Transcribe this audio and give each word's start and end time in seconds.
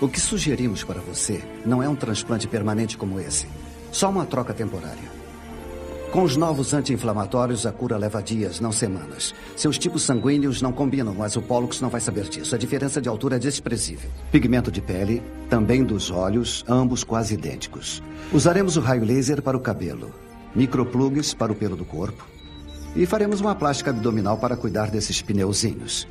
O 0.00 0.08
que 0.08 0.20
sugerimos 0.20 0.84
para 0.84 1.00
você 1.00 1.42
não 1.66 1.82
é 1.82 1.88
um 1.88 1.96
transplante 1.96 2.46
permanente 2.46 2.96
como 2.96 3.18
esse. 3.18 3.48
Só 3.90 4.08
uma 4.08 4.24
troca 4.24 4.54
temporária. 4.54 5.18
Com 6.12 6.22
os 6.22 6.36
novos 6.36 6.72
anti-inflamatórios, 6.72 7.66
a 7.66 7.72
cura 7.72 7.98
leva 7.98 8.22
dias, 8.22 8.60
não 8.60 8.70
semanas. 8.70 9.34
Seus 9.56 9.76
tipos 9.76 10.02
sanguíneos 10.02 10.62
não 10.62 10.72
combinam, 10.72 11.14
mas 11.14 11.36
o 11.36 11.42
Pollux 11.42 11.80
não 11.80 11.90
vai 11.90 12.00
saber 12.00 12.28
disso. 12.28 12.54
A 12.54 12.58
diferença 12.58 13.00
de 13.00 13.08
altura 13.08 13.36
é 13.36 13.38
desprezível. 13.38 14.08
Pigmento 14.30 14.70
de 14.70 14.80
pele, 14.80 15.22
também 15.50 15.82
dos 15.82 16.10
olhos, 16.10 16.64
ambos 16.68 17.02
quase 17.02 17.34
idênticos. 17.34 18.02
Usaremos 18.32 18.76
o 18.76 18.80
raio 18.80 19.04
laser 19.04 19.42
para 19.42 19.56
o 19.56 19.60
cabelo, 19.60 20.14
microplugs 20.54 21.34
para 21.34 21.52
o 21.52 21.56
pelo 21.56 21.76
do 21.76 21.84
corpo 21.84 22.24
e 22.94 23.04
faremos 23.04 23.40
uma 23.40 23.54
plástica 23.54 23.90
abdominal 23.90 24.38
para 24.38 24.56
cuidar 24.56 24.90
desses 24.90 25.20
pneuzinhos. 25.20 26.06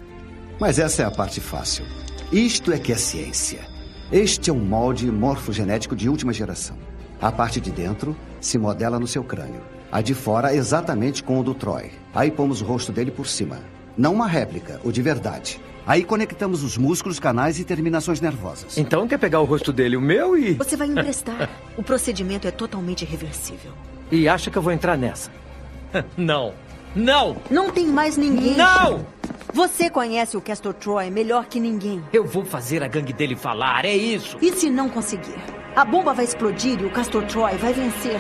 Mas 0.59 0.77
essa 0.77 1.04
é 1.04 1.05
a 1.05 1.11
parte 1.11 1.39
fácil. 1.39 1.85
Isto 2.31 2.71
é 2.71 2.77
que 2.77 2.91
é 2.91 2.97
ciência. 2.97 3.77
Este 4.12 4.50
é 4.50 4.54
um 4.54 4.60
molde 4.60 5.11
morfogenético 5.11 5.93
de 5.93 6.07
última 6.07 6.32
geração. 6.32 6.78
A 7.21 7.29
parte 7.29 7.60
de 7.60 7.71
dentro 7.71 8.15
se 8.39 8.57
modela 8.57 8.98
no 8.98 9.06
seu 9.06 9.21
crânio. 9.21 9.61
A 9.92 10.02
de 10.02 10.14
fora 10.14 10.56
exatamente 10.56 11.21
com 11.21 11.39
o 11.39 11.43
do 11.43 11.54
Troy. 11.54 11.92
Aí 12.15 12.32
pomos 12.32 12.62
o 12.62 12.65
rosto 12.65 12.93
dele 12.93 13.12
por 13.12 13.28
cima. 13.28 13.60
Não 13.98 14.14
uma 14.14 14.25
réplica, 14.25 14.79
o 14.86 14.93
de 14.93 15.01
verdade. 15.01 15.60
Aí 15.86 16.06
conectamos 16.06 16.64
os 16.64 16.78
músculos, 16.78 17.20
canais 17.20 17.60
e 17.60 17.65
terminações 17.65 18.21
nervosas. 18.21 18.78
Então 18.78 19.07
quer 19.10 19.18
pegar 19.18 19.42
o 19.42 19.46
rosto 19.46 19.74
dele, 19.74 19.98
o 19.98 20.01
meu 20.01 20.37
e. 20.37 20.54
Você 20.54 20.78
vai 20.78 20.87
emprestar. 20.87 21.50
o 21.76 21.84
procedimento 21.84 22.48
é 22.48 22.51
totalmente 22.51 23.04
reversível. 23.04 23.71
E 24.10 24.29
acha 24.29 24.50
que 24.50 24.57
eu 24.57 24.62
vou 24.62 24.71
entrar 24.71 24.98
nessa? 24.98 25.29
Não. 26.15 26.54
Não! 26.96 27.36
Não 27.51 27.70
tem 27.71 27.87
mais 27.87 28.15
ninguém. 28.15 28.56
Não! 28.56 29.06
Você 29.54 29.89
conhece 29.89 30.36
o 30.36 30.42
Castor 30.42 30.74
Troy 30.74 31.10
melhor 31.10 31.46
que 31.46 31.60
ninguém. 31.60 32.03
Eu 32.11 32.25
vou 32.25 32.44
fazer 32.44 32.83
a 32.83 32.88
gangue 32.88 33.14
dele 33.14 33.36
falar, 33.36 33.86
é 33.86 33.95
isso. 33.95 34.38
E 34.42 34.52
se 34.52 34.70
não 34.70 34.89
conseguir? 34.89 35.36
A 35.75 35.86
bomba 35.86 36.14
vai 36.14 36.25
explodir 36.25 36.80
e 36.81 36.86
o 36.86 36.90
Castor 36.92 37.23
Troy 37.26 37.56
vai 37.58 37.73
vencer. 37.73 38.20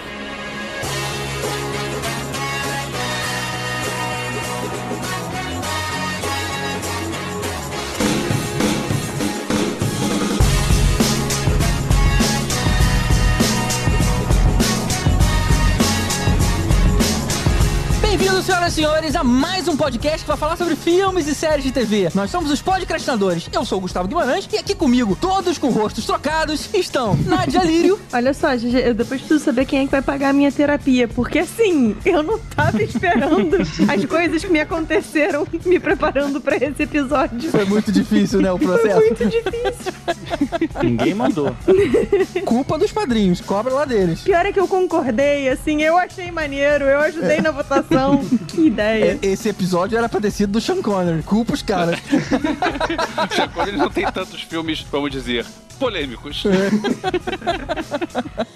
Senhoras 18.47 18.71
e 18.71 18.75
senhores, 18.75 19.13
a 19.13 19.25
mais 19.25 19.67
um 19.67 19.75
podcast 19.75 20.19
que 20.21 20.27
vai 20.27 20.37
falar 20.37 20.55
sobre 20.55 20.73
filmes 20.77 21.27
e 21.27 21.35
séries 21.35 21.65
de 21.65 21.71
TV. 21.73 22.09
Nós 22.15 22.31
somos 22.31 22.49
os 22.49 22.61
podcastinadores. 22.61 23.49
Eu 23.51 23.65
sou 23.65 23.77
o 23.77 23.81
Gustavo 23.81 24.07
Guimarães 24.07 24.47
e 24.53 24.57
aqui 24.57 24.73
comigo, 24.73 25.17
todos 25.19 25.57
com 25.57 25.69
rostos 25.69 26.05
trocados, 26.05 26.73
estão 26.73 27.13
Nadia 27.25 27.61
Lírio. 27.61 27.99
Olha 28.13 28.33
só, 28.33 28.55
GG, 28.55 28.73
eu 28.85 28.93
depois 28.93 29.19
preciso 29.19 29.43
saber 29.43 29.65
quem 29.65 29.79
é 29.79 29.83
que 29.83 29.91
vai 29.91 30.01
pagar 30.01 30.29
a 30.29 30.33
minha 30.33 30.49
terapia, 30.49 31.09
porque 31.09 31.39
assim, 31.39 31.93
eu 32.05 32.23
não 32.23 32.39
tava 32.39 32.81
esperando 32.81 33.57
as 33.93 34.05
coisas 34.05 34.41
que 34.41 34.49
me 34.49 34.61
aconteceram 34.61 35.45
me 35.65 35.77
preparando 35.77 36.39
pra 36.39 36.55
esse 36.55 36.83
episódio. 36.83 37.51
Foi 37.51 37.65
muito 37.65 37.91
difícil, 37.91 38.41
né, 38.41 38.49
o 38.49 38.57
processo? 38.57 38.95
Foi 38.95 39.07
muito 39.07 39.25
difícil. 39.25 39.93
Ninguém 40.81 41.13
mandou. 41.13 41.53
Culpa 42.45 42.77
dos 42.77 42.93
padrinhos, 42.93 43.41
cobra 43.41 43.73
lá 43.73 43.83
deles. 43.83 44.21
Pior 44.21 44.45
é 44.45 44.53
que 44.53 44.59
eu 44.59 44.69
concordei, 44.69 45.49
assim, 45.49 45.81
eu 45.81 45.97
achei 45.97 46.31
maneiro, 46.31 46.85
eu 46.85 46.99
ajudei 46.99 47.41
na 47.41 47.51
votação. 47.51 48.23
Que 48.47 48.67
ideia. 48.67 49.19
É, 49.21 49.25
Esse 49.27 49.49
episódio 49.49 49.97
era 49.97 50.07
pra 50.09 50.19
ter 50.21 50.31
sido 50.31 50.51
do 50.53 50.61
Sean 50.61 50.81
Connery. 50.81 51.23
Culpa 51.23 51.53
os 51.53 51.61
caras. 51.61 51.99
Sean 53.35 53.49
Connery 53.49 53.77
não 53.77 53.89
tem 53.89 54.05
tantos 54.11 54.41
filmes, 54.41 54.85
vamos 54.91 55.11
dizer, 55.11 55.45
polêmicos. 55.79 56.43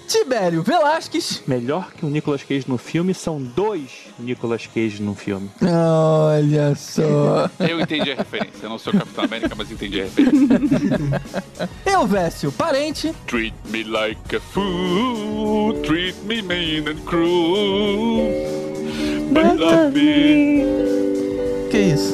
Tibério 0.08 0.62
Velasquez. 0.62 1.42
Melhor 1.46 1.92
que 1.92 2.04
o 2.04 2.08
Nicolas 2.10 2.42
Cage 2.42 2.64
no 2.68 2.76
filme 2.78 3.14
são 3.14 3.40
dois 3.42 3.90
Nicolas 4.18 4.66
Cage 4.66 5.00
no 5.02 5.14
filme. 5.14 5.50
Olha 5.62 6.74
só. 6.74 7.48
Eu 7.60 7.80
entendi 7.80 8.10
a 8.12 8.16
referência. 8.16 8.64
Eu 8.64 8.70
não 8.70 8.78
sou 8.78 8.92
Capitão 8.92 9.24
América, 9.24 9.54
mas 9.56 9.70
entendi 9.70 10.00
a 10.00 10.04
referência. 10.04 10.48
Elvésio 11.86 12.52
Parente. 12.52 13.14
Treat 13.26 13.54
me 13.70 13.84
like 13.84 14.36
a 14.36 14.40
fool, 14.40 15.74
treat 15.82 16.16
me 16.24 16.42
mean 16.42 16.88
and 16.88 17.00
cruel. 17.04 18.81
But 19.32 19.58
love 19.58 19.94
me, 19.94 20.64
Que 21.70 21.78
isso? 21.94 22.12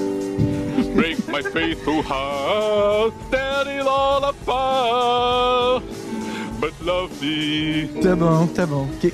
break 0.95 1.19
my 1.29 1.43
faithful 1.43 2.03
heart, 2.03 3.13
tear 3.31 3.67
it 3.81 3.87
all 3.87 4.25
apart. 4.25 5.83
But 6.59 6.75
love 6.83 7.13
me. 7.25 7.89
Tá 8.03 8.17
bom, 8.17 8.47
tá 8.49 8.67
bom. 8.67 8.89
Que- 9.01 9.13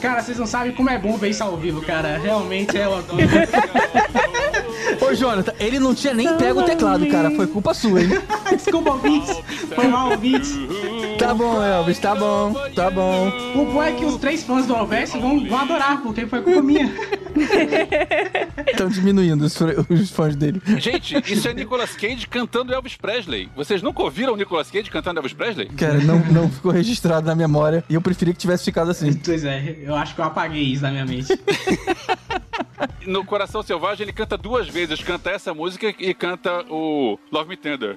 Cara, 0.00 0.22
vocês 0.22 0.38
não 0.38 0.46
sabem 0.46 0.72
como 0.72 0.88
é 0.90 0.98
bom 0.98 1.16
ver 1.16 1.30
isso 1.30 1.42
ao 1.44 1.56
vivo, 1.56 1.82
cara. 1.82 2.16
Realmente 2.18 2.76
é 2.76 2.88
uma 2.88 3.02
Ô, 5.00 5.12
Jonathan, 5.14 5.52
ele 5.60 5.78
não 5.78 5.94
tinha 5.94 6.14
nem 6.14 6.36
pego 6.36 6.60
o 6.60 6.62
teclado, 6.64 7.06
cara. 7.08 7.30
Foi 7.32 7.46
culpa 7.46 7.74
sua, 7.74 8.02
hein? 8.02 8.08
Desculpa, 8.50 8.90
ouvintes. 8.92 9.36
Foi 9.74 9.86
mal, 9.88 10.10
ouvintes. 10.10 10.56
Tá 11.18 11.34
bom, 11.34 11.62
Elvis, 11.62 11.98
tá 11.98 12.14
bom, 12.14 12.54
tá 12.74 12.90
bom. 12.90 13.28
O 13.54 13.66
bom 13.66 13.82
é 13.82 13.92
que 13.92 14.04
os 14.04 14.16
três 14.16 14.42
fãs 14.42 14.66
do 14.66 14.74
Alves 14.74 15.12
vão, 15.12 15.46
vão 15.46 15.58
adorar, 15.58 16.00
porque 16.02 16.26
foi 16.26 16.40
culpa 16.42 16.62
minha. 16.62 16.90
Estão 18.66 18.88
diminuindo 18.88 19.44
os, 19.44 19.56
os 19.90 20.10
fãs 20.10 20.34
dele. 20.36 20.60
Gente, 20.78 21.16
isso 21.32 21.46
é 21.48 21.54
Nicolas 21.54 21.94
Cage 21.94 22.26
cantando 22.26 22.72
Elvis 22.72 22.96
Presley. 22.96 23.48
Vocês 23.54 23.82
nunca 23.82 24.02
ouviram 24.02 24.32
o 24.32 24.36
Nicolas 24.36 24.70
Cage 24.70 24.90
cantando 24.90 25.18
Elvis 25.18 25.32
Presley? 25.34 25.66
Cara, 25.68 25.98
não, 25.98 26.18
não 26.30 26.50
ficou 26.50 26.70
registrado 26.86 27.26
na 27.26 27.34
memória 27.34 27.84
e 27.88 27.94
eu 27.94 28.00
preferia 28.00 28.32
que 28.32 28.40
tivesse 28.40 28.64
ficado 28.64 28.90
assim. 28.90 29.12
Pois 29.12 29.44
é, 29.44 29.76
eu 29.82 29.94
acho 29.94 30.14
que 30.14 30.20
eu 30.20 30.24
apaguei 30.24 30.62
isso 30.62 30.82
da 30.82 30.90
minha 30.90 31.04
mente. 31.04 31.28
No 33.06 33.24
Coração 33.24 33.62
Selvagem 33.62 34.04
ele 34.04 34.12
canta 34.12 34.36
duas 34.36 34.68
vezes, 34.68 35.00
canta 35.00 35.30
essa 35.30 35.54
música 35.54 35.94
e 35.98 36.12
canta 36.12 36.64
o 36.68 37.16
Love 37.30 37.50
Me 37.50 37.56
Tender. 37.56 37.96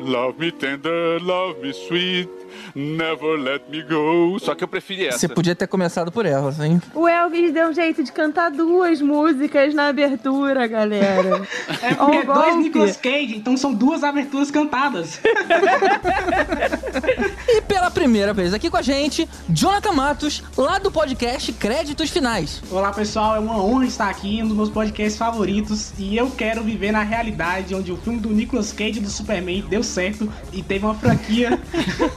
Love 0.00 0.38
me 0.38 0.50
tender, 0.50 1.22
love 1.22 1.60
me 1.60 1.68
sweet, 1.74 2.30
never 2.74 3.38
let 3.38 3.62
me 3.68 3.82
go. 3.82 4.38
Só 4.40 4.54
que 4.54 4.64
eu 4.64 4.68
preferi 4.68 5.06
essa. 5.06 5.18
Você 5.18 5.28
podia 5.28 5.54
ter 5.54 5.66
começado 5.66 6.10
por 6.10 6.24
ela, 6.24 6.54
hein? 6.66 6.80
O 6.94 7.06
Elvis 7.06 7.52
deu 7.52 7.68
um 7.68 7.74
jeito 7.74 8.02
de 8.02 8.10
cantar 8.10 8.50
duas 8.50 9.02
músicas 9.02 9.74
na 9.74 9.88
abertura, 9.88 10.66
galera. 10.66 11.46
É 11.82 11.94
porque 11.94 12.16
é 12.16 12.24
dois. 12.24 12.56
Nicolas 12.56 12.96
Cage, 12.96 13.36
então 13.36 13.56
são 13.56 13.72
duas 13.74 14.02
aberturas 14.02 14.50
cantadas. 14.50 15.20
E 17.52 17.60
pela 17.60 17.90
primeira 17.90 18.32
vez 18.32 18.54
aqui 18.54 18.70
com 18.70 18.76
a 18.76 18.82
gente, 18.82 19.28
Jonathan 19.48 19.90
Matos, 19.90 20.40
lá 20.56 20.78
do 20.78 20.88
podcast 20.88 21.52
Créditos 21.54 22.08
Finais. 22.08 22.62
Olá 22.70 22.92
pessoal, 22.92 23.34
é 23.34 23.40
uma 23.40 23.60
honra 23.60 23.86
estar 23.86 24.08
aqui, 24.08 24.40
um 24.40 24.46
dos 24.46 24.56
meus 24.56 24.68
podcasts 24.70 25.18
favoritos. 25.18 25.92
E 25.98 26.16
eu 26.16 26.30
quero 26.30 26.62
viver 26.62 26.92
na 26.92 27.02
realidade 27.02 27.74
onde 27.74 27.90
o 27.90 27.96
filme 27.96 28.20
do 28.20 28.30
Nicolas 28.30 28.72
Cage 28.72 29.00
do 29.00 29.10
Superman 29.10 29.64
deu 29.68 29.82
certo 29.82 30.32
e 30.52 30.62
teve 30.62 30.84
uma 30.84 30.94
franquia 30.94 31.58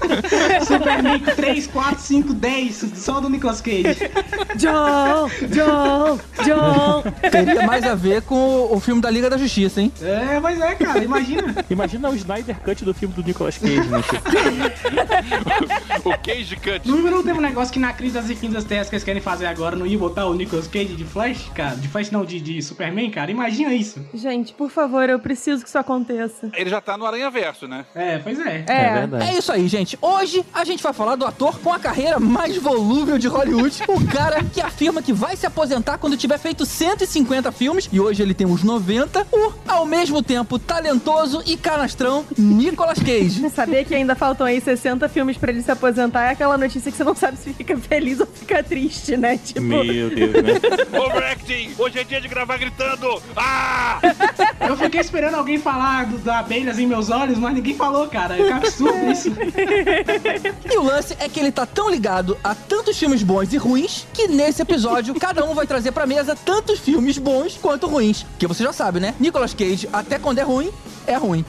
Superman 0.68 1.20
3, 1.20 1.66
4, 1.66 2.00
5, 2.00 2.34
10, 2.36 2.86
só 2.94 3.20
do 3.20 3.28
Nicolas 3.28 3.60
Cage. 3.60 4.12
John, 4.56 5.30
John, 5.50 6.20
John. 6.46 7.04
Teria 7.32 7.66
mais 7.66 7.84
a 7.86 7.96
ver 7.96 8.22
com 8.22 8.68
o, 8.72 8.80
filme 8.80 9.02
da 9.02 9.10
Liga 9.10 9.32
da 9.32 9.38
Justiça, 9.40 9.82
hein? 9.82 9.92
É, 10.00 10.40
mas 10.40 10.62
é, 10.62 10.76
cara, 10.76 11.04
imagina. 11.04 11.66
Imagina 11.72 12.10
o 12.12 12.16
Snyder 12.16 12.60
Cut 12.60 12.86
do 12.86 12.94
filme 12.94 13.16
do 13.16 13.24
Nicolas 13.24 13.58
Cage, 13.58 13.90
né? 13.90 14.04
o 16.04 16.18
Cage 16.18 16.56
Cut. 16.56 16.88
Não, 16.88 16.98
não 16.98 17.24
teve 17.24 17.38
um 17.38 17.42
negócio 17.42 17.74
que 17.74 17.80
na 17.80 17.94
crise 17.94 18.14
das 18.14 18.30
infinitas 18.30 18.64
terras 18.64 18.90
que 18.90 18.96
eles 18.96 19.04
querem 19.04 19.22
fazer 19.22 19.46
agora, 19.46 19.76
não 19.76 19.86
ia 19.86 19.98
botar 19.98 20.26
o 20.26 20.34
Nicolas 20.34 20.68
Cage 20.68 20.96
de 20.96 21.04
Flash, 21.04 21.50
cara? 21.56 21.76
De 21.76 21.88
Flash 21.88 22.12
não, 22.12 22.26
de, 22.26 22.40
de 22.40 22.62
Superman, 22.62 23.10
cara? 23.10 23.32
Imagina 23.32 23.74
isso. 23.74 24.04
Gente, 24.14 24.54
por 24.54 24.70
favor, 24.70 25.10
eu 25.10 25.20
preciso 25.20 25.64
que 25.64 25.70
isso 25.70 25.78
aconteça. 25.78 26.50
Ele 26.54 26.70
já 26.70 26.82
tá 26.82 26.98
no 26.98 27.06
Aranha 27.06 27.30
Verso, 27.30 27.68
né? 27.68 27.86
É, 27.96 28.18
pois 28.20 28.40
é. 28.40 28.66
É, 28.68 29.26
É 29.30 29.38
isso 29.38 29.52
aí, 29.52 29.68
gente. 29.68 29.98
Hoje 30.02 30.46
a 30.54 30.64
gente 30.64 30.82
vai 30.84 30.94
falar 30.94 31.16
do 31.16 31.26
ator 31.26 31.60
com 31.60 31.72
a 31.72 31.80
carreira 31.80 32.20
mais 32.20 32.58
volúvel 32.58 33.18
de 33.18 33.28
Hollywood. 33.28 33.84
o 33.88 34.08
cara 34.08 34.44
que 34.44 34.62
afirma 34.62 35.02
que 35.02 35.14
vai 35.14 35.36
se 35.36 35.46
aposentar 35.46 35.98
quando 35.98 36.18
tiver 36.18 36.38
feito 36.38 36.66
150 36.66 37.52
filmes. 37.52 37.90
E 37.92 38.00
hoje 38.00 38.22
ele 38.22 38.34
tem 38.34 38.48
uns 38.48 38.64
90. 38.64 39.28
O, 39.32 39.54
ao 39.68 39.86
mesmo 39.86 40.22
tempo, 40.22 40.58
talentoso 40.60 41.44
e 41.46 41.58
canastrão 41.58 42.26
Nicolas 42.38 43.00
Cage. 43.00 43.50
Saber 43.50 43.86
que 43.86 43.94
ainda 43.96 44.16
faltam 44.16 44.46
aí 44.48 44.60
60 44.60 45.08
filmes 45.14 45.38
pra 45.38 45.52
ele 45.52 45.62
se 45.62 45.72
aposentar 45.72 46.24
é 46.24 46.32
aquela 46.32 46.58
notícia 46.58 46.92
que 46.92 46.98
você 46.98 47.04
não 47.04 47.16
sabe 47.16 47.38
se 47.38 47.54
fica 47.54 47.78
feliz 47.78 48.20
ou 48.20 48.26
fica 48.26 48.64
triste, 48.64 49.16
né? 49.16 49.38
Tipo, 49.38 49.62
Meu 49.62 50.10
Deus, 50.10 50.34
né? 50.34 50.60
Overacting! 51.00 51.76
Hoje 51.78 52.00
é 52.00 52.04
dia 52.04 52.20
de 52.20 52.28
gravar 52.28 52.58
gritando! 52.58 53.22
Ah! 53.36 54.00
Eu 54.68 54.78
fiquei 54.78 55.02
esperando 55.02 55.36
alguém 55.36 55.58
falar 55.60 56.06
do, 56.06 56.18
da 56.18 56.40
abelhas 56.40 56.80
em 56.80 56.88
meus 56.88 57.10
olhos, 57.10 57.38
mas 57.38 57.54
ninguém 57.54 57.76
falou, 57.76 58.08
cara. 58.08 58.36
Que 58.36 58.52
absurdo 58.52 59.12
isso. 59.12 59.30
E 60.66 60.78
o 60.78 60.84
lance 60.84 61.16
é 61.20 61.30
que 61.30 61.40
ele 61.40 61.52
tá 61.52 61.66
tão 61.66 61.90
ligado 61.90 62.38
a 62.44 62.56
tantos 62.56 62.98
filmes 62.98 63.22
bons 63.22 63.54
e 63.54 63.58
ruins 63.58 64.08
que 64.14 64.28
nesse 64.28 64.62
episódio 64.62 65.14
cada 65.16 65.44
um 65.46 65.54
vai 65.54 65.68
trazer 65.68 65.92
pra 65.92 66.08
mesa 66.08 66.36
tantos 66.36 66.80
filmes 66.80 67.18
bons 67.18 67.58
quanto 67.62 67.88
ruins. 67.88 68.26
Que 68.40 68.48
você 68.48 68.64
já 68.64 68.74
sabe, 68.74 69.00
né? 69.00 69.14
Nicolas 69.20 69.54
Cage, 69.54 69.88
até 69.92 70.18
quando 70.18 70.40
é 70.40 70.44
ruim, 70.44 70.72
é 71.08 71.16
ruim. 71.16 71.46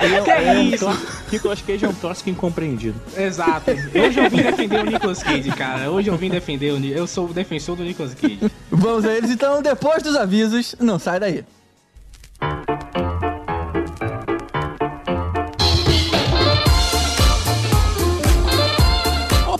Ele 0.00 0.20
Que 0.24 0.30
é, 0.30 0.62
isso? 0.62 0.86
Nicolas 1.32 1.62
Cage 1.62 1.84
é 1.84 1.88
um 1.88 1.94
clássico 1.94 2.30
incompreendido. 2.30 3.00
Exato. 3.16 3.70
Hoje 3.70 4.20
eu 4.20 4.30
vim 4.30 4.42
defender 4.42 4.80
o 4.80 4.84
Nicolas 4.84 5.22
Cage, 5.22 5.50
cara. 5.50 5.90
Hoje 5.90 6.08
eu 6.08 6.16
vim 6.16 6.30
defender 6.30 6.72
o 6.72 6.84
Eu 6.84 7.06
sou 7.06 7.28
o 7.28 7.32
defensor 7.32 7.76
do 7.76 7.84
Nicolas 7.84 8.14
Cage. 8.14 8.40
Vamos 8.70 9.04
a 9.04 9.14
eles 9.14 9.30
então, 9.30 9.62
depois 9.62 10.02
dos 10.02 10.16
avisos. 10.16 10.74
Não 10.80 10.98
sai 10.98 11.20
daí. 11.20 11.44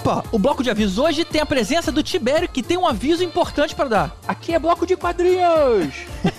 Opa, 0.05 0.23
o 0.31 0.39
bloco 0.39 0.63
de 0.63 0.69
avisos 0.69 0.99
hoje 0.99 1.25
tem 1.25 1.41
a 1.41 1.47
presença 1.47 1.91
do 1.91 2.03
Tibério, 2.03 2.47
que 2.47 2.63
tem 2.63 2.77
um 2.77 2.87
aviso 2.87 3.25
importante 3.25 3.75
pra 3.75 3.87
dar. 3.87 4.17
Aqui 4.29 4.53
é 4.53 4.59
bloco 4.59 4.87
de 4.87 4.99
quadrinhos! 4.99 5.95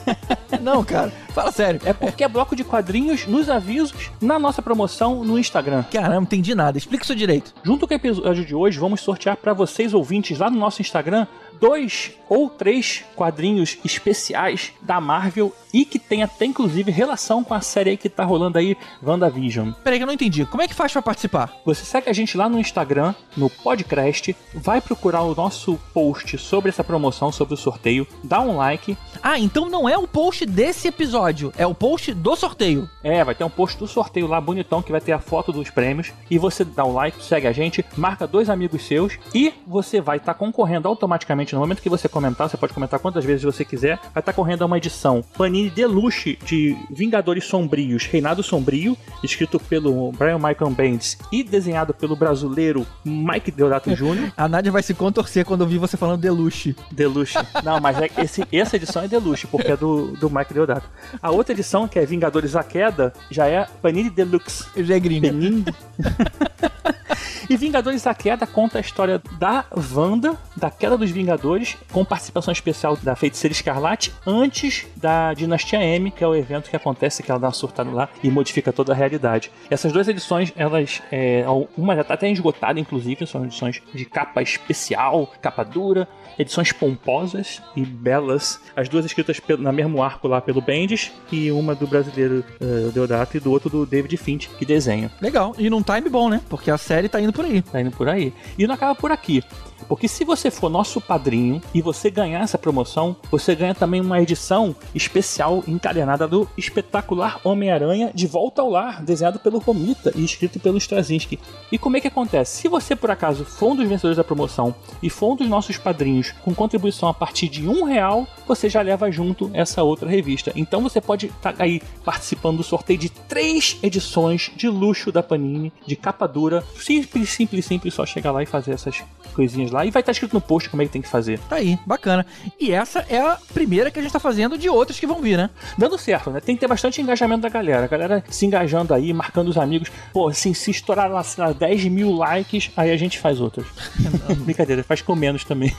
Não, 0.61 0.83
cara, 0.83 1.11
fala 1.33 1.51
sério. 1.51 1.81
É 1.83 1.91
porque 1.91 2.23
é 2.23 2.27
bloco 2.27 2.55
de 2.55 2.63
quadrinhos 2.63 3.25
nos 3.25 3.49
avisos 3.49 4.11
na 4.21 4.37
nossa 4.37 4.61
promoção 4.61 5.23
no 5.23 5.39
Instagram. 5.39 5.83
Caramba, 5.91 6.15
não 6.15 6.21
entendi 6.23 6.53
nada. 6.53 6.77
Explica 6.77 7.03
isso 7.03 7.15
direito. 7.15 7.53
Junto 7.63 7.87
com 7.87 7.93
o 7.93 7.97
episódio 7.97 8.45
de 8.45 8.53
hoje, 8.53 8.79
vamos 8.79 9.01
sortear 9.01 9.35
para 9.35 9.51
vocês 9.51 9.95
ouvintes 9.95 10.37
lá 10.37 10.49
no 10.49 10.59
nosso 10.59 10.81
Instagram 10.81 11.25
dois 11.59 12.11
ou 12.29 12.49
três 12.49 13.03
quadrinhos 13.15 13.77
especiais 13.83 14.71
da 14.81 15.01
Marvel 15.01 15.53
e 15.75 15.83
que 15.83 15.99
tem 15.99 16.23
até 16.23 16.45
inclusive 16.45 16.89
relação 16.89 17.43
com 17.43 17.53
a 17.53 17.59
série 17.59 17.89
aí 17.89 17.97
que 17.97 18.07
tá 18.07 18.23
rolando 18.23 18.57
aí, 18.57 18.77
WandaVision. 19.03 19.71
Peraí 19.83 19.99
que 19.99 20.03
eu 20.03 20.07
não 20.07 20.13
entendi. 20.13 20.45
Como 20.45 20.63
é 20.63 20.69
que 20.69 20.73
faz 20.73 20.93
pra 20.93 21.01
participar? 21.01 21.53
Você 21.65 21.83
segue 21.83 22.09
a 22.09 22.13
gente 22.13 22.37
lá 22.37 22.47
no 22.47 22.57
Instagram, 22.57 23.13
no 23.35 23.49
podcast, 23.49 24.33
vai 24.53 24.79
procurar 24.79 25.23
o 25.23 25.35
nosso 25.35 25.77
post 25.93 26.37
sobre 26.37 26.69
essa 26.69 26.81
promoção, 26.81 27.29
sobre 27.29 27.55
o 27.55 27.57
sorteio, 27.57 28.07
dá 28.23 28.39
um 28.39 28.55
like. 28.55 28.97
Ah, 29.21 29.37
então 29.37 29.69
não 29.69 29.89
é 29.89 29.97
o 29.97 30.07
post 30.07 30.45
desse 30.45 30.87
episódio, 30.87 31.51
é 31.57 31.67
o 31.67 31.75
post 31.75 32.13
do 32.13 32.37
sorteio. 32.37 32.89
É, 33.03 33.21
vai 33.25 33.35
ter 33.35 33.43
um 33.43 33.49
post 33.49 33.77
do 33.77 33.85
sorteio 33.85 34.27
lá 34.27 34.39
bonitão 34.39 34.81
que 34.81 34.93
vai 34.93 35.01
ter 35.01 35.11
a 35.11 35.19
foto 35.19 35.51
dos 35.51 35.69
prêmios. 35.69 36.13
E 36.31 36.37
você 36.37 36.63
dá 36.63 36.85
um 36.85 36.93
like, 36.93 37.21
segue 37.21 37.47
a 37.47 37.51
gente, 37.51 37.83
marca 37.97 38.25
dois 38.25 38.49
amigos 38.49 38.87
seus 38.87 39.19
e 39.33 39.53
você 39.67 39.99
vai 39.99 40.17
estar 40.17 40.35
concorrendo 40.35 40.87
automaticamente. 40.87 41.53
No 41.53 41.59
momento 41.59 41.81
que 41.81 41.89
você 41.89 42.07
comentar, 42.07 42.49
você 42.49 42.55
pode 42.55 42.73
comentar 42.73 42.97
quantas 42.97 43.25
vezes 43.25 43.43
você 43.43 43.65
quiser, 43.65 43.99
vai 44.13 44.21
estar 44.21 44.31
correndo 44.31 44.61
a 44.61 44.65
uma 44.67 44.77
edição 44.77 45.21
Panini 45.37 45.64
Deluxe 45.69 46.37
de 46.45 46.75
Vingadores 46.89 47.45
Sombrios, 47.45 48.05
Reinado 48.05 48.43
Sombrio, 48.43 48.97
escrito 49.23 49.59
pelo 49.59 50.11
Brian 50.11 50.37
Michael 50.37 50.71
Bendis 50.71 51.17
e 51.31 51.43
desenhado 51.43 51.93
pelo 51.93 52.15
brasileiro 52.15 52.85
Mike 53.03 53.51
Deodato 53.51 53.89
Jr. 53.95 54.31
A 54.35 54.47
Nádia 54.47 54.71
vai 54.71 54.83
se 54.83 54.93
contorcer 54.93 55.45
quando 55.45 55.61
ouvir 55.61 55.77
você 55.77 55.97
falando 55.97 56.21
Deluxe. 56.21 56.75
Deluxe. 56.91 57.37
Não, 57.63 57.79
mas 57.79 57.99
é, 57.99 58.09
esse, 58.17 58.43
essa 58.51 58.75
edição 58.75 59.03
é 59.03 59.07
Deluxe, 59.07 59.47
porque 59.47 59.71
é 59.71 59.77
do, 59.77 60.07
do 60.17 60.29
Mike 60.29 60.53
Deodato. 60.53 60.89
A 61.21 61.31
outra 61.31 61.53
edição, 61.53 61.87
que 61.87 61.99
é 61.99 62.05
Vingadores 62.05 62.55
à 62.55 62.63
Queda, 62.63 63.13
já 63.29 63.47
é 63.47 63.65
Panini 63.81 64.09
Deluxe. 64.09 64.65
Já 64.77 64.95
é 64.95 64.99
gringa. 64.99 65.27
Panini. 65.27 65.65
E 67.55 67.57
Vingadores 67.57 68.03
da 68.03 68.13
Queda 68.13 68.45
conta 68.45 68.79
a 68.79 68.81
história 68.81 69.21
da 69.39 69.63
Wanda, 69.95 70.37
da 70.57 70.69
queda 70.69 70.97
dos 70.97 71.09
Vingadores, 71.09 71.77
com 71.89 72.03
participação 72.03 72.51
especial 72.51 72.97
da 72.97 73.15
Feiticeira 73.15 73.53
Escarlate, 73.53 74.11
antes 74.27 74.85
da 74.97 75.33
Dinastia 75.33 75.81
M, 75.81 76.11
que 76.11 76.21
é 76.21 76.27
o 76.27 76.35
evento 76.35 76.69
que 76.69 76.75
acontece, 76.75 77.23
que 77.23 77.31
ela 77.31 77.39
dá 77.39 77.47
uma 77.47 77.53
surtada 77.53 77.89
lá 77.89 78.09
e 78.21 78.29
modifica 78.29 78.73
toda 78.73 78.91
a 78.91 78.95
realidade. 78.95 79.49
Essas 79.69 79.93
duas 79.93 80.05
edições, 80.09 80.51
elas, 80.57 81.01
é, 81.09 81.45
uma 81.77 81.95
já 81.95 82.01
está 82.01 82.15
até 82.15 82.29
esgotada, 82.29 82.77
inclusive, 82.77 83.25
são 83.25 83.45
edições 83.45 83.81
de 83.93 84.03
capa 84.03 84.41
especial, 84.41 85.31
capa 85.41 85.63
dura, 85.63 86.09
edições 86.37 86.73
pomposas 86.73 87.61
e 87.73 87.85
belas. 87.85 88.59
As 88.75 88.89
duas 88.89 89.05
escritas 89.05 89.41
na 89.59 89.71
mesmo 89.71 90.03
arco 90.03 90.27
lá 90.27 90.41
pelo 90.41 90.59
Bendis, 90.59 91.13
e 91.31 91.49
uma 91.53 91.73
do 91.73 91.87
brasileiro 91.87 92.43
eh, 92.59 92.91
Deodato 92.93 93.37
e 93.37 93.39
do 93.39 93.49
outro 93.49 93.69
do 93.69 93.85
David 93.85 94.17
Finch, 94.17 94.49
que 94.49 94.65
desenha. 94.65 95.09
Legal. 95.21 95.55
E 95.57 95.69
num 95.69 95.81
time 95.81 96.09
bom, 96.09 96.27
né? 96.27 96.41
Porque 96.49 96.69
a 96.69 96.77
série 96.77 97.07
tá 97.07 97.21
indo 97.21 97.31
por 97.31 97.44
aí. 97.45 97.61
Tá 97.61 97.81
indo 97.81 97.91
por 97.91 98.09
aí. 98.09 98.33
E 98.57 98.67
não 98.67 98.75
acaba 98.75 98.95
por 98.95 99.11
aqui. 99.11 99.43
Porque 99.87 100.07
se 100.07 100.23
você 100.23 100.49
for 100.49 100.69
nosso 100.69 100.99
padrinho 100.99 101.61
e 101.73 101.81
você 101.81 102.09
ganhar 102.09 102.41
essa 102.41 102.57
promoção, 102.57 103.15
você 103.29 103.55
ganha 103.55 103.75
também 103.75 104.01
uma 104.01 104.21
edição 104.21 104.75
especial 104.93 105.63
encadernada 105.67 106.27
do 106.27 106.47
espetacular 106.57 107.39
Homem-Aranha 107.43 108.11
de 108.13 108.27
Volta 108.27 108.61
ao 108.61 108.69
Lar, 108.69 109.03
desenhado 109.03 109.39
pelo 109.39 109.59
Romita 109.59 110.11
e 110.15 110.23
escrito 110.23 110.59
pelo 110.59 110.77
Straczynski. 110.77 111.39
E 111.71 111.77
como 111.77 111.97
é 111.97 112.01
que 112.01 112.07
acontece? 112.07 112.61
Se 112.61 112.67
você 112.67 112.95
por 112.95 113.11
acaso 113.11 113.45
for 113.45 113.71
um 113.71 113.75
dos 113.75 113.87
vencedores 113.87 114.17
da 114.17 114.23
promoção 114.23 114.73
e 115.01 115.09
for 115.09 115.33
um 115.33 115.35
dos 115.35 115.47
nossos 115.47 115.77
padrinhos 115.77 116.31
com 116.43 116.53
contribuição 116.53 117.09
a 117.09 117.13
partir 117.13 117.47
de 117.47 117.67
um 117.67 117.83
real, 117.83 118.27
você 118.47 118.69
já 118.69 118.81
leva 118.81 119.11
junto 119.11 119.49
essa 119.53 119.83
outra 119.83 120.09
revista. 120.09 120.51
Então 120.55 120.81
você 120.81 120.99
pode 120.99 121.27
estar 121.27 121.55
aí 121.59 121.81
participando 122.03 122.57
do 122.57 122.63
sorteio 122.63 122.99
de 122.99 123.09
três 123.09 123.77
edições 123.81 124.51
de 124.55 124.67
luxo 124.67 125.11
da 125.11 125.21
Panini, 125.21 125.71
de 125.85 125.95
capa 125.95 126.27
dura. 126.27 126.63
Simples, 126.79 127.29
simples, 127.29 127.65
simples, 127.65 127.93
só 127.93 128.05
chegar 128.05 128.31
lá 128.31 128.41
e 128.43 128.45
fazer 128.45 128.71
essas 128.71 129.03
coisinhas 129.33 129.64
lá. 129.71 129.85
E 129.85 129.91
vai 129.91 130.01
estar 130.01 130.11
escrito 130.11 130.33
no 130.33 130.41
post 130.41 130.69
como 130.69 130.81
é 130.81 130.85
que 130.85 130.91
tem 130.91 131.01
que 131.01 131.07
fazer. 131.07 131.39
Tá 131.49 131.57
aí, 131.57 131.77
bacana. 131.85 132.25
E 132.59 132.71
essa 132.71 133.05
é 133.09 133.19
a 133.19 133.37
primeira 133.53 133.89
que 133.89 133.99
a 133.99 134.01
gente 134.01 134.11
tá 134.11 134.19
fazendo 134.19 134.57
de 134.57 134.69
outras 134.69 134.99
que 134.99 135.07
vão 135.07 135.21
vir, 135.21 135.37
né? 135.37 135.49
Dando 135.77 135.97
certo, 135.97 136.29
né? 136.29 136.39
Tem 136.39 136.55
que 136.55 136.61
ter 136.61 136.67
bastante 136.67 137.01
engajamento 137.01 137.41
da 137.41 137.49
galera. 137.49 137.85
A 137.85 137.87
galera 137.87 138.23
se 138.29 138.45
engajando 138.45 138.93
aí, 138.93 139.13
marcando 139.13 139.47
os 139.47 139.57
amigos. 139.57 139.91
Pô, 140.13 140.27
assim, 140.27 140.53
se 140.53 140.71
estourar 140.71 141.09
lá, 141.09 141.23
sei 141.23 141.43
lá, 141.43 141.53
10 141.53 141.85
mil 141.85 142.11
likes, 142.11 142.71
aí 142.75 142.91
a 142.91 142.97
gente 142.97 143.19
faz 143.19 143.39
outras. 143.39 143.65
Brincadeira, 144.45 144.83
faz 144.83 145.01
com 145.01 145.15
menos 145.15 145.43
também. 145.43 145.75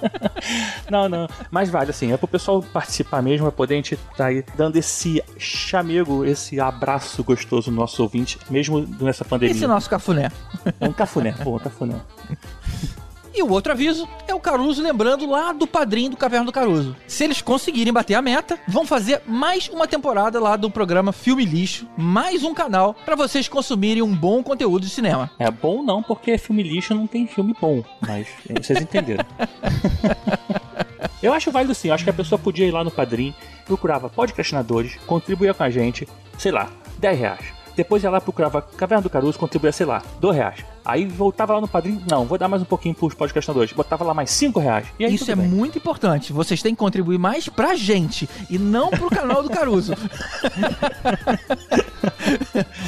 não, 0.90 1.08
não. 1.08 1.28
Mas 1.50 1.68
vale, 1.68 1.90
assim, 1.90 2.12
é 2.12 2.16
pro 2.16 2.28
pessoal 2.28 2.62
participar 2.62 3.22
mesmo, 3.22 3.46
é 3.46 3.50
poder 3.50 3.74
a 3.74 3.76
gente 3.76 3.96
tá 4.16 4.26
aí 4.26 4.44
dando 4.56 4.76
esse 4.76 5.22
chamego, 5.38 6.24
esse 6.24 6.60
abraço 6.60 7.22
gostoso 7.22 7.70
no 7.70 7.76
nosso 7.76 8.02
ouvinte, 8.02 8.38
mesmo 8.50 8.86
nessa 9.00 9.24
pandemia. 9.24 9.54
Esse 9.54 9.66
nosso 9.66 9.88
cafuné. 9.88 10.30
É 10.78 10.88
um 10.88 10.92
cafuné, 10.92 11.32
pô, 11.32 11.56
um 11.56 11.58
cafuné. 11.58 11.96
E 13.32 13.42
o 13.42 13.50
outro 13.50 13.72
aviso 13.72 14.08
é 14.26 14.34
o 14.34 14.40
Caruso 14.40 14.82
lembrando 14.82 15.28
lá 15.28 15.52
do 15.52 15.66
padrinho 15.66 16.10
do 16.10 16.16
Caverna 16.16 16.46
do 16.46 16.52
Caruso. 16.52 16.96
Se 17.06 17.24
eles 17.24 17.40
conseguirem 17.40 17.92
bater 17.92 18.14
a 18.14 18.22
meta, 18.22 18.58
vão 18.66 18.84
fazer 18.84 19.22
mais 19.26 19.68
uma 19.68 19.86
temporada 19.86 20.40
lá 20.40 20.56
do 20.56 20.70
programa 20.70 21.12
Filme 21.12 21.44
Lixo, 21.44 21.86
mais 21.96 22.42
um 22.42 22.52
canal 22.52 22.94
para 23.04 23.14
vocês 23.14 23.48
consumirem 23.48 24.02
um 24.02 24.14
bom 24.14 24.42
conteúdo 24.42 24.82
de 24.82 24.90
cinema. 24.90 25.30
É 25.38 25.50
bom 25.50 25.82
não, 25.82 26.02
porque 26.02 26.36
filme 26.38 26.62
lixo 26.62 26.94
não 26.94 27.06
tem 27.06 27.26
filme 27.26 27.54
bom, 27.60 27.84
mas 28.00 28.26
eh, 28.48 28.60
vocês 28.60 28.80
entenderam. 28.80 29.24
Eu 31.22 31.34
acho 31.34 31.50
válido 31.50 31.74
sim, 31.74 31.88
eu 31.88 31.94
acho 31.94 32.04
que 32.04 32.08
a 32.08 32.14
pessoa 32.14 32.38
podia 32.38 32.66
ir 32.66 32.70
lá 32.70 32.82
no 32.82 32.90
Padrim, 32.90 33.34
procurava 33.66 34.08
podcastinadores, 34.08 34.96
contribuía 35.06 35.52
com 35.52 35.62
a 35.62 35.68
gente, 35.68 36.08
sei 36.38 36.50
lá, 36.50 36.70
10 36.98 37.18
reais. 37.18 37.59
Depois 37.80 38.02
ia 38.02 38.10
lá 38.10 38.20
procurava 38.20 38.60
Caverna 38.60 39.00
do 39.00 39.08
Caruso, 39.08 39.38
contribuía, 39.38 39.72
sei 39.72 39.86
lá, 39.86 40.02
2 40.20 40.36
reais. 40.36 40.62
Aí 40.84 41.06
voltava 41.06 41.54
lá 41.54 41.62
no 41.62 41.68
Padrim, 41.68 41.98
não, 42.10 42.26
vou 42.26 42.36
dar 42.36 42.46
mais 42.46 42.60
um 42.60 42.66
pouquinho 42.66 42.94
pros 42.94 43.14
podcastinadores. 43.14 43.72
Botava 43.72 44.04
lá 44.04 44.12
mais 44.12 44.30
5 44.32 44.60
reais. 44.60 44.86
E 44.98 45.04
aí, 45.06 45.14
Isso 45.14 45.30
é 45.30 45.34
bem. 45.34 45.48
muito 45.48 45.78
importante. 45.78 46.30
Vocês 46.30 46.60
têm 46.60 46.74
que 46.74 46.78
contribuir 46.78 47.16
mais 47.18 47.48
pra 47.48 47.74
gente 47.74 48.28
e 48.50 48.58
não 48.58 48.90
pro 48.90 49.08
canal 49.08 49.42
do 49.42 49.48
Caruso. 49.48 49.94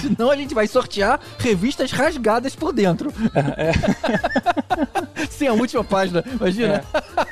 Senão 0.03 0.31
a 0.31 0.37
gente 0.37 0.55
vai 0.55 0.67
sortear 0.67 1.19
revistas 1.39 1.91
rasgadas 1.91 2.55
por 2.55 2.71
dentro. 2.73 3.11
Sem 5.31 5.49
a 5.49 5.55
última 5.55 5.83
página, 5.83 6.23
imagina. 6.39 6.85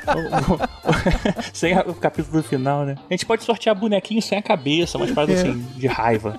O- 0.07 0.55
o- 0.55 0.59
sem 1.53 1.75
a- 1.77 1.83
o 1.87 1.95
capítulo 1.95 2.41
do 2.43 2.49
final, 2.49 2.85
né? 2.87 2.97
A 3.09 3.13
gente 3.13 3.27
pode 3.27 3.45
sortear 3.45 3.75
bonequinho 3.77 4.23
sem 4.23 4.39
a 4.39 4.43
cabeça, 4.43 4.97
umas 4.97 5.11
paradas 5.11 5.37
É. 5.45 5.49
assim, 5.49 5.67
de 5.77 5.87
raiva. 5.87 6.37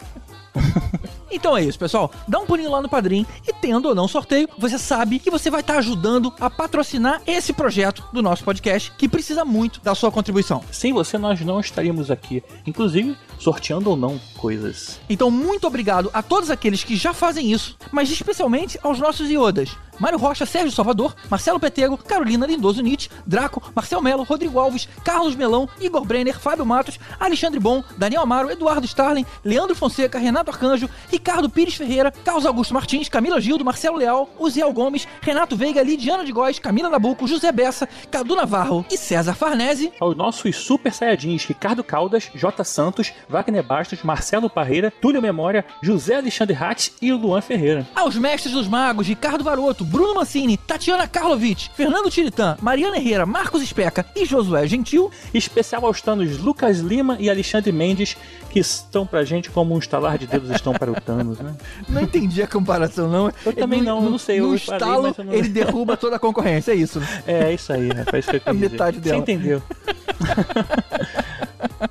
Então 1.32 1.56
é 1.56 1.64
isso, 1.64 1.80
pessoal. 1.80 2.12
Dá 2.28 2.40
um 2.40 2.46
pulinho 2.46 2.72
lá 2.72 2.82
no 2.82 2.90
Padrim 2.90 3.26
e 3.48 3.54
tendo 3.54 3.88
ou 3.88 3.96
não 3.96 4.08
sorteio, 4.08 4.50
você 4.58 4.78
sabe 4.78 5.20
que 5.20 5.32
você 5.32 5.50
vai 5.50 5.62
estar 5.62 5.78
ajudando 5.78 6.34
a 6.40 6.50
patrocinar 6.50 7.22
esse 7.26 7.54
projeto 7.54 8.04
do 8.12 8.22
nosso 8.22 8.44
podcast 8.44 8.92
que 8.98 9.08
precisa 9.08 9.46
muito 9.46 9.80
da 9.82 9.96
sua 9.96 10.12
contribuição. 10.12 10.64
Sem 10.72 10.94
você, 10.94 11.18
nós 11.18 11.40
não 11.42 11.60
estaríamos 11.60 12.12
aqui. 12.12 12.44
Inclusive, 12.66 13.18
sorteando 13.40 13.90
ou 13.90 13.96
não 13.96 14.20
coisas. 14.38 15.00
Então, 15.10 15.32
muito 15.32 15.66
obrigado 15.66 16.10
a 16.14 16.22
todos 16.22 16.50
aqueles 16.50 16.84
que 16.84 16.96
já 16.96 17.14
fazem 17.14 17.52
isso, 17.52 17.78
mas 17.92 18.10
especialmente 18.12 18.80
aos 18.84 19.00
nossos 19.00 19.30
iodas. 19.30 19.76
Mário 20.00 20.18
Rocha, 20.18 20.48
Sérgio 20.48 20.72
Salvador, 20.72 21.16
Marcelo 21.30 21.60
Petego, 21.60 21.96
Carolina 21.96 22.48
Lindoso 22.48 22.82
Nietzsche, 22.82 23.10
Draco, 23.26 23.62
Marcel 23.76 24.02
Melo, 24.02 24.24
Rodrigo 24.24 24.58
Alves, 24.58 24.90
Carlos 25.04 25.36
Melão, 25.36 25.70
Igor 25.80 26.04
Brenner, 26.04 26.40
Fábio 26.40 26.66
Matos, 26.66 27.00
Alexandre 27.20 27.60
Bom, 27.60 27.84
Daniel 27.98 28.24
Amaro, 28.24 28.50
Eduardo 28.50 28.86
Starling, 28.86 29.28
Leandro 29.46 29.76
Fonseca, 29.76 30.18
Renato 30.18 30.50
Arcanjo, 30.50 30.90
Ricardo 31.08 31.21
Pires 31.50 31.76
Ferreira, 31.76 32.12
Carlos 32.12 32.46
Augusto 32.46 32.74
Martins, 32.74 33.08
Camila 33.08 33.40
Gildo, 33.40 33.64
Marcelo 33.64 33.98
Leal, 33.98 34.30
Uziel 34.40 34.72
Gomes, 34.74 35.08
Renato 35.22 35.56
Veiga, 35.56 35.82
Lidiana 35.82 36.24
de 36.24 36.32
Góes, 36.32 36.60
Camila 36.60 36.90
Nabuco, 36.90 37.28
José 37.28 37.52
Bessa, 37.52 37.88
Cadu 38.10 38.36
Navarro 38.36 38.86
e 38.92 38.98
César 38.98 39.36
Farnese. 39.36 39.92
Aos 40.00 40.16
nossos 40.16 40.56
super 40.56 40.94
saiyajins 40.94 41.46
Ricardo 41.46 41.84
Caldas, 41.84 42.30
J. 42.36 42.64
Santos, 42.64 43.14
Wagner 43.30 43.64
Bastos, 43.64 44.04
Marcelo 44.04 44.50
Parreira, 44.50 44.92
Túlio 44.92 45.22
Memória, 45.22 45.66
José 45.84 46.16
Alexandre 46.16 46.56
Hatz 46.56 46.94
e 47.02 47.12
Luan 47.12 47.42
Ferreira. 47.42 47.88
Aos 47.96 48.16
mestres 48.16 48.54
dos 48.54 48.68
magos, 48.68 49.08
Ricardo 49.08 49.44
Varoto, 49.44 49.86
Bruno 49.86 50.16
Mancini, 50.16 50.58
Tatiana 50.58 51.08
Karlovic, 51.08 51.70
Fernando 51.76 52.10
Tiritã, 52.10 52.58
Mariana 52.62 52.98
Herrera, 52.98 53.26
Marcos 53.26 53.62
Especa 53.62 54.06
e 54.16 54.26
Josué 54.26 54.68
Gentil. 54.68 55.12
Especial 55.34 55.86
aos 55.86 56.02
tanos 56.02 56.40
Lucas 56.40 56.80
Lima 56.80 57.18
e 57.20 57.30
Alexandre 57.30 57.72
Mendes, 57.72 58.18
que 58.52 58.60
estão 58.60 59.06
pra 59.06 59.24
gente 59.24 59.50
como 59.50 59.74
um 59.74 59.80
estalar 59.80 60.18
de 60.18 60.28
dedos 60.28 60.50
estão 60.50 60.74
para 60.74 60.92
o 60.92 60.96
Thanos, 61.00 61.40
né? 61.40 61.56
Não 61.88 62.02
entendi 62.02 62.42
a 62.44 62.48
comparação, 62.48 63.10
não. 63.10 63.32
Eu 63.46 63.54
também 63.54 63.82
não, 63.82 64.04
eu 64.04 64.10
não 64.10 64.18
sei, 64.18 64.42
No 64.42 64.54
estalo, 64.56 65.16
não- 65.18 65.34
ele 65.34 65.50
derruba 65.50 65.96
toda 65.96 66.18
a 66.18 66.20
concorrência, 66.20 66.72
é 66.72 66.76
isso. 66.76 67.00
né? 67.00 67.24
É, 67.26 67.44
é 67.46 67.54
isso 67.54 67.72
aí, 67.72 67.88
rapaz. 67.90 68.26
Isso 68.26 68.32
que 68.32 68.38
eu 68.38 68.42
A 68.46 68.52
quis 68.52 68.56
dizer. 68.62 68.72
metade 68.72 69.00
dela. 69.00 69.16
Você 69.16 69.22
entendeu? 69.32 69.64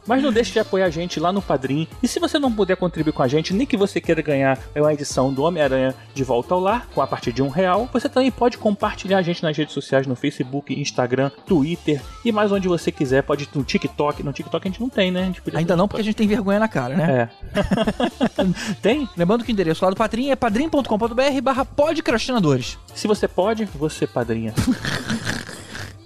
Mas 0.07 0.23
não 0.23 0.33
deixe 0.33 0.53
de 0.53 0.59
apoiar 0.59 0.87
a 0.87 0.91
gente 0.91 1.19
lá 1.21 1.33
no 1.33 1.41
Padrim. 1.43 1.87
E 2.03 2.09
se 2.09 2.19
você 2.21 2.39
não 2.39 2.53
puder 2.53 2.77
contribuir 2.77 3.13
com 3.13 3.23
a 3.23 3.29
gente, 3.29 3.53
nem 3.55 3.67
que 3.67 3.77
você 3.77 4.01
queira 4.01 4.23
ganhar 4.23 4.59
uma 4.75 4.93
edição 4.93 5.33
do 5.33 5.43
Homem-Aranha 5.43 5.95
de 6.15 6.25
Volta 6.25 6.55
ao 6.55 6.61
Lar, 6.61 6.87
com 6.95 7.01
a 7.03 7.07
partir 7.07 7.33
de 7.33 7.43
um 7.43 7.49
real, 7.49 7.89
você 7.93 8.09
também 8.09 8.31
pode 8.31 8.59
compartilhar 8.59 9.19
a 9.19 9.23
gente 9.23 9.43
nas 9.43 9.57
redes 9.57 9.75
sociais, 9.75 10.07
no 10.07 10.15
Facebook, 10.17 10.79
Instagram, 10.79 11.31
Twitter 11.47 12.01
e 12.25 12.33
mais 12.33 12.51
onde 12.53 12.69
você 12.69 12.91
quiser. 12.93 13.23
Pode 13.23 13.45
ir 13.45 13.49
no 13.55 13.65
TikTok. 13.65 14.23
No 14.23 14.33
TikTok 14.33 14.67
a 14.67 14.71
gente 14.71 14.81
não 14.81 14.89
tem, 14.89 15.11
né? 15.11 15.23
A 15.23 15.27
gente 15.27 15.43
podia- 15.43 15.59
Ainda 15.59 15.77
não, 15.77 15.87
porque 15.89 16.01
a 16.01 16.05
gente 16.05 16.17
tem 16.17 16.27
vergonha 16.29 16.59
na 16.59 16.69
cara, 16.69 16.97
né? 16.97 17.29
É. 17.55 17.55
tem? 18.83 19.09
Lembrando 19.17 19.45
que 19.45 19.51
o 19.51 19.53
endereço 19.53 19.85
lá 19.85 19.91
do 19.91 19.97
Padrim 19.97 20.31
é 20.31 20.37
padrim.com.br 20.37 21.41
barra 21.43 21.65
podcrastinadores. 21.65 22.79
Se 22.95 23.07
você 23.07 23.27
pode, 23.29 23.65
você 23.67 24.07
padrinha. 24.07 24.53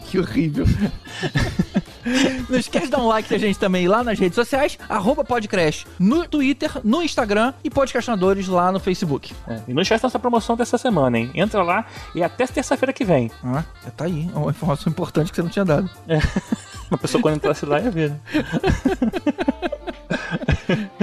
Que 0.07 0.19
horrível. 0.21 0.65
Não 2.49 2.59
esquece 2.59 2.87
de 2.87 2.91
dar 2.93 2.99
um 2.99 3.07
like 3.07 3.29
da 3.29 3.39
gente 3.39 3.59
também 3.59 3.89
lá 3.89 4.05
nas 4.05 4.19
redes 4.19 4.35
sociais, 4.35 4.79
arroba 4.89 5.25
podcrash 5.25 5.87
no 5.99 6.27
Twitter, 6.27 6.71
no 6.85 7.03
Instagram 7.03 7.53
e 7.63 7.71
podcastinadores 7.71 8.47
lá 8.49 8.71
no 8.71 8.79
Facebook. 8.81 9.33
É, 9.49 9.61
E 9.69 9.75
não 9.75 9.83
esquece 9.83 10.03
dessa 10.03 10.19
promoção 10.19 10.57
dessa 10.57 10.77
semana, 10.79 11.19
hein? 11.19 11.31
Entra 11.35 11.63
lá 11.63 11.87
e 12.15 12.23
até 12.23 12.47
terça-feira 12.47 12.93
que 12.93 13.05
vem. 13.05 13.31
Ah, 13.43 13.65
já 13.85 13.91
tá 13.91 14.05
aí, 14.05 14.29
é 14.35 14.39
uma 14.39 14.51
informação 14.51 14.91
importante 14.91 15.31
que 15.31 15.37
você 15.37 15.43
não 15.43 15.51
tinha 15.51 15.65
dado. 15.65 15.89
Uma 16.91 16.99
pessoa 16.99 17.21
quando 17.23 17.37
entrasse 17.37 17.65
lá 17.65 17.81
ia 17.81 17.91
ver. 17.91 18.11
né? 18.11 18.21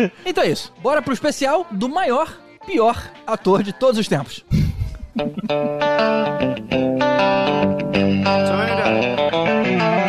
Então 0.25 0.43
é 0.43 0.50
isso, 0.50 0.72
bora 0.81 1.01
pro 1.01 1.13
especial 1.13 1.65
do 1.72 1.89
maior, 1.89 2.31
pior 2.65 3.01
ator 3.25 3.62
de 3.63 3.74
todos 3.74 4.00
os 4.00 4.08
tempos. 4.08 4.43
Hey! 9.63 10.00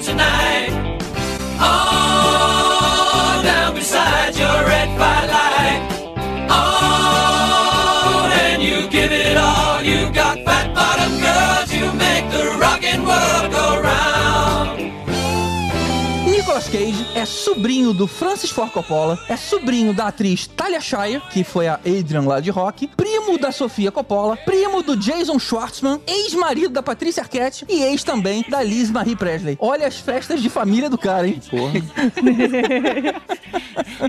Tonight? 0.00 0.68
Oh, 1.58 2.05
sobrinho 17.26 17.92
do 17.92 18.06
Francis 18.06 18.50
Ford 18.50 18.70
Coppola, 18.70 19.18
é 19.28 19.36
sobrinho 19.36 19.92
da 19.92 20.06
atriz 20.06 20.46
Talia 20.46 20.80
Shire, 20.80 21.20
que 21.30 21.44
foi 21.44 21.66
a 21.66 21.74
Adrian 21.74 22.22
lá 22.22 22.40
de 22.40 22.50
Rock, 22.50 22.86
primo 22.96 23.36
da 23.38 23.52
Sofia 23.52 23.90
Coppola, 23.90 24.36
primo 24.36 24.82
do 24.82 24.96
Jason 24.96 25.38
Schwartzman, 25.38 26.00
ex-marido 26.06 26.70
da 26.70 26.82
Patrícia 26.82 27.22
Arquette 27.22 27.66
e 27.68 27.82
ex 27.82 28.04
também 28.04 28.44
da 28.48 28.62
Liz 28.62 28.90
Marie 28.90 29.16
Presley. 29.16 29.58
Olha 29.60 29.86
as 29.86 29.98
festas 29.98 30.40
de 30.40 30.48
família 30.48 30.88
do 30.88 30.96
cara, 30.96 31.26
hein? 31.26 31.40
Porra. 31.50 31.72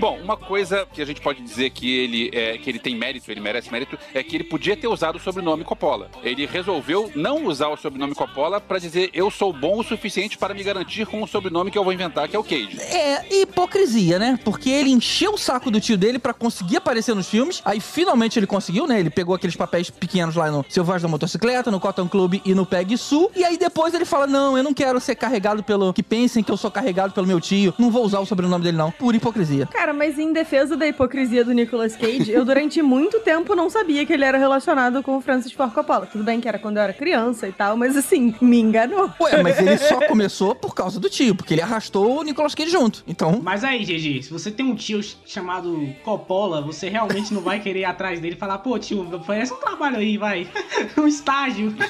Bom, 0.00 0.18
uma 0.22 0.36
coisa 0.36 0.86
que 0.92 1.02
a 1.02 1.04
gente 1.04 1.20
pode 1.20 1.42
dizer 1.42 1.70
que 1.70 1.98
ele, 1.98 2.30
é, 2.32 2.58
que 2.58 2.70
ele 2.70 2.78
tem 2.78 2.96
mérito, 2.96 3.30
ele 3.30 3.40
merece 3.40 3.70
mérito, 3.70 3.98
é 4.14 4.22
que 4.22 4.36
ele 4.36 4.44
podia 4.44 4.76
ter 4.76 4.88
usado 4.88 5.16
o 5.16 5.20
sobrenome 5.20 5.64
Coppola. 5.64 6.10
Ele 6.22 6.46
resolveu 6.46 7.10
não 7.14 7.46
usar 7.46 7.68
o 7.68 7.76
sobrenome 7.76 8.14
Coppola 8.14 8.60
pra 8.60 8.78
dizer 8.78 9.10
eu 9.12 9.30
sou 9.30 9.52
bom 9.52 9.78
o 9.78 9.84
suficiente 9.84 10.38
para 10.38 10.54
me 10.54 10.62
garantir 10.62 11.06
com 11.06 11.22
o 11.22 11.26
sobrenome 11.26 11.70
que 11.70 11.78
eu 11.78 11.84
vou 11.84 11.92
inventar, 11.92 12.28
que 12.28 12.36
é 12.36 12.38
o 12.38 12.44
Cage. 12.44 12.78
É 12.80 13.07
hipocrisia, 13.30 14.18
né? 14.18 14.38
Porque 14.44 14.70
ele 14.70 14.90
encheu 14.90 15.34
o 15.34 15.38
saco 15.38 15.70
do 15.70 15.80
tio 15.80 15.96
dele 15.96 16.18
pra 16.18 16.32
conseguir 16.32 16.76
aparecer 16.76 17.14
nos 17.14 17.28
filmes. 17.28 17.60
Aí 17.64 17.80
finalmente 17.80 18.38
ele 18.38 18.46
conseguiu, 18.46 18.86
né? 18.86 19.00
Ele 19.00 19.10
pegou 19.10 19.34
aqueles 19.34 19.56
papéis 19.56 19.90
pequenos 19.90 20.34
lá 20.34 20.50
no 20.50 20.64
Selvagem 20.68 21.02
da 21.02 21.08
Motocicleta, 21.08 21.70
no 21.70 21.80
Cotton 21.80 22.08
Club 22.08 22.40
e 22.44 22.54
no 22.54 22.66
Peg 22.66 22.96
Sul. 22.96 23.30
E 23.34 23.44
aí 23.44 23.56
depois 23.56 23.94
ele 23.94 24.04
fala: 24.04 24.26
Não, 24.26 24.56
eu 24.56 24.64
não 24.64 24.74
quero 24.74 25.00
ser 25.00 25.14
carregado 25.14 25.62
pelo. 25.62 25.92
Que 25.92 26.02
pensem 26.02 26.42
que 26.42 26.50
eu 26.50 26.56
sou 26.56 26.70
carregado 26.70 27.12
pelo 27.12 27.26
meu 27.26 27.40
tio. 27.40 27.74
Não 27.78 27.90
vou 27.90 28.04
usar 28.04 28.20
o 28.20 28.26
sobrenome 28.26 28.64
dele, 28.64 28.76
não. 28.76 28.90
Por 28.90 29.14
hipocrisia. 29.14 29.66
Cara, 29.66 29.92
mas 29.92 30.18
em 30.18 30.32
defesa 30.32 30.76
da 30.76 30.86
hipocrisia 30.86 31.44
do 31.44 31.52
Nicolas 31.52 31.96
Cage, 31.96 32.30
eu 32.30 32.44
durante 32.44 32.80
muito 32.82 33.20
tempo 33.20 33.54
não 33.54 33.70
sabia 33.70 34.04
que 34.04 34.12
ele 34.12 34.24
era 34.24 34.38
relacionado 34.38 35.02
com 35.02 35.16
o 35.16 35.20
Francis 35.20 35.52
Ford 35.52 35.72
Coppola. 35.72 36.06
Tudo 36.06 36.24
bem 36.24 36.40
que 36.40 36.48
era 36.48 36.58
quando 36.58 36.76
eu 36.76 36.82
era 36.82 36.92
criança 36.92 37.48
e 37.48 37.52
tal, 37.52 37.76
mas 37.76 37.96
assim, 37.96 38.34
me 38.40 38.58
enganou. 38.58 39.10
Ué, 39.20 39.42
mas 39.42 39.58
ele 39.58 39.78
só 39.78 40.00
começou 40.06 40.54
por 40.54 40.74
causa 40.74 40.98
do 41.00 41.08
tio, 41.08 41.34
porque 41.34 41.54
ele 41.54 41.62
arrastou 41.62 42.20
o 42.20 42.22
Nicolas 42.22 42.54
Cage 42.54 42.70
junto. 42.70 42.97
Então. 43.06 43.40
Mas 43.42 43.64
aí, 43.64 43.84
GG, 43.84 44.24
se 44.24 44.30
você 44.30 44.50
tem 44.50 44.66
um 44.66 44.74
tio 44.74 45.00
chamado 45.26 45.88
Coppola, 46.04 46.60
você 46.60 46.88
realmente 46.88 47.32
não 47.32 47.40
vai 47.40 47.60
querer 47.60 47.80
ir 47.80 47.84
atrás 47.84 48.20
dele 48.20 48.34
e 48.34 48.38
falar, 48.38 48.58
pô, 48.58 48.78
tio, 48.78 49.06
oferece 49.14 49.52
um 49.52 49.56
trabalho 49.56 49.96
aí, 49.96 50.16
vai. 50.16 50.48
um 50.96 51.06
estágio. 51.06 51.74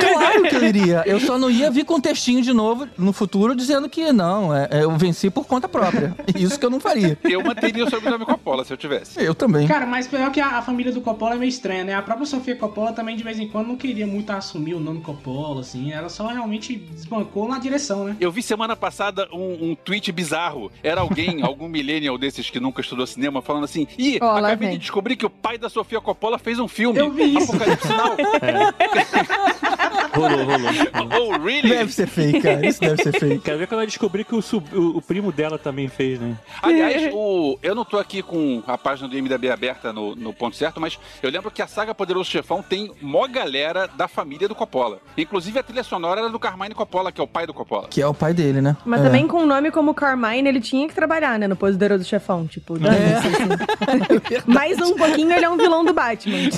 Claro 0.00 0.42
que 0.42 0.56
eu 0.56 0.64
iria. 0.64 1.02
Eu 1.06 1.20
só 1.20 1.38
não 1.38 1.50
ia 1.50 1.70
vir 1.70 1.84
com 1.84 1.94
um 1.94 2.00
textinho 2.00 2.42
de 2.42 2.52
novo 2.52 2.88
no 2.96 3.12
futuro 3.12 3.54
dizendo 3.54 3.88
que 3.88 4.12
não, 4.12 4.54
é, 4.54 4.68
é, 4.70 4.84
eu 4.84 4.96
venci 4.96 5.30
por 5.30 5.46
conta 5.46 5.68
própria. 5.68 6.14
Isso 6.34 6.58
que 6.58 6.66
eu 6.66 6.70
não 6.70 6.80
faria. 6.80 7.18
Eu 7.24 7.42
manteria 7.42 7.84
o 7.84 7.90
sobrenome 7.90 8.24
Coppola 8.24 8.64
se 8.64 8.72
eu 8.72 8.76
tivesse. 8.76 9.22
Eu 9.22 9.34
também. 9.34 9.66
Cara, 9.66 9.86
mas 9.86 10.06
pior 10.06 10.30
que 10.30 10.40
a, 10.40 10.58
a 10.58 10.62
família 10.62 10.92
do 10.92 11.00
Coppola 11.00 11.34
é 11.34 11.38
meio 11.38 11.48
estranha, 11.48 11.84
né? 11.84 11.94
A 11.94 12.02
própria 12.02 12.26
Sofia 12.26 12.56
Coppola 12.56 12.92
também, 12.92 13.16
de 13.16 13.22
vez 13.22 13.38
em 13.38 13.48
quando, 13.48 13.68
não 13.68 13.76
queria 13.76 14.06
muito 14.06 14.30
assumir 14.30 14.74
o 14.74 14.80
nome 14.80 15.00
Coppola, 15.00 15.60
assim. 15.60 15.92
Ela 15.92 16.08
só 16.08 16.26
realmente 16.26 16.76
desbancou 16.76 17.48
na 17.48 17.58
direção, 17.58 18.04
né? 18.04 18.16
Eu 18.20 18.32
vi 18.32 18.42
semana 18.42 18.76
passada 18.76 19.28
um, 19.32 19.70
um 19.70 19.74
tweet 19.74 20.10
bizarro. 20.12 20.39
Era 20.82 21.00
alguém, 21.02 21.42
algum 21.44 21.68
millennial 21.68 22.16
desses 22.16 22.48
que 22.50 22.58
nunca 22.60 22.80
estudou 22.80 23.06
cinema, 23.06 23.42
falando 23.42 23.64
assim: 23.64 23.86
Ih, 23.98 24.18
lá 24.20 24.38
acabei 24.38 24.68
vem. 24.68 24.70
de 24.70 24.78
descobrir 24.78 25.16
que 25.16 25.26
o 25.26 25.30
pai 25.30 25.58
da 25.58 25.68
Sofia 25.68 26.00
Coppola 26.00 26.38
fez 26.38 26.58
um 26.58 26.68
filme. 26.68 26.98
Eu 26.98 27.10
vi 27.10 27.36
isso. 27.36 27.52
Apocalipse 27.54 27.88
Now. 27.88 28.16
Rolou, 30.12 30.44
rolou. 30.44 31.34
oh, 31.38 31.38
really? 31.44 31.68
Deve 31.70 31.92
ser 31.92 32.06
fake, 32.08 32.40
cara. 32.40 32.66
Isso 32.66 32.80
deve 32.80 33.02
ser 33.02 33.12
fake. 33.18 33.38
Quero 33.40 33.58
ver 33.58 33.66
quando 33.68 33.80
eu 33.82 33.86
descobri 33.86 34.24
que 34.24 34.34
o, 34.34 34.42
sub- 34.42 34.66
o- 34.74 34.96
o 34.98 35.02
primo 35.02 35.30
dela 35.30 35.56
também 35.58 35.88
fez, 35.88 36.18
né? 36.20 36.36
Aliás, 36.62 37.10
o, 37.14 37.56
eu 37.62 37.74
não 37.74 37.84
tô 37.84 37.96
aqui 37.98 38.20
com 38.22 38.62
a 38.66 38.76
página 38.76 39.08
do 39.08 39.16
IMDB 39.16 39.50
aberta 39.50 39.92
no, 39.92 40.16
no 40.16 40.32
ponto 40.32 40.56
certo, 40.56 40.80
mas 40.80 40.98
eu 41.22 41.30
lembro 41.30 41.50
que 41.50 41.62
a 41.62 41.66
saga 41.66 41.94
Poderoso 41.94 42.28
Chefão 42.28 42.62
tem 42.62 42.90
mó 43.00 43.26
galera 43.28 43.86
da 43.86 44.08
família 44.08 44.48
do 44.48 44.54
Coppola. 44.54 44.98
Inclusive 45.16 45.58
a 45.58 45.62
trilha 45.62 45.84
sonora 45.84 46.20
era 46.22 46.28
do 46.30 46.38
Carmine 46.38 46.74
Coppola, 46.74 47.12
que 47.12 47.20
é 47.20 47.24
o 47.24 47.28
pai 47.28 47.46
do 47.46 47.54
Coppola. 47.54 47.86
Que 47.88 48.02
é 48.02 48.06
o 48.06 48.14
pai 48.14 48.34
dele, 48.34 48.60
né? 48.60 48.76
Mas 48.84 49.00
É. 49.00 49.04
também 49.04 49.26
com 49.28 49.42
um 49.42 49.46
nome 49.46 49.70
como 49.70 49.94
Carmine, 49.94 50.29
ele 50.38 50.60
tinha 50.60 50.86
que 50.88 50.94
trabalhar, 50.94 51.38
né? 51.38 51.46
No 51.48 51.56
Poderoso 51.56 52.04
Chefão. 52.04 52.46
Tipo, 52.46 52.78
dane-se, 52.78 53.26
assim. 53.26 54.42
Mais 54.46 54.78
um 54.80 54.94
pouquinho 54.96 55.32
ele 55.32 55.44
é 55.44 55.50
um 55.50 55.56
vilão 55.56 55.84
do 55.84 55.92
Batman. 55.92 56.38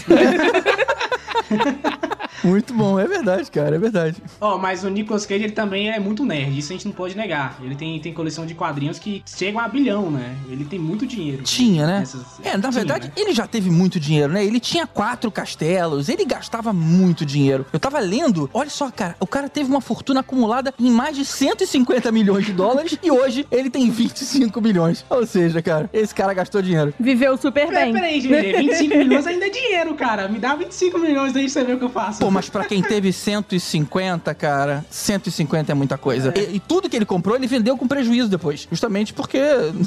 Muito 2.44 2.74
bom, 2.74 2.98
é 2.98 3.06
verdade. 3.06 3.48
cara, 3.50 3.76
é 3.76 3.78
verdade. 3.78 4.16
Ó, 4.40 4.58
mas 4.58 4.82
o 4.82 4.88
Nicolas 4.90 5.24
Cage 5.24 5.44
ele 5.44 5.52
também 5.52 5.90
é 5.90 6.00
muito 6.00 6.24
nerd, 6.24 6.58
isso 6.58 6.72
a 6.72 6.76
gente 6.76 6.86
não 6.86 6.92
pode 6.92 7.16
negar. 7.16 7.56
Ele 7.62 7.76
tem, 7.76 8.00
tem 8.00 8.12
coleção 8.12 8.44
de 8.44 8.54
quadrinhos 8.54 8.98
que 8.98 9.22
chegam 9.26 9.60
a 9.60 9.68
bilhão, 9.68 10.10
né? 10.10 10.34
Ele 10.48 10.64
tem 10.64 10.78
muito 10.78 11.06
dinheiro. 11.06 11.42
Tinha, 11.44 11.86
né? 11.86 11.98
Nessas- 12.00 12.22
É, 12.42 12.52
na 12.56 12.58
Tinha, 12.58 12.70
verdade, 12.72 13.06
né? 13.08 13.12
ele 13.16 13.32
já 13.32 13.46
teve 13.46 13.70
muito 13.70 14.00
dinheiro, 14.00 14.32
né? 14.32 14.44
Ele 14.44 14.58
tinha 14.58 14.86
quatro 14.86 15.30
castelos, 15.30 16.08
ele 16.08 16.24
gastava 16.24 16.72
muito 16.72 17.24
dinheiro. 17.24 17.64
Eu 17.72 17.78
tava 17.78 17.98
lendo, 18.00 18.50
olha 18.52 18.70
só, 18.70 18.90
cara, 18.90 19.14
o 19.20 19.26
cara 19.26 19.48
teve 19.48 19.70
uma 19.70 19.80
fortuna 19.80 20.20
acumulada 20.20 20.74
em 20.80 20.90
mais 20.90 21.16
de 21.16 21.24
150 21.24 22.10
milhões 22.10 22.44
de 22.44 22.52
dólares 22.52 22.98
e 23.02 23.10
hoje 23.10 23.46
ele 23.52 23.61
tem 23.70 23.90
25 23.90 24.60
milhões. 24.60 25.04
Ou 25.08 25.26
seja, 25.26 25.60
cara, 25.62 25.88
esse 25.92 26.14
cara 26.14 26.32
gastou 26.34 26.62
dinheiro. 26.62 26.92
Viveu 26.98 27.36
super 27.36 27.68
bem. 27.70 27.92
peraí, 27.92 28.20
GG, 28.20 28.56
25 28.58 28.96
milhões 28.98 29.26
ainda 29.26 29.46
é 29.46 29.50
dinheiro, 29.50 29.94
cara. 29.94 30.28
Me 30.28 30.38
dá 30.38 30.54
25 30.54 30.98
milhões 30.98 31.34
aí 31.36 31.44
pra 31.44 31.52
você 31.52 31.64
ver 31.64 31.74
o 31.74 31.78
que 31.78 31.84
eu 31.84 31.90
faço. 31.90 32.20
Pô, 32.20 32.30
mas 32.30 32.48
pra 32.48 32.64
quem 32.64 32.82
teve 32.82 33.12
150, 33.12 34.34
cara, 34.34 34.84
150 34.90 35.72
é 35.72 35.74
muita 35.74 35.96
coisa. 35.98 36.32
E, 36.36 36.56
e 36.56 36.60
tudo 36.60 36.88
que 36.88 36.96
ele 36.96 37.04
comprou, 37.04 37.36
ele 37.36 37.46
vendeu 37.46 37.76
com 37.76 37.86
prejuízo 37.86 38.28
depois. 38.28 38.66
Justamente 38.70 39.12
porque 39.12 39.38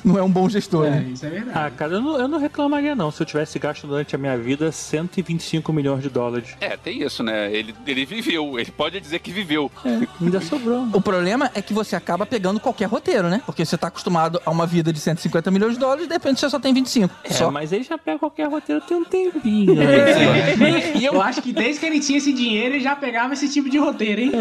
não 0.04 0.18
é 0.18 0.24
um 0.24 0.30
bom 0.30 0.48
gestor, 0.50 0.86
É, 0.88 0.90
né? 0.92 1.06
isso 1.14 1.26
é 1.26 1.30
verdade. 1.30 1.58
Ah, 1.58 1.70
cara, 1.72 1.94
eu 1.94 2.02
não, 2.02 2.20
eu 2.20 2.28
não 2.28 2.40
reclamaria 2.40 2.96
não 2.96 3.12
se 3.12 3.22
eu 3.22 3.26
tivesse 3.26 3.58
gasto 3.60 3.88
durante 3.88 4.16
a 4.16 4.18
minha 4.18 4.38
vida 4.38 4.72
125 4.72 5.72
milhões 5.74 6.02
de 6.04 6.10
dólares. 6.10 6.50
É, 6.62 6.78
tem 6.78 7.02
isso, 7.04 7.24
né? 7.24 7.52
Ele, 7.54 7.74
ele 7.86 8.06
viveu, 8.06 8.60
ele 8.60 8.72
pode 8.72 9.00
dizer 9.00 9.20
que 9.20 9.32
viveu. 9.32 9.72
Ainda 10.22 10.42
sobrou. 10.42 10.88
O 10.94 11.02
problema 11.02 11.50
é 11.54 11.62
que 11.62 11.74
você 11.74 11.96
acaba 11.96 12.26
pegando 12.26 12.60
qualquer 12.60 12.86
roteiro, 12.86 13.30
né? 13.30 13.42
Porque 13.46 13.65
você 13.66 13.78
tá 13.78 13.88
acostumado 13.88 14.42
a 14.46 14.52
uma 14.52 14.66
vida 14.68 14.94
de 14.94 15.00
150 15.00 15.50
milhões 15.52 15.74
de 15.74 15.80
dólares 15.80 16.08
de 16.08 16.14
repente 16.14 16.40
você 16.40 16.50
só 16.50 16.60
tem 16.60 16.74
25. 16.74 17.14
É, 17.24 17.34
só. 17.34 17.50
mas 17.52 17.72
ele 17.72 17.84
já 17.84 17.98
pega 17.98 18.20
qualquer 18.20 18.48
roteiro 18.48 18.82
tem 18.82 18.98
um 18.98 19.04
tempinho. 19.04 19.82
É. 19.82 20.56
né? 20.56 20.94
E 20.96 21.06
Eu 21.06 21.16
eu, 21.16 21.22
acho 21.22 21.42
que 21.42 21.52
desde 21.52 21.80
que 21.80 21.86
ele 21.86 22.00
tinha 22.00 22.18
esse 22.18 22.34
dinheiro, 22.34 22.76
ele 22.76 22.84
já 22.84 22.96
pegava 22.96 23.34
esse 23.34 23.50
tipo 23.50 23.70
de 23.70 23.78
roteiro, 23.78 24.22
hein? 24.22 24.32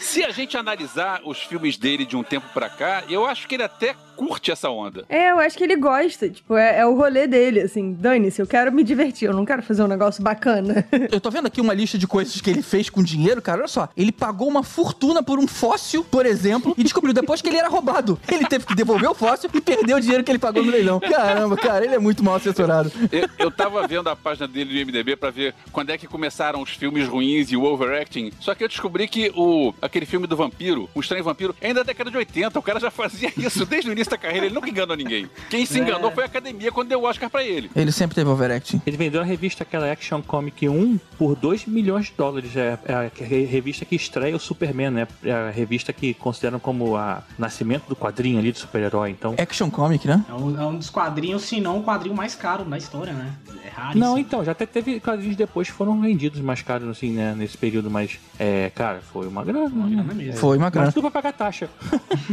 se 0.00 0.24
a 0.24 0.30
gente 0.30 0.56
analisar 0.56 1.20
os 1.24 1.38
filmes 1.38 1.76
dele 1.76 2.04
de 2.04 2.16
um 2.16 2.22
tempo 2.22 2.46
pra 2.52 2.68
cá, 2.68 3.04
eu 3.08 3.26
acho 3.26 3.46
que 3.46 3.54
ele 3.54 3.62
até 3.62 3.94
curte 4.16 4.50
essa 4.50 4.68
onda. 4.68 5.04
É, 5.08 5.30
eu 5.30 5.38
acho 5.38 5.56
que 5.56 5.62
ele 5.62 5.76
gosta. 5.76 6.28
Tipo, 6.28 6.56
é, 6.56 6.80
é 6.80 6.86
o 6.86 6.96
rolê 6.96 7.28
dele, 7.28 7.60
assim. 7.60 7.92
Dane-se, 7.92 8.42
eu 8.42 8.46
quero 8.46 8.72
me 8.72 8.82
divertir, 8.82 9.28
eu 9.28 9.34
não 9.34 9.44
quero 9.44 9.62
fazer 9.62 9.82
um 9.84 9.86
negócio 9.86 10.22
bacana. 10.22 10.84
Eu 11.10 11.20
tô 11.20 11.30
vendo 11.30 11.46
aqui 11.46 11.60
uma 11.60 11.72
lista 11.72 11.96
de 11.96 12.06
coisas 12.06 12.40
que 12.40 12.50
ele 12.50 12.62
fez 12.62 12.90
com 12.90 13.02
dinheiro, 13.02 13.40
cara. 13.40 13.60
Olha 13.60 13.68
só. 13.68 13.88
Ele 13.96 14.10
pagou 14.10 14.48
uma 14.48 14.62
fortuna 14.62 15.22
por 15.22 15.38
um 15.38 15.46
fóssil, 15.46 16.04
por 16.04 16.26
exemplo, 16.26 16.74
e 16.76 16.82
descobriu 16.82 17.14
depois 17.14 17.40
que 17.40 17.48
ele 17.48 17.56
era 17.56 17.68
roubado. 17.68 18.18
Ele 18.30 18.44
teve 18.48 18.64
que 18.66 18.74
devolver 18.74 19.08
o 19.10 19.14
fóssil 19.14 19.50
e 19.52 19.60
perdeu 19.60 19.96
o 19.96 20.00
dinheiro 20.00 20.24
que 20.24 20.30
ele 20.30 20.38
pagou 20.38 20.62
no 20.64 20.70
leilão. 20.70 21.00
Caramba, 21.00 21.56
cara, 21.56 21.84
ele 21.84 21.94
é 21.94 21.98
muito 21.98 22.22
mal 22.24 22.34
assessorado. 22.36 22.90
Eu, 23.12 23.28
eu 23.38 23.50
tava 23.50 23.86
vendo 23.86 24.08
a 24.08 24.16
página 24.16 24.46
dele 24.48 24.70
do 24.72 24.76
IMDB 24.90 25.16
pra 25.16 25.30
ver 25.30 25.54
quando 25.72 25.90
é 25.90 25.98
que 25.98 26.06
começaram 26.06 26.60
os 26.62 26.70
filmes 26.70 27.06
ruins 27.06 27.50
e 27.52 27.56
o 27.56 27.64
overacting. 27.64 28.32
Só 28.40 28.54
que 28.54 28.64
eu 28.64 28.68
descobri 28.68 29.06
que 29.08 29.30
o 29.34 29.72
aquele 29.82 30.06
filme 30.06 30.26
do 30.26 30.36
vampiro, 30.36 30.88
o 30.94 31.00
Estranho 31.00 31.24
Vampiro, 31.24 31.54
é 31.60 31.72
da 31.74 31.82
década 31.82 32.10
de 32.10 32.16
80. 32.16 32.58
O 32.58 32.62
cara 32.62 32.80
já 32.80 32.90
fazia 32.90 33.32
isso 33.36 33.64
desde 33.66 33.90
o 33.90 33.92
início 33.92 34.10
da 34.10 34.18
carreira. 34.18 34.46
Ele 34.46 34.54
nunca 34.54 34.68
enganou 34.70 34.96
ninguém. 34.96 35.28
Quem 35.50 35.64
se 35.66 35.78
enganou 35.78 36.10
foi 36.10 36.22
a 36.24 36.26
academia 36.26 36.72
quando 36.72 36.88
deu 36.88 37.00
o 37.00 37.04
Oscar 37.04 37.28
pra 37.30 37.44
ele. 37.44 37.70
Ele 37.76 37.92
sempre 37.92 38.14
teve 38.14 38.28
overacting. 38.30 38.80
Ele 38.86 38.96
vendeu 38.96 39.20
a 39.20 39.24
revista 39.24 39.62
aquela 39.62 39.90
Action 39.90 40.22
Comic 40.22 40.68
1 40.68 40.98
por 41.18 41.34
2 41.34 41.66
milhões 41.66 42.06
de 42.06 42.12
dólares. 42.16 42.56
É 42.56 42.78
é 42.86 42.92
a 42.94 43.10
re- 43.24 43.44
revista 43.44 43.84
que 43.84 43.96
estreia 43.96 44.34
o 44.36 44.38
Superman, 44.40 44.90
né? 44.90 45.08
É 45.24 45.32
a 45.32 45.50
revista 45.50 45.92
que 45.92 46.14
consideram 46.14 46.58
como 46.58 46.96
a 46.96 47.22
nascimento 47.38 47.84
do 47.88 47.96
quadrinho 47.96 48.37
ali 48.38 48.52
do 48.52 48.58
super-herói. 48.58 49.10
Então. 49.10 49.34
Action 49.38 49.70
comic, 49.70 50.06
né? 50.06 50.24
É 50.28 50.32
um, 50.32 50.60
é 50.60 50.66
um 50.66 50.76
dos 50.76 50.90
quadrinhos, 50.90 51.42
se 51.42 51.60
não 51.60 51.78
o 51.78 51.84
quadrinho 51.84 52.14
mais 52.14 52.34
caro 52.34 52.64
da 52.64 52.78
história, 52.78 53.12
né? 53.12 53.32
É 53.68 53.80
raro. 53.80 53.98
Não, 53.98 54.18
então, 54.18 54.42
já 54.42 54.52
até 54.52 54.64
teve 54.64 54.98
quadrinhos 54.98 55.36
depois 55.36 55.68
que 55.68 55.74
foram 55.74 56.00
vendidos 56.00 56.40
mais 56.40 56.62
caros, 56.62 56.88
assim, 56.88 57.10
né? 57.10 57.34
Nesse 57.36 57.56
período, 57.56 57.90
mas, 57.90 58.18
é, 58.38 58.70
cara, 58.74 59.00
foi 59.12 59.26
uma 59.26 59.44
grana. 59.44 59.68
Não 59.68 59.86
né? 59.86 60.06
é 60.10 60.14
mesmo. 60.14 60.40
Foi 60.40 60.56
uma 60.56 60.70
grana. 60.70 60.86
Mas 60.86 60.94
tudo 60.94 61.10
pra 61.10 61.22
pagar 61.22 61.32
taxa. 61.32 61.68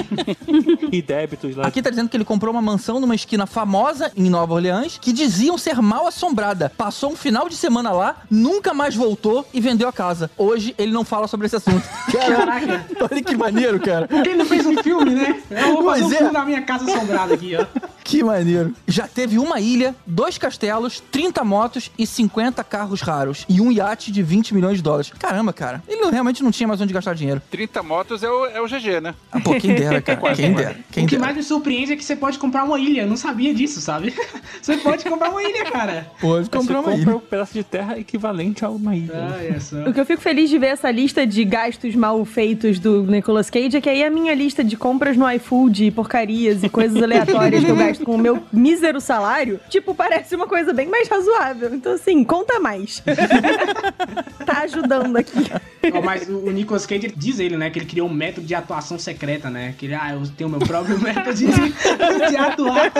e 0.91 1.01
débitos 1.01 1.55
lá. 1.55 1.67
Aqui 1.67 1.81
tá 1.81 1.89
dizendo 1.89 2.09
que 2.09 2.15
ele 2.15 2.23
comprou 2.23 2.53
uma 2.53 2.61
mansão 2.61 2.99
numa 2.99 3.15
esquina 3.15 3.45
famosa 3.45 4.11
em 4.15 4.29
Nova 4.29 4.53
Orleans 4.53 4.97
que 4.97 5.11
diziam 5.11 5.57
ser 5.57 5.81
mal 5.81 6.07
assombrada. 6.07 6.71
Passou 6.77 7.11
um 7.11 7.15
final 7.15 7.49
de 7.49 7.55
semana 7.55 7.91
lá, 7.91 8.21
nunca 8.31 8.73
mais 8.73 8.95
voltou 8.95 9.45
e 9.53 9.59
vendeu 9.59 9.89
a 9.89 9.93
casa. 9.93 10.31
Hoje 10.37 10.73
ele 10.77 10.91
não 10.91 11.03
fala 11.03 11.27
sobre 11.27 11.47
esse 11.47 11.57
assunto. 11.57 11.83
Caraca. 12.11 12.85
Olha 13.01 13.21
que 13.21 13.35
maneiro, 13.35 13.79
cara. 13.79 14.07
Ele 14.09 14.35
não 14.35 14.45
fez 14.45 14.65
um 14.65 14.81
filme, 14.81 15.11
né? 15.11 15.41
Eu 15.49 15.73
vou 15.73 15.83
fazer 15.83 16.01
Pois 16.01 16.03
um 16.03 16.13
é. 16.13 16.17
filme 16.17 16.33
da 16.33 16.45
minha 16.45 16.61
casa 16.61 16.85
assombrada 16.85 17.33
aqui, 17.33 17.55
ó. 17.55 17.94
Que 18.05 18.23
maneiro. 18.23 18.71
Já 18.87 19.07
teve 19.07 19.39
uma 19.39 19.59
ilha, 19.59 19.95
dois 20.05 20.37
castelos, 20.37 21.01
30 21.11 21.43
motos 21.43 21.89
e 21.97 22.05
50 22.05 22.63
carros 22.63 23.01
raros. 23.01 23.45
E 23.49 23.59
um 23.59 23.71
iate 23.71 24.11
de 24.11 24.21
20 24.21 24.53
milhões 24.53 24.77
de 24.77 24.83
dólares. 24.83 25.11
Caramba, 25.19 25.51
cara. 25.51 25.81
Ele 25.87 25.99
não- 26.01 26.11
realmente 26.11 26.43
não 26.43 26.51
tinha 26.51 26.67
mais 26.67 26.79
onde 26.79 26.93
gastar 26.93 27.15
dinheiro. 27.15 27.41
30 27.49 27.81
motos 27.81 28.21
é 28.21 28.29
o, 28.29 28.45
é 28.45 28.61
o 28.61 28.67
GG, 28.67 29.01
né? 29.01 29.15
Ah, 29.31 29.39
pô, 29.39 29.55
quem 29.55 29.73
dera, 29.73 29.99
cara. 30.01 30.15
Quem 30.35 30.53
dera. 30.53 30.77
Quem 30.91 31.05
o 31.05 31.07
que 31.07 31.15
dera. 31.15 31.25
mais 31.25 31.35
me 31.35 31.41
surpreende 31.43 31.93
é 31.93 31.95
que 31.95 32.03
você 32.05 32.15
pode 32.15 32.37
comprar 32.37 32.63
uma 32.63 32.79
ilha. 32.79 33.01
Eu 33.01 33.07
não 33.07 33.17
sabia 33.17 33.53
disso, 33.53 33.81
sabe? 33.81 34.13
Você 34.61 34.77
pode 34.77 35.03
comprar 35.03 35.29
uma 35.29 35.41
ilha, 35.43 35.65
cara. 35.71 36.07
Pode 36.21 36.45
Você 36.45 36.51
comprar 36.51 36.79
uma 36.79 36.91
compra 36.91 37.01
ilha. 37.01 37.15
um 37.15 37.19
pedaço 37.19 37.53
de 37.53 37.63
terra 37.63 37.97
equivalente 37.99 38.63
a 38.63 38.69
uma 38.69 38.95
ilha. 38.95 39.13
Ah, 39.13 39.43
é 39.43 39.59
só. 39.59 39.77
O 39.87 39.93
que 39.93 39.99
eu 39.99 40.05
fico 40.05 40.21
feliz 40.21 40.49
de 40.49 40.57
ver 40.57 40.67
essa 40.67 40.89
lista 40.91 41.25
de 41.25 41.43
gastos 41.43 41.95
mal 41.95 42.23
feitos 42.25 42.79
do 42.79 43.03
Nicolas 43.03 43.49
Cage 43.49 43.77
é 43.77 43.81
que 43.81 43.89
aí 43.89 44.03
a 44.03 44.09
minha 44.09 44.33
lista 44.35 44.63
de 44.63 44.75
compras 44.77 45.17
no 45.17 45.29
iFood, 45.31 45.91
porcarias 45.91 46.63
e 46.63 46.69
coisas 46.69 47.01
aleatórias 47.03 47.63
que 47.63 47.69
eu 47.71 47.75
gasto 47.75 47.94
com 47.97 48.15
o 48.15 48.17
meu 48.17 48.43
mísero 48.51 48.99
salário, 48.99 49.59
tipo, 49.69 49.93
parece 49.93 50.35
uma 50.35 50.47
coisa 50.47 50.73
bem 50.73 50.87
mais 50.87 51.07
razoável. 51.07 51.73
Então, 51.73 51.93
assim, 51.93 52.23
conta 52.23 52.59
mais. 52.59 53.03
tá 54.45 54.59
ajudando 54.63 55.17
aqui. 55.17 55.51
Ó, 55.93 56.01
mas 56.01 56.27
o 56.27 56.51
Nicolas 56.51 56.85
Cage, 56.85 57.13
diz 57.15 57.39
ele, 57.39 57.57
né? 57.57 57.69
Que 57.69 57.79
ele 57.79 57.85
criou 57.85 58.07
um 58.07 58.13
método 58.13 58.45
de 58.45 58.55
atuação 58.55 58.97
secreta, 58.97 59.49
né? 59.49 59.73
Que 59.77 59.85
ele, 59.85 59.95
ah, 59.95 60.13
eu 60.13 60.23
tenho 60.35 60.49
meu 60.49 60.59
próprio 60.59 60.97
método 61.01 61.33
de, 61.33 61.45
de 61.45 62.37
atuar. 62.37 62.91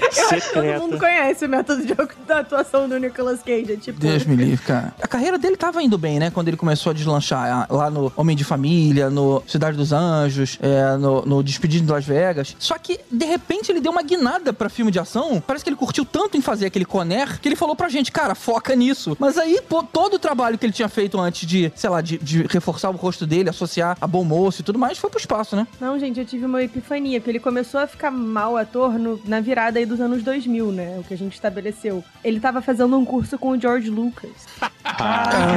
Eu 0.00 0.28
acho 0.30 0.48
que 0.48 0.54
todo 0.54 0.64
mundo 0.82 0.98
conhece 0.98 1.44
o 1.44 1.48
método 1.48 1.84
de 1.84 1.94
atuação 2.32 2.88
do 2.88 2.98
Nicolas 2.98 3.40
Cage. 3.42 3.72
É 3.72 3.76
tipo. 3.76 3.98
Deus 3.98 4.24
me 4.24 4.36
livre, 4.36 4.64
cara. 4.64 4.94
A 5.00 5.06
carreira 5.08 5.38
dele 5.38 5.56
tava 5.56 5.82
indo 5.82 5.96
bem, 5.98 6.18
né? 6.18 6.30
Quando 6.30 6.48
ele 6.48 6.56
começou 6.56 6.90
a 6.90 6.92
deslanchar 6.94 7.66
ah, 7.70 7.74
lá 7.74 7.90
no 7.90 8.12
Homem 8.16 8.36
de 8.36 8.44
Família, 8.44 9.08
no 9.10 9.42
Cidade 9.46 9.76
dos 9.76 9.92
Anjos, 9.92 10.58
é, 10.60 10.96
no, 10.96 11.22
no 11.22 11.42
Despedido 11.42 11.86
de 11.86 11.92
Las 11.92 12.04
Vegas. 12.04 12.56
Só 12.58 12.76
que, 12.78 12.98
de 13.10 13.24
repente, 13.24 13.70
ele 13.72 13.80
deu 13.80 13.92
uma 13.92 14.02
guinada 14.02 14.52
pra 14.52 14.68
filme 14.68 14.90
de 14.90 14.98
ação. 14.98 15.40
Parece 15.46 15.64
que 15.64 15.70
ele 15.70 15.76
curtiu 15.76 16.04
tanto 16.04 16.36
em 16.36 16.40
fazer 16.40 16.66
aquele 16.66 16.84
Conner 16.84 17.40
que 17.40 17.48
ele 17.48 17.56
falou 17.56 17.74
pra 17.76 17.88
gente, 17.88 18.10
cara, 18.12 18.34
foca 18.34 18.74
nisso. 18.74 19.16
Mas 19.20 19.38
aí, 19.38 19.60
pô, 19.68 19.82
todo 19.82 20.14
o 20.14 20.18
trabalho 20.18 20.58
que 20.58 20.66
ele 20.66 20.72
tinha 20.72 20.88
feito 20.88 21.18
antes 21.20 21.46
de, 21.48 21.72
sei 21.74 21.90
lá, 21.90 22.00
de, 22.00 22.18
de 22.18 22.42
reforçar 22.48 22.90
o 22.90 22.96
rosto 22.96 23.26
dele, 23.26 23.48
associar 23.50 23.96
a 24.00 24.06
bom 24.06 24.24
moço 24.24 24.60
e 24.60 24.64
tudo 24.64 24.78
mais, 24.78 24.98
foi 24.98 25.08
pro 25.10 25.18
espaço, 25.20 25.56
né? 25.56 25.66
Não, 25.80 25.98
gente, 25.98 26.18
eu 26.20 26.26
tive 26.26 26.44
uma 26.44 26.62
epifania, 26.62 27.20
porque 27.20 27.30
ele 27.30 27.40
começou 27.40 27.80
a 27.80 27.86
ficar 27.86 28.10
mal 28.10 28.56
ator 28.56 28.98
no- 28.98 29.20
na 29.24 29.40
virada 29.40 29.78
aí 29.78 29.85
dos 29.86 30.00
anos 30.00 30.22
2000, 30.22 30.72
né? 30.72 30.96
O 30.98 31.04
que 31.04 31.14
a 31.14 31.18
gente 31.18 31.34
estabeleceu. 31.34 32.04
Ele 32.22 32.40
tava 32.40 32.60
fazendo 32.60 32.96
um 32.98 33.04
curso 33.04 33.38
com 33.38 33.50
o 33.50 33.60
George 33.60 33.88
Lucas. 33.88 34.30
Ah, 34.84 35.56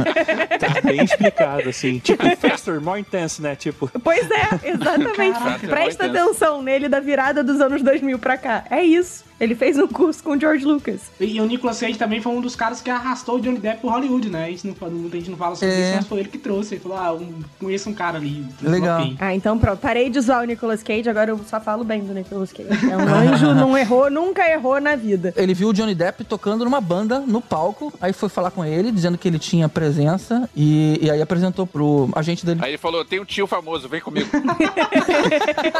tá 0.58 0.80
bem 0.82 1.02
explicado, 1.02 1.68
assim. 1.68 1.98
Tipo, 1.98 2.24
faster, 2.36 2.80
more 2.80 3.00
intense, 3.00 3.42
né? 3.42 3.54
Tipo, 3.56 3.90
Pois 4.02 4.30
é, 4.30 4.70
exatamente. 4.70 5.38
Caraca, 5.38 5.66
Presta 5.68 6.06
atenção 6.06 6.62
nele 6.62 6.88
da 6.88 7.00
virada 7.00 7.42
dos 7.42 7.60
anos 7.60 7.82
2000 7.82 8.18
pra 8.18 8.36
cá. 8.36 8.64
É 8.70 8.82
isso. 8.82 9.24
Ele 9.42 9.56
fez 9.56 9.76
um 9.76 9.88
curso 9.88 10.22
com 10.22 10.30
o 10.36 10.40
George 10.40 10.64
Lucas. 10.64 11.10
E 11.18 11.40
o 11.40 11.46
Nicolas 11.46 11.80
Cage 11.80 11.98
também 11.98 12.20
foi 12.20 12.30
um 12.32 12.40
dos 12.40 12.54
caras 12.54 12.80
que 12.80 12.88
arrastou 12.88 13.38
o 13.38 13.40
Johnny 13.40 13.58
Depp 13.58 13.80
pro 13.80 13.90
Hollywood, 13.90 14.30
né? 14.30 14.48
Isso 14.48 14.68
não, 14.68 14.90
muita 14.90 15.16
gente 15.16 15.30
não 15.30 15.36
fala 15.36 15.56
sobre 15.56 15.74
É. 15.74 15.80
isso, 15.88 15.96
mas 15.96 16.06
foi 16.06 16.20
ele 16.20 16.28
que 16.28 16.38
trouxe. 16.38 16.74
Ele 16.74 16.80
falou, 16.80 16.96
ah, 16.96 17.12
um, 17.12 17.42
conheço 17.58 17.90
um 17.90 17.92
cara 17.92 18.18
ali. 18.18 18.46
Legal. 18.62 19.02
Ah, 19.18 19.34
então 19.34 19.58
pronto. 19.58 19.80
Parei 19.80 20.08
de 20.08 20.20
zoar 20.20 20.42
o 20.42 20.44
Nicolas 20.44 20.84
Cage, 20.84 21.10
agora 21.10 21.32
eu 21.32 21.40
só 21.44 21.60
falo 21.60 21.82
bem 21.82 22.04
do 22.04 22.14
Nicolas 22.14 22.52
Cage. 22.52 22.68
É 22.92 22.96
um 22.96 23.08
anjo, 23.08 23.52
não 23.54 23.76
errou, 23.76 24.08
nunca 24.10 24.46
errou 24.48 24.80
na 24.80 24.94
vida. 24.94 25.32
Ele 25.36 25.54
viu 25.54 25.70
o 25.70 25.72
Johnny 25.72 25.94
Depp 25.94 26.22
tocando 26.24 26.64
numa 26.64 26.80
banda 26.80 27.18
no 27.20 27.40
palco, 27.40 27.92
aí 28.00 28.12
foi 28.12 28.28
falar 28.28 28.50
com 28.52 28.64
ele, 28.64 28.92
dizendo 28.92 29.18
que 29.18 29.26
ele 29.26 29.38
tinha 29.38 29.68
presença, 29.68 30.48
e, 30.54 30.98
e 31.02 31.10
aí 31.10 31.20
apresentou 31.20 31.66
pro 31.66 32.08
agente 32.14 32.46
dele. 32.46 32.60
Aí 32.62 32.72
ele 32.72 32.78
falou: 32.78 33.04
tem 33.04 33.18
um 33.18 33.24
tio 33.24 33.46
famoso, 33.48 33.88
vem 33.88 34.00
comigo. 34.00 34.28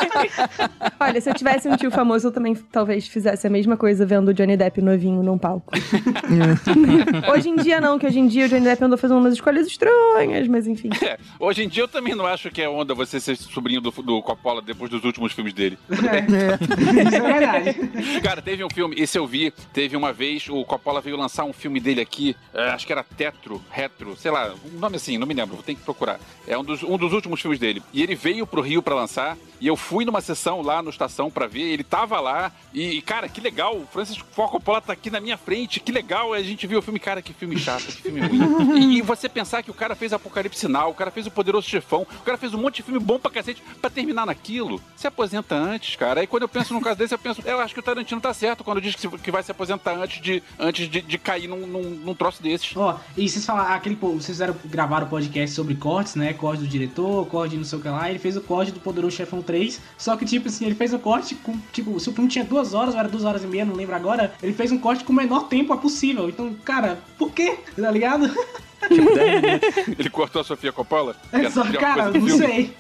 Olha, 0.98 1.20
se 1.20 1.30
eu 1.30 1.34
tivesse 1.34 1.68
um 1.68 1.76
tio 1.76 1.90
famoso, 1.90 2.28
eu 2.28 2.32
também 2.32 2.54
talvez 2.72 3.06
fizesse 3.06 3.46
a 3.46 3.50
mesma 3.52 3.76
coisa 3.76 4.04
vendo 4.06 4.28
o 4.28 4.34
Johnny 4.34 4.56
Depp 4.56 4.80
novinho 4.80 5.22
num 5.22 5.38
palco. 5.38 5.72
hoje 7.32 7.48
em 7.48 7.56
dia 7.56 7.80
não, 7.80 7.98
que 7.98 8.06
hoje 8.06 8.18
em 8.18 8.26
dia 8.26 8.46
o 8.46 8.48
Johnny 8.48 8.64
Depp 8.64 8.82
andou 8.82 8.98
fazendo 8.98 9.18
umas 9.18 9.34
escolhas 9.34 9.66
estranhas, 9.66 10.48
mas 10.48 10.66
enfim. 10.66 10.88
É, 11.02 11.18
hoje 11.38 11.62
em 11.62 11.68
dia 11.68 11.82
eu 11.82 11.88
também 11.88 12.14
não 12.14 12.26
acho 12.26 12.50
que 12.50 12.62
é 12.62 12.68
onda 12.68 12.94
você 12.94 13.20
ser 13.20 13.36
sobrinho 13.36 13.80
do, 13.80 13.90
do 13.90 14.22
Coppola 14.22 14.62
depois 14.62 14.90
dos 14.90 15.04
últimos 15.04 15.32
filmes 15.32 15.52
dele. 15.52 15.78
Isso 15.90 17.16
é 17.16 17.20
verdade. 17.20 18.20
Cara, 18.22 18.40
teve 18.40 18.64
um 18.64 18.70
filme, 18.70 18.96
esse 18.98 19.18
eu 19.18 19.26
vi, 19.26 19.52
teve 19.72 19.96
uma 19.96 20.12
vez, 20.12 20.48
o 20.48 20.64
Coppola 20.64 21.00
veio 21.00 21.16
lançar 21.16 21.44
um 21.44 21.52
filme 21.52 21.78
dele 21.78 22.00
aqui, 22.00 22.34
é, 22.54 22.70
acho 22.70 22.86
que 22.86 22.92
era 22.92 23.04
Tetro, 23.04 23.62
Retro, 23.70 24.16
sei 24.16 24.30
lá, 24.30 24.54
um 24.74 24.78
nome 24.78 24.96
assim, 24.96 25.18
não 25.18 25.26
me 25.26 25.34
lembro, 25.34 25.56
vou 25.56 25.62
ter 25.62 25.74
que 25.74 25.82
procurar. 25.82 26.18
É 26.46 26.56
um 26.56 26.64
dos, 26.64 26.82
um 26.82 26.96
dos 26.96 27.12
últimos 27.12 27.40
filmes 27.40 27.58
dele. 27.58 27.82
E 27.92 28.02
ele 28.02 28.14
veio 28.14 28.46
pro 28.46 28.62
Rio 28.62 28.82
pra 28.82 28.94
lançar, 28.94 29.36
e 29.60 29.66
eu 29.66 29.76
fui 29.76 30.04
numa 30.04 30.20
sessão 30.20 30.62
lá 30.62 30.82
no 30.82 30.90
Estação 30.90 31.30
pra 31.30 31.46
ver, 31.46 31.62
ele 31.62 31.84
tava 31.84 32.18
lá, 32.20 32.52
e, 32.72 33.00
cara, 33.02 33.28
que 33.32 33.40
legal, 33.40 33.76
o 33.76 33.86
Francis 33.86 34.16
Ford 34.16 34.50
Coppola 34.50 34.80
tá 34.80 34.92
aqui 34.92 35.10
na 35.10 35.20
minha 35.20 35.36
frente, 35.36 35.80
que 35.80 35.90
legal. 35.90 36.32
A 36.32 36.42
gente 36.42 36.66
viu 36.66 36.78
o 36.78 36.82
filme, 36.82 36.98
cara, 36.98 37.22
que 37.22 37.32
filme 37.32 37.58
chato, 37.58 37.84
que 37.84 38.02
filme 38.02 38.20
ruim. 38.20 38.96
e, 38.98 39.02
você 39.02 39.28
pensar 39.28 39.62
que 39.62 39.70
o 39.70 39.74
cara 39.74 39.94
fez 39.94 40.12
Apocalipse 40.12 40.60
Sinal, 40.60 40.90
o 40.90 40.94
cara 40.94 41.10
fez 41.10 41.26
o 41.26 41.30
Poderoso 41.30 41.68
Chefão, 41.68 42.02
o 42.02 42.22
cara 42.22 42.38
fez 42.38 42.54
um 42.54 42.58
monte 42.58 42.76
de 42.76 42.82
filme 42.82 43.00
bom 43.00 43.18
pra 43.18 43.30
cacete 43.30 43.62
pra 43.80 43.90
terminar 43.90 44.26
naquilo. 44.26 44.80
Se 44.94 45.06
aposenta 45.06 45.54
antes, 45.54 45.96
cara. 45.96 46.20
Aí 46.20 46.26
quando 46.26 46.42
eu 46.42 46.48
penso 46.48 46.74
num 46.74 46.80
caso 46.80 46.98
desse, 46.98 47.14
eu 47.14 47.18
penso, 47.18 47.42
eu 47.44 47.58
acho 47.60 47.74
que 47.74 47.80
o 47.80 47.82
Tarantino 47.82 48.20
tá 48.20 48.32
certo 48.34 48.62
quando 48.62 48.80
diz 48.80 48.94
que, 48.94 49.30
vai 49.30 49.42
se 49.42 49.50
aposentar 49.50 49.94
antes 49.94 50.20
de, 50.20 50.42
antes 50.58 50.88
de, 50.88 51.00
de 51.00 51.18
cair 51.18 51.48
num, 51.48 51.66
num, 51.66 51.90
num 51.90 52.14
troço 52.14 52.42
desses. 52.42 52.76
Ó, 52.76 52.98
e 53.16 53.28
vocês 53.28 53.44
falaram, 53.44 53.74
aquele, 53.74 53.94
vocês 53.94 54.26
fizeram, 54.26 54.54
gravaram 54.66 55.06
o 55.06 55.10
podcast 55.10 55.54
sobre 55.54 55.74
cortes, 55.74 56.14
né? 56.14 56.32
Corte 56.34 56.62
do 56.62 56.68
diretor, 56.68 57.26
corte 57.26 57.56
não 57.56 57.64
sei 57.64 57.78
o 57.78 57.82
que 57.82 57.88
lá. 57.88 58.10
Ele 58.10 58.18
fez 58.18 58.36
o 58.36 58.40
corte 58.40 58.72
do 58.72 58.80
Poderoso 58.80 59.16
Chefão 59.16 59.42
3. 59.42 59.80
Só 59.96 60.16
que, 60.16 60.24
tipo 60.24 60.48
assim, 60.48 60.66
ele 60.66 60.74
fez 60.74 60.92
o 60.92 60.98
corte 60.98 61.34
com, 61.36 61.58
tipo, 61.72 61.98
se 61.98 62.08
o 62.08 62.12
filme 62.12 62.28
tinha 62.28 62.44
duas 62.44 62.74
horas, 62.74 62.94
era 62.94 63.08
duas 63.08 63.21
horas 63.24 63.44
e 63.44 63.46
meia, 63.46 63.64
não 63.64 63.74
lembro 63.74 63.94
agora. 63.94 64.32
Ele 64.42 64.52
fez 64.52 64.72
um 64.72 64.78
corte 64.78 65.04
com 65.04 65.12
o 65.12 65.16
menor 65.16 65.48
tempo 65.48 65.76
possível. 65.76 66.28
Então, 66.28 66.54
cara, 66.64 66.98
por 67.18 67.32
quê? 67.32 67.58
Tá 67.76 67.90
ligado? 67.90 68.30
Tipo, 68.88 69.14
10 69.14 69.42
minutos. 69.42 69.98
Ele 69.98 70.10
cortou 70.10 70.40
a 70.40 70.44
Sofia 70.44 70.72
Coppola? 70.72 71.16
É 71.32 71.50
só, 71.50 71.64
cara, 71.72 72.04
não 72.06 72.12
filme. 72.12 72.30
sei. 72.30 72.72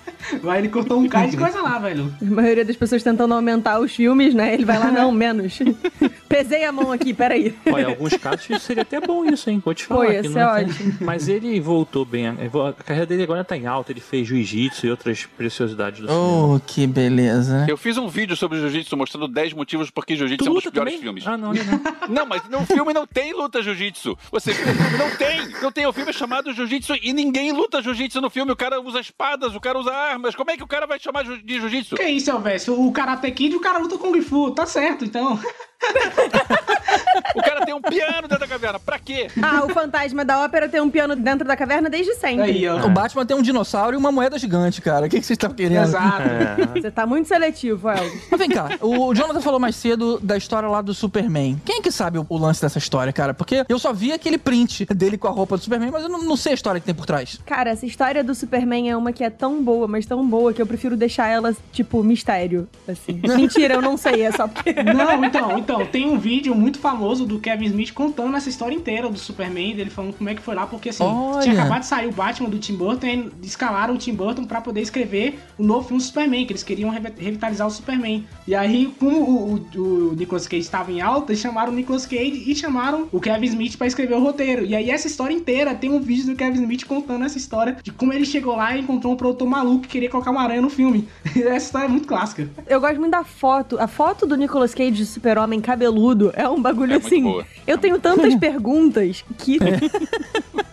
Mas 0.42 0.58
ele 0.60 0.68
cortou 0.68 1.00
um 1.00 1.08
cara 1.08 1.26
de 1.26 1.36
coisa 1.36 1.60
lá, 1.60 1.78
velho. 1.78 2.12
A 2.20 2.24
maioria 2.24 2.64
das 2.64 2.76
pessoas 2.76 3.02
tentando 3.02 3.34
aumentar 3.34 3.80
os 3.80 3.92
filmes, 3.94 4.34
né? 4.34 4.54
Ele 4.54 4.64
vai 4.64 4.78
lá, 4.78 4.90
não, 4.90 5.10
menos. 5.10 5.58
Pesei 6.28 6.64
a 6.64 6.72
mão 6.72 6.92
aqui, 6.92 7.12
peraí. 7.12 7.54
Olha, 7.66 7.82
em 7.82 7.86
alguns 7.86 8.16
casos 8.16 8.62
seria 8.62 8.82
até 8.82 9.00
bom 9.00 9.24
isso, 9.24 9.50
hein? 9.50 9.60
Vou 9.64 9.74
te 9.74 9.84
falar. 9.84 10.04
Foi, 10.06 10.14
que 10.14 10.20
esse 10.20 10.28
não 10.30 10.40
é 10.40 10.46
ótimo. 10.62 10.94
Mas 11.00 11.28
ele 11.28 11.60
voltou 11.60 12.04
bem. 12.04 12.28
A 12.28 12.72
carreira 12.84 13.06
dele 13.06 13.24
agora 13.24 13.44
tá 13.44 13.56
em 13.56 13.66
alta. 13.66 13.92
Ele 13.92 14.00
fez 14.00 14.26
jiu-jitsu 14.28 14.86
e 14.86 14.90
outras 14.90 15.26
preciosidades 15.26 16.00
do 16.00 16.06
cinema. 16.08 16.54
Oh, 16.54 16.60
que 16.64 16.86
beleza, 16.86 17.58
né? 17.58 17.66
Eu 17.68 17.76
fiz 17.76 17.98
um 17.98 18.08
vídeo 18.08 18.36
sobre 18.36 18.58
jiu-jitsu 18.60 18.96
mostrando 18.96 19.26
10 19.28 19.52
motivos 19.54 19.90
por 19.90 20.06
que 20.06 20.14
jiu-jitsu 20.16 20.46
é 20.46 20.50
um 20.50 20.54
dos 20.54 20.62
piores 20.64 20.92
também? 20.92 20.98
filmes. 21.00 21.26
Ah, 21.26 21.36
não, 21.36 21.52
não, 21.52 21.64
não. 21.64 22.08
Não, 22.08 22.26
mas 22.26 22.42
no 22.48 22.64
filme 22.64 22.92
não 22.94 23.06
tem 23.06 23.34
luta 23.34 23.60
jiu-jitsu. 23.62 24.16
Você 24.30 24.52
viu 24.52 24.64
o 24.64 24.74
filme? 24.74 24.98
Não 24.98 25.10
tem. 25.16 25.48
Não 25.62 25.72
tem. 25.72 25.91
O 25.92 25.94
filme 25.94 26.08
é 26.08 26.14
chamado 26.14 26.54
jiu-jitsu 26.54 26.94
e 27.02 27.12
ninguém 27.12 27.52
luta 27.52 27.82
jiu-jitsu 27.82 28.18
no 28.18 28.30
filme. 28.30 28.50
O 28.50 28.56
cara 28.56 28.80
usa 28.80 28.98
espadas, 28.98 29.54
o 29.54 29.60
cara 29.60 29.78
usa 29.78 29.92
armas. 29.92 30.34
Como 30.34 30.50
é 30.50 30.56
que 30.56 30.62
o 30.62 30.66
cara 30.66 30.86
vai 30.86 30.98
chamar 30.98 31.22
de 31.22 31.60
jiu-jitsu? 31.60 31.96
Que 31.96 32.04
isso, 32.04 32.30
Elvésio? 32.30 32.80
O 32.80 32.90
Karate 32.90 33.30
Kid 33.30 33.52
e 33.52 33.56
o 33.58 33.60
cara 33.60 33.76
luta 33.76 33.98
Kung 33.98 34.18
Fu. 34.22 34.52
Tá 34.52 34.64
certo, 34.64 35.04
então. 35.04 35.38
Tem 37.72 37.76
um 37.76 37.80
piano 37.80 38.28
dentro 38.28 38.40
da 38.40 38.46
caverna. 38.46 38.78
Pra 38.78 38.98
quê? 38.98 39.28
Ah, 39.40 39.64
o 39.64 39.70
fantasma 39.70 40.24
da 40.24 40.40
ópera 40.40 40.68
tem 40.68 40.80
um 40.80 40.90
piano 40.90 41.16
dentro 41.16 41.46
da 41.46 41.56
caverna 41.56 41.88
desde 41.88 42.14
sempre. 42.14 42.42
Aí, 42.42 42.68
ó. 42.68 42.84
O 42.84 42.90
Batman 42.90 43.24
tem 43.24 43.36
um 43.36 43.42
dinossauro 43.42 43.96
e 43.96 43.98
uma 43.98 44.12
moeda 44.12 44.38
gigante, 44.38 44.82
cara. 44.82 45.06
O 45.06 45.08
que, 45.08 45.20
que 45.20 45.26
vocês 45.26 45.36
estão 45.36 45.50
querendo? 45.50 45.82
Exato. 45.82 46.22
É. 46.22 46.80
Você 46.80 46.90
tá 46.90 47.06
muito 47.06 47.28
seletivo, 47.28 47.88
Elvis. 47.88 48.22
Mas 48.30 48.38
vem 48.38 48.50
cá, 48.50 48.70
o 48.80 49.14
Jonathan 49.14 49.40
falou 49.40 49.58
mais 49.58 49.76
cedo 49.76 50.18
da 50.20 50.36
história 50.36 50.68
lá 50.68 50.82
do 50.82 50.92
Superman. 50.92 51.60
Quem 51.64 51.78
é 51.78 51.80
que 51.80 51.90
sabe 51.90 52.18
o, 52.18 52.26
o 52.28 52.36
lance 52.36 52.60
dessa 52.60 52.78
história, 52.78 53.12
cara? 53.12 53.32
Porque 53.32 53.64
eu 53.68 53.78
só 53.78 53.92
vi 53.92 54.12
aquele 54.12 54.36
print 54.36 54.84
dele 54.86 55.16
com 55.16 55.28
a 55.28 55.30
roupa 55.30 55.56
do 55.56 55.62
Superman, 55.62 55.90
mas 55.90 56.02
eu 56.02 56.08
não, 56.08 56.22
não 56.22 56.36
sei 56.36 56.52
a 56.52 56.54
história 56.54 56.80
que 56.80 56.86
tem 56.86 56.94
por 56.94 57.06
trás. 57.06 57.40
Cara, 57.46 57.70
essa 57.70 57.86
história 57.86 58.22
do 58.22 58.34
Superman 58.34 58.90
é 58.90 58.96
uma 58.96 59.12
que 59.12 59.24
é 59.24 59.30
tão 59.30 59.62
boa, 59.62 59.88
mas 59.88 60.04
tão 60.04 60.26
boa, 60.26 60.52
que 60.52 60.60
eu 60.60 60.66
prefiro 60.66 60.96
deixar 60.96 61.28
ela, 61.28 61.54
tipo, 61.72 62.02
mistério. 62.02 62.68
Assim. 62.86 63.20
Mentira, 63.36 63.74
eu 63.74 63.82
não 63.82 63.96
sei, 63.96 64.22
é 64.22 64.32
só 64.32 64.46
porque. 64.46 64.74
Não, 64.82 65.24
então, 65.24 65.58
então, 65.58 65.86
tem 65.86 66.08
um 66.08 66.18
vídeo 66.18 66.54
muito 66.54 66.78
famoso 66.78 67.24
do 67.24 67.38
Kevin 67.38 67.61
Smith 67.66 67.92
contando 67.92 68.36
essa 68.36 68.48
história 68.48 68.74
inteira 68.74 69.08
do 69.08 69.18
Superman, 69.18 69.74
dele 69.76 69.90
falando 69.90 70.14
como 70.14 70.28
é 70.30 70.34
que 70.34 70.42
foi 70.42 70.54
lá, 70.54 70.66
porque 70.66 70.88
assim, 70.90 71.02
Olha. 71.04 71.40
tinha 71.42 71.54
acabado 71.60 71.80
de 71.80 71.86
sair 71.86 72.06
o 72.08 72.12
Batman 72.12 72.48
do 72.48 72.58
Tim 72.58 72.74
Burton 72.74 73.06
e 73.06 73.30
escalaram 73.42 73.94
o 73.94 73.98
Tim 73.98 74.14
Burton 74.14 74.44
pra 74.44 74.60
poder 74.60 74.80
escrever 74.80 75.38
o 75.58 75.62
novo 75.62 75.86
filme 75.88 76.02
do 76.02 76.06
Superman, 76.06 76.46
que 76.46 76.52
eles 76.52 76.62
queriam 76.62 76.90
revi- 76.90 77.12
revitalizar 77.18 77.66
o 77.66 77.70
Superman. 77.70 78.24
E 78.46 78.54
aí, 78.54 78.92
como 78.98 79.18
o, 79.18 79.54
o, 79.76 80.10
o 80.10 80.14
Nicolas 80.14 80.46
Cage 80.46 80.62
estava 80.62 80.90
em 80.92 81.00
alta, 81.00 81.34
chamaram 81.34 81.72
o 81.72 81.74
Nicolas 81.74 82.06
Cage 82.06 82.44
e 82.46 82.54
chamaram 82.54 83.08
o 83.12 83.20
Kevin 83.20 83.46
Smith 83.46 83.76
pra 83.76 83.86
escrever 83.86 84.14
o 84.16 84.20
roteiro. 84.22 84.64
E 84.64 84.74
aí, 84.74 84.90
essa 84.90 85.06
história 85.06 85.34
inteira 85.34 85.74
tem 85.74 85.90
um 85.90 86.00
vídeo 86.00 86.26
do 86.26 86.36
Kevin 86.36 86.60
Smith 86.62 86.84
contando 86.86 87.24
essa 87.24 87.38
história 87.38 87.76
de 87.82 87.90
como 87.92 88.12
ele 88.12 88.24
chegou 88.24 88.56
lá 88.56 88.76
e 88.76 88.80
encontrou 88.80 89.12
um 89.12 89.16
produtor 89.16 89.48
maluco 89.48 89.82
que 89.82 89.88
queria 89.88 90.10
colocar 90.10 90.30
uma 90.30 90.42
aranha 90.42 90.60
no 90.62 90.70
filme. 90.70 91.08
E 91.36 91.42
essa 91.44 91.66
história 91.66 91.86
é 91.86 91.88
muito 91.88 92.06
clássica. 92.08 92.48
Eu 92.66 92.80
gosto 92.80 92.98
muito 92.98 93.12
da 93.12 93.24
foto. 93.24 93.78
A 93.78 93.86
foto 93.86 94.26
do 94.26 94.36
Nicolas 94.36 94.74
Cage 94.74 94.90
de 94.92 95.06
super-homem 95.06 95.60
cabeludo 95.60 96.32
é 96.34 96.48
um 96.48 96.60
bagulho 96.60 96.92
É 96.94 96.98
muito 96.98 97.06
assim. 97.06 97.41
Eu 97.66 97.78
tenho 97.78 97.98
tantas 97.98 98.34
perguntas 98.36 99.24
que. 99.38 99.58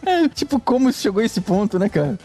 É, 0.06 0.28
tipo, 0.30 0.60
como 0.60 0.92
chegou 0.92 1.22
a 1.22 1.26
esse 1.26 1.40
ponto, 1.42 1.78
né, 1.78 1.88
cara? 1.90 2.18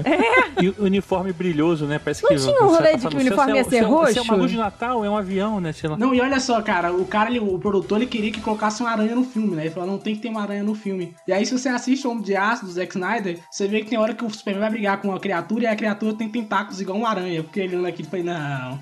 E 0.61 0.69
o 0.71 0.85
uniforme 0.85 1.33
brilhoso, 1.33 1.85
né? 1.87 1.99
Parece 2.03 2.23
Não 2.23 2.31
que. 2.31 2.37
tinha 2.37 2.53
um 2.63 2.69
você 2.69 2.77
rolê 2.77 2.91
tá 2.93 2.97
de 2.97 3.01
que 3.01 3.07
o 3.07 3.11
no 3.11 3.11
céu, 3.11 3.21
uniforme 3.27 3.53
é- 3.53 3.57
ia 3.57 3.65
ser 3.65 3.77
é- 3.77 3.79
é 3.79 3.83
roxo? 3.83 4.23
uma 4.23 4.35
luz 4.37 4.51
de 4.51 4.57
Natal, 4.57 5.05
é 5.05 5.11
um 5.11 5.17
avião, 5.17 5.61
né? 5.61 5.73
Sei 5.73 5.89
lá. 5.91 5.97
Não, 5.97 6.15
e 6.15 6.21
olha 6.21 6.41
só, 6.41 6.63
cara, 6.63 6.93
o 6.93 7.05
cara, 7.05 7.29
ele- 7.31 7.41
o 7.41 7.59
produtor, 7.59 7.99
ele 7.99 8.07
queria 8.07 8.31
que 8.31 8.41
colocasse 8.41 8.81
uma 8.81 8.91
aranha 8.91 9.15
no 9.15 9.25
filme, 9.25 9.55
né? 9.55 9.65
Ele 9.65 9.71
falou, 9.71 9.89
não 9.91 9.99
tem 9.99 10.15
que 10.15 10.23
ter 10.23 10.29
uma 10.29 10.41
aranha 10.43 10.63
no 10.63 10.75
filme. 10.75 11.15
E 11.29 11.33
aí, 11.33 11.45
se 11.45 11.53
você 11.59 11.69
assiste 11.69 12.07
o 12.07 12.11
Homem 12.11 12.23
de 12.23 12.35
Aço, 12.37 12.65
do 12.65 12.73
Zack 12.73 12.95
Snyder, 12.97 13.39
você 13.51 13.69
vê 13.69 13.81
que 13.81 13.91
tem 13.91 13.99
hora 13.99 14.15
que 14.15 14.25
o 14.25 14.31
Superman 14.31 14.61
vai 14.63 14.71
brigar 14.71 15.01
com 15.01 15.09
uma 15.09 15.21
criatura 15.21 15.65
e 15.65 15.67
a 15.67 15.77
criatura 15.77 16.15
tem 16.15 16.29
tentáculos 16.29 16.81
igual 16.81 16.97
uma 16.99 17.09
aranha. 17.11 17.43
Porque 17.43 17.61
ele 17.61 17.77
olha 17.77 17.89
aqui 17.89 18.03
e 18.03 18.07
fala, 18.07 18.23
não. 18.23 18.79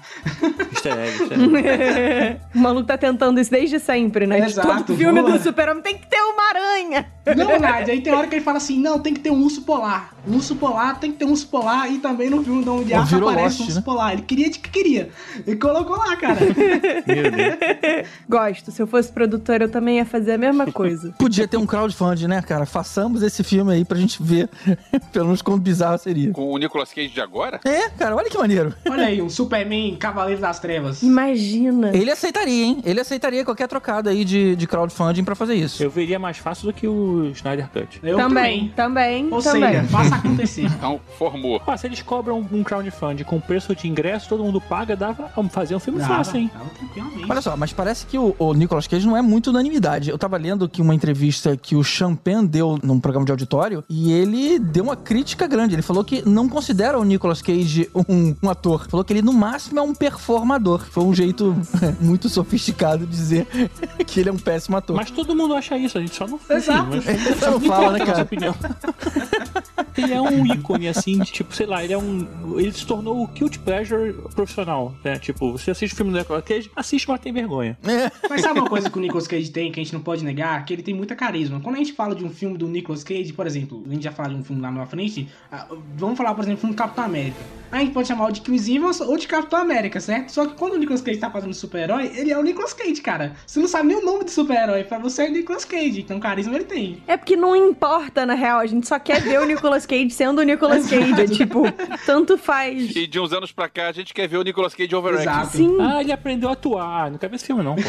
Easter 0.73 0.99
egg, 0.99 1.23
easter 1.23 1.39
egg. 1.41 2.41
o 2.55 2.59
maluco 2.59 2.87
tá 2.87 2.97
tentando 2.99 3.41
isso 3.41 3.51
desde 3.51 3.81
sempre, 3.81 4.27
né? 4.27 4.41
De 4.41 4.47
Exato, 4.53 4.85
Todo 4.85 4.97
filme 4.97 5.21
boa. 5.21 5.33
do 5.33 5.43
super-homem 5.53 5.83
tem 5.83 5.99
que 5.99 6.07
ter 6.07 6.21
uma 6.21 6.49
aranha. 6.49 7.07
Não, 7.37 7.61
Nádia, 7.61 7.95
aí 7.95 8.01
tem 8.01 8.13
hora 8.13 8.27
que 8.27 8.35
ele 8.35 8.45
fala 8.45 8.57
assim, 8.57 8.81
não, 8.81 8.99
tem 8.99 9.15
que 9.15 9.21
ter 9.21 9.31
um 9.31 9.43
urso 9.43 9.63
polar. 9.63 10.15
Um 10.27 10.37
urso 10.37 10.57
polar, 10.57 10.99
tem 10.99 11.13
que 11.13 11.19
ter 11.19 11.25
um 11.25 11.31
urso 11.31 11.47
polar. 11.47 11.93
E 11.93 11.99
também 11.99 12.31
no 12.31 12.43
filme 12.43 12.65
do 12.65 12.73
Homem 12.73 12.87
de 12.87 12.93
Pô, 12.93 13.01
Aço 13.01 13.15
virou 13.15 13.29
aparece 13.29 13.49
Lost, 13.49 13.61
um 13.61 13.65
urso 13.65 13.79
né? 13.79 13.85
polar. 13.85 14.13
Ele 14.13 14.23
queria 14.23 14.51
de 14.51 14.59
que 14.59 14.71
queria. 14.71 15.11
E 15.47 15.55
colocou 15.57 15.97
lá, 15.97 16.17
cara. 16.17 16.39
Meu 17.07 17.31
Deus. 17.31 18.09
Gosto. 18.29 18.71
Se 18.71 18.83
eu 18.83 18.87
fosse 18.87 19.13
produtora, 19.13 19.65
eu 19.65 19.71
também 19.71 19.99
ia 19.99 20.05
fazer 20.05 20.33
a 20.33 20.39
mesma 20.39 20.71
coisa. 20.71 21.13
Podia 21.19 21.47
ter 21.47 21.57
um 21.57 21.67
crowdfunding, 21.67 22.27
né, 22.27 22.43
cara? 22.43 22.67
Façamos 22.67 23.23
esse 23.23 23.45
filme 23.45 23.73
aí 23.73 23.85
pra 23.85 23.99
gente 23.99 24.23
ver, 24.23 24.49
pelo 25.13 25.27
menos 25.27 25.43
quão 25.43 25.59
bizarro 25.59 25.99
seria. 25.99 26.33
Com 26.33 26.53
o 26.53 26.59
Nicolas 26.59 26.93
Cage 26.93 27.09
de 27.09 27.21
agora? 27.21 27.61
É, 27.65 27.89
cara, 27.91 28.17
olha 28.17 28.31
que 28.31 28.39
maneiro. 28.39 28.75
Olha 28.89 29.07
aí, 29.07 29.21
um 29.21 29.29
Superman 29.29 29.97
Cavaleiro 29.97 30.41
das 30.41 30.59
Trevas. 30.59 31.03
Imagina. 31.03 31.97
Ele 31.97 32.11
aceitaria, 32.11 32.65
hein? 32.65 32.83
Ele 32.85 33.01
aceitaria 33.01 33.45
qualquer 33.45 33.69
trocada 33.69 34.11
aí 34.11 34.25
de, 34.25 34.57
de 34.57 34.67
crowdfunding 34.67 35.25
pra 35.25 35.35
fazer 35.47 35.55
isso. 35.55 35.83
Eu 35.83 35.91
veria 35.91 36.19
mais 36.19 36.39
fácil 36.39 36.67
do 36.67 36.73
que 36.73 36.87
o 36.87 37.27
Snyder 37.31 37.69
Cut. 37.71 38.01
Eu 38.03 38.17
também, 38.17 38.73
também, 38.75 39.29
Ou 39.31 39.43
também. 39.43 39.73
seja, 39.73 39.85
faça 39.85 40.15
acontecer. 40.17 40.63
Então, 40.83 41.01
formou. 41.19 41.61
Ah, 41.67 41.77
se 41.77 41.87
eles 41.87 42.03
cobram 42.03 42.47
um 42.51 42.63
crowdfunding 42.63 43.25
com 43.25 43.39
preço 43.41 43.75
de 43.75 43.87
ingresso, 43.89 44.29
todo 44.29 44.43
mundo 44.43 44.61
paga, 44.61 44.97
dava 44.97 45.25
pra 45.25 45.45
fazer 45.49 45.77
um 45.77 45.79
filme 45.79 45.99
Dava, 45.99 46.17
fácil, 46.17 46.39
hein? 46.39 46.51
dava 46.53 46.71
tranquilamente. 46.71 47.31
Olha 47.31 47.41
só, 47.41 47.57
mas 47.57 47.73
parece 47.73 48.07
que 48.07 48.19
o, 48.19 48.35
o 48.39 48.53
Nicolas 48.55 48.87
Cage 48.87 49.07
não 49.07 49.17
é 49.17 49.23
muito 49.23 49.51
unanimidade. 49.51 50.11
Eu 50.11 50.19
tava 50.19 50.37
lendo 50.37 50.69
que 50.69 50.81
uma 50.83 50.95
entrevista 50.95 51.57
que 51.57 51.77
o 51.77 51.85
Champagne 51.85 52.47
deu 52.49 52.79
num 52.83 52.99
programa 52.99 53.25
de 53.27 53.33
auditório 53.33 53.85
e 53.89 54.13
ele 54.13 54.59
deu 54.59 54.85
uma 54.85 54.97
crítica 54.97 55.47
grande. 55.47 55.75
Ele 55.75 55.83
falou 55.83 56.03
que 56.05 56.27
não 56.29 56.49
considera 56.49 56.99
o 56.99 57.05
Nicolas 57.05 57.43
Cage 57.43 57.89
um, 57.95 58.35
um 58.43 58.51
ator. 58.51 58.89
Falou 58.89 59.05
que 59.05 59.13
ele, 59.13 59.23
no 59.23 59.33
máximo, 59.33 59.79
é 59.79 59.83
um 59.83 59.95
performador. 59.95 60.81
Foi 60.91 61.05
um 61.05 61.15
jeito 61.15 61.57
muito 62.01 62.29
sofisticado 62.29 63.07
de 63.07 63.13
dizer 63.13 63.47
que 64.07 64.21
ele 64.21 64.29
é 64.29 64.33
um 64.33 64.39
péssimo 64.39 64.77
ator. 64.77 64.97
Mas 64.97 65.11
todo 65.33 65.37
mundo 65.43 65.55
acha 65.55 65.77
isso, 65.77 65.99
a 65.99 66.01
gente 66.01 66.15
só 66.15 66.27
não 66.27 66.39
Exato. 66.51 66.89
mas- 66.91 67.05
Você 67.39 67.51
não 67.51 67.61
fala, 67.61 67.93
né, 67.99 68.05
cara? 68.05 68.23
opinião. 68.23 68.55
ele 69.97 70.13
é 70.13 70.21
um 70.21 70.47
ícone, 70.47 70.89
assim, 70.89 71.19
de, 71.19 71.33
tipo, 71.33 71.55
sei 71.55 71.67
lá, 71.67 71.83
ele 71.83 71.93
é 71.93 71.99
um. 71.99 72.27
Ele 72.59 72.73
se 72.73 72.87
tornou 72.87 73.23
o 73.23 73.29
cute 73.29 73.59
pleasure 73.59 74.13
profissional, 74.35 74.95
né? 75.05 75.19
Tipo, 75.19 75.53
você 75.53 75.71
assiste 75.71 75.93
o 75.95 75.97
filme 75.97 76.13
do 76.13 76.19
Nicolas 76.19 76.45
Cage, 76.45 76.71
assiste, 76.77 77.09
mas 77.09 77.21
tem 77.21 77.33
vergonha. 77.33 77.77
É. 77.85 78.11
Mas 78.29 78.43
sabe 78.43 78.61
uma 78.61 78.69
coisa 78.69 78.91
que 78.91 78.99
o 78.99 79.01
Nicolas 79.01 79.27
Cage 79.27 79.51
tem, 79.51 79.73
que 79.73 79.81
a 79.81 79.83
gente 79.83 79.93
não 79.93 80.01
pode 80.01 80.25
negar? 80.25 80.65
Que 80.65 80.73
ele 80.75 80.83
tem 80.83 80.95
muita 80.95 81.15
carisma. 81.15 81.61
Quando 81.61 81.77
a 81.77 81.79
gente 81.79 81.93
fala 81.93 82.15
de 82.15 82.25
um 82.25 82.31
filme 82.31 82.57
do 82.59 82.69
Nicolas 82.69 83.03
Cage, 83.03 83.33
por 83.33 83.47
exemplo, 83.47 83.83
a 83.89 83.93
gente 83.93 84.03
já 84.05 84.13
fala 84.13 84.31
de 84.31 84.37
um 84.37 84.45
filme 84.45 84.61
lá 84.61 84.71
na 84.71 84.87
frente, 84.87 85.29
ah, 85.51 85.67
vamos 85.97 86.17
falar, 86.17 86.35
por 86.35 86.43
exemplo, 86.43 86.59
do 86.59 86.61
filme 86.61 86.75
do 86.75 86.79
Capitão 86.79 87.05
América. 87.05 87.39
A 87.71 87.79
gente 87.79 87.93
pode 87.93 88.09
chamar 88.09 88.27
o 88.27 88.33
de 88.33 88.43
Chris 88.43 88.69
Evans 88.69 89.01
ou 89.01 89.17
de 89.17 89.27
Capitão 89.27 89.59
América, 89.59 89.99
certo? 89.99 90.31
Só 90.31 90.47
que 90.47 90.55
quando 90.55 90.75
o 90.75 90.77
Nicolas 90.79 91.01
Cage 91.01 91.19
tá 91.19 91.31
fazendo 91.31 91.55
super-herói, 91.55 92.13
ele 92.15 92.31
é 92.31 92.39
o 92.39 92.43
Nicolas 92.43 92.73
Cage, 92.75 93.01
cara. 93.01 93.35
Você 93.47 93.61
não 93.61 93.69
sabe 93.69 93.89
nem 93.89 93.97
o 93.97 94.05
nome 94.05 94.25
do 94.25 94.31
super-herói, 94.31 94.85
pra 94.85 94.99
você 94.99 95.22
é 95.23 95.29
o 95.29 95.33
Nicolas 95.33 95.65
Cage, 95.65 96.01
então 96.01 96.19
carisma 96.21 96.55
ele 96.55 96.65
tem. 96.65 97.03
É 97.07 97.17
porque 97.17 97.37
não 97.37 97.55
importa, 97.55 98.25
na 98.27 98.35
real. 98.35 98.59
A 98.61 98.67
gente 98.67 98.87
só 98.87 98.99
quer 98.99 99.21
ver 99.21 99.41
o 99.41 99.45
Nicolas 99.47 99.87
Cage 99.87 100.11
sendo 100.11 100.41
o 100.41 100.43
Nicolas 100.43 100.89
Cage. 100.89 101.21
É 101.21 101.27
tipo, 101.27 101.65
tanto 102.07 102.37
faz. 102.39 102.95
E 102.95 103.07
de 103.07 103.19
uns 103.21 103.33
anos 103.33 103.53
pra 103.53 103.69
cá, 103.69 103.89
a 103.89 103.93
gente 103.93 104.13
quer 104.15 104.29
ver 104.29 104.39
o 104.39 104.43
Nicolas 104.43 104.75
Cage 104.75 104.95
overacting. 104.95 105.57
Sim. 105.57 105.77
Ah, 105.81 106.01
ele 106.01 106.13
aprendeu 106.13 106.49
a 106.49 106.53
atuar. 106.53 107.11
Não 107.11 107.19
quero 107.19 107.31
ver 107.31 107.37
esse 107.37 107.47
filme, 107.47 107.63
não, 107.63 107.77
pô. 107.77 107.83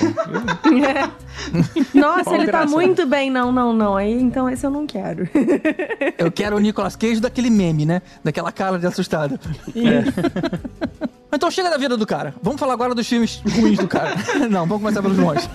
Nossa, 1.93 2.23
Qual 2.23 2.35
ele 2.35 2.45
tá 2.45 2.51
graça? 2.59 2.73
muito 2.73 3.05
bem. 3.05 3.29
Não, 3.29 3.51
não, 3.51 3.73
não. 3.73 3.95
Aí, 3.95 4.13
então 4.13 4.49
esse 4.49 4.65
eu 4.65 4.69
não 4.69 4.85
quero. 4.85 5.27
Eu 6.17 6.31
quero 6.31 6.55
o 6.55 6.59
Nicolas 6.59 6.95
Cage 6.95 7.19
daquele 7.19 7.49
meme, 7.49 7.85
né? 7.85 8.01
Daquela 8.23 8.51
cara 8.51 8.77
de 8.77 8.87
assustado. 8.87 9.39
Então 11.33 11.49
chega 11.51 11.69
da 11.69 11.77
vida 11.77 11.97
do 11.97 12.05
cara. 12.05 12.33
Vamos 12.41 12.59
falar 12.59 12.73
agora 12.73 12.93
dos 12.95 13.07
filmes 13.07 13.41
ruins 13.57 13.77
do 13.79 13.87
cara. 13.87 14.13
Não, 14.49 14.65
vamos 14.65 14.81
começar 14.83 15.01
pelos 15.01 15.17
bons. 15.17 15.49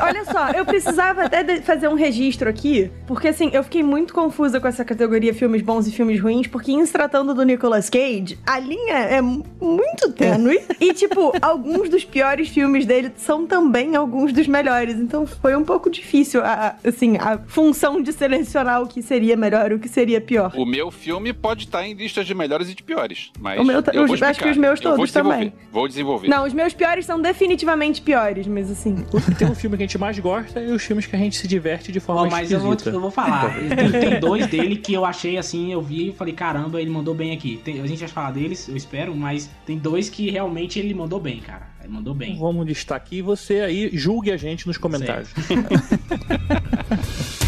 Olha 0.00 0.24
só, 0.24 0.50
eu 0.50 0.64
precisava 0.64 1.24
até 1.24 1.42
de- 1.42 1.60
fazer 1.62 1.88
um 1.88 1.94
registro 1.94 2.48
aqui, 2.48 2.90
porque 3.06 3.28
assim, 3.28 3.50
eu 3.52 3.62
fiquei 3.64 3.82
muito 3.82 4.14
confusa 4.14 4.60
com 4.60 4.68
essa 4.68 4.84
categoria 4.84 5.34
filmes 5.34 5.60
bons 5.62 5.86
e 5.86 5.92
filmes 5.92 6.20
ruins, 6.20 6.46
porque 6.46 6.72
em 6.72 6.84
se 6.86 6.92
tratando 6.92 7.34
do 7.34 7.42
Nicolas 7.42 7.90
Cage, 7.90 8.38
a 8.46 8.58
linha 8.58 8.94
é 8.96 9.20
mu- 9.20 9.44
muito 9.60 10.10
tênue. 10.12 10.60
E, 10.80 10.92
tipo, 10.94 11.32
alguns 11.42 11.88
dos 11.88 12.04
piores 12.04 12.48
filmes 12.48 12.86
dele 12.86 13.10
são 13.16 13.46
também 13.46 13.96
alguns 13.96 14.32
dos 14.32 14.46
melhores. 14.46 14.94
Então 14.96 15.26
foi 15.26 15.56
um 15.56 15.64
pouco 15.64 15.90
difícil, 15.90 16.42
a, 16.44 16.76
assim, 16.84 17.16
a 17.18 17.38
função 17.46 18.00
de 18.00 18.12
selecionar 18.12 18.82
o 18.82 18.86
que 18.86 19.02
seria 19.02 19.36
melhor 19.36 19.72
e 19.72 19.74
o 19.74 19.78
que 19.78 19.88
seria 19.88 20.20
pior. 20.20 20.52
O 20.56 20.64
meu 20.64 20.90
filme 20.90 21.32
pode 21.32 21.64
estar 21.64 21.84
em 21.86 21.94
listas 21.94 22.26
de 22.26 22.34
melhores 22.34 22.68
e 22.70 22.74
de 22.74 22.82
piores. 22.82 23.30
Mas 23.38 23.60
O 23.60 23.64
meu 23.64 23.82
eu 23.92 24.06
vou 24.06 24.16
eu 24.16 24.26
acho 24.26 24.40
que 24.40 24.48
os 24.48 24.56
meus 24.56 24.80
todos 24.80 25.07
também. 25.12 25.52
Vou 25.72 25.88
desenvolver. 25.88 26.28
Não, 26.28 26.46
os 26.46 26.52
meus 26.52 26.74
piores 26.74 27.06
são 27.06 27.20
definitivamente 27.20 28.02
piores, 28.02 28.46
mas 28.46 28.70
assim. 28.70 29.04
Tem 29.38 29.48
um 29.48 29.54
filme 29.54 29.76
que 29.76 29.82
a 29.82 29.86
gente 29.86 29.98
mais 29.98 30.18
gosta 30.18 30.60
e 30.60 30.70
os 30.70 30.82
filmes 30.82 31.06
que 31.06 31.14
a 31.14 31.18
gente 31.18 31.36
se 31.36 31.48
diverte 31.48 31.92
de 31.92 32.00
forma 32.00 32.22
Ó, 32.22 32.30
mas 32.30 32.50
eu 32.50 32.60
vou, 32.60 32.76
eu 32.86 33.00
vou 33.00 33.10
falar. 33.10 33.54
Tem, 33.54 33.90
tem 34.10 34.20
dois 34.20 34.46
dele 34.46 34.76
que 34.76 34.92
eu 34.92 35.04
achei 35.04 35.38
assim, 35.38 35.72
eu 35.72 35.82
vi 35.82 36.10
e 36.10 36.12
falei, 36.12 36.34
caramba, 36.34 36.80
ele 36.80 36.90
mandou 36.90 37.14
bem 37.14 37.32
aqui. 37.32 37.60
Tem- 37.64 37.80
a 37.80 37.86
gente 37.86 38.00
vai 38.00 38.08
falar 38.08 38.32
deles, 38.32 38.68
eu 38.68 38.76
espero, 38.76 39.14
mas 39.14 39.50
tem 39.66 39.78
dois 39.78 40.08
que 40.08 40.30
realmente 40.30 40.78
ele 40.78 40.94
mandou 40.94 41.20
bem, 41.20 41.40
cara. 41.40 41.68
Ele 41.82 41.92
mandou 41.92 42.14
bem. 42.14 42.38
Vamos 42.38 42.66
listar 42.66 42.96
aqui 42.96 43.16
e 43.16 43.22
você 43.22 43.60
aí 43.60 43.90
julgue 43.92 44.30
a 44.30 44.36
gente 44.36 44.66
nos 44.66 44.76
comentários. 44.76 45.30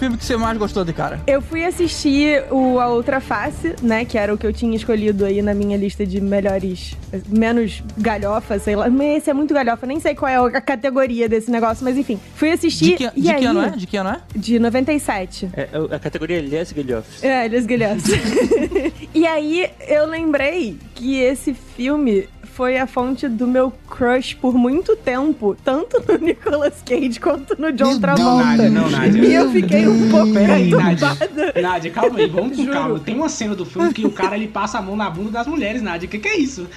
filme 0.00 0.16
que 0.16 0.24
você 0.24 0.34
mais 0.34 0.56
gostou 0.56 0.82
de 0.82 0.94
cara? 0.94 1.20
Eu 1.26 1.42
fui 1.42 1.62
assistir 1.62 2.42
o 2.50 2.80
A 2.80 2.88
Outra 2.88 3.20
Face, 3.20 3.76
né? 3.82 4.06
Que 4.06 4.16
era 4.16 4.32
o 4.32 4.38
que 4.38 4.46
eu 4.46 4.52
tinha 4.52 4.74
escolhido 4.74 5.26
aí 5.26 5.42
na 5.42 5.52
minha 5.52 5.76
lista 5.76 6.06
de 6.06 6.22
melhores. 6.22 6.96
Menos 7.28 7.82
galhofa, 7.98 8.58
sei 8.58 8.76
lá. 8.76 8.88
Mas 8.88 9.18
esse 9.18 9.30
é 9.30 9.34
muito 9.34 9.52
galhofa, 9.52 9.86
nem 9.86 10.00
sei 10.00 10.14
qual 10.14 10.50
é 10.50 10.56
a 10.56 10.60
categoria 10.60 11.28
desse 11.28 11.50
negócio, 11.50 11.84
mas 11.84 11.98
enfim. 11.98 12.18
Fui 12.34 12.50
assistir. 12.50 12.92
De 12.92 12.96
que, 12.96 13.10
e 13.14 13.20
de 13.20 13.30
aí, 13.30 13.40
que 13.40 13.44
ano 13.44 13.60
é? 13.60 13.70
De 13.70 13.86
que 13.86 13.96
ano 13.98 14.10
é? 14.10 14.20
De 14.34 14.58
97. 14.58 15.50
É, 15.52 15.68
a 15.94 15.98
categoria 15.98 16.38
é 16.38 16.40
Les 16.40 16.72
Guilhofs. 16.72 17.22
É, 17.22 17.44
eles 17.44 17.66
guilhões. 17.66 18.04
e 19.14 19.26
aí 19.26 19.70
eu 19.86 20.06
lembrei 20.06 20.78
que 20.94 21.20
esse 21.20 21.52
filme 21.52 22.26
foi 22.60 22.76
a 22.76 22.86
fonte 22.86 23.26
do 23.26 23.46
meu 23.46 23.72
crush 23.88 24.34
por 24.34 24.52
muito 24.52 24.94
tempo, 24.94 25.56
tanto 25.64 25.98
no 26.06 26.18
Nicolas 26.22 26.82
Cage 26.84 27.18
quanto 27.18 27.58
no 27.58 27.72
John 27.72 27.92
Não, 27.92 28.00
Travolta. 28.00 28.44
Nádia, 28.44 28.68
não, 28.68 28.90
Nádia. 28.90 29.24
E 29.24 29.32
eu 29.32 29.50
fiquei 29.50 29.88
um 29.88 30.10
pouco 30.10 30.30
Peraí, 30.34 30.68
Nádia. 30.68 31.08
perturbada. 31.16 31.62
Nádia, 31.62 31.90
calma 31.90 32.18
aí, 32.18 32.26
vamos 32.26 32.58
com 32.58 32.66
calma. 32.66 32.98
Tem 33.00 33.14
uma 33.14 33.30
cena 33.30 33.54
do 33.54 33.64
filme 33.64 33.94
que 33.94 34.04
o 34.04 34.10
cara 34.12 34.36
ele 34.36 34.46
passa 34.46 34.76
a 34.76 34.82
mão 34.82 34.94
na 34.94 35.08
bunda 35.08 35.30
das 35.30 35.46
mulheres, 35.46 35.80
Nádia. 35.80 36.06
O 36.06 36.10
que, 36.10 36.18
que 36.18 36.28
é 36.28 36.36
isso? 36.36 36.68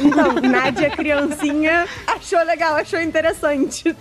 Então, 0.00 0.32
Nádia, 0.42 0.90
criancinha, 0.90 1.86
achou 2.08 2.42
legal, 2.44 2.74
achou 2.74 3.00
interessante. 3.00 3.94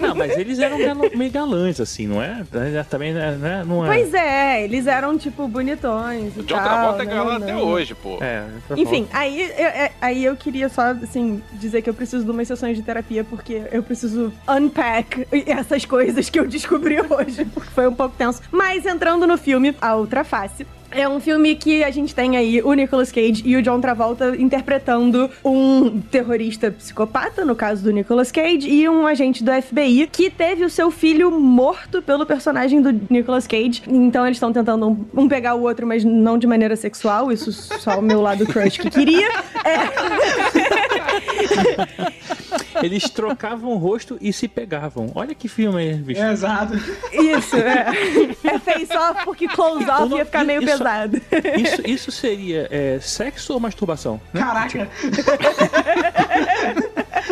Não, 0.00 0.14
mas 0.14 0.34
eles 0.34 0.58
eram 0.60 0.78
meio 1.14 1.30
galãs, 1.30 1.78
assim, 1.78 2.06
não 2.06 2.22
é? 2.22 2.42
Também, 2.88 3.12
né? 3.12 3.32
né, 3.38 3.64
Não 3.66 3.84
é. 3.84 3.88
Pois 3.98 4.14
é, 4.14 4.64
eles 4.64 4.86
eram, 4.86 5.18
tipo, 5.18 5.46
bonitões 5.46 6.34
e 6.34 6.40
O 6.40 6.42
John 6.42 6.56
tal. 6.56 6.64
Travolta 6.64 7.02
é 7.02 7.04
né, 7.06 7.14
galã 7.14 7.38
não. 7.38 7.46
até 7.46 7.54
hoje, 7.54 7.94
pô. 7.94 8.16
É, 8.22 8.44
Enfim, 8.78 9.06
aí, 9.12 9.42
é- 9.42 9.92
aí 10.00 10.24
eu 10.24 10.37
queria 10.38 10.68
só, 10.68 10.90
assim, 10.90 11.42
dizer 11.54 11.82
que 11.82 11.90
eu 11.90 11.94
preciso 11.94 12.24
de 12.24 12.30
umas 12.30 12.48
sessões 12.48 12.76
de 12.76 12.82
terapia, 12.82 13.24
porque 13.24 13.62
eu 13.70 13.82
preciso 13.82 14.32
unpack 14.48 15.26
essas 15.46 15.84
coisas 15.84 16.30
que 16.30 16.38
eu 16.38 16.46
descobri 16.46 16.96
hoje, 17.10 17.44
porque 17.46 17.70
foi 17.70 17.86
um 17.88 17.94
pouco 17.94 18.14
tenso. 18.16 18.40
Mas 18.50 18.86
entrando 18.86 19.26
no 19.26 19.36
filme, 19.36 19.74
A 19.80 19.94
Outra 19.94 20.24
Face. 20.24 20.66
É 20.90 21.08
um 21.08 21.20
filme 21.20 21.54
que 21.54 21.84
a 21.84 21.90
gente 21.90 22.14
tem 22.14 22.36
aí 22.36 22.62
o 22.62 22.72
Nicolas 22.72 23.12
Cage 23.12 23.42
e 23.44 23.56
o 23.56 23.62
John 23.62 23.80
Travolta 23.80 24.34
interpretando 24.36 25.30
um 25.44 26.00
terrorista 26.00 26.70
psicopata, 26.70 27.44
no 27.44 27.54
caso 27.54 27.82
do 27.82 27.92
Nicolas 27.92 28.32
Cage, 28.32 28.68
e 28.68 28.88
um 28.88 29.06
agente 29.06 29.44
do 29.44 29.52
FBI 29.52 30.08
que 30.10 30.30
teve 30.30 30.64
o 30.64 30.70
seu 30.70 30.90
filho 30.90 31.30
morto 31.30 32.00
pelo 32.00 32.24
personagem 32.24 32.80
do 32.80 32.92
Nicolas 33.10 33.46
Cage. 33.46 33.82
Então 33.86 34.26
eles 34.26 34.36
estão 34.36 34.52
tentando 34.52 35.06
um, 35.14 35.28
pegar 35.28 35.54
o 35.54 35.62
outro, 35.62 35.86
mas 35.86 36.04
não 36.04 36.38
de 36.38 36.46
maneira 36.46 36.74
sexual. 36.74 37.30
Isso 37.30 37.52
só 37.52 37.98
o 37.98 38.02
meu 38.02 38.20
lado 38.20 38.46
crush 38.46 38.78
que 38.78 38.90
queria. 38.90 39.28
Eles 42.82 43.04
trocavam 43.10 43.70
o 43.72 43.76
rosto 43.76 44.16
e 44.20 44.32
se 44.32 44.46
pegavam. 44.48 45.10
Olha 45.14 45.34
que 45.34 45.48
filme 45.48 45.78
aí, 45.80 45.94
bicho. 45.94 46.20
É, 46.20 46.32
exato. 46.32 46.74
Isso, 47.12 47.56
é. 47.56 47.86
É 48.44 48.58
face 48.58 48.96
off 48.96 49.24
porque 49.24 49.46
close 49.48 49.88
off 49.88 50.14
ia 50.14 50.24
ficar 50.24 50.44
meio 50.44 50.62
Isso- 50.62 50.78
pesado. 50.78 51.20
Isso, 51.56 51.82
isso 51.86 52.10
seria 52.12 52.66
é, 52.70 52.98
sexo 53.00 53.52
ou 53.54 53.60
masturbação? 53.60 54.20
né? 54.32 54.40
Caraca. 54.40 54.88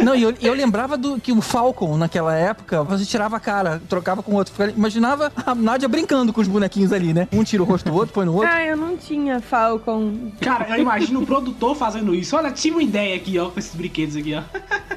Não, 0.03 0.15
e 0.15 0.23
eu, 0.23 0.35
eu 0.41 0.55
lembrava 0.55 0.97
do 0.97 1.19
que 1.19 1.33
o 1.33 1.41
Falcon, 1.41 1.97
naquela 1.97 2.35
época, 2.35 2.83
você 2.83 3.05
tirava 3.05 3.37
a 3.37 3.41
cara, 3.41 3.81
trocava 3.89 4.23
com 4.23 4.33
o 4.33 4.35
outro. 4.37 4.53
Imaginava 4.77 5.33
a 5.45 5.55
Nádia 5.55 5.89
brincando 5.89 6.33
com 6.33 6.41
os 6.41 6.49
bonequinhos 6.49 6.93
ali, 6.93 7.13
né? 7.13 7.29
Um 7.33 7.43
tira 7.45 7.63
o 7.63 7.67
rosto 7.67 7.89
do 7.91 7.95
outro, 7.95 8.13
põe 8.13 8.27
no 8.27 8.35
outro. 8.35 8.49
Ah, 8.51 8.65
eu 8.65 8.77
não 8.77 8.97
tinha 8.97 9.41
Falcon. 9.41 10.31
Cara, 10.41 10.77
eu 10.77 10.83
imagino 10.83 11.23
o 11.23 11.27
produtor 11.27 11.77
fazendo 11.77 12.15
isso. 12.15 12.37
Olha, 12.37 12.51
tive 12.51 12.77
uma 12.77 12.83
ideia 12.83 13.17
aqui, 13.17 13.39
ó, 13.39 13.51
com 13.51 13.59
esses 13.59 13.75
brinquedos 13.75 14.17
aqui, 14.17 14.35
ó. 14.35 14.43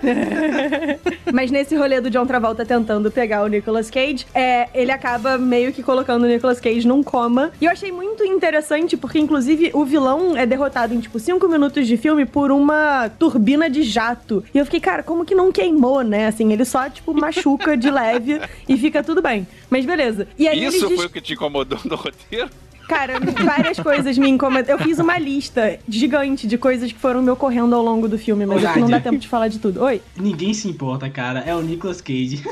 Mas 1.34 1.52
nesse 1.52 1.76
rolê 1.76 2.02
do 2.02 2.10
John 2.10 2.26
Travolta 2.26 2.66
tentando 2.66 3.12
pegar 3.12 3.44
o 3.44 3.48
Nicolas 3.48 3.90
Cage, 3.90 4.26
é, 4.34 4.70
ele 4.74 4.92
acaba 4.92 5.38
meio 5.38 5.72
que 5.72 5.84
colocando 5.84 6.24
o 6.24 6.28
Nicolas 6.28 6.60
Cage 6.60 6.88
num 6.88 7.04
coma. 7.04 7.52
E 7.62 7.66
eu 7.66 7.72
achei 7.72 7.92
muito 7.92 8.24
interessante, 8.24 8.98
porque 8.98 9.20
inclusive 9.20 9.72
o 9.74 9.86
vilão 9.86 10.36
é 10.36 10.46
derrotado 10.46 10.94
em 10.94 11.00
tipo 11.00 11.20
5 11.20 11.48
minutos 11.48 11.88
de 11.88 11.98
filme 11.98 12.26
por 12.26 12.52
uma 12.52 13.10
turbina 13.10 13.70
de 13.70 13.84
jato. 13.84 14.44
E 14.54 14.58
eu 14.58 14.66
fiquei, 14.66 14.80
cara, 14.90 15.04
como 15.04 15.24
que 15.24 15.36
não 15.36 15.52
queimou, 15.52 16.02
né? 16.02 16.26
Assim, 16.26 16.52
ele 16.52 16.66
só, 16.66 16.90
tipo, 16.90 17.14
machuca 17.14 17.78
de 17.78 17.92
leve 17.92 18.42
e 18.68 18.76
fica 18.76 19.04
tudo 19.04 19.22
bem. 19.22 19.48
Mas 19.70 19.86
beleza. 19.86 20.28
E 20.38 20.48
aí 20.48 20.66
Isso 20.66 20.90
foi 20.96 21.06
o 21.06 21.10
que 21.10 21.22
te 21.22 21.34
incomodou 21.34 21.80
no 21.86 21.96
roteiro? 21.96 22.50
Cara, 22.90 23.14
várias 23.46 23.80
coisas 23.80 24.18
me 24.18 24.28
incomodam. 24.28 24.76
Eu 24.76 24.80
fiz 24.84 24.98
uma 24.98 25.18
lista 25.20 25.78
gigante 25.88 26.48
de 26.48 26.58
coisas 26.58 26.92
que 26.92 26.98
foram 27.00 27.22
me 27.22 27.30
ocorrendo 27.30 27.76
ao 27.76 27.84
longo 27.84 28.08
do 28.08 28.18
filme, 28.18 28.48
mas 28.48 28.64
Ô, 28.64 28.68
aqui 28.68 28.80
não 28.80 28.90
dá 28.90 29.00
tempo 29.00 29.18
de 29.20 29.28
falar 29.28 29.48
de 29.48 29.60
tudo. 29.60 29.84
Oi? 29.84 30.02
Ninguém 30.18 30.54
se 30.56 30.68
importa, 30.68 31.08
cara. 31.08 31.42
É 31.46 31.56
o 31.56 31.62
Nicolas 31.62 32.02
Cage. 32.02 32.44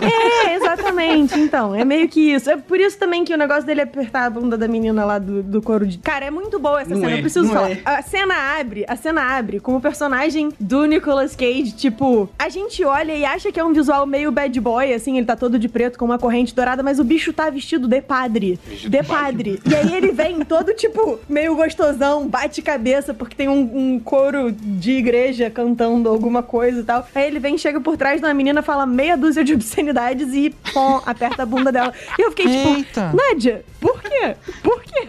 É, 0.00 0.54
exatamente. 0.54 1.38
Então, 1.38 1.74
é 1.74 1.84
meio 1.84 2.08
que 2.08 2.20
isso. 2.32 2.48
É 2.50 2.56
por 2.56 2.78
isso 2.78 2.98
também 2.98 3.24
que 3.24 3.34
o 3.34 3.36
negócio 3.36 3.64
dele 3.64 3.80
é 3.80 3.84
apertar 3.84 4.26
a 4.26 4.30
bunda 4.30 4.56
da 4.56 4.68
menina 4.68 5.04
lá 5.04 5.18
do, 5.18 5.42
do 5.42 5.60
couro 5.60 5.86
de. 5.86 5.98
Cara, 5.98 6.24
é 6.24 6.30
muito 6.30 6.58
boa 6.58 6.80
essa 6.80 6.90
Não 6.94 7.00
cena. 7.00 7.12
é, 7.12 7.18
eu 7.18 7.20
preciso 7.20 7.48
falar. 7.48 7.70
é. 7.72 7.80
A 7.84 8.02
cena 8.02 8.34
abre, 8.58 8.84
a 8.88 8.96
cena 8.96 9.36
abre 9.36 9.60
com 9.60 9.76
o 9.76 9.80
personagem 9.80 10.50
do 10.60 10.84
Nicolas 10.86 11.34
Cage, 11.34 11.72
tipo, 11.72 12.28
a 12.38 12.48
gente 12.48 12.84
olha 12.84 13.12
e 13.14 13.24
acha 13.24 13.50
que 13.50 13.58
é 13.58 13.64
um 13.64 13.72
visual 13.72 14.06
meio 14.06 14.30
bad 14.30 14.58
boy, 14.60 14.92
assim, 14.92 15.16
ele 15.16 15.26
tá 15.26 15.36
todo 15.36 15.58
de 15.58 15.68
preto 15.68 15.98
com 15.98 16.04
uma 16.04 16.18
corrente 16.18 16.54
dourada, 16.54 16.82
mas 16.82 16.98
o 16.98 17.04
bicho 17.04 17.32
tá 17.32 17.50
vestido 17.50 17.88
de 17.88 18.00
padre. 18.00 18.58
Vestido 18.66 18.90
de 18.90 18.98
de 19.02 19.06
padre. 19.06 19.60
E 19.66 19.74
aí 19.74 19.94
ele 19.94 20.12
vem 20.12 20.40
todo, 20.44 20.74
tipo, 20.74 21.18
meio 21.28 21.56
gostosão, 21.56 22.28
bate 22.28 22.60
cabeça, 22.60 23.14
porque 23.14 23.34
tem 23.34 23.48
um, 23.48 23.94
um 23.94 24.00
coro 24.00 24.52
de 24.52 24.92
igreja 24.92 25.50
cantando 25.50 26.08
alguma 26.08 26.42
coisa 26.42 26.80
e 26.80 26.84
tal. 26.84 27.06
Aí 27.14 27.26
ele 27.26 27.38
vem, 27.38 27.56
chega 27.56 27.80
por 27.80 27.96
trás 27.96 28.20
da 28.20 28.32
menina, 28.34 28.62
fala 28.62 28.84
meia 28.84 29.16
dúzia 29.16 29.42
de 29.42 29.54
obscenidades 29.54 30.34
e, 30.34 30.50
pom, 30.72 31.00
aperta 31.06 31.44
a 31.44 31.46
bunda 31.46 31.72
dela. 31.72 31.92
E 32.18 32.22
eu 32.22 32.30
fiquei, 32.30 32.46
tipo, 32.46 32.76
Eita. 32.76 33.12
Nádia, 33.12 33.64
por 33.80 34.02
quê? 34.02 34.36
Por 34.62 34.82
quê? 34.82 35.08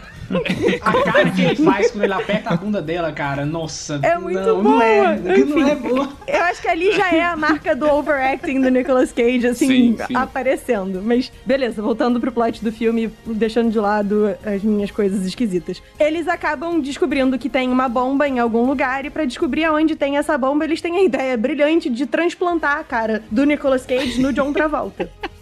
A 0.82 1.04
cara 1.04 1.32
que 1.32 1.42
ele 1.42 1.56
faz 1.58 1.92
quando 1.92 2.04
ele 2.04 2.14
aperta 2.14 2.50
a 2.52 2.58
bunda 2.58 2.82
dela, 2.82 3.12
cara, 3.12 3.46
nossa. 3.46 4.00
É 4.04 4.18
muito 4.18 4.40
não, 4.40 4.64
boa. 4.64 4.76
Não 4.76 4.82
é, 4.82 5.18
não 5.18 5.36
Enfim. 5.36 5.70
é 5.70 5.76
boa. 5.76 6.10
Eu 6.28 6.44
acho 6.44 6.62
que 6.62 6.68
ali 6.68 6.92
já 6.92 7.12
é 7.12 7.24
a 7.24 7.36
marca 7.36 7.76
do 7.76 7.88
overacting 7.90 8.62
do 8.62 8.70
Nicolas 8.70 9.12
Cage, 9.12 9.48
assim, 9.48 9.68
Sim, 9.68 9.98
sim. 10.08 10.16
aparecendo. 10.16 11.02
Mas, 11.04 11.32
beleza, 11.46 11.82
voltando 11.82 12.20
pro 12.20 12.32
plot 12.32 12.64
do 12.64 12.72
filme, 12.72 13.12
deixando 13.26 13.72
de 13.72 13.80
lado 13.80 14.36
as 14.46 14.64
minhas 14.64 14.92
coisas 14.92 15.26
esquisitas. 15.26 15.82
Eles 16.00 16.28
acabam 16.28 16.80
descobrindo 16.80 17.38
que 17.38 17.50
tem 17.50 17.70
uma 17.70 17.88
bomba 17.88 18.28
em 18.28 18.40
algum 18.40 18.66
lugar, 18.66 19.06
e 19.06 19.10
pra 19.10 19.26
descobrir 19.26 19.64
aonde 19.66 19.96
tem 19.96 20.18
essa 20.18 20.38
bomba, 20.38 20.64
eles 20.66 20.82
têm 20.82 20.98
a 20.98 21.04
ideia 21.04 21.38
brilhante 21.38 21.90
de 21.90 22.06
transplantar 22.06 22.78
a 22.78 22.84
cara 22.84 23.24
do 23.30 23.46
Nicolas 23.46 23.86
Cage 23.86 24.22
no 24.22 24.34
John 24.34 24.52
Travolta. 24.52 25.10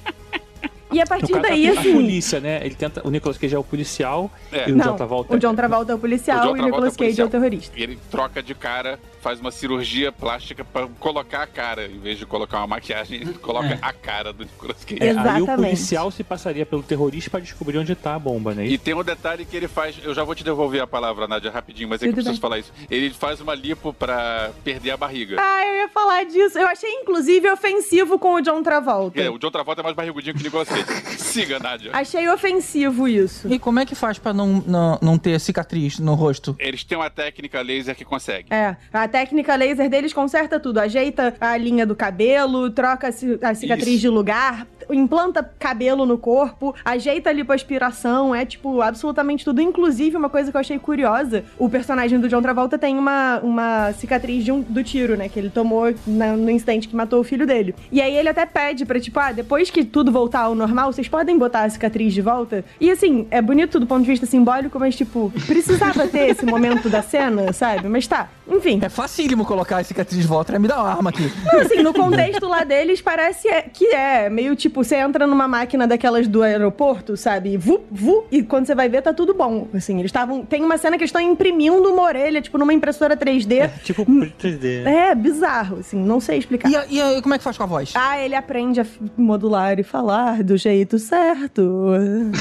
E 0.93 1.01
a 1.01 1.05
partir 1.05 1.27
caso, 1.33 1.41
daí, 1.41 1.67
a, 1.67 1.71
a 1.71 1.79
assim. 1.79 1.93
polícia, 1.93 2.39
né? 2.39 2.61
Ele 2.63 2.75
tenta. 2.75 3.05
O 3.05 3.09
Nicolas 3.09 3.37
Cage 3.37 3.55
é 3.55 3.59
o 3.59 3.63
policial 3.63 4.31
É. 4.51 4.69
e 4.69 4.71
o 4.71 4.75
Não, 4.75 4.85
John 4.85 4.95
Travolta 4.95 5.35
o 5.35 5.39
John 5.39 5.55
Travolta 5.55 5.91
é 5.91 5.95
o 5.95 5.99
policial 5.99 6.51
O 6.53 6.57
e 6.57 6.61
o 6.61 6.63
Nicolas 6.65 6.93
é 6.93 6.95
o 6.95 6.97
Cage 6.99 7.21
é 7.21 7.25
o 7.25 7.29
terrorista. 7.29 7.79
E 7.79 7.83
ele 7.83 7.99
troca 8.11 8.41
de 8.43 8.53
cara, 8.55 8.99
faz 9.21 9.39
uma 9.39 9.51
cirurgia 9.51 10.11
plástica 10.11 10.63
pra 10.63 10.87
colocar 10.99 11.43
a 11.43 11.47
cara. 11.47 11.85
Em 11.87 11.99
vez 11.99 12.17
de 12.17 12.25
colocar 12.25 12.57
uma 12.59 12.67
maquiagem, 12.67 13.21
ele 13.21 13.33
coloca 13.33 13.77
a 13.81 13.93
cara 13.93 14.31
do 14.33 14.43
Nicolas 14.43 14.83
Cage. 14.85 15.01
É, 15.03 15.09
aí 15.09 15.15
o 15.15 15.19
Exatamente. 15.19 15.55
policial 15.55 16.11
se 16.11 16.23
passaria 16.23 16.65
pelo 16.65 16.83
terrorista 16.83 17.29
pra 17.31 17.39
descobrir 17.39 17.77
onde 17.77 17.95
tá 17.95 18.15
a 18.15 18.19
bomba, 18.19 18.53
né? 18.53 18.65
E 18.65 18.77
tem 18.77 18.93
um 18.93 19.03
detalhe 19.03 19.45
que 19.45 19.55
ele 19.55 19.67
faz. 19.67 19.95
Eu 20.03 20.13
já 20.13 20.23
vou 20.23 20.35
te 20.35 20.43
devolver 20.43 20.81
a 20.81 20.87
palavra, 20.87 21.27
Nádia, 21.27 21.49
rapidinho, 21.51 21.89
mas 21.89 22.01
é 22.01 22.05
que 22.05 22.09
eu 22.09 22.13
preciso 22.13 22.33
bem. 22.35 22.41
falar 22.41 22.59
isso. 22.59 22.71
Ele 22.89 23.09
faz 23.11 23.39
uma 23.41 23.55
lipo 23.55 23.93
pra 23.93 24.51
perder 24.63 24.91
a 24.91 24.97
barriga. 24.97 25.37
Ah, 25.39 25.65
eu 25.67 25.75
ia 25.75 25.87
falar 25.89 26.23
disso. 26.25 26.57
Eu 26.57 26.67
achei, 26.67 26.89
inclusive, 26.91 27.49
ofensivo 27.49 28.19
com 28.19 28.33
o 28.35 28.41
John 28.41 28.61
Travolta. 28.63 29.21
É, 29.21 29.29
o 29.29 29.37
John 29.37 29.51
Travolta 29.51 29.81
é 29.81 29.83
mais 29.83 29.95
barrigudinho 29.95 30.33
que 30.35 30.41
o 30.41 30.43
Nicolas 30.43 30.67
Cage. 30.67 30.82
Siga, 31.17 31.59
Nádia. 31.59 31.91
Achei 31.93 32.27
ofensivo 32.29 33.07
isso. 33.07 33.51
E 33.51 33.57
como 33.57 33.79
é 33.79 33.85
que 33.85 33.95
faz 33.95 34.17
pra 34.19 34.33
não, 34.33 34.63
não, 34.65 34.99
não 35.01 35.17
ter 35.17 35.39
cicatriz 35.39 35.99
no 35.99 36.13
rosto? 36.13 36.55
Eles 36.59 36.83
têm 36.83 36.97
uma 36.97 37.09
técnica 37.09 37.61
laser 37.61 37.95
que 37.95 38.05
consegue. 38.05 38.53
É, 38.53 38.75
a 38.91 39.07
técnica 39.07 39.55
laser 39.55 39.89
deles 39.89 40.13
conserta 40.13 40.59
tudo. 40.59 40.79
Ajeita 40.79 41.35
a 41.39 41.57
linha 41.57 41.85
do 41.85 41.95
cabelo, 41.95 42.69
troca 42.69 43.07
a 43.07 43.11
ci- 43.11 43.39
a 43.41 43.53
cicatriz 43.55 43.87
Isso. 43.89 43.99
de 44.01 44.09
lugar, 44.09 44.67
implanta 44.91 45.43
cabelo 45.59 46.05
no 46.05 46.17
corpo, 46.17 46.73
ajeita 46.83 47.29
a 47.29 47.33
lipoaspiração, 47.33 48.33
é 48.35 48.45
tipo 48.45 48.81
absolutamente 48.81 49.43
tudo. 49.45 49.61
Inclusive, 49.61 50.15
uma 50.17 50.29
coisa 50.29 50.51
que 50.51 50.57
eu 50.57 50.61
achei 50.61 50.77
curiosa: 50.79 51.43
o 51.57 51.69
personagem 51.69 52.19
do 52.19 52.27
John 52.27 52.41
Travolta 52.41 52.77
tem 52.77 52.97
uma, 52.97 53.39
uma 53.39 53.93
cicatriz 53.93 54.43
de 54.43 54.51
um- 54.51 54.61
do 54.61 54.83
tiro, 54.83 55.15
né? 55.15 55.29
Que 55.29 55.39
ele 55.39 55.49
tomou 55.49 55.93
na- 56.05 56.35
no 56.35 56.49
instante 56.49 56.87
que 56.87 56.95
matou 56.95 57.19
o 57.19 57.23
filho 57.23 57.45
dele. 57.45 57.75
E 57.91 58.01
aí 58.01 58.15
ele 58.15 58.29
até 58.29 58.45
pede 58.45 58.85
pra, 58.85 58.99
tipo, 58.99 59.19
ah, 59.19 59.31
depois 59.31 59.69
que 59.69 59.83
tudo 59.85 60.11
voltar 60.11 60.41
ao 60.41 60.55
normal, 60.55 60.91
vocês 60.91 61.07
podem 61.07 61.37
botar 61.37 61.63
a 61.63 61.69
cicatriz 61.69 62.13
de 62.13 62.21
volta? 62.21 62.63
E 62.79 62.89
assim, 62.91 63.27
é 63.31 63.41
bonito 63.41 63.79
do 63.79 63.85
ponto 63.87 64.01
de 64.03 64.11
vista 64.11 64.25
simbólico, 64.25 64.79
mas 64.79 64.95
tipo, 64.95 65.31
precisava 65.45 66.07
ter 66.07 66.29
esse 66.29 66.45
momento 66.45 66.89
da 66.89 67.01
cena, 67.01 67.51
sabe? 67.53 67.87
Mas 67.87 68.07
tá, 68.07 68.29
enfim. 68.47 68.79
É 68.81 68.89
facílimo 68.89 69.45
colocar 69.45 69.77
a 69.77 69.83
cicatriz 69.83 70.19
de 70.21 70.27
volta. 70.27 70.53
né? 70.53 70.59
Me 70.59 70.67
dá 70.67 70.79
uma 70.81 70.89
arma 70.91 71.09
aqui. 71.09 71.31
Não, 71.51 71.59
assim, 71.61 71.81
no 71.81 71.93
contexto 71.93 72.47
lá 72.47 72.63
deles, 72.63 73.01
parece 73.01 73.47
é- 73.47 73.61
que 73.63 73.85
é 73.87 74.29
meio 74.29 74.55
tipo, 74.55 74.72
você 74.73 74.95
entra 74.95 75.27
numa 75.27 75.47
máquina 75.47 75.87
daquelas 75.87 76.27
do 76.27 76.43
aeroporto, 76.43 77.15
sabe? 77.15 77.57
Vu, 77.57 77.81
vu, 77.91 78.25
e 78.31 78.43
quando 78.43 78.65
você 78.65 78.75
vai 78.75 78.89
ver, 78.89 79.01
tá 79.01 79.13
tudo 79.13 79.33
bom. 79.33 79.67
Assim, 79.73 79.99
eles 79.99 80.09
estavam. 80.09 80.45
Tem 80.45 80.63
uma 80.63 80.77
cena 80.77 80.97
que 80.97 81.03
eles 81.03 81.09
estão 81.09 81.21
imprimindo 81.21 81.91
uma 81.91 82.01
orelha, 82.03 82.41
tipo, 82.41 82.57
numa 82.57 82.73
impressora 82.73 83.15
3D. 83.15 83.53
É, 83.59 83.67
tipo 83.83 84.05
3D. 84.05 84.85
É, 84.85 85.15
bizarro, 85.15 85.79
assim, 85.79 85.97
não 85.97 86.19
sei 86.19 86.39
explicar. 86.39 86.69
E, 86.69 86.95
e 86.95 87.01
aí, 87.01 87.21
como 87.21 87.33
é 87.33 87.37
que 87.37 87.43
faz 87.43 87.57
com 87.57 87.63
a 87.63 87.67
voz? 87.67 87.93
Ah, 87.95 88.19
ele 88.19 88.35
aprende 88.35 88.81
a 88.81 88.85
modular 89.17 89.79
e 89.79 89.83
falar 89.83 90.43
do 90.43 90.57
jeito 90.57 90.97
certo. 90.99 91.91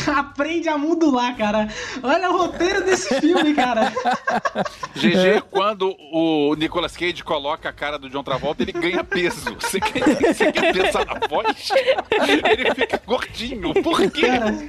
Aprende 0.16 0.68
a 0.68 0.78
modular, 0.78 1.36
cara. 1.36 1.68
Olha 2.02 2.30
o 2.30 2.38
roteiro 2.38 2.84
desse 2.84 3.20
filme, 3.20 3.54
cara. 3.54 3.92
GG, 4.94 5.42
quando 5.50 5.94
o 6.12 6.54
Nicolas 6.54 6.96
Cage 6.96 7.22
coloca 7.24 7.68
a 7.68 7.72
cara 7.72 7.98
do 7.98 8.08
John 8.08 8.22
Travolta, 8.22 8.62
ele 8.62 8.72
ganha 8.72 9.04
peso. 9.04 9.54
Você 9.60 9.80
quer, 9.80 10.34
você 10.34 10.52
quer 10.52 10.72
pensar 10.72 11.04
na 11.06 11.26
voz? 11.26 11.70
Ele 12.28 12.74
fica 12.74 13.00
gordinho. 13.06 13.74
Por 13.82 14.10
quê? 14.10 14.26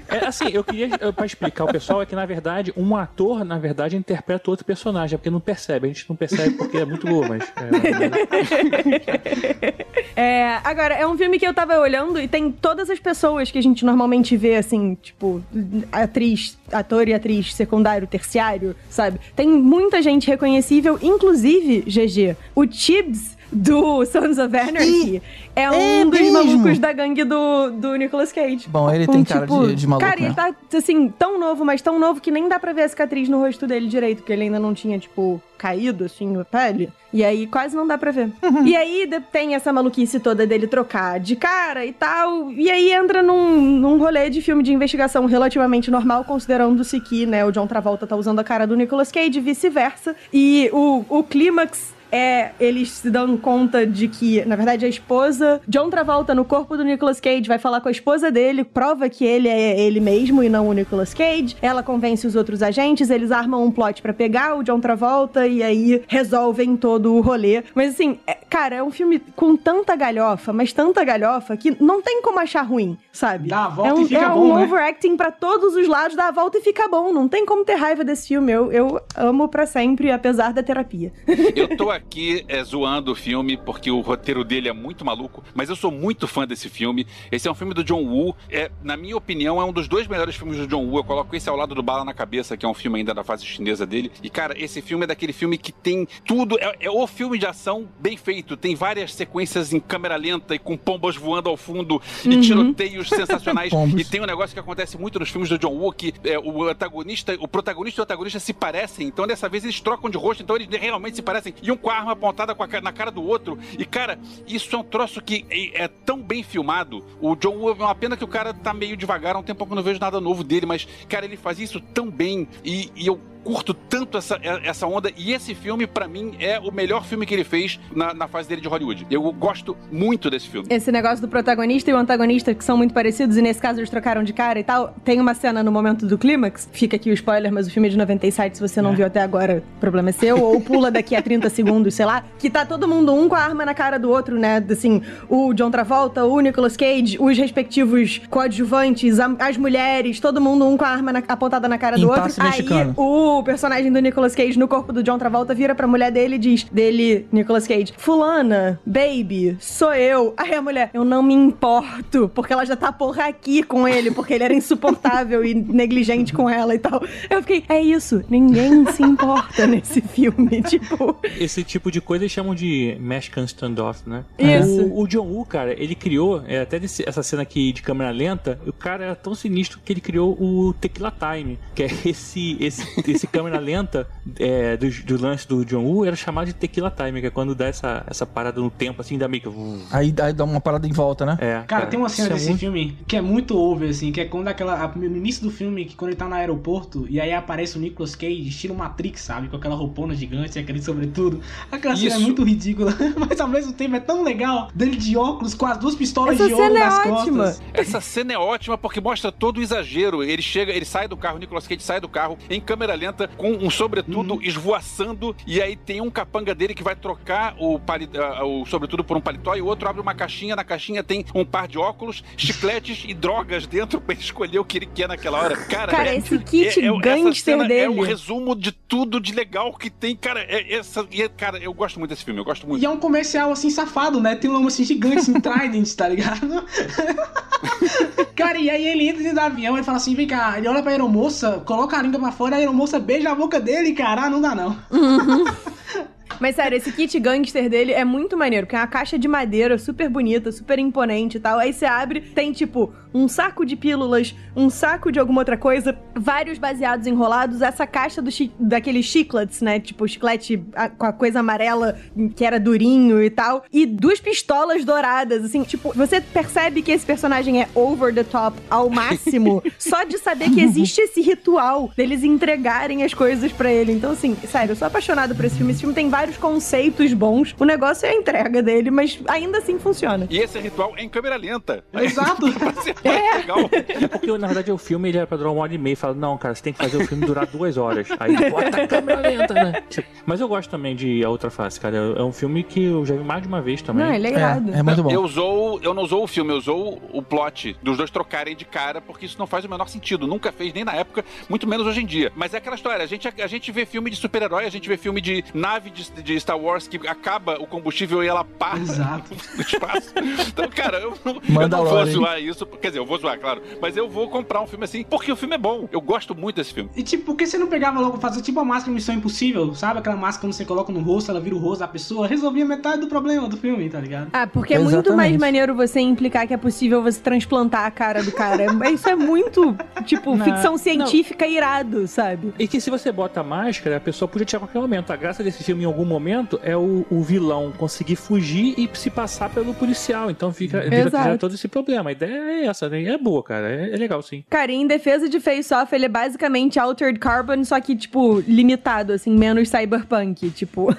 É, 0.08 0.26
assim, 0.26 0.50
eu 0.52 0.64
queria, 0.64 0.90
pra 1.14 1.26
explicar 1.26 1.64
ao 1.64 1.72
pessoal, 1.72 2.02
é 2.02 2.06
que 2.06 2.16
na 2.16 2.26
verdade, 2.26 2.74
um 2.76 2.96
ator, 2.96 3.44
na 3.44 3.58
verdade, 3.58 3.96
interpreta 3.96 4.50
outro 4.50 4.66
personagem, 4.66 5.16
é 5.16 5.18
porque 5.18 5.30
não 5.30 5.40
percebe. 5.40 5.88
A 5.88 5.90
gente 5.90 6.06
não 6.10 6.16
percebe 6.16 6.56
porque 6.56 6.78
é 6.78 6.86
muito 6.86 7.08
boa, 7.08 7.28
mas. 7.28 7.44
é, 7.56 9.84
É, 10.16 10.60
agora, 10.64 10.94
é 10.94 11.08
um 11.08 11.18
filme 11.18 11.40
que 11.40 11.48
eu 11.48 11.54
tava 11.54 11.78
olhando 11.80 12.20
e 12.20 12.28
tem 12.28 12.52
todas 12.52 12.90
as 12.90 13.00
pessoas 13.00 13.50
que 13.50 13.58
a 13.58 13.62
gente 13.62 13.84
normalmente 13.84 14.38
vê, 14.38 14.56
assim, 14.56 14.96
tipo, 15.02 15.44
atriz, 15.92 16.58
ator 16.72 17.08
e 17.08 17.14
atriz 17.14 17.54
secundário, 17.54 18.08
terciário, 18.08 18.76
sabe? 18.90 19.20
Tem 19.36 19.48
muita 19.48 20.02
gente 20.02 20.28
reconhecível, 20.28 21.00
inclusive, 21.02 21.82
GG, 21.82 22.36
o 22.56 22.66
Tibbs 22.66 23.36
do 23.54 24.06
Sons 24.06 24.38
of 24.38 24.56
Anarchy 24.58 25.22
é 25.56 25.70
um 25.70 25.74
é 26.02 26.06
dos 26.06 26.20
mesmo? 26.20 26.34
malucos 26.34 26.80
da 26.80 26.92
gangue 26.92 27.24
do, 27.24 27.70
do 27.72 27.96
Nicolas 27.96 28.32
Cage. 28.32 28.68
Bom, 28.68 28.92
ele 28.92 29.06
tem 29.08 29.24
cara 29.24 29.46
de, 29.46 29.76
de 29.76 29.88
maluco, 29.88 30.08
Cara, 30.10 30.20
né? 30.20 30.28
ele 30.28 30.36
tá, 30.36 30.54
assim, 30.78 31.10
tão 31.10 31.40
novo, 31.40 31.64
mas 31.64 31.82
tão 31.82 32.00
novo 32.00 32.20
que 32.20 32.32
nem 32.32 32.48
dá 32.50 32.60
pra 32.60 32.74
ver 32.74 32.84
a 32.84 32.90
cicatriz 32.90 33.30
no 33.30 33.40
rosto 33.40 33.68
dele 33.68 33.88
direito, 33.88 34.18
porque 34.20 34.34
ele 34.34 34.44
ainda 34.44 34.60
não 34.60 34.74
tinha, 34.74 34.98
tipo, 34.98 35.42
caído, 35.58 36.06
assim, 36.06 36.36
a 36.40 36.44
pele. 36.44 36.90
E 37.14 37.24
aí 37.24 37.46
quase 37.46 37.76
não 37.76 37.86
dá 37.86 37.96
pra 37.96 38.10
ver. 38.12 38.32
Uhum. 38.42 38.66
E 38.66 38.76
aí 38.76 39.06
de- 39.06 39.20
tem 39.20 39.54
essa 39.54 39.72
maluquice 39.72 40.20
toda 40.20 40.48
dele 40.48 40.66
trocar 40.66 41.20
de 41.20 41.36
cara 41.36 41.86
e 41.86 41.94
tal. 41.94 42.52
E 42.52 42.72
aí 42.72 42.92
entra 42.92 43.22
num, 43.22 43.62
num 43.62 44.00
rolê 44.00 44.32
de 44.32 44.42
filme 44.42 44.64
de 44.64 44.74
investigação 44.74 45.28
relativamente 45.28 45.92
normal, 45.92 46.24
considerando-se 46.24 47.00
que, 47.00 47.28
né, 47.28 47.46
o 47.46 47.52
John 47.52 47.68
Travolta 47.68 48.08
tá 48.08 48.16
usando 48.16 48.40
a 48.40 48.44
cara 48.44 48.66
do 48.66 48.76
Nicolas 48.76 49.12
Cage 49.12 49.38
e 49.38 49.42
vice-versa. 49.42 50.16
E 50.34 50.72
o, 50.74 51.06
o 51.08 51.24
clímax 51.24 51.93
é 52.14 52.52
eles 52.60 52.92
se 52.92 53.10
dando 53.10 53.40
conta 53.40 53.88
de 53.88 54.08
que, 54.08 54.46
na 54.46 54.56
verdade, 54.56 54.86
a 54.86 54.88
esposa. 54.88 55.60
John 55.68 55.90
Travolta 55.90 56.36
no 56.36 56.46
corpo 56.46 56.78
do 56.78 56.84
Nicolas 56.84 57.20
Cage 57.20 57.48
vai 57.48 57.58
falar 57.58 57.82
com 57.82 57.88
a 57.88 57.92
esposa 57.92 58.30
dele, 58.32 58.64
prova 58.64 59.10
que 59.10 59.26
ele 59.26 59.48
é 59.50 59.80
ele 59.80 60.00
mesmo 60.00 60.44
e 60.44 60.48
não 60.50 60.68
o 60.68 60.74
Nicolas 60.74 61.12
Cage. 61.14 61.58
Ela 61.60 61.82
convence 61.82 62.28
os 62.28 62.36
outros 62.36 62.62
agentes, 62.62 63.10
eles 63.10 63.32
armam 63.32 63.64
um 63.64 63.72
plot 63.72 64.00
pra 64.02 64.14
pegar 64.14 64.56
o 64.56 64.64
John 64.64 64.80
Travolta 64.80 65.48
e 65.48 65.64
aí 65.64 66.04
resolvem 66.08 66.78
todo 66.78 67.16
o 67.16 67.22
rolê. 67.22 67.64
Mas 67.74 67.96
assim, 67.96 68.20
é- 68.28 68.38
cara, 68.48 68.76
é 68.76 68.84
um 68.84 68.92
filme 68.92 69.20
com 69.36 69.56
tanta 69.56 69.96
galhofa, 69.96 70.54
mas 70.54 70.72
tanta 70.72 71.04
galhofa 71.04 71.58
que 71.58 71.76
não 71.82 72.00
tem 72.00 72.22
como 72.22 72.40
achar 72.40 72.62
ruim, 72.62 72.96
sabe? 73.12 73.50
Dá 73.50 73.66
a 73.66 73.70
volta 73.70 73.90
é 73.90 73.94
um, 73.96 74.02
e 74.04 74.08
fica 74.08 74.22
é 74.22 74.30
bom, 74.30 74.52
um 74.52 74.56
né? 74.56 74.64
overacting 74.64 75.18
pra 75.18 75.32
todos 75.32 75.76
os 75.76 75.88
lados, 75.88 76.16
dá 76.16 76.28
a 76.28 76.32
volta 76.32 76.60
e 76.60 76.62
fica 76.62 76.88
bom. 76.88 77.12
Não 77.12 77.28
tem 77.28 77.44
como 77.44 77.66
ter 77.66 77.74
raiva 77.76 78.04
desse 78.04 78.28
filme. 78.28 78.52
Eu, 78.52 78.72
eu 78.72 79.02
amo 79.18 79.48
pra 79.48 79.66
sempre, 79.66 80.12
apesar 80.12 80.54
da 80.54 80.62
terapia. 80.62 81.12
Eu 81.56 81.76
tô 81.76 81.90
aqui 81.90 82.03
é, 82.48 82.64
zoando 82.64 83.12
o 83.12 83.16
filme 83.16 83.58
porque 83.58 83.90
o 83.90 84.02
roteiro 84.02 84.44
dele 84.44 84.70
é 84.70 84.74
muito 84.74 85.04
maluco, 85.06 85.44
mas 85.54 85.70
eu 85.70 85.76
sou 85.76 85.92
muito 85.92 86.28
fã 86.28 86.46
desse 86.46 86.70
filme. 86.70 87.08
Esse 87.32 87.48
é 87.48 87.52
um 87.52 87.56
filme 87.56 87.74
do 87.74 87.84
John 87.84 88.04
Woo. 88.04 88.36
É, 88.50 88.72
na 88.84 88.96
minha 88.98 89.16
opinião, 89.16 89.62
é 89.62 89.66
um 89.66 89.72
dos 89.72 89.88
dois 89.88 90.08
melhores 90.08 90.36
filmes 90.36 90.58
do 90.58 90.68
John 90.68 90.86
Woo. 90.86 91.00
Eu 91.00 91.04
coloco 91.04 91.36
esse 91.36 91.50
ao 91.50 91.56
lado 91.56 91.74
do 91.74 91.84
Bala 91.84 92.04
na 92.04 92.14
Cabeça, 92.14 92.58
que 92.58 92.66
é 92.66 92.70
um 92.70 92.74
filme 92.74 93.00
ainda 93.00 93.14
da 93.14 93.24
fase 93.24 93.46
chinesa 93.46 93.86
dele. 93.86 94.12
E, 94.22 94.30
cara, 94.30 94.54
esse 94.58 94.82
filme 94.82 95.04
é 95.06 95.08
daquele 95.08 95.34
filme 95.34 95.58
que 95.58 95.72
tem 95.72 96.08
tudo. 96.26 96.58
É, 96.60 96.76
é 96.82 96.90
o 96.90 97.06
filme 97.08 97.38
de 97.38 97.46
ação 97.46 97.88
bem 98.00 98.18
feito. 98.18 98.58
Tem 98.58 98.76
várias 98.76 99.14
sequências 99.14 99.74
em 99.74 99.80
câmera 99.80 100.16
lenta 100.16 100.56
e 100.56 100.60
com 100.60 100.78
pombas 100.78 101.16
voando 101.16 101.50
ao 101.50 101.58
fundo 101.58 102.02
e 102.26 102.40
tiroteios 102.42 103.10
sensacionais. 103.10 103.72
E 103.96 104.04
tem 104.04 104.22
um 104.22 104.26
negócio 104.26 104.54
que 104.54 104.60
acontece 104.60 104.98
muito 104.98 105.20
nos 105.20 105.30
filmes 105.30 105.50
do 105.50 105.58
John 105.58 105.74
Woo, 105.74 105.92
que 105.92 106.14
é, 106.24 106.40
o 106.40 106.64
antagonista, 106.64 107.36
o 107.40 107.48
protagonista 107.48 108.00
e 108.00 108.02
o 108.02 108.04
antagonista 108.04 108.40
se 108.40 108.52
parecem. 108.52 109.08
Então, 109.08 109.28
dessa 109.28 109.48
vez, 109.48 109.64
eles 109.64 109.80
trocam 109.80 110.10
de 110.10 110.18
rosto, 110.18 110.42
então 110.42 110.56
eles 110.56 110.68
realmente 110.70 111.16
se 111.16 111.22
parecem. 111.22 111.54
E 111.62 111.72
um 111.72 111.78
a 111.93 111.93
arma 111.96 112.12
apontada 112.14 112.56
na 112.82 112.92
cara 112.92 113.12
do 113.12 113.24
outro. 113.24 113.58
E, 113.78 113.86
cara, 113.86 114.20
isso 114.48 114.76
é 114.76 114.80
um 114.80 114.84
troço 114.84 115.22
que 115.22 115.46
é, 115.50 115.84
é 115.84 115.88
tão 115.88 116.22
bem 116.22 116.44
filmado. 116.44 117.04
O 117.22 117.36
John 117.36 117.56
Woo, 117.56 117.72
é 117.72 117.74
uma 117.74 117.96
pena 117.96 118.18
que 118.18 118.24
o 118.24 118.28
cara 118.28 118.54
tá 118.54 118.74
meio 118.74 118.98
devagar, 118.98 119.36
há 119.36 119.40
um 119.40 119.44
tempo 119.44 119.66
que 119.66 119.72
eu 119.72 119.76
não 119.76 119.84
vejo 119.84 120.00
nada 120.00 120.20
novo 120.20 120.44
dele, 120.44 120.66
mas, 120.66 120.88
cara, 121.08 121.26
ele 121.26 121.38
faz 121.38 121.60
isso 121.60 121.80
tão 121.80 122.10
bem. 122.10 122.48
E, 122.64 122.92
e 122.96 123.08
eu 123.08 123.20
curto 123.44 123.74
tanto 123.74 124.18
essa, 124.18 124.40
essa 124.64 124.88
onda. 124.88 125.12
E 125.18 125.34
esse 125.34 125.54
filme, 125.54 125.86
pra 125.88 126.08
mim, 126.08 126.36
é 126.40 126.60
o 126.60 126.72
melhor 126.72 127.04
filme 127.06 127.26
que 127.26 127.34
ele 127.34 127.44
fez 127.44 127.80
na, 127.96 128.14
na 128.14 128.28
fase 128.28 128.48
dele 128.48 128.62
de 128.62 128.68
Hollywood. 128.68 129.06
Eu 129.10 129.22
gosto 129.34 129.76
muito 129.92 130.30
desse 130.30 130.48
filme. 130.50 130.68
Esse 130.70 130.92
negócio 130.92 131.22
do 131.22 131.28
protagonista 131.28 131.90
e 131.92 131.94
o 131.94 131.98
antagonista, 131.98 132.54
que 132.54 132.64
são 132.64 132.78
muito 132.78 132.94
parecidos, 132.94 133.38
e 133.38 133.42
nesse 133.42 133.60
caso 133.62 133.80
eles 133.80 133.90
trocaram 133.90 134.24
de 134.24 134.34
cara 134.34 134.60
e 134.60 134.64
tal. 134.64 134.96
Tem 135.04 135.20
uma 135.20 135.34
cena 135.34 135.62
no 135.64 135.72
momento 135.72 136.06
do 136.06 136.18
clímax, 136.18 136.70
fica 136.72 136.96
aqui 136.96 137.10
o 137.10 137.14
spoiler, 137.14 137.52
mas 137.52 137.68
o 137.68 137.72
filme 137.72 137.88
é 137.88 137.92
de 137.92 137.98
97, 137.98 138.58
se 138.58 138.62
você 138.62 138.82
não 138.82 138.96
viu 138.96 139.06
até 139.06 139.22
agora, 139.22 139.64
o 139.78 139.80
problema 139.80 140.10
é 140.10 140.14
seu, 140.14 140.42
ou 140.42 140.60
pula 140.62 140.90
daqui 140.92 141.16
a 141.16 141.22
30 141.24 141.50
segundos, 141.50 141.94
sei 141.96 142.06
lá, 142.06 142.24
que 142.40 142.50
tá 142.50 142.66
todo 142.66 142.88
mundo 142.88 143.14
um 143.14 143.28
com 143.28 143.36
a 143.36 143.40
arma 143.40 143.66
na 143.66 143.74
cara 143.74 143.98
do 144.00 144.10
outro, 144.10 144.38
né? 144.40 144.64
Assim, 144.70 145.02
o 145.30 145.54
John 145.54 145.70
Travolta, 145.72 146.24
o 146.26 146.40
Nicolas 146.40 146.78
Cage, 146.78 147.18
os 147.20 147.38
respectivos 147.38 148.22
coadjuvantes, 148.30 149.20
a- 149.20 149.36
as 149.40 149.58
mulheres, 149.58 150.20
todo 150.20 150.40
mundo 150.40 150.66
um 150.66 150.78
com 150.78 150.86
a 150.86 150.90
arma 150.90 151.12
na- 151.14 151.24
apontada 151.28 151.68
na 151.68 151.78
cara 151.78 151.98
do 151.98 152.08
outro. 152.08 152.22
Impasse 152.22 152.42
Aí 152.42 152.48
mexicano. 152.48 152.94
O 153.40 153.44
personagem 153.44 153.92
do 153.92 154.00
Nicolas 154.00 154.36
Cage 154.36 154.58
no 154.58 154.68
corpo 154.68 154.92
do 154.94 155.04
John 155.04 155.18
Travolta 155.18 155.54
vira 155.54 155.74
pra 155.76 155.88
mulher 155.88 156.12
dele 156.12 156.36
e 156.36 156.40
diz, 156.40 156.64
dele, 156.66 157.28
Nicolas 157.32 157.68
Cage, 157.68 157.94
fulana, 157.98 158.80
baby, 158.86 159.58
sou 159.60 159.94
eu. 159.94 160.34
Aí 160.38 160.54
a 160.54 160.62
mulher, 160.62 160.90
eu 160.94 161.04
não 161.04 161.22
me 161.24 161.34
importo, 161.34 162.30
porque 162.34 162.54
ela 162.54 162.66
já 162.66 162.76
tá 162.76 162.92
porra 162.92 163.26
aqui 163.28 163.64
com 163.64 163.88
ele, 163.88 164.12
porque 164.12 164.34
ele 164.34 164.44
era 164.44 164.54
insuportável 164.54 165.44
e 165.46 165.54
negligente 165.54 166.34
com 166.34 166.50
ela 166.50 166.74
e 166.76 166.80
tal. 166.80 167.04
Eu 167.30 167.42
fiquei, 167.42 167.64
é 167.70 167.82
isso, 167.82 168.24
ninguém 168.30 168.86
se 168.92 169.04
importa 169.04 169.66
nesse 169.68 170.02
filme, 170.02 170.62
tipo... 170.68 171.16
Esse 171.40 171.64
tipo 171.64 171.92
de 171.92 172.02
coisa 172.02 172.24
eles 172.24 172.32
chamam 172.32 172.54
de 172.56 172.98
Mexican 173.00 173.44
Standoff, 173.46 174.08
né? 174.08 174.24
Isso. 174.38 174.84
O, 174.84 175.02
o 175.02 175.08
John 175.08 175.26
Woo, 175.28 175.46
cara, 175.46 175.74
ele 175.82 175.96
criou, 175.96 176.44
é, 176.48 176.62
até 176.62 176.80
desse- 176.80 177.04
essa 177.08 177.24
cena 177.24 177.42
aqui 177.42 177.72
de 177.72 177.82
câmera 177.82 178.12
lenta, 178.12 178.60
o 178.66 178.74
cara 178.74 179.04
era 179.06 179.16
tão 179.16 179.34
sinistro 179.36 179.80
que 179.84 179.92
ele 179.94 180.02
criou 180.02 180.34
o 180.40 180.74
Tequila 180.74 181.12
Time, 181.12 181.58
que 181.76 181.84
é 181.84 181.88
esse, 182.06 182.58
esse, 182.60 182.86
esse 183.10 183.23
esse 183.24 183.28
câmera 183.28 183.58
lenta 183.60 184.08
é, 184.38 184.76
do, 184.76 184.90
do 184.90 185.22
lance 185.22 185.48
do 185.48 185.64
John 185.64 185.84
Woo 185.84 186.06
era 186.06 186.16
chamado 186.16 186.48
de 186.48 186.54
tequila 186.54 186.92
time, 186.92 187.22
que 187.22 187.28
é 187.28 187.30
quando 187.30 187.56
dá 187.56 187.68
essa, 187.68 188.04
essa 188.08 188.26
parada 188.26 188.60
no 188.60 188.70
tempo, 188.70 189.00
assim, 189.02 189.18
da 189.18 189.28
meio 189.28 189.44
que... 189.44 189.50
Aí, 189.92 190.14
aí 190.22 190.34
dá 190.34 190.44
uma 190.44 190.60
parada 190.60 190.88
em 190.88 190.92
volta, 190.92 191.26
né? 191.26 191.38
É, 191.40 191.64
Cara, 191.68 191.86
tem 191.86 191.98
uma 192.00 192.10
cena 192.10 192.28
isso 192.28 192.34
é 192.34 192.36
desse 192.36 192.50
muito- 192.50 192.60
filme 192.60 192.98
que 193.08 193.16
é 193.16 193.22
muito 193.22 193.58
over, 193.58 193.90
assim, 193.90 194.12
que 194.12 194.20
é 194.20 194.26
quando 194.26 194.48
aquela. 194.48 194.74
No 194.96 195.06
início 195.06 195.44
do 195.44 195.52
filme, 195.52 195.86
que 195.86 195.96
quando 195.96 196.10
ele 196.10 196.18
tá 196.18 196.28
no 196.28 196.36
aeroporto, 196.36 197.06
e 197.10 197.20
aí 197.20 197.32
aparece 197.34 197.78
o 197.78 197.80
Nicolas 197.82 198.16
Cage, 198.16 198.48
estilo 198.48 198.76
Matrix, 198.76 199.22
sabe? 199.22 199.48
Com 199.48 199.56
aquela 199.56 199.76
roupona 199.76 200.14
gigante, 200.14 200.60
aquele 200.60 200.82
sobretudo. 200.82 201.40
Aquela 201.72 201.96
cena 201.96 202.08
é 202.14 202.16
Isso. 202.16 202.22
muito 202.22 202.44
ridícula, 202.44 202.94
mas 203.18 203.40
ao 203.40 203.48
mesmo 203.48 203.74
tempo 203.74 203.96
é 203.96 204.00
tão 204.00 204.24
legal. 204.24 204.70
Dele 204.74 204.96
de 204.98 205.16
óculos, 205.16 205.54
com 205.54 205.66
as 205.66 205.78
duas 205.78 205.96
pistolas 205.96 206.36
Essa 206.36 206.48
de 206.48 206.54
ouro 206.54 206.66
cena 206.74 206.80
é 206.80 206.84
nas 206.86 207.06
ótima. 207.08 207.44
costas. 207.46 207.62
Essa 207.74 208.02
cena 208.02 208.34
é 208.34 208.38
ótima 208.38 208.78
porque 208.78 209.00
mostra 209.00 209.32
todo 209.32 209.58
o 209.58 209.62
exagero. 209.62 210.24
Ele 210.24 210.42
chega, 210.42 210.72
ele 210.72 210.86
sai 210.86 211.08
do 211.08 211.16
carro, 211.16 211.38
o 211.38 211.40
Nicolas 211.40 211.68
Cage 211.68 211.82
sai 211.84 212.00
do 212.02 212.10
carro 212.10 212.38
em 212.50 212.60
câmera 212.60 212.96
lenta, 212.96 213.13
com 213.38 213.52
um 213.52 213.70
sobretudo 213.70 214.42
esvoaçando, 214.42 215.36
e 215.46 215.62
aí 215.62 215.76
tem 215.76 216.02
um 216.02 216.10
capanga 216.10 216.54
dele 216.56 216.74
que 216.74 216.84
vai 216.84 216.96
trocar 216.96 217.56
o, 217.60 217.80
pali- 217.80 218.10
ah, 218.18 218.44
o 218.46 218.66
sobretudo 218.66 219.04
por 219.04 219.16
um 219.18 219.22
paletó, 219.22 219.56
e 219.56 219.62
o 219.62 219.66
outro 219.66 219.88
abre 219.88 220.02
uma 220.02 220.14
caixinha, 220.14 220.56
na 220.56 220.64
caixinha 220.64 221.04
tem 221.04 221.26
um 221.34 221.46
par 221.46 221.68
de 221.68 221.78
óculos, 221.78 222.24
chicletes 222.38 223.04
e 223.08 223.14
drogas 223.14 223.66
dentro 223.68 224.00
pra 224.02 224.14
ele 224.16 224.24
escolher 224.24 224.60
o 224.60 224.66
que 224.66 224.78
ele 224.78 224.86
quer 224.86 225.08
naquela 225.08 225.40
hora. 225.40 225.56
Cara, 225.58 225.92
Cara, 225.92 226.10
é- 226.10 226.18
esse 226.18 226.38
kit 226.40 226.68
essa 226.80 226.98
gangster 227.00 227.36
cena 227.36 227.66
É 227.66 227.68
dele. 227.68 227.88
um 227.90 228.02
resumo 228.02 228.56
de 228.56 228.72
tudo 228.72 229.20
de 229.20 229.34
legal 229.34 229.74
que 229.74 229.90
tem, 229.90 230.16
cara. 230.16 230.42
É, 230.42 230.74
essa, 230.76 231.06
e 231.12 231.22
é- 231.22 231.30
cara, 231.30 231.58
eu 231.60 231.74
gosto 231.74 232.00
muito 232.00 232.10
desse 232.12 232.24
filme, 232.26 232.40
eu 232.40 232.46
gosto 232.46 232.68
muito. 232.68 232.82
E 232.82 232.86
é 232.86 232.90
um 232.90 232.98
comercial 232.98 233.52
assim 233.52 233.70
safado, 233.70 234.20
né? 234.20 234.36
Tem 234.36 234.50
um 234.50 234.54
nome 234.54 234.68
assim 234.68 234.84
gigante, 234.84 235.18
assim, 235.20 235.34
Trident, 235.42 235.94
tá 235.96 236.08
ligado? 236.08 236.66
Cara, 238.36 238.58
e 238.58 238.70
aí 238.70 238.86
ele 238.88 239.08
entra 239.08 239.22
dentro 239.22 239.36
do 239.36 239.42
avião 239.42 239.78
e 239.78 239.84
fala 239.84 239.98
assim: 239.98 240.16
vem 240.16 240.28
cá, 240.28 240.58
ele 240.58 240.68
olha 240.68 240.82
pra 240.82 240.92
aeromoça, 240.92 241.62
coloca 241.66 241.98
a 241.98 242.02
língua 242.02 242.20
pra 242.20 242.32
fora, 242.32 242.56
a 242.56 242.60
aeromoça 242.60 243.00
beija 243.04 243.32
a 243.32 243.36
boca 243.36 243.60
dele, 243.60 243.94
cara, 243.94 244.30
não 244.30 244.42
dá 244.42 244.56
não. 244.56 244.78
Mas 246.40 246.56
sério, 246.56 246.78
esse 246.78 246.92
kit 246.92 247.20
gangster 247.20 247.70
dele 247.70 247.94
é 247.94 248.04
muito 248.04 248.36
maneiro, 248.36 248.66
porque 248.66 248.76
é 248.76 248.80
uma 248.80 248.88
caixa 248.88 249.18
de 249.20 249.28
madeira 249.28 249.78
super 249.78 250.10
bonita, 250.10 250.52
super 250.52 250.80
imponente 250.80 251.38
e 251.38 251.40
tal. 251.40 251.60
Aí 251.60 251.72
você 251.72 251.86
abre, 251.86 252.22
tem 252.22 252.52
tipo 252.52 252.94
um 253.14 253.28
saco 253.28 253.66
de 253.66 253.76
pílulas, 253.76 254.36
um 254.56 254.70
saco 254.70 255.12
de 255.12 255.20
alguma 255.20 255.42
outra 255.42 255.58
coisa, 255.58 255.98
vários 256.16 256.58
baseados 256.58 257.06
enrolados, 257.08 257.62
essa 257.62 257.86
caixa 257.86 258.22
do 258.22 258.32
chi 258.32 258.52
daqueles 258.60 259.06
chiclets, 259.06 259.62
né? 259.62 259.80
Tipo, 259.80 260.08
chiclete 260.08 260.64
a- 260.76 260.90
com 260.90 261.06
a 261.06 261.14
coisa 261.14 261.40
amarela 261.40 261.98
que 262.36 262.46
era 262.46 262.60
durinho 262.60 263.22
e 263.24 263.30
tal. 263.30 263.64
E 263.72 263.86
duas 263.86 264.20
pistolas 264.20 264.84
douradas, 264.86 265.44
assim, 265.46 265.64
tipo, 265.64 265.94
você 265.96 266.20
percebe 266.22 266.82
que 266.82 266.92
esse 266.92 267.06
personagem 267.06 267.62
é 267.62 267.68
over 267.76 268.14
the 268.14 268.24
top 268.24 268.58
ao 268.70 268.90
máximo, 268.90 269.62
só 269.78 270.04
de 270.04 270.18
saber 270.18 270.50
que 270.52 270.62
existe 270.62 271.02
esse 271.02 271.22
ritual 271.22 271.92
deles 271.96 272.24
entregarem 272.24 273.04
as 273.04 273.14
coisas 273.14 273.52
pra 273.52 273.72
ele. 273.72 273.92
Então, 273.92 274.12
assim, 274.12 274.36
sério, 274.50 274.72
eu 274.72 274.76
sou 274.76 274.88
apaixonado 274.88 275.36
por 275.36 275.46
esse 275.46 275.56
filme. 275.58 275.72
Esse 275.72 275.82
filme 275.82 275.96
tem 275.96 276.10
vários 276.10 276.38
conceitos 276.38 277.14
bons. 277.14 277.56
O 277.60 277.66
negócio 277.66 278.06
é 278.06 278.10
a 278.10 278.16
entrega 278.16 278.62
dele, 278.62 278.90
mas 278.92 279.20
ainda 279.28 279.60
assim 279.60 279.78
funciona. 279.80 280.28
E 280.30 280.38
esse 280.40 280.58
ritual 280.60 280.94
é 280.98 281.04
em 281.04 281.10
câmera 281.10 281.36
lenta. 281.36 281.84
Exato. 281.94 282.46
mais 283.10 283.38
legal. 283.38 283.60
É 283.72 284.08
porque, 284.08 284.38
na 284.38 284.48
verdade, 284.48 284.72
o 284.72 284.78
filme 284.78 285.10
ele 285.10 285.18
era 285.18 285.28
pra 285.28 285.38
durar 285.38 285.52
uma 285.54 285.62
hora 285.62 285.74
e 285.74 285.78
meia. 285.78 285.96
Fala, 285.96 286.14
não, 286.14 286.38
cara, 286.38 286.56
você 286.56 286.64
tem 286.64 286.74
que 286.74 286.80
fazer 286.80 286.98
o 286.98 287.08
filme 287.08 287.26
durar 287.26 287.46
duas 287.46 287.78
horas. 287.78 288.08
Aí 288.20 288.36
bota 288.50 288.82
a 288.82 288.88
câmera 288.88 289.22
lenta, 289.22 289.54
né? 289.54 289.84
Mas 290.26 290.40
eu 290.40 290.48
gosto 290.48 290.70
também 290.70 290.96
de 290.96 291.24
A 291.24 291.30
Outra 291.30 291.50
Face, 291.50 291.80
cara. 291.80 291.98
É 291.98 292.24
um 292.24 292.32
filme 292.32 292.64
que 292.64 292.84
eu 292.84 293.06
já 293.06 293.16
vi 293.16 293.24
mais 293.24 293.42
de 293.42 293.48
uma 293.48 293.62
vez 293.62 293.82
também. 293.82 294.06
Não, 294.06 294.14
ele 294.14 294.28
é 294.28 294.32
irado. 294.32 294.74
É, 294.74 294.80
é 294.80 294.84
muito 294.84 295.04
bom. 295.04 295.12
Eu 295.12 295.24
usou, 295.24 295.80
eu 295.82 295.94
não 295.94 296.04
usou 296.04 296.24
o 296.24 296.28
filme, 296.28 296.52
eu 296.52 296.58
usou 296.58 297.02
o 297.12 297.22
plot 297.22 297.76
dos 297.82 297.98
dois 297.98 298.10
trocarem 298.10 298.56
de 298.56 298.66
cara, 298.66 299.02
porque 299.02 299.26
isso 299.26 299.38
não 299.38 299.48
faz 299.48 299.66
o 299.66 299.70
menor 299.70 299.88
sentido. 299.88 300.28
Nunca 300.28 300.52
fez 300.52 300.74
nem 300.74 300.84
na 300.84 300.94
época, 300.94 301.24
muito 301.50 301.68
menos 301.68 301.86
hoje 301.86 302.02
em 302.02 302.06
dia. 302.06 302.32
Mas 302.36 302.54
é 302.54 302.58
aquela 302.58 302.76
história, 302.76 303.04
a 303.04 303.08
gente, 303.08 303.28
a, 303.28 303.48
gente 303.48 303.72
vê 303.72 303.86
filme 303.86 304.10
de 304.10 304.16
super-herói, 304.16 304.66
a 304.66 304.70
gente 304.70 304.88
vê 304.88 304.98
filme 304.98 305.22
de 305.22 305.44
nave 305.54 305.90
de, 305.90 306.10
de 306.22 306.40
Star 306.40 306.58
Wars 306.58 306.88
que 306.88 307.08
acaba 307.08 307.60
o 307.60 307.68
combustível 307.68 308.24
e 308.24 308.28
ela 308.28 308.44
para 308.44 308.80
Exato. 308.80 309.32
no 309.56 309.62
espaço. 309.62 310.14
Então, 310.48 310.70
cara, 310.70 311.00
eu 311.00 311.18
não, 311.24 311.62
eu 311.62 311.68
não 311.68 311.86
vou 311.86 312.06
zoar 312.06 312.40
isso. 312.40 312.66
Quer 312.66 312.90
dizer, 312.94 313.00
eu 313.00 313.06
vou 313.06 313.18
zoar, 313.18 313.40
claro. 313.40 313.62
Mas 313.82 313.98
eu 313.98 314.10
vou 314.10 314.30
comprar 314.30 314.62
um 314.62 314.68
filme 314.68 314.86
assim, 314.86 315.04
porque 315.04 315.32
o 315.32 315.36
filme 315.36 315.56
é 315.56 315.58
bom. 315.58 315.88
Eu 315.92 316.02
gosto 316.02 316.36
muito 316.36 316.56
desse 316.58 316.74
filme. 316.74 316.90
E 316.96 317.04
tipo, 317.04 317.26
por 317.26 317.36
que 317.36 317.46
você 317.46 317.58
não 317.58 317.68
pegava 317.68 318.00
logo 318.00 318.18
fazer 318.20 318.42
tipo 318.42 318.60
a 318.60 318.66
máscara 318.66 318.94
Missão 318.94 319.16
Impossível? 319.16 319.74
Sabe 319.76 320.00
aquela 320.00 320.16
máscara 320.16 320.48
quando 320.48 320.54
você 320.54 320.66
coloca 320.66 320.92
no 320.92 321.02
rosto, 321.02 321.32
ela 321.32 321.40
vira 321.40 321.56
o 321.56 321.60
rosto 321.60 321.80
da 321.80 321.88
pessoa? 321.88 322.28
Resolvia 322.28 322.66
metade 322.66 323.02
do 323.02 323.08
problema 323.08 323.48
do 323.48 323.58
filme, 323.58 323.90
tá 323.90 324.00
ligado? 324.00 324.30
Ah, 324.34 324.48
porque 324.48 324.74
é 324.74 324.80
muito 324.80 324.94
Exatamente. 324.94 325.18
mais 325.18 325.38
maneiro 325.38 325.76
você 325.76 326.00
implicar 326.00 326.48
que 326.48 326.54
é 326.54 326.58
possível 326.58 327.02
você 327.02 327.20
transplantar 327.20 327.86
a 327.86 327.92
cara 327.92 328.24
do 328.24 328.32
cara. 328.32 328.66
Isso 328.92 329.10
é 329.10 329.16
muito, 329.16 329.76
tipo, 330.06 330.36
Não, 330.36 330.46
ficção 330.46 330.72
não. 330.74 330.78
científica 330.78 331.48
irado, 331.48 332.08
sabe? 332.08 332.54
E 332.60 332.68
que 332.68 332.80
se 332.80 332.90
você 332.90 333.12
bota 333.12 333.40
a 333.40 333.44
máscara, 333.44 333.98
a 333.98 334.00
pessoa 334.00 334.28
podia 334.28 334.46
tirar 334.46 334.58
a 334.58 334.68
qualquer 334.68 334.80
momento. 334.80 335.12
A 335.12 335.16
graça 335.16 335.44
desse 335.44 335.64
filme, 335.64 335.84
em 335.84 335.86
algum 335.86 336.06
momento, 336.06 336.60
é 336.64 336.76
o, 336.78 337.06
o 337.10 337.22
vilão 337.22 337.72
conseguir 337.78 338.16
fugir 338.16 338.76
e 338.78 338.90
se 338.94 339.10
passar 339.10 339.50
pelo 339.50 339.74
policial. 339.74 340.30
Então 340.30 340.52
fica, 340.54 340.84
Exato. 340.94 341.24
gera 341.24 341.38
todo 341.38 341.54
esse 341.56 341.68
problema. 341.68 342.10
A 342.10 342.14
ideia 342.14 342.34
é 342.34 342.66
essa, 342.66 342.83
né? 342.90 343.04
É 343.04 343.18
boa, 343.18 343.44
cara. 343.44 343.70
É, 343.70 343.94
é 343.94 343.98
legal, 343.98 344.22
sim. 344.22 344.44
Cara, 344.50 344.72
e 344.72 344.76
em 344.76 344.88
defesa 344.88 345.28
de 345.30 345.40
Face 345.40 345.74
Off, 345.74 345.94
ele 345.94 346.06
é 346.06 346.10
basicamente 346.10 346.80
Altered 346.80 347.20
Carbon, 347.20 347.64
só 347.64 347.80
que, 347.80 347.96
tipo, 347.96 348.40
limitado, 348.48 349.14
assim, 349.14 349.32
menos 349.36 349.70
cyberpunk, 349.70 350.50
tipo. 350.52 350.94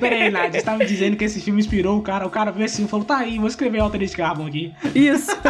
Pera 0.00 0.14
aí, 0.16 0.30
Nadia, 0.30 0.60
você 0.60 0.64
tá 0.66 0.76
me 0.76 0.84
dizendo 0.86 1.16
que 1.16 1.24
esse 1.24 1.40
filme 1.40 1.60
inspirou 1.60 1.98
o 1.98 2.02
cara. 2.02 2.26
O 2.26 2.30
cara 2.30 2.50
viu 2.50 2.64
assim 2.64 2.84
e 2.84 2.88
falou: 2.88 3.04
tá 3.04 3.18
aí, 3.18 3.38
vou 3.38 3.48
escrever 3.48 3.80
Altered 3.80 4.16
Carbon 4.16 4.46
aqui. 4.46 4.72
Isso. 4.94 5.30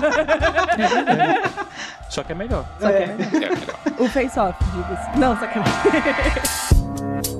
Só 2.10 2.22
que 2.22 2.32
é 2.32 2.34
melhor. 2.34 2.64
Só 2.80 2.88
que 2.88 2.94
é 2.94 3.02
É, 3.02 3.06
melhor. 3.06 3.52
o 3.98 4.08
Face 4.08 4.38
Off, 4.38 4.58
diga-se. 4.72 5.18
Não, 5.18 5.36
sacanagem. 5.38 5.74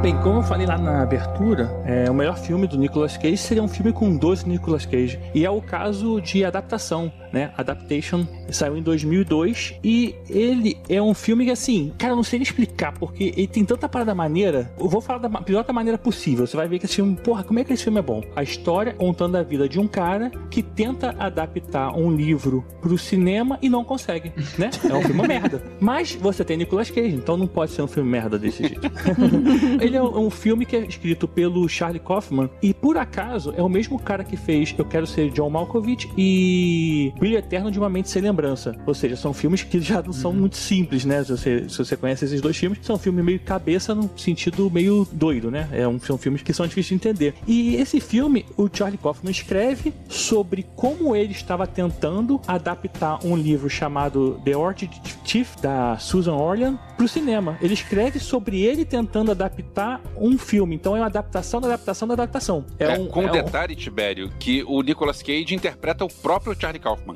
Bem, 0.00 0.16
como 0.22 0.38
eu 0.38 0.42
falei 0.44 0.64
lá 0.64 0.78
na 0.78 1.02
abertura, 1.02 1.68
é, 1.84 2.08
o 2.08 2.14
melhor 2.14 2.38
filme 2.38 2.68
do 2.68 2.78
Nicolas 2.78 3.16
Cage 3.16 3.36
seria 3.36 3.62
um 3.62 3.66
filme 3.66 3.92
com 3.92 4.16
12 4.16 4.48
Nicolas 4.48 4.86
Cage. 4.86 5.18
E 5.34 5.44
é 5.44 5.50
o 5.50 5.60
caso 5.60 6.20
de 6.20 6.44
adaptação, 6.44 7.12
né? 7.32 7.52
Adaptation 7.56 8.26
saiu 8.50 8.76
em 8.76 8.82
2002 8.82 9.74
e 9.82 10.14
ele 10.28 10.76
é 10.88 11.00
um 11.00 11.14
filme 11.14 11.44
que, 11.44 11.50
assim, 11.50 11.92
cara, 11.98 12.12
eu 12.12 12.16
não 12.16 12.22
sei 12.22 12.38
nem 12.38 12.44
explicar, 12.44 12.92
porque 12.92 13.32
ele 13.36 13.46
tem 13.46 13.64
tanta 13.64 13.88
parada 13.88 14.14
maneira. 14.14 14.72
Eu 14.78 14.88
vou 14.88 15.00
falar 15.00 15.18
da 15.18 15.28
pior 15.42 15.64
da 15.64 15.72
maneira 15.72 15.98
possível. 15.98 16.46
Você 16.46 16.56
vai 16.56 16.68
ver 16.68 16.78
que 16.78 16.86
esse 16.86 16.96
filme, 16.96 17.16
porra, 17.16 17.42
como 17.42 17.58
é 17.58 17.64
que 17.64 17.72
esse 17.72 17.84
filme 17.84 17.98
é 17.98 18.02
bom? 18.02 18.22
A 18.34 18.42
história 18.42 18.92
contando 18.92 19.36
a 19.36 19.42
vida 19.42 19.68
de 19.68 19.78
um 19.78 19.86
cara 19.86 20.30
que 20.50 20.62
tenta 20.62 21.14
adaptar 21.18 21.96
um 21.96 22.10
livro 22.10 22.64
pro 22.80 22.96
cinema 22.98 23.58
e 23.62 23.68
não 23.68 23.84
consegue, 23.84 24.32
né? 24.58 24.70
É 24.88 24.94
um 24.94 25.02
filme 25.02 25.26
merda. 25.28 25.62
Mas 25.80 26.14
você 26.14 26.44
tem 26.44 26.56
Nicolas 26.56 26.90
Cage, 26.90 27.14
então 27.14 27.36
não 27.36 27.46
pode 27.46 27.72
ser 27.72 27.82
um 27.82 27.86
filme 27.86 28.10
merda 28.10 28.38
desse 28.38 28.62
jeito. 28.62 28.90
Ele 29.80 29.96
é 29.96 30.02
um 30.02 30.30
filme 30.30 30.64
que 30.64 30.76
é 30.76 30.80
escrito 30.80 31.26
pelo 31.28 31.68
Charlie 31.68 32.00
Kaufman 32.00 32.50
e 32.62 32.72
por 32.74 32.96
acaso 32.96 33.52
é 33.56 33.62
o 33.62 33.68
mesmo 33.68 33.98
cara 33.98 34.24
que 34.24 34.36
fez 34.36 34.74
Eu 34.76 34.84
Quero 34.84 35.06
Ser 35.06 35.30
John 35.30 35.50
Malkovich 35.50 36.10
e 36.16 37.12
Brilho 37.18 37.38
Eterno 37.38 37.70
de 37.70 37.78
uma 37.78 37.88
Mente 37.88 38.08
Sem 38.10 38.22
Lembrança. 38.22 38.74
Ou 38.86 38.94
seja, 38.94 39.16
são 39.16 39.32
filmes 39.34 39.62
que 39.62 39.80
já 39.80 40.02
não 40.02 40.12
são 40.12 40.32
muito 40.32 40.56
simples, 40.56 41.04
né? 41.04 41.22
Se 41.24 41.30
você, 41.32 41.68
se 41.68 41.78
você 41.78 41.96
conhece 41.96 42.24
esses 42.24 42.40
dois 42.40 42.56
filmes, 42.56 42.78
são 42.82 42.98
filmes 42.98 43.24
meio 43.24 43.40
cabeça 43.40 43.94
no 43.94 44.10
sentido 44.16 44.70
meio 44.70 45.06
doido, 45.12 45.50
né? 45.50 45.68
É 45.72 45.86
um, 45.86 45.98
são 45.98 46.16
filmes 46.18 46.42
que 46.42 46.52
são 46.52 46.66
difíceis 46.66 46.88
de 46.88 46.94
entender. 46.94 47.34
E 47.46 47.76
esse 47.76 48.00
filme, 48.00 48.46
o 48.56 48.68
Charlie 48.72 48.98
Kaufman 48.98 49.30
escreve 49.30 49.92
sobre 50.08 50.64
como 50.76 51.14
ele 51.14 51.32
estava 51.32 51.66
tentando 51.66 52.40
adaptar 52.46 53.18
um 53.24 53.36
livro 53.36 53.68
chamado 53.68 54.40
The 54.44 54.56
Orchid 54.56 54.90
Chief, 55.24 55.56
da 55.60 55.96
Susan 55.98 56.34
Orlean, 56.34 56.78
para 56.96 57.04
o 57.04 57.08
cinema. 57.08 57.58
Ele 57.60 57.74
escreve 57.74 58.18
sobre 58.18 58.60
ele 58.62 58.84
tentando 58.84 59.30
adaptar 59.30 60.00
um 60.16 60.38
filme. 60.38 60.74
Então 60.74 60.96
é 60.96 61.00
uma 61.00 61.06
adaptação 61.06 61.60
da 61.60 61.68
adaptação 61.68 62.08
da 62.08 62.14
adaptação. 62.14 62.64
É, 62.78 62.98
um, 62.98 63.06
com 63.06 63.22
é 63.22 63.28
um- 63.28 63.32
detalhe, 63.32 63.74
Tibério, 63.74 64.30
que 64.38 64.62
o 64.66 64.80
Nicolas 64.82 65.22
Cage 65.22 65.54
interpreta 65.54 66.04
o 66.04 66.08
próprio 66.08 66.56
Charlie 66.58 66.80
Kaufman. 66.80 67.07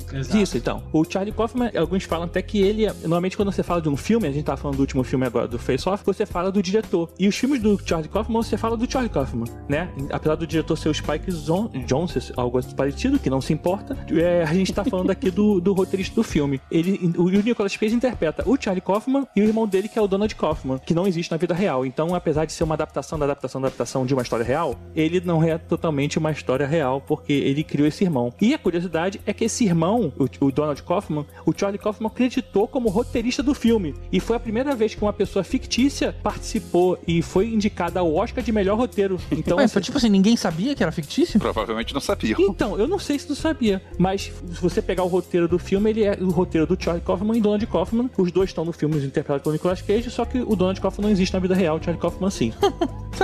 Isso, 0.42 0.56
então. 0.56 0.82
O 0.92 1.04
Charlie 1.04 1.32
Kaufman, 1.32 1.70
alguns 1.76 2.04
falam 2.04 2.24
até 2.26 2.40
que 2.42 2.60
ele, 2.60 2.86
é- 2.86 2.92
normalmente 3.02 3.36
quando 3.36 3.52
você 3.52 3.62
fala 3.62 3.80
de 3.80 3.88
um 3.88 3.96
filme, 3.96 4.26
a 4.26 4.32
gente 4.32 4.44
tá 4.44 4.56
falando 4.56 4.76
do 4.76 4.80
último 4.80 5.02
filme 5.04 5.26
agora, 5.26 5.46
do 5.48 5.58
Face 5.58 5.88
Off, 5.88 6.04
você 6.04 6.24
fala 6.26 6.50
do 6.50 6.62
diretor. 6.62 7.08
E 7.18 7.28
os 7.28 7.36
filmes 7.36 7.60
do 7.60 7.78
Charlie 7.84 8.08
Kaufman, 8.08 8.42
você 8.42 8.56
fala 8.56 8.76
do 8.76 8.90
Charlie 8.90 9.10
Kaufman, 9.10 9.46
né? 9.68 9.88
Apesar 10.10 10.34
do 10.34 10.46
diretor 10.46 10.76
ser 10.76 10.88
o 10.88 10.94
Spike 10.94 11.30
Zon- 11.30 11.70
Jonze, 11.86 12.32
algo 12.36 12.60
parecido, 12.74 13.18
que 13.18 13.28
não 13.30 13.40
se 13.40 13.52
importa, 13.52 13.96
é, 14.12 14.42
a 14.42 14.52
gente 14.54 14.72
tá 14.72 14.84
falando 14.84 15.10
aqui 15.10 15.30
do, 15.30 15.60
do 15.60 15.72
roteirista 15.72 16.14
do 16.14 16.22
filme. 16.22 16.60
Ele, 16.70 17.12
o, 17.16 17.22
o 17.24 17.30
Nicolas 17.30 17.76
Cage 17.76 17.94
interpreta 17.94 18.42
o 18.48 18.56
Charlie 18.60 18.80
Kaufman 18.80 19.26
e 19.34 19.40
o 19.40 19.44
irmão 19.44 19.66
dele, 19.66 19.88
que 19.88 19.98
é 19.98 20.02
o 20.02 20.06
Donald 20.06 20.34
Kaufman, 20.34 20.78
que 20.78 20.94
não 20.94 21.06
existe 21.06 21.30
na 21.30 21.36
vida 21.36 21.54
real. 21.54 21.84
Então, 21.86 22.14
apesar 22.14 22.44
de 22.44 22.52
ser 22.52 22.64
uma 22.64 22.74
adaptação 22.74 23.18
da 23.18 23.24
adaptação 23.24 23.60
da 23.60 23.68
adaptação 23.68 24.06
de 24.06 24.12
uma 24.14 24.22
história 24.22 24.44
real, 24.44 24.76
ele 24.94 25.20
não 25.24 25.42
é 25.42 25.58
totalmente 25.58 26.18
uma 26.18 26.30
história 26.30 26.66
real, 26.66 27.00
porque 27.00 27.32
ele 27.32 27.62
criou 27.64 27.86
esse 27.88 28.04
irmão. 28.04 28.32
E 28.40 28.54
a 28.54 28.58
curiosidade 28.58 29.20
é 29.26 29.32
que 29.32 29.44
esse 29.44 29.64
irmão 29.64 29.81
irmão, 29.82 30.12
o, 30.18 30.46
o 30.46 30.52
Donald 30.52 30.82
Kaufman, 30.82 31.24
o 31.44 31.52
Charlie 31.56 31.78
Kaufman 31.78 32.06
acreditou 32.08 32.68
como 32.68 32.88
roteirista 32.88 33.42
do 33.42 33.54
filme. 33.54 33.94
E 34.12 34.20
foi 34.20 34.36
a 34.36 34.40
primeira 34.40 34.74
vez 34.74 34.94
que 34.94 35.02
uma 35.02 35.12
pessoa 35.12 35.42
fictícia 35.44 36.14
participou 36.22 36.98
e 37.06 37.20
foi 37.22 37.46
indicada 37.52 38.00
ao 38.00 38.14
Oscar 38.14 38.42
de 38.42 38.52
melhor 38.52 38.76
roteiro. 38.78 39.18
Então, 39.30 39.56
Ué, 39.58 39.64
assim, 39.64 39.80
tipo 39.80 39.98
assim, 39.98 40.08
ninguém 40.08 40.36
sabia 40.36 40.74
que 40.74 40.82
era 40.82 40.92
fictício? 40.92 41.38
Provavelmente 41.40 41.92
não 41.92 42.00
sabia. 42.00 42.36
então, 42.38 42.78
eu 42.78 42.86
não 42.86 42.98
sei 42.98 43.18
se 43.18 43.26
tu 43.26 43.34
sabia, 43.34 43.82
mas 43.98 44.22
se 44.52 44.60
você 44.60 44.80
pegar 44.80 45.02
o 45.02 45.08
roteiro 45.08 45.48
do 45.48 45.58
filme, 45.58 45.90
ele 45.90 46.04
é 46.04 46.16
o 46.20 46.30
roteiro 46.30 46.66
do 46.66 46.80
Charlie 46.82 47.04
Kaufman 47.04 47.36
e 47.36 47.40
Donald 47.40 47.66
Kaufman. 47.66 48.10
Os 48.16 48.30
dois 48.30 48.50
estão 48.50 48.64
no 48.64 48.72
filme 48.72 48.96
interpretados 48.98 49.42
pelo 49.42 49.52
Nicolas 49.54 49.82
Cage, 49.82 50.10
só 50.10 50.24
que 50.24 50.38
o 50.38 50.54
Donald 50.54 50.80
Kaufman 50.80 51.06
não 51.06 51.10
existe 51.12 51.32
na 51.32 51.40
vida 51.40 51.54
real, 51.54 51.76
o 51.76 51.82
Charlie 51.82 52.00
Kaufman 52.00 52.30
sim. 52.30 52.52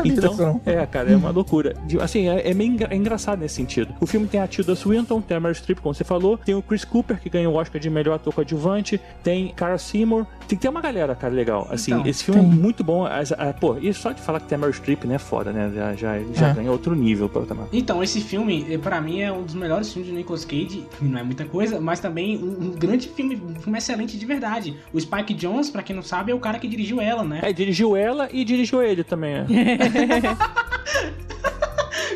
Então, 0.05 0.37
não. 0.37 0.61
é, 0.65 0.87
cara, 0.87 1.11
é 1.11 1.17
uma 1.17 1.31
loucura. 1.31 1.75
De- 1.87 1.99
Assim, 2.01 2.29
é, 2.29 2.51
é 2.51 2.55
meio 2.55 2.71
engra- 2.73 2.89
é 2.93 2.97
engraçado 2.97 3.41
nesse 3.41 3.57
sentido. 3.57 3.93
O 4.01 4.07
filme 4.07 4.29
tem 4.29 4.39
a 4.39 4.47
Tilda 4.47 4.77
Swinton, 4.77 5.21
tem 5.21 5.37
a 5.37 5.41
Meryl 5.41 5.55
Streep, 5.57 5.81
como 5.81 5.93
você 5.93 6.05
falou, 6.05 6.39
tem 6.49 6.55
o 6.55 6.63
Chris 6.63 6.83
Cooper, 6.83 7.21
que 7.21 7.29
ganhou 7.29 7.53
o 7.53 7.57
Oscar 7.59 7.79
de 7.79 7.91
melhor 7.91 8.15
ator 8.15 8.33
coadjuvante, 8.33 8.99
tem 9.23 9.49
Cara 9.55 9.77
Seymour, 9.77 10.25
tem, 10.49 10.59
tem 10.59 10.71
uma 10.71 10.81
galera, 10.81 11.15
cara, 11.15 11.35
legal. 11.35 11.69
Assim, 11.71 11.93
Então, 11.93 12.07
esse 12.07 12.25
filme 12.25 12.41
tem. 12.41 12.51
é 12.51 12.55
muito 12.55 12.83
bom. 12.83 13.05
As- 13.05 13.33
a- 13.33 13.53
pô, 13.53 13.77
e 13.77 13.93
só 13.93 14.13
de 14.13 14.23
falar 14.23 14.41
que 14.41 14.47
tem 14.49 14.57
a 14.57 14.59
Meryl 14.59 14.73
Streep, 14.73 15.05
né, 15.05 15.19
foda, 15.19 15.53
né, 15.53 15.71
já, 15.75 15.95
já, 15.95 16.19
já 16.33 16.49
É. 16.49 16.55
ganha 16.55 16.73
outro 16.73 16.95
nível 16.95 17.29
pra 17.29 17.43
também. 17.43 17.67
Então, 17.71 18.03
esse 18.03 18.23
filme, 18.23 18.65
eh, 18.71 18.79
pra 18.79 18.99
mim, 18.99 19.21
é 19.21 19.31
um 19.31 19.43
dos 19.43 19.53
melhores 19.55 19.93
filmes 19.93 20.09
de 20.11 20.17
Nicolas 20.17 20.47
Cage. 20.47 20.87
Não 21.03 21.19
é 21.19 21.23
muita 21.23 21.45
coisa, 21.45 21.79
mas 21.79 22.01
também 22.01 22.39
um, 22.39 22.69
um 22.69 22.71
grande 22.71 23.09
filme, 23.09 23.37
um 23.37 23.61
filme 23.61 23.77
excelente 23.77 24.17
de 24.17 24.25
verdade. 24.25 24.75
O 24.91 24.99
Spike 24.99 25.35
Jones, 25.35 25.69
pra 25.69 25.83
quem 25.83 25.95
não 25.95 26.03
sabe, 26.03 26.33
é 26.33 26.35
o 26.35 26.41
cara 26.41 26.59
que 26.59 26.67
dirigiu 26.67 26.99
ela, 26.99 27.25
né? 27.25 27.41
É, 27.43 27.53
dirigiu 27.53 27.95
ela 27.95 28.27
e 28.33 28.43
dirigiu 28.43 28.83
ele 28.83 29.05
também. 29.05 29.35
é. 29.35 29.45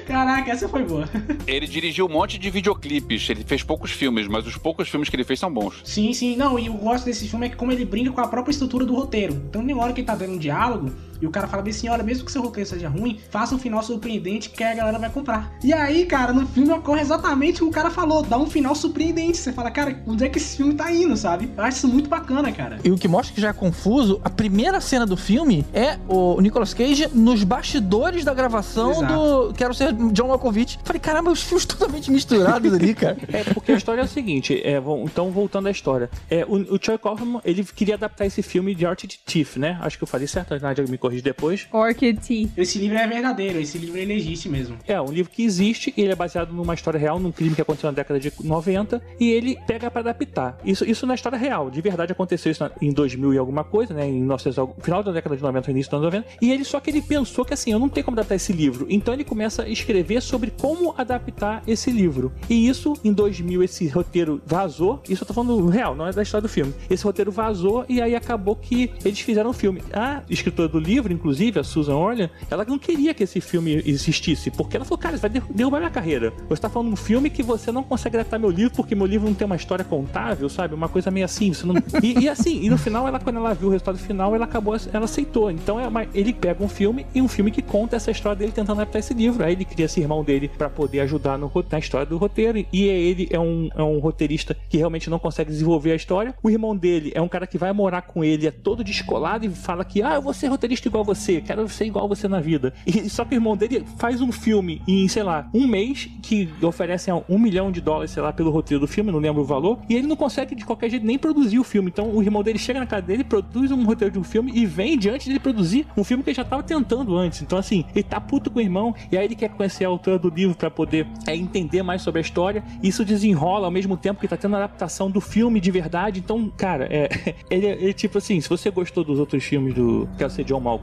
Caraca, 0.06 0.50
essa 0.50 0.68
foi 0.68 0.84
boa. 0.84 1.08
Ele 1.46 1.66
dirigiu 1.66 2.06
um 2.06 2.08
monte 2.08 2.38
de 2.38 2.50
videoclipes, 2.50 3.28
ele 3.28 3.44
fez 3.44 3.62
poucos 3.62 3.90
filmes, 3.90 4.26
mas 4.26 4.46
os 4.46 4.56
poucos 4.56 4.88
filmes 4.88 5.08
que 5.08 5.16
ele 5.16 5.24
fez 5.24 5.38
são 5.38 5.52
bons. 5.52 5.80
Sim, 5.84 6.12
sim. 6.12 6.36
Não, 6.36 6.58
e 6.58 6.66
eu 6.66 6.74
gosto 6.74 7.04
desse 7.04 7.28
filme 7.28 7.46
é 7.46 7.48
que 7.48 7.56
como 7.56 7.72
ele 7.72 7.84
brinca 7.84 8.10
com 8.10 8.20
a 8.20 8.28
própria 8.28 8.52
estrutura 8.52 8.84
do 8.84 8.94
roteiro. 8.94 9.34
Então, 9.48 9.62
uma 9.62 9.82
hora 9.82 9.92
que 9.92 10.00
ele 10.00 10.06
tá 10.06 10.14
dando 10.14 10.34
um 10.34 10.38
diálogo 10.38 10.92
e 11.22 11.26
o 11.26 11.30
cara 11.30 11.46
fala 11.46 11.62
bem 11.62 11.70
assim: 11.70 11.88
olha, 11.88 12.02
mesmo 12.02 12.24
que 12.24 12.32
seu 12.32 12.42
roteiro 12.42 12.68
seja 12.68 12.88
ruim, 12.88 13.20
faça 13.30 13.54
um 13.54 13.58
final 13.58 13.82
surpreendente 13.82 14.50
que 14.50 14.62
a 14.64 14.74
galera 14.74 14.98
vai 14.98 15.08
comprar. 15.08 15.52
E 15.62 15.72
aí, 15.72 16.04
cara, 16.04 16.32
no 16.32 16.46
filme 16.48 16.72
ocorre 16.72 17.00
exatamente 17.00 17.62
o 17.62 17.66
que 17.66 17.70
o 17.70 17.72
cara 17.72 17.90
falou: 17.90 18.22
dá 18.22 18.36
um 18.36 18.50
final 18.50 18.74
surpreendente. 18.74 19.38
Você 19.38 19.52
fala, 19.52 19.70
cara, 19.70 20.02
onde 20.06 20.24
é 20.24 20.28
que 20.28 20.38
esse 20.38 20.56
filme 20.56 20.74
tá 20.74 20.90
indo, 20.92 21.16
sabe? 21.16 21.50
Eu 21.56 21.62
acho 21.62 21.78
isso 21.78 21.88
muito 21.88 22.10
bacana, 22.10 22.50
cara. 22.50 22.78
E 22.82 22.90
o 22.90 22.98
que 22.98 23.06
mostra 23.06 23.34
que 23.34 23.40
já 23.40 23.50
é 23.50 23.52
confuso, 23.52 24.20
a 24.24 24.30
primeira 24.30 24.80
cena 24.80 25.06
do 25.06 25.16
filme 25.16 25.64
é 25.72 25.96
o 26.08 26.40
Nicolas 26.40 26.74
Cage 26.74 27.08
nos 27.14 27.44
bastidores 27.44 28.24
da 28.24 28.34
gravação 28.34 28.90
Exato. 28.90 29.12
do 29.12 29.54
Quero 29.54 29.72
Ser 29.72 29.92
John 30.12 30.28
Malkovich. 30.28 30.78
Falei, 30.82 30.98
caramba, 30.98 31.30
os 31.30 31.42
filmes 31.42 31.64
totalmente 31.66 32.10
misturados 32.10 32.72
ali, 32.72 32.94
cara. 32.94 33.16
É, 33.32 33.44
porque 33.44 33.70
a 33.70 33.76
história 33.76 34.00
é 34.00 34.04
o 34.04 34.08
seguinte, 34.08 34.60
é, 34.64 34.82
então 35.04 35.30
voltando 35.30 35.68
à 35.68 35.70
história. 35.70 36.10
É, 36.28 36.44
o, 36.44 36.74
o 36.74 36.78
Charlie 36.80 36.98
Kaufman, 36.98 37.40
ele 37.44 37.62
queria 37.64 37.94
adaptar 37.94 38.26
esse 38.26 38.42
filme 38.42 38.74
de 38.74 38.84
Orchid 38.84 39.20
Thief, 39.24 39.56
né? 39.56 39.78
Acho 39.80 39.96
que 39.96 40.04
eu 40.04 40.08
falei 40.08 40.26
certo, 40.26 40.54
a 40.54 40.58
Nádia 40.58 40.84
me 40.88 40.98
corrige 41.12 41.22
depois. 41.22 41.66
Orchid 41.72 42.18
Tea. 42.20 42.48
Esse 42.56 42.78
livro 42.78 42.96
é 42.96 43.06
verdadeiro, 43.06 43.58
esse 43.60 43.76
livro 43.78 43.98
ele 43.98 44.14
existe 44.14 44.48
mesmo. 44.48 44.76
É, 44.86 45.00
um 45.00 45.10
livro 45.12 45.30
que 45.30 45.42
existe, 45.44 45.92
ele 45.96 46.12
é 46.12 46.16
baseado 46.16 46.52
numa 46.52 46.74
história 46.74 46.98
real, 46.98 47.18
num 47.20 47.30
crime 47.30 47.54
que 47.54 47.60
aconteceu 47.60 47.90
na 47.90 47.94
década 47.96 48.18
de 48.18 48.32
90, 48.42 49.02
e 49.20 49.30
ele 49.30 49.58
pega 49.66 49.90
pra 49.90 50.00
adaptar. 50.00 50.58
Isso, 50.64 50.84
isso 50.88 51.06
na 51.06 51.14
história 51.14 51.36
real, 51.38 51.70
de 51.70 51.80
verdade 51.80 52.12
aconteceu 52.12 52.50
isso 52.50 52.62
na- 52.64 52.70
em 52.80 52.92
2000 52.92 53.34
e 53.34 53.38
alguma 53.38 53.64
coisa, 53.64 53.92
né, 53.94 54.08
em 54.08 54.12
1900, 54.20 54.58
algo- 54.58 54.74
final 54.82 55.02
da 55.02 55.12
década 55.12 55.36
de 55.36 55.42
90, 55.42 55.70
início 55.70 55.90
dos 55.90 55.98
anos 56.00 56.14
90, 56.14 56.28
e 56.40 56.50
ele 56.50 56.64
só 56.64 56.80
que 56.80 56.90
ele 56.90 57.02
pensou 57.02 57.44
que 57.44 57.52
assim, 57.54 57.72
eu 57.72 57.78
não 57.78 57.88
tenho 57.88 58.04
como 58.04 58.14
adaptar 58.16 58.34
esse 58.36 58.52
livro, 58.52 58.86
então 58.88 59.12
ele 59.12 59.24
começa 59.24 59.62
a 59.64 59.68
escrever 59.68 60.20
sobre 60.22 60.50
como 60.50 60.94
adaptar 60.96 61.62
esse 61.66 61.90
livro. 61.90 62.32
E 62.48 62.68
isso, 62.68 62.94
em 63.04 63.12
2000, 63.12 63.62
esse 63.62 63.86
roteiro 63.88 64.40
vazou, 64.46 65.00
isso 65.08 65.22
eu 65.22 65.26
tô 65.26 65.34
falando 65.34 65.66
real, 65.68 65.94
não 65.94 66.06
é 66.06 66.12
da 66.12 66.22
história 66.22 66.42
do 66.42 66.48
filme. 66.48 66.72
Esse 66.88 67.04
roteiro 67.04 67.30
vazou 67.30 67.84
e 67.88 68.00
aí 68.00 68.14
acabou 68.14 68.56
que 68.56 68.90
eles 69.04 69.20
fizeram 69.20 69.50
o 69.50 69.52
filme. 69.52 69.82
A 69.92 70.22
escritora 70.28 70.68
do 70.68 70.78
livro, 70.78 71.01
inclusive, 71.10 71.58
a 71.58 71.64
Susan 71.64 71.96
Orlean, 71.96 72.28
ela 72.50 72.64
não 72.64 72.78
queria 72.78 73.14
que 73.14 73.24
esse 73.24 73.40
filme 73.40 73.82
existisse, 73.84 74.50
porque 74.50 74.76
ela 74.76 74.84
falou, 74.84 74.98
cara, 74.98 75.14
isso 75.14 75.22
vai 75.22 75.30
derru- 75.30 75.52
derrubar 75.52 75.78
minha 75.78 75.90
carreira. 75.90 76.32
Você 76.48 76.60
tá 76.62 76.68
falando 76.68 76.92
um 76.92 76.96
filme 76.96 77.30
que 77.30 77.42
você 77.42 77.72
não 77.72 77.82
consegue 77.82 78.16
adaptar 78.16 78.38
meu 78.38 78.50
livro 78.50 78.74
porque 78.76 78.94
meu 78.94 79.06
livro 79.06 79.26
não 79.26 79.34
tem 79.34 79.46
uma 79.46 79.56
história 79.56 79.84
contável, 79.84 80.48
sabe? 80.48 80.74
Uma 80.74 80.88
coisa 80.88 81.10
meio 81.10 81.24
assim, 81.24 81.52
não... 81.64 81.74
E, 82.02 82.20
e 82.24 82.28
assim, 82.28 82.62
e 82.62 82.70
no 82.70 82.76
final, 82.78 83.08
ela, 83.08 83.18
quando 83.18 83.36
ela 83.36 83.54
viu 83.54 83.68
o 83.68 83.70
resultado 83.70 83.98
final, 83.98 84.34
ela 84.34 84.44
acabou, 84.44 84.76
ela 84.92 85.04
aceitou. 85.04 85.50
Então, 85.50 85.80
é 85.80 85.88
uma- 85.88 86.06
ele 86.14 86.32
pega 86.32 86.62
um 86.62 86.68
filme 86.68 87.06
e 87.14 87.22
um 87.22 87.28
filme 87.28 87.50
que 87.50 87.62
conta 87.62 87.96
essa 87.96 88.10
história 88.10 88.36
dele 88.36 88.52
tentando 88.52 88.80
adaptar 88.80 88.98
esse 88.98 89.14
livro. 89.14 89.44
Aí 89.44 89.52
ele 89.54 89.64
cria 89.64 89.86
esse 89.86 90.00
irmão 90.00 90.22
dele 90.22 90.48
pra 90.48 90.68
poder 90.68 91.00
ajudar 91.00 91.38
no, 91.38 91.50
na 91.70 91.78
história 91.78 92.06
do 92.06 92.16
roteiro. 92.18 92.64
E 92.72 92.84
ele 92.84 93.28
é 93.30 93.38
um, 93.38 93.68
é 93.74 93.82
um 93.82 93.98
roteirista 93.98 94.56
que 94.68 94.76
realmente 94.76 95.08
não 95.08 95.18
consegue 95.18 95.50
desenvolver 95.50 95.92
a 95.92 95.96
história. 95.96 96.34
O 96.42 96.50
irmão 96.50 96.76
dele 96.76 97.12
é 97.14 97.20
um 97.20 97.28
cara 97.28 97.46
que 97.46 97.56
vai 97.58 97.72
morar 97.72 98.02
com 98.02 98.22
ele, 98.24 98.46
é 98.46 98.50
todo 98.50 98.82
descolado 98.84 99.46
e 99.46 99.50
fala 99.50 99.84
que, 99.84 100.02
ah, 100.02 100.14
eu 100.14 100.22
vou 100.22 100.32
ser 100.34 100.48
roteirista 100.48 100.88
igual 100.92 101.04
você, 101.04 101.40
quero 101.40 101.66
ser 101.68 101.86
igual 101.86 102.06
você 102.06 102.28
na 102.28 102.40
vida. 102.40 102.72
E 102.86 103.08
só 103.08 103.24
que 103.24 103.34
o 103.34 103.36
irmão 103.36 103.56
dele 103.56 103.84
faz 103.96 104.20
um 104.20 104.30
filme 104.30 104.82
em, 104.86 105.08
sei 105.08 105.22
lá, 105.22 105.48
um 105.54 105.66
mês 105.66 106.08
que 106.22 106.48
oferece 106.62 107.10
um 107.28 107.38
milhão 107.38 107.72
de 107.72 107.80
dólares, 107.80 108.10
sei 108.10 108.22
lá, 108.22 108.32
pelo 108.32 108.50
roteiro 108.50 108.80
do 108.80 108.86
filme, 108.86 109.10
não 109.10 109.18
lembro 109.18 109.42
o 109.42 109.44
valor, 109.44 109.78
e 109.88 109.94
ele 109.94 110.06
não 110.06 110.16
consegue 110.16 110.54
de 110.54 110.64
qualquer 110.64 110.90
jeito 110.90 111.04
nem 111.06 111.18
produzir 111.18 111.58
o 111.58 111.64
filme. 111.64 111.88
Então 111.90 112.10
o 112.14 112.22
irmão 112.22 112.42
dele 112.42 112.58
chega 112.58 112.78
na 112.78 112.86
casa 112.86 113.02
dele, 113.02 113.24
produz 113.24 113.70
um 113.72 113.84
roteiro 113.84 114.12
de 114.12 114.18
um 114.18 114.24
filme 114.24 114.52
e 114.54 114.66
vende 114.66 115.08
antes 115.08 115.26
dele 115.26 115.40
produzir 115.40 115.86
um 115.96 116.04
filme 116.04 116.22
que 116.22 116.30
ele 116.30 116.36
já 116.36 116.44
tava 116.44 116.62
tentando 116.62 117.16
antes. 117.16 117.42
Então, 117.42 117.58
assim, 117.58 117.84
ele 117.94 118.02
tá 118.04 118.20
puto 118.20 118.50
com 118.50 118.58
o 118.58 118.62
irmão, 118.62 118.94
e 119.10 119.16
aí 119.16 119.24
ele 119.24 119.34
quer 119.34 119.48
conhecer 119.50 119.84
a 119.84 119.88
autora 119.88 120.18
do 120.18 120.28
livro 120.28 120.54
pra 120.54 120.70
poder 120.70 121.06
é, 121.26 121.34
entender 121.34 121.82
mais 121.82 122.02
sobre 122.02 122.18
a 122.18 122.22
história. 122.22 122.62
Isso 122.82 123.04
desenrola 123.04 123.66
ao 123.66 123.70
mesmo 123.70 123.96
tempo 123.96 124.20
que 124.20 124.28
tá 124.28 124.36
tendo 124.36 124.54
a 124.56 124.58
adaptação 124.58 125.10
do 125.10 125.20
filme 125.20 125.60
de 125.60 125.70
verdade. 125.70 126.20
Então, 126.20 126.50
cara, 126.56 126.86
é, 126.90 127.08
ele, 127.50 127.66
é- 127.66 127.72
ele, 127.82 127.92
tipo 127.92 128.18
assim, 128.18 128.40
se 128.40 128.48
você 128.48 128.70
gostou 128.70 129.04
dos 129.04 129.18
outros 129.18 129.42
filmes 129.44 129.74
do 129.74 130.08
Quero 130.18 130.30
Ser 130.30 130.44
John 130.44 130.60
Malkovich, 130.60 130.81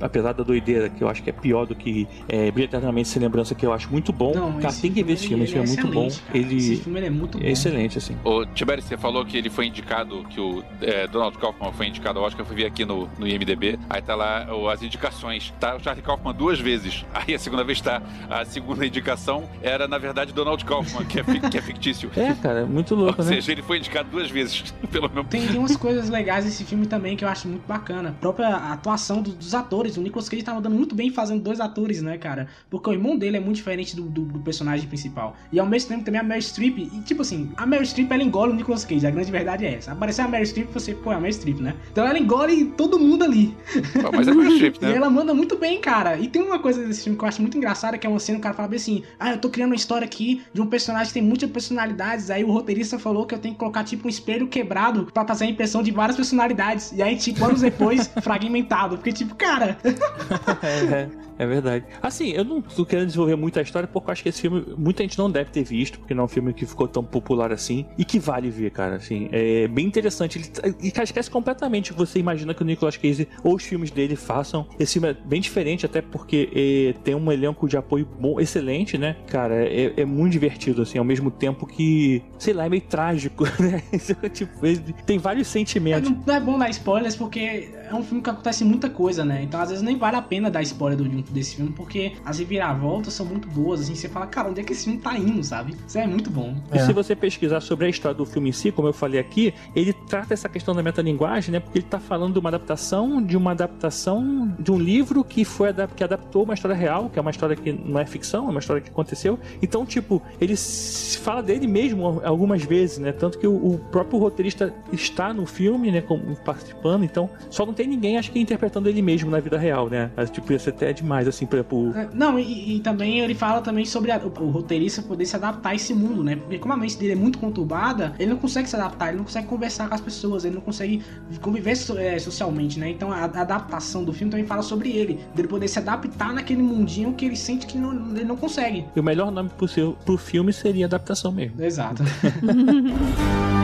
apesar 0.00 0.32
da 0.32 0.42
doideira, 0.44 0.88
que 0.88 1.02
eu 1.02 1.08
acho 1.08 1.22
que 1.22 1.30
é 1.30 1.32
pior 1.32 1.66
do 1.66 1.74
que 1.74 2.06
é, 2.28 2.50
Brilhantemente 2.50 3.08
Sem 3.08 3.22
Lembrança, 3.22 3.54
que 3.54 3.64
eu 3.66 3.72
acho 3.72 3.90
muito 3.90 4.12
bom, 4.12 4.32
Não, 4.34 4.52
cara, 4.54 4.68
esse 4.68 4.82
tem 4.82 4.92
que 4.92 5.02
ver 5.02 5.12
esse 5.14 5.26
filme, 5.28 5.44
esse 5.44 5.52
filme 5.52 5.66
é 5.66 5.68
muito 5.68 5.88
bom. 5.88 6.06
excelente, 6.06 6.22
cara. 6.22 6.38
Ele 6.38 6.56
Esse 6.56 6.76
filme 6.76 6.98
ele 6.98 7.06
é 7.06 7.10
muito 7.10 7.38
bom. 7.38 7.44
é 7.44 7.50
excelente, 7.50 7.98
assim. 7.98 8.16
Ô, 8.24 8.44
Tiberi, 8.46 8.82
você 8.82 8.96
falou 8.96 9.24
que 9.24 9.36
ele 9.36 9.50
foi 9.50 9.66
indicado, 9.66 10.24
que 10.30 10.40
o 10.40 10.62
é, 10.80 11.06
Donald 11.06 11.36
Kaufman 11.38 11.72
foi 11.72 11.86
indicado 11.88 12.18
ao 12.18 12.24
Oscar, 12.26 12.42
eu 12.42 12.46
fui 12.46 12.56
ver 12.56 12.66
aqui 12.66 12.84
no, 12.84 13.08
no 13.18 13.26
IMDB, 13.26 13.78
aí 13.90 14.00
tá 14.02 14.14
lá 14.14 14.46
ó, 14.50 14.68
as 14.70 14.82
indicações. 14.82 15.52
Tá 15.60 15.76
o 15.76 15.80
Charlie 15.80 16.02
Kaufman 16.02 16.32
duas 16.34 16.58
vezes, 16.60 17.04
aí 17.14 17.34
a 17.34 17.38
segunda 17.38 17.64
vez 17.64 17.80
tá, 17.80 18.02
a 18.30 18.44
segunda 18.44 18.86
indicação 18.86 19.48
era, 19.62 19.86
na 19.88 19.98
verdade, 19.98 20.32
Donald 20.32 20.64
Kaufman, 20.64 21.04
que 21.04 21.20
é, 21.20 21.24
fi- 21.24 21.40
que 21.40 21.58
é 21.58 21.62
fictício. 21.62 22.10
É, 22.16 22.32
cara, 22.34 22.60
é 22.60 22.64
muito 22.64 22.94
louco, 22.94 23.20
Ou 23.22 23.24
né? 23.26 23.34
seja, 23.34 23.52
ele 23.52 23.62
foi 23.62 23.78
indicado 23.78 24.08
duas 24.10 24.30
vezes, 24.30 24.72
pelo 24.90 25.08
mesmo 25.08 25.24
Tem, 25.24 25.46
tem 25.46 25.58
umas 25.58 25.76
coisas 25.76 26.08
legais 26.08 26.44
nesse 26.44 26.64
filme 26.64 26.86
também 26.86 27.16
que 27.16 27.24
eu 27.24 27.28
acho 27.28 27.48
muito 27.48 27.66
bacana. 27.66 28.10
A 28.10 28.12
própria 28.12 28.48
atuação 28.56 29.22
do- 29.24 29.32
dos 29.36 29.54
atores. 29.54 29.96
O 29.96 30.00
Nicolas 30.02 30.28
Cage 30.28 30.42
tá 30.42 30.54
mandando 30.54 30.74
muito 30.76 30.94
bem 30.94 31.10
fazendo 31.10 31.42
dois 31.42 31.60
atores, 31.60 32.00
né, 32.02 32.16
cara? 32.18 32.48
Porque 32.70 32.88
o 32.88 32.92
irmão 32.92 33.16
dele 33.16 33.36
é 33.36 33.40
muito 33.40 33.56
diferente 33.56 33.96
do, 33.96 34.02
do- 34.02 34.24
do 34.24 34.38
personagem 34.40 34.86
principal. 34.86 35.36
E 35.52 35.58
ao 35.58 35.66
mesmo 35.66 35.88
tempo 35.88 36.04
também 36.04 36.20
a 36.20 36.24
Meryl 36.24 36.42
Streep. 36.42 36.78
E 36.78 37.00
tipo 37.02 37.22
assim, 37.22 37.50
a 37.56 37.66
Meryl 37.66 37.84
Streep 37.86 38.10
ela 38.12 38.22
engole 38.22 38.52
o 38.52 38.54
Nicolas 38.54 38.84
Cage. 38.84 39.06
A 39.06 39.10
grande 39.10 39.30
verdade 39.32 39.64
é 39.66 39.74
essa. 39.74 39.92
Aparecer 39.92 40.22
a 40.22 40.28
Meryl 40.28 40.46
Streep, 40.46 40.68
você, 40.72 40.94
pô, 40.94 41.10
é 41.12 41.16
a 41.16 41.18
Meryl 41.20 41.32
Streep, 41.34 41.60
né? 41.60 41.74
Então 41.90 42.06
ela 42.06 42.18
engole 42.18 42.66
todo 42.76 42.98
mundo 42.98 43.24
ali. 43.24 43.56
Pô, 44.02 44.10
Mas 44.16 44.28
é 44.28 44.32
Meryl 44.34 44.52
Streep, 44.54 44.76
E 44.82 44.84
né? 44.84 44.96
ela 44.96 45.10
manda 45.10 45.32
muito 45.34 45.56
bem, 45.56 45.80
cara. 45.80 46.18
E 46.18 46.28
tem 46.28 46.42
uma 46.42 46.58
coisa 46.58 46.84
desse 46.86 47.02
filme 47.04 47.18
que 47.18 47.24
eu 47.24 47.28
acho 47.28 47.40
muito 47.40 47.56
engraçada, 47.56 47.96
que 47.98 48.06
é 48.06 48.10
uma 48.10 48.18
cena 48.18 48.36
que 48.36 48.40
o 48.40 48.42
cara 48.42 48.54
fala 48.54 48.68
bem 48.68 48.76
assim: 48.76 49.02
Ah, 49.18 49.32
eu 49.32 49.38
tô 49.38 49.48
criando 49.48 49.70
uma 49.70 49.76
história 49.76 50.04
aqui 50.04 50.42
de 50.52 50.60
um 50.60 50.66
personagem 50.66 51.08
que 51.08 51.14
tem 51.14 51.22
muitas 51.22 51.50
personalidades. 51.50 52.30
Aí 52.30 52.44
o 52.44 52.50
roteirista 52.50 52.98
falou 52.98 53.24
que 53.26 53.34
eu 53.34 53.38
tenho 53.38 53.54
que 53.54 53.60
colocar, 53.60 53.84
tipo, 53.84 54.06
um 54.06 54.10
espelho 54.10 54.46
quebrado 54.48 55.08
pra 55.12 55.24
fazer 55.26 55.44
a 55.44 55.48
impressão 55.48 55.82
de 55.82 55.90
várias 55.90 56.16
personalidades. 56.16 56.92
E 56.92 57.02
aí, 57.02 57.16
tipo, 57.16 57.44
anos 57.44 57.60
depois, 57.60 58.06
fragmentado. 58.22 58.96
Porque, 58.96 59.12
tipo, 59.14 59.34
cara. 59.34 59.78
É, 61.38 61.46
verdade. 61.46 61.84
Assim, 62.02 62.30
eu 62.30 62.44
não 62.44 62.60
tô 62.60 62.84
querendo 62.84 63.06
desenvolver 63.06 63.36
muito 63.36 63.58
a 63.58 63.62
história 63.62 63.88
porque 63.88 64.08
eu 64.08 64.12
acho 64.12 64.22
que 64.22 64.28
esse 64.28 64.40
filme 64.40 64.64
muita 64.76 65.02
gente 65.02 65.18
não 65.18 65.30
deve 65.30 65.50
ter 65.50 65.64
visto, 65.64 65.98
porque 65.98 66.14
não 66.14 66.22
é 66.22 66.24
um 66.24 66.28
filme 66.28 66.52
que 66.52 66.66
ficou 66.66 66.86
tão 66.86 67.04
popular 67.04 67.52
assim 67.52 67.86
e 67.98 68.04
que 68.04 68.18
vale 68.18 68.50
ver, 68.50 68.70
cara. 68.70 68.96
Assim, 68.96 69.28
é 69.32 69.66
bem 69.68 69.86
interessante. 69.86 70.38
Ele, 70.38 70.76
e 70.82 70.90
cara, 70.90 71.04
esquece 71.04 71.30
completamente 71.30 71.92
você 71.92 72.18
imagina 72.18 72.54
que 72.54 72.62
o 72.62 72.64
Nicolas 72.64 72.96
Cage 72.96 73.28
ou 73.42 73.54
os 73.56 73.64
filmes 73.64 73.90
dele 73.90 74.16
façam. 74.16 74.66
Esse 74.78 74.94
filme 74.94 75.08
é 75.08 75.14
bem 75.14 75.40
diferente, 75.40 75.86
até 75.86 76.00
porque 76.00 76.50
é, 76.54 76.94
tem 77.02 77.14
um 77.14 77.32
elenco 77.32 77.68
de 77.68 77.76
apoio 77.76 78.06
bom, 78.18 78.40
excelente, 78.40 78.96
né? 78.96 79.16
Cara, 79.26 79.54
é, 79.54 79.92
é 79.96 80.04
muito 80.04 80.32
divertido, 80.32 80.82
assim, 80.82 80.98
ao 80.98 81.04
mesmo 81.04 81.30
tempo 81.30 81.66
que, 81.66 82.22
sei 82.38 82.54
lá, 82.54 82.66
é 82.66 82.68
meio 82.68 82.82
trágico, 82.82 83.44
né? 83.60 83.82
tipo, 84.32 84.64
ele 84.64 84.94
tem 85.06 85.18
vários 85.18 85.48
sentimentos. 85.48 86.10
Não, 86.10 86.22
não 86.26 86.34
é 86.34 86.40
bom 86.40 86.58
dar 86.58 86.70
spoilers 86.70 87.16
porque 87.16 87.70
é 87.88 87.94
um 87.94 88.02
filme 88.02 88.22
que 88.22 88.30
acontece 88.30 88.64
muita 88.64 88.88
coisa. 88.88 89.24
né? 89.24 89.42
Então 89.42 89.60
às 89.60 89.68
vezes 89.70 89.82
nem 89.82 89.96
vale 89.96 90.16
a 90.16 90.22
pena 90.22 90.50
dar 90.50 90.62
spoiler 90.62 90.96
do, 90.98 91.04
desse 91.30 91.56
filme, 91.56 91.72
porque 91.72 92.12
as 92.24 92.38
reviravoltas 92.38 93.14
são 93.14 93.26
muito 93.26 93.48
boas, 93.48 93.80
assim, 93.80 93.94
você 93.94 94.08
fala, 94.08 94.26
cara, 94.26 94.48
onde 94.48 94.60
é 94.60 94.64
que 94.64 94.72
esse 94.72 94.84
filme 94.84 94.98
tá 94.98 95.16
indo, 95.18 95.42
sabe? 95.42 95.74
Isso 95.86 95.98
é 95.98 96.06
muito 96.06 96.30
bom. 96.30 96.54
E 96.72 96.78
se 96.78 96.92
você 96.92 97.14
pesquisar 97.14 97.60
sobre 97.60 97.86
a 97.86 97.88
história 97.88 98.16
do 98.16 98.26
filme 98.26 98.50
em 98.50 98.52
si, 98.52 98.70
como 98.70 98.88
eu 98.88 98.92
falei 98.92 99.20
aqui, 99.20 99.54
ele 99.74 99.92
trata 99.92 100.34
essa 100.34 100.48
questão 100.48 100.74
da 100.74 100.82
metalinguagem, 100.82 101.52
né? 101.52 101.60
Porque 101.60 101.78
ele 101.78 101.86
tá 101.86 101.98
falando 101.98 102.34
de 102.34 102.38
uma 102.38 102.48
adaptação, 102.48 103.22
de 103.22 103.36
uma 103.36 103.52
adaptação 103.52 104.54
de 104.58 104.70
um 104.70 104.78
livro 104.78 105.24
que 105.24 105.44
foi 105.44 105.68
que 105.96 106.04
adaptou 106.04 106.44
uma 106.44 106.54
história 106.54 106.76
real, 106.76 107.08
que 107.08 107.18
é 107.18 107.22
uma 107.22 107.30
história 107.30 107.56
que 107.56 107.72
não 107.72 107.98
é 107.98 108.06
ficção, 108.06 108.46
é 108.46 108.50
uma 108.50 108.60
história 108.60 108.82
que 108.82 108.90
aconteceu. 108.90 109.38
Então, 109.62 109.84
tipo, 109.86 110.22
ele 110.40 110.54
fala 110.56 111.42
dele 111.42 111.66
mesmo 111.66 112.20
algumas 112.24 112.62
vezes, 112.64 112.98
né? 112.98 113.12
Tanto 113.12 113.38
que 113.38 113.46
o, 113.46 113.54
o 113.54 113.78
próprio 113.90 114.18
roteirista 114.18 114.74
está 114.92 115.32
no 115.32 115.46
filme, 115.46 115.90
né? 115.90 116.00
Como 116.00 116.36
participando. 116.36 117.04
Então, 117.04 117.30
só 117.50 117.64
não 117.64 117.72
tem 117.72 117.86
ninguém, 117.86 118.18
acho 118.18 118.30
que 118.30 118.38
interpretando 118.38 118.88
ele 118.88 119.02
mesmo 119.02 119.30
na 119.30 119.40
vida 119.40 119.58
real, 119.58 119.88
né? 119.88 120.10
Mas, 120.16 120.30
tipo, 120.30 120.52
ia 120.52 120.58
ser 120.58 120.70
até 120.70 120.92
demais, 120.92 121.13
assim, 121.28 121.46
por 121.46 121.58
É, 121.96 122.08
Não, 122.14 122.38
e, 122.38 122.76
e 122.76 122.80
também 122.80 123.20
ele 123.20 123.34
fala 123.34 123.60
também 123.60 123.84
sobre 123.84 124.10
a- 124.10 124.18
o, 124.18 124.42
o 124.42 124.50
roteirista 124.50 125.02
poder 125.02 125.26
se 125.26 125.36
adaptar 125.36 125.70
a 125.70 125.74
esse 125.74 125.94
mundo, 125.94 126.22
né? 126.24 126.36
Porque 126.36 126.58
como 126.58 126.72
a 126.74 126.76
mente 126.76 126.96
dele 126.96 127.12
é 127.12 127.16
muito 127.16 127.38
conturbada, 127.38 128.14
ele 128.18 128.30
não 128.30 128.38
consegue 128.38 128.68
se 128.68 128.76
adaptar, 128.76 129.08
ele 129.08 129.18
não 129.18 129.24
consegue 129.24 129.46
conversar 129.46 129.88
com 129.88 129.94
as 129.94 130.00
pessoas, 130.00 130.44
ele 130.44 130.54
não 130.54 130.62
consegue 130.62 131.02
conviver 131.40 131.74
so- 131.76 131.98
é, 131.98 132.18
socialmente, 132.18 132.78
né? 132.78 132.90
Então 132.90 133.12
a, 133.12 133.18
a 133.20 133.24
adaptação 133.24 134.04
do 134.04 134.12
filme 134.12 134.30
também 134.30 134.46
fala 134.46 134.62
sobre 134.62 134.90
ele, 134.90 135.20
dele 135.34 135.48
poder 135.48 135.68
se 135.68 135.78
adaptar 135.78 136.32
naquele 136.32 136.62
mundinho 136.62 137.12
que 137.14 137.24
ele 137.24 137.36
sente 137.36 137.66
que 137.66 137.78
não- 137.78 138.10
ele 138.14 138.24
não 138.24 138.36
consegue. 138.36 138.84
E 138.94 139.00
o 139.00 139.02
melhor 139.02 139.30
nome 139.30 139.48
possível 139.50 139.96
pro 140.04 140.16
filme 140.18 140.52
seria 140.52 140.86
adaptação 140.86 141.30
mesmo. 141.32 141.62
Exato. 141.62 142.02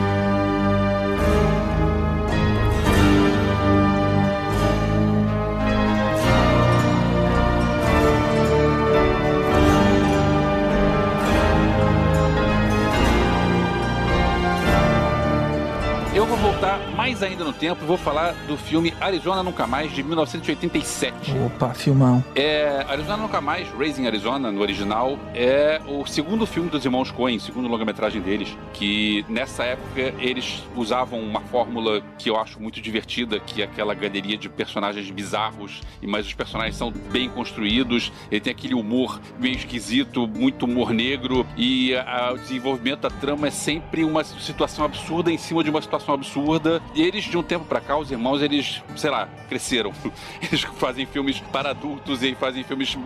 mais 17.11 17.23
ainda 17.23 17.43
no 17.43 17.51
tempo 17.51 17.85
vou 17.85 17.97
falar 17.97 18.31
do 18.47 18.55
filme 18.57 18.93
Arizona 19.01 19.43
Nunca 19.43 19.67
Mais, 19.67 19.91
de 19.91 20.01
1987. 20.01 21.33
Opa, 21.45 21.73
filmão. 21.73 22.23
É, 22.33 22.85
Arizona 22.87 23.17
Nunca 23.17 23.41
Mais, 23.41 23.67
Raising 23.77 24.07
Arizona, 24.07 24.49
no 24.49 24.61
original, 24.61 25.19
é 25.35 25.81
o 25.87 26.05
segundo 26.05 26.45
filme 26.45 26.69
dos 26.69 26.85
irmãos 26.85 27.11
Coen, 27.11 27.37
segundo 27.37 27.67
longa-metragem 27.67 28.21
deles, 28.21 28.55
que 28.73 29.25
nessa 29.27 29.63
época 29.65 30.13
eles 30.19 30.63
usavam 30.73 31.19
uma 31.19 31.41
fórmula 31.41 32.01
que 32.17 32.29
eu 32.29 32.39
acho 32.39 32.61
muito 32.61 32.79
divertida, 32.79 33.39
que 33.41 33.61
é 33.61 33.65
aquela 33.65 33.93
galeria 33.93 34.37
de 34.37 34.47
personagens 34.47 35.09
bizarros, 35.11 35.81
e 36.01 36.07
mas 36.07 36.25
os 36.25 36.33
personagens 36.33 36.77
são 36.77 36.91
bem 37.11 37.27
construídos, 37.29 38.09
ele 38.31 38.39
tem 38.39 38.51
aquele 38.51 38.73
humor 38.73 39.19
meio 39.37 39.55
esquisito, 39.57 40.25
muito 40.27 40.63
humor 40.65 40.93
negro, 40.93 41.45
e 41.57 41.93
a- 41.93 42.31
o 42.33 42.37
desenvolvimento 42.37 43.01
da 43.01 43.09
trama 43.09 43.47
é 43.47 43.51
sempre 43.51 44.05
uma 44.05 44.23
situação 44.23 44.85
absurda 44.85 45.29
em 45.29 45.37
cima 45.37 45.61
de 45.61 45.69
uma 45.69 45.81
situação 45.81 46.13
absurda. 46.15 46.81
E 46.95 47.00
eles, 47.01 47.23
de 47.25 47.37
um 47.37 47.43
tempo 47.43 47.65
pra 47.65 47.81
cá, 47.81 47.97
os 47.97 48.11
irmãos, 48.11 48.41
eles, 48.41 48.81
sei 48.95 49.09
lá, 49.09 49.27
cresceram. 49.49 49.91
Eles 50.41 50.61
fazem 50.61 51.05
filmes 51.05 51.39
para 51.51 51.69
adultos 51.69 52.23
e 52.23 52.33
fazem 52.35 52.63
filmes 52.63 52.97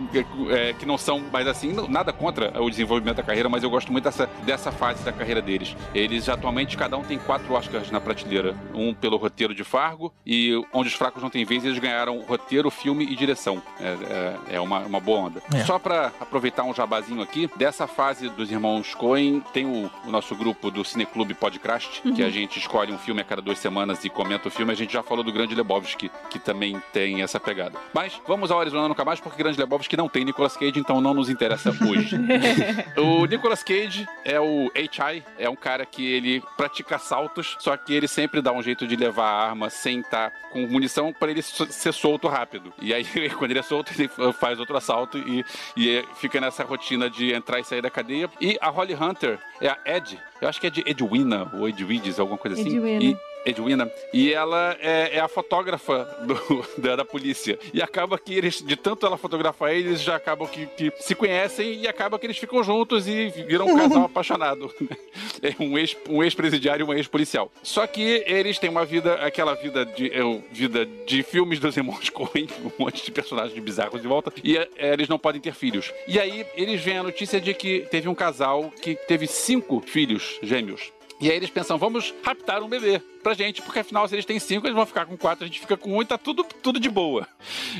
é, 0.50 0.72
que 0.72 0.86
não 0.86 0.96
são 0.96 1.20
mais 1.32 1.46
assim, 1.46 1.74
nada 1.88 2.12
contra 2.12 2.60
o 2.62 2.70
desenvolvimento 2.70 3.16
da 3.16 3.22
carreira, 3.22 3.48
mas 3.48 3.62
eu 3.62 3.70
gosto 3.70 3.92
muito 3.92 4.04
dessa, 4.04 4.26
dessa 4.44 4.72
fase 4.72 5.04
da 5.04 5.12
carreira 5.12 5.42
deles. 5.42 5.76
Eles 5.94 6.28
atualmente, 6.28 6.76
cada 6.76 6.96
um 6.96 7.02
tem 7.02 7.18
quatro 7.18 7.52
Oscars 7.54 7.90
na 7.90 8.00
prateleira. 8.00 8.54
Um 8.74 8.94
pelo 8.94 9.16
roteiro 9.16 9.54
de 9.54 9.64
Fargo 9.64 10.12
e 10.24 10.52
Onde 10.72 10.88
os 10.88 10.94
Fracos 10.94 11.22
Não 11.22 11.30
Têm 11.30 11.44
Vez, 11.44 11.64
eles 11.64 11.78
ganharam 11.78 12.20
roteiro, 12.20 12.70
filme 12.70 13.04
e 13.04 13.14
direção. 13.14 13.62
É, 13.80 14.46
é, 14.50 14.56
é 14.56 14.60
uma, 14.60 14.80
uma 14.80 15.00
boa 15.00 15.20
onda. 15.20 15.42
É. 15.54 15.64
Só 15.64 15.78
pra 15.78 16.12
aproveitar 16.20 16.64
um 16.64 16.74
jabazinho 16.74 17.22
aqui, 17.22 17.48
dessa 17.56 17.86
fase 17.86 18.28
dos 18.28 18.50
irmãos 18.50 18.94
Coen, 18.94 19.42
tem 19.52 19.66
o, 19.66 19.90
o 20.06 20.10
nosso 20.10 20.34
grupo 20.34 20.70
do 20.70 20.84
Cineclube 20.84 21.34
Podcast, 21.34 22.02
que 22.14 22.22
a 22.22 22.30
gente 22.30 22.58
escolhe 22.58 22.92
um 22.92 22.98
filme 22.98 23.20
a 23.20 23.24
cada 23.24 23.42
duas 23.42 23.58
semanas 23.58 23.75
e 24.02 24.08
comenta 24.08 24.48
o 24.48 24.50
filme. 24.50 24.72
A 24.72 24.74
gente 24.74 24.92
já 24.92 25.02
falou 25.02 25.22
do 25.22 25.32
Grande 25.32 25.54
Lebowski, 25.54 26.10
que 26.30 26.38
também 26.38 26.80
tem 26.92 27.22
essa 27.22 27.38
pegada. 27.38 27.78
Mas 27.92 28.18
vamos 28.26 28.50
ao 28.50 28.58
Arizona 28.58 28.88
Nunca 28.88 29.04
Mais, 29.04 29.20
porque 29.20 29.42
Grande 29.42 29.58
Lebowski 29.58 29.96
não 29.96 30.08
tem 30.08 30.24
Nicolas 30.24 30.56
Cage, 30.56 30.78
então 30.78 31.00
não 31.00 31.12
nos 31.12 31.28
interessa 31.28 31.70
hoje. 31.86 32.16
o 32.96 33.26
Nicolas 33.26 33.62
Cage 33.62 34.06
é 34.24 34.40
o 34.40 34.70
H.I., 34.74 35.22
é 35.38 35.48
um 35.48 35.56
cara 35.56 35.84
que 35.84 36.06
ele 36.06 36.42
pratica 36.56 36.96
assaltos, 36.96 37.56
só 37.58 37.76
que 37.76 37.92
ele 37.92 38.08
sempre 38.08 38.40
dá 38.40 38.52
um 38.52 38.62
jeito 38.62 38.86
de 38.86 38.96
levar 38.96 39.28
a 39.28 39.48
arma 39.48 39.68
sem 39.68 40.00
estar 40.00 40.32
com 40.50 40.66
munição 40.66 41.12
para 41.12 41.30
ele 41.30 41.42
ser 41.42 41.92
solto 41.92 42.28
rápido. 42.28 42.72
E 42.80 42.94
aí, 42.94 43.04
quando 43.36 43.50
ele 43.50 43.60
é 43.60 43.62
solto, 43.62 43.92
ele 43.96 44.08
faz 44.32 44.58
outro 44.58 44.76
assalto 44.76 45.18
e, 45.18 45.44
e 45.76 46.04
fica 46.14 46.40
nessa 46.40 46.64
rotina 46.64 47.10
de 47.10 47.32
entrar 47.32 47.60
e 47.60 47.64
sair 47.64 47.82
da 47.82 47.90
cadeia. 47.90 48.30
E 48.40 48.56
a 48.60 48.70
Holly 48.70 48.94
Hunter 48.94 49.38
é 49.60 49.68
a 49.68 49.78
Ed, 49.84 50.18
eu 50.40 50.48
acho 50.48 50.60
que 50.60 50.66
é 50.66 50.70
de 50.70 50.82
Edwina 50.86 51.50
ou 51.54 51.68
Edwiges, 51.68 52.20
alguma 52.20 52.38
coisa 52.38 52.60
assim. 52.60 52.76
Edwina. 52.76 53.02
E, 53.02 53.16
Edwina. 53.46 53.90
E 54.12 54.32
ela 54.32 54.76
é, 54.80 55.16
é 55.16 55.20
a 55.20 55.28
fotógrafa 55.28 56.04
do- 56.26 56.66
da, 56.82 56.96
da 56.96 57.04
polícia. 57.04 57.58
E 57.72 57.80
acaba 57.80 58.18
que 58.18 58.34
eles, 58.34 58.60
de 58.62 58.76
tanto 58.76 59.06
ela 59.06 59.16
fotografar 59.16 59.72
eles, 59.74 60.02
já 60.02 60.16
acabam 60.16 60.48
que, 60.48 60.66
que 60.66 60.92
se 61.00 61.14
conhecem 61.14 61.80
e 61.80 61.88
acaba 61.88 62.18
que 62.18 62.26
eles 62.26 62.36
ficam 62.38 62.62
juntos 62.62 63.06
e 63.06 63.28
viram 63.46 63.66
um 63.66 63.76
casal 63.78 64.04
apaixonado. 64.04 64.72
É 65.42 65.54
um 65.62 65.78
ex- 65.78 65.96
um 66.08 66.22
ex-presidiário 66.22 66.82
e 66.82 66.84
uma 66.84 66.96
ex-policial. 66.96 67.50
Só 67.62 67.86
que 67.86 68.24
eles 68.26 68.58
têm 68.58 68.68
uma 68.70 68.84
vida, 68.84 69.14
aquela 69.14 69.54
vida 69.54 69.84
de, 69.84 70.10
é, 70.12 70.20
vida 70.50 70.84
de 71.06 71.22
filmes 71.22 71.58
dos 71.58 71.76
irmãos 71.76 72.08
Coen, 72.10 72.48
um 72.64 72.70
monte 72.82 73.04
de 73.04 73.10
personagens 73.10 73.58
bizarros 73.62 74.00
de 74.02 74.08
volta, 74.08 74.32
e 74.42 74.56
é, 74.56 74.68
eles 74.92 75.08
não 75.08 75.18
podem 75.18 75.40
ter 75.40 75.54
filhos. 75.54 75.92
E 76.08 76.18
aí 76.18 76.44
eles 76.56 76.82
veem 76.82 76.98
a 76.98 77.02
notícia 77.02 77.40
de 77.40 77.54
que 77.54 77.80
teve 77.90 78.08
um 78.08 78.14
casal 78.14 78.72
que 78.82 78.94
teve 78.94 79.26
cinco 79.26 79.80
filhos 79.86 80.38
gêmeos. 80.42 80.92
E 81.20 81.30
aí 81.30 81.36
eles 81.36 81.48
pensam, 81.48 81.78
vamos 81.78 82.12
raptar 82.22 82.62
um 82.62 82.68
bebê 82.68 83.00
pra 83.26 83.34
gente, 83.34 83.60
porque 83.60 83.80
afinal, 83.80 84.06
se 84.06 84.14
eles 84.14 84.24
têm 84.24 84.38
cinco, 84.38 84.68
eles 84.68 84.76
vão 84.76 84.86
ficar 84.86 85.04
com 85.04 85.16
quatro, 85.16 85.42
a 85.44 85.48
gente 85.48 85.58
fica 85.58 85.76
com 85.76 85.96
um 85.96 86.00
e 86.02 86.04
tá 86.04 86.16
tudo, 86.16 86.44
tudo 86.62 86.78
de 86.78 86.88
boa. 86.88 87.26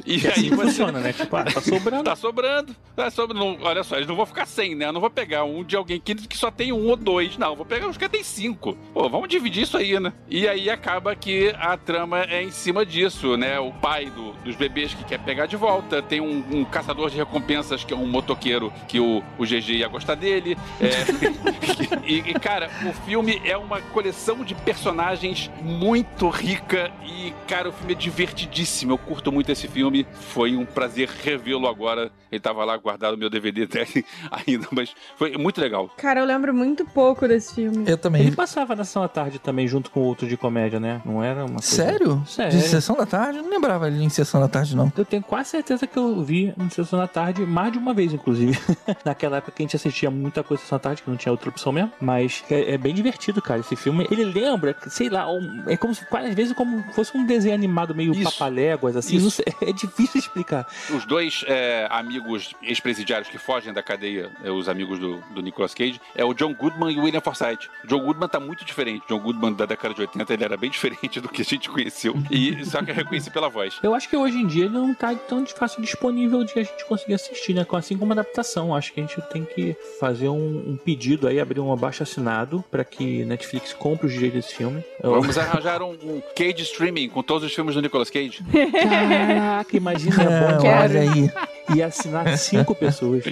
E 0.04 0.14
E 0.14 0.26
assim 0.26 0.40
aí 0.46 0.48
você- 0.50 0.62
funciona, 0.64 0.98
né? 0.98 1.12
Tipo, 1.12 1.36
ah, 1.36 1.44
tá 1.44 1.60
sobrando. 1.60 2.02
Tá 2.04 2.16
sobrando. 2.16 2.76
Tá 2.96 3.10
sobrando. 3.10 3.40
Não, 3.44 3.58
olha 3.62 3.84
só, 3.84 3.94
eles 3.94 4.08
não 4.08 4.16
vão 4.16 4.26
ficar 4.26 4.44
sem, 4.44 4.74
né? 4.74 4.86
Eu 4.86 4.92
não 4.92 5.00
vou 5.00 5.08
pegar 5.08 5.44
um 5.44 5.62
de 5.62 5.76
alguém 5.76 6.00
que, 6.00 6.16
que 6.16 6.36
só 6.36 6.50
tem 6.50 6.72
um 6.72 6.88
ou 6.88 6.96
dois. 6.96 7.36
Não, 7.38 7.54
vou 7.54 7.64
pegar 7.64 7.86
os 7.86 7.96
que 7.96 8.08
tem 8.08 8.24
cinco. 8.24 8.76
Pô, 8.92 9.08
vamos 9.08 9.28
dividir 9.28 9.62
isso 9.62 9.76
aí, 9.76 10.00
né? 10.00 10.12
E 10.28 10.48
aí 10.48 10.68
acaba 10.68 11.14
que 11.14 11.54
a 11.60 11.76
trama 11.76 12.22
é 12.24 12.42
em 12.42 12.50
cima 12.50 12.84
disso, 12.84 13.36
né? 13.36 13.60
O 13.60 13.70
pai 13.72 14.06
do- 14.06 14.32
dos 14.44 14.56
bebês 14.56 14.94
que 14.94 15.04
quer 15.04 15.20
pegar 15.20 15.46
de 15.46 15.54
volta. 15.56 16.02
Tem 16.02 16.20
um, 16.20 16.42
um 16.50 16.64
caçador 16.64 17.08
de 17.08 17.16
recompensas 17.18 17.84
que 17.84 17.94
é 17.94 17.96
um 17.96 18.06
motoqueiro 18.06 18.72
que 18.88 18.98
o, 18.98 19.22
o 19.38 19.44
GG 19.44 19.76
ia 19.76 19.88
gostar 19.88 20.16
dele. 20.16 20.56
É, 20.80 22.02
e, 22.04 22.18
e, 22.30 22.34
cara, 22.34 22.68
o 22.84 22.92
filme 23.04 23.40
é 23.44 23.56
uma 23.56 23.80
coleção 23.80 24.42
de 24.44 24.52
personagens 24.54 25.35
muito 25.62 26.28
rica 26.28 26.90
e, 27.04 27.32
cara, 27.46 27.68
o 27.68 27.72
filme 27.72 27.92
é 27.92 27.96
divertidíssimo. 27.96 28.92
Eu 28.92 28.98
curto 28.98 29.30
muito 29.32 29.50
esse 29.50 29.68
filme. 29.68 30.06
Foi 30.12 30.56
um 30.56 30.64
prazer 30.64 31.08
revê-lo 31.08 31.66
agora. 31.66 32.10
Ele 32.30 32.40
tava 32.40 32.64
lá 32.64 32.76
guardado 32.76 33.12
no 33.12 33.18
meu 33.18 33.30
DVD 33.30 33.66
dele 33.66 34.04
ainda, 34.30 34.66
mas 34.72 34.94
foi 35.16 35.36
muito 35.36 35.60
legal. 35.60 35.90
Cara, 35.96 36.20
eu 36.20 36.26
lembro 36.26 36.52
muito 36.54 36.84
pouco 36.84 37.26
desse 37.28 37.54
filme. 37.54 37.84
Eu 37.86 37.98
também. 37.98 38.22
Ele 38.22 38.36
passava 38.36 38.74
na 38.74 38.84
sessão 38.84 39.02
da 39.02 39.08
tarde 39.08 39.38
também, 39.38 39.66
junto 39.68 39.90
com 39.90 40.00
outro 40.00 40.26
de 40.26 40.36
comédia, 40.36 40.80
né? 40.80 41.00
Não 41.04 41.22
era 41.22 41.44
uma 41.44 41.60
coisa... 41.60 41.66
Sério? 41.66 42.22
Sério. 42.26 42.52
De 42.52 42.62
sessão 42.62 42.96
da 42.96 43.06
tarde? 43.06 43.38
Eu 43.38 43.42
não 43.44 43.50
lembrava 43.50 43.86
ele 43.86 44.02
em 44.02 44.08
sessão 44.08 44.40
da 44.40 44.48
tarde, 44.48 44.76
não. 44.76 44.92
Eu 44.96 45.04
tenho 45.04 45.22
quase 45.22 45.50
certeza 45.50 45.86
que 45.86 45.98
eu 45.98 46.22
vi 46.22 46.54
em 46.58 46.70
Sessão 46.70 46.98
da 46.98 47.06
Tarde 47.06 47.42
mais 47.46 47.72
de 47.72 47.78
uma 47.78 47.92
vez, 47.92 48.12
inclusive. 48.12 48.58
Naquela 49.04 49.38
época 49.38 49.52
que 49.52 49.62
a 49.62 49.64
gente 49.64 49.76
assistia 49.76 50.10
muita 50.10 50.42
coisa 50.42 50.62
em 50.62 50.64
Sessão 50.64 50.78
da 50.78 50.82
Tarde, 50.82 51.02
que 51.02 51.10
não 51.10 51.16
tinha 51.16 51.32
outra 51.32 51.48
opção 51.48 51.72
mesmo. 51.72 51.92
Mas 52.00 52.44
é, 52.50 52.74
é 52.74 52.78
bem 52.78 52.94
divertido, 52.94 53.40
cara, 53.42 53.60
esse 53.60 53.76
filme. 53.76 54.06
Ele 54.10 54.24
lembra, 54.24 54.76
sei 54.88 55.08
lá, 55.08 55.25
um- 55.26 55.64
é 55.66 55.76
como 55.76 55.94
se, 55.94 56.04
às 56.10 56.34
vezes, 56.34 56.52
como 56.52 56.82
fosse 56.92 57.16
um 57.16 57.24
desenho 57.24 57.54
animado 57.54 57.94
meio 57.94 58.12
Isso. 58.12 58.24
papaléguas, 58.24 58.96
assim. 58.96 59.16
Isso. 59.16 59.30
Sei, 59.30 59.44
é 59.62 59.72
difícil 59.72 60.18
explicar. 60.20 60.66
Os 60.90 61.04
dois 61.04 61.44
é, 61.46 61.86
amigos 61.90 62.54
ex-presidiários 62.62 63.28
que 63.28 63.38
fogem 63.38 63.72
da 63.72 63.82
cadeia, 63.82 64.30
é, 64.44 64.50
os 64.50 64.68
amigos 64.68 64.98
do, 64.98 65.18
do 65.34 65.42
Nicolas 65.42 65.74
Cage, 65.74 66.00
é 66.14 66.24
o 66.24 66.32
John 66.34 66.54
Goodman 66.54 66.92
e 66.94 66.98
o 66.98 67.04
William 67.04 67.20
Forsythe. 67.20 67.68
O 67.84 67.86
John 67.86 68.00
Goodman 68.00 68.28
tá 68.28 68.40
muito 68.40 68.64
diferente. 68.64 69.04
O 69.04 69.08
John 69.08 69.20
Goodman 69.20 69.52
da 69.52 69.66
década 69.66 69.94
de 69.94 70.00
80, 70.00 70.32
ele 70.34 70.44
era 70.44 70.56
bem 70.56 70.70
diferente 70.70 71.20
do 71.20 71.28
que 71.28 71.42
a 71.42 71.44
gente 71.44 71.68
conheceu. 71.68 72.14
E 72.30 72.64
só 72.64 72.82
que 72.82 72.90
eu 72.90 72.94
reconheci 72.94 73.30
pela 73.30 73.48
voz. 73.48 73.78
Eu 73.82 73.94
acho 73.94 74.08
que 74.08 74.16
hoje 74.16 74.36
em 74.38 74.46
dia 74.46 74.64
ele 74.64 74.74
não 74.74 74.92
tá 74.94 75.14
tão 75.14 75.42
de 75.42 75.52
fácil 75.52 75.80
disponível 75.82 76.44
de 76.44 76.52
a 76.58 76.62
gente 76.62 76.84
conseguir 76.86 77.14
assistir, 77.14 77.54
né? 77.54 77.66
Assim 77.72 77.96
como 77.98 78.12
adaptação. 78.12 78.74
Acho 78.74 78.92
que 78.92 79.00
a 79.00 79.02
gente 79.06 79.20
tem 79.30 79.44
que 79.44 79.76
fazer 80.00 80.28
um, 80.28 80.70
um 80.70 80.76
pedido 80.76 81.28
aí, 81.28 81.38
abrir 81.38 81.60
um 81.60 81.72
abaixo 81.72 82.02
assinado 82.02 82.64
pra 82.70 82.84
que 82.84 83.24
Netflix 83.24 83.72
compre 83.72 84.06
os 84.06 84.12
direitos 84.12 84.44
desse 84.44 84.54
filme. 84.54 84.82
Eu- 85.02 85.15
Vamos 85.20 85.38
arranjar 85.38 85.82
um, 85.82 85.90
um 85.92 86.22
Cage 86.36 86.62
Streaming 86.62 87.08
com 87.08 87.22
todos 87.22 87.44
os 87.44 87.54
filmes 87.54 87.74
do 87.74 87.82
Nicolas 87.82 88.10
Cage. 88.10 88.40
Caraca, 88.44 89.76
imagina, 89.76 90.22
é 90.22 90.52
bom 90.58 90.66
olha 90.68 91.00
aí. 91.00 91.30
E 91.74 91.82
assinar 91.82 92.36
cinco 92.38 92.74
pessoas. 92.74 93.24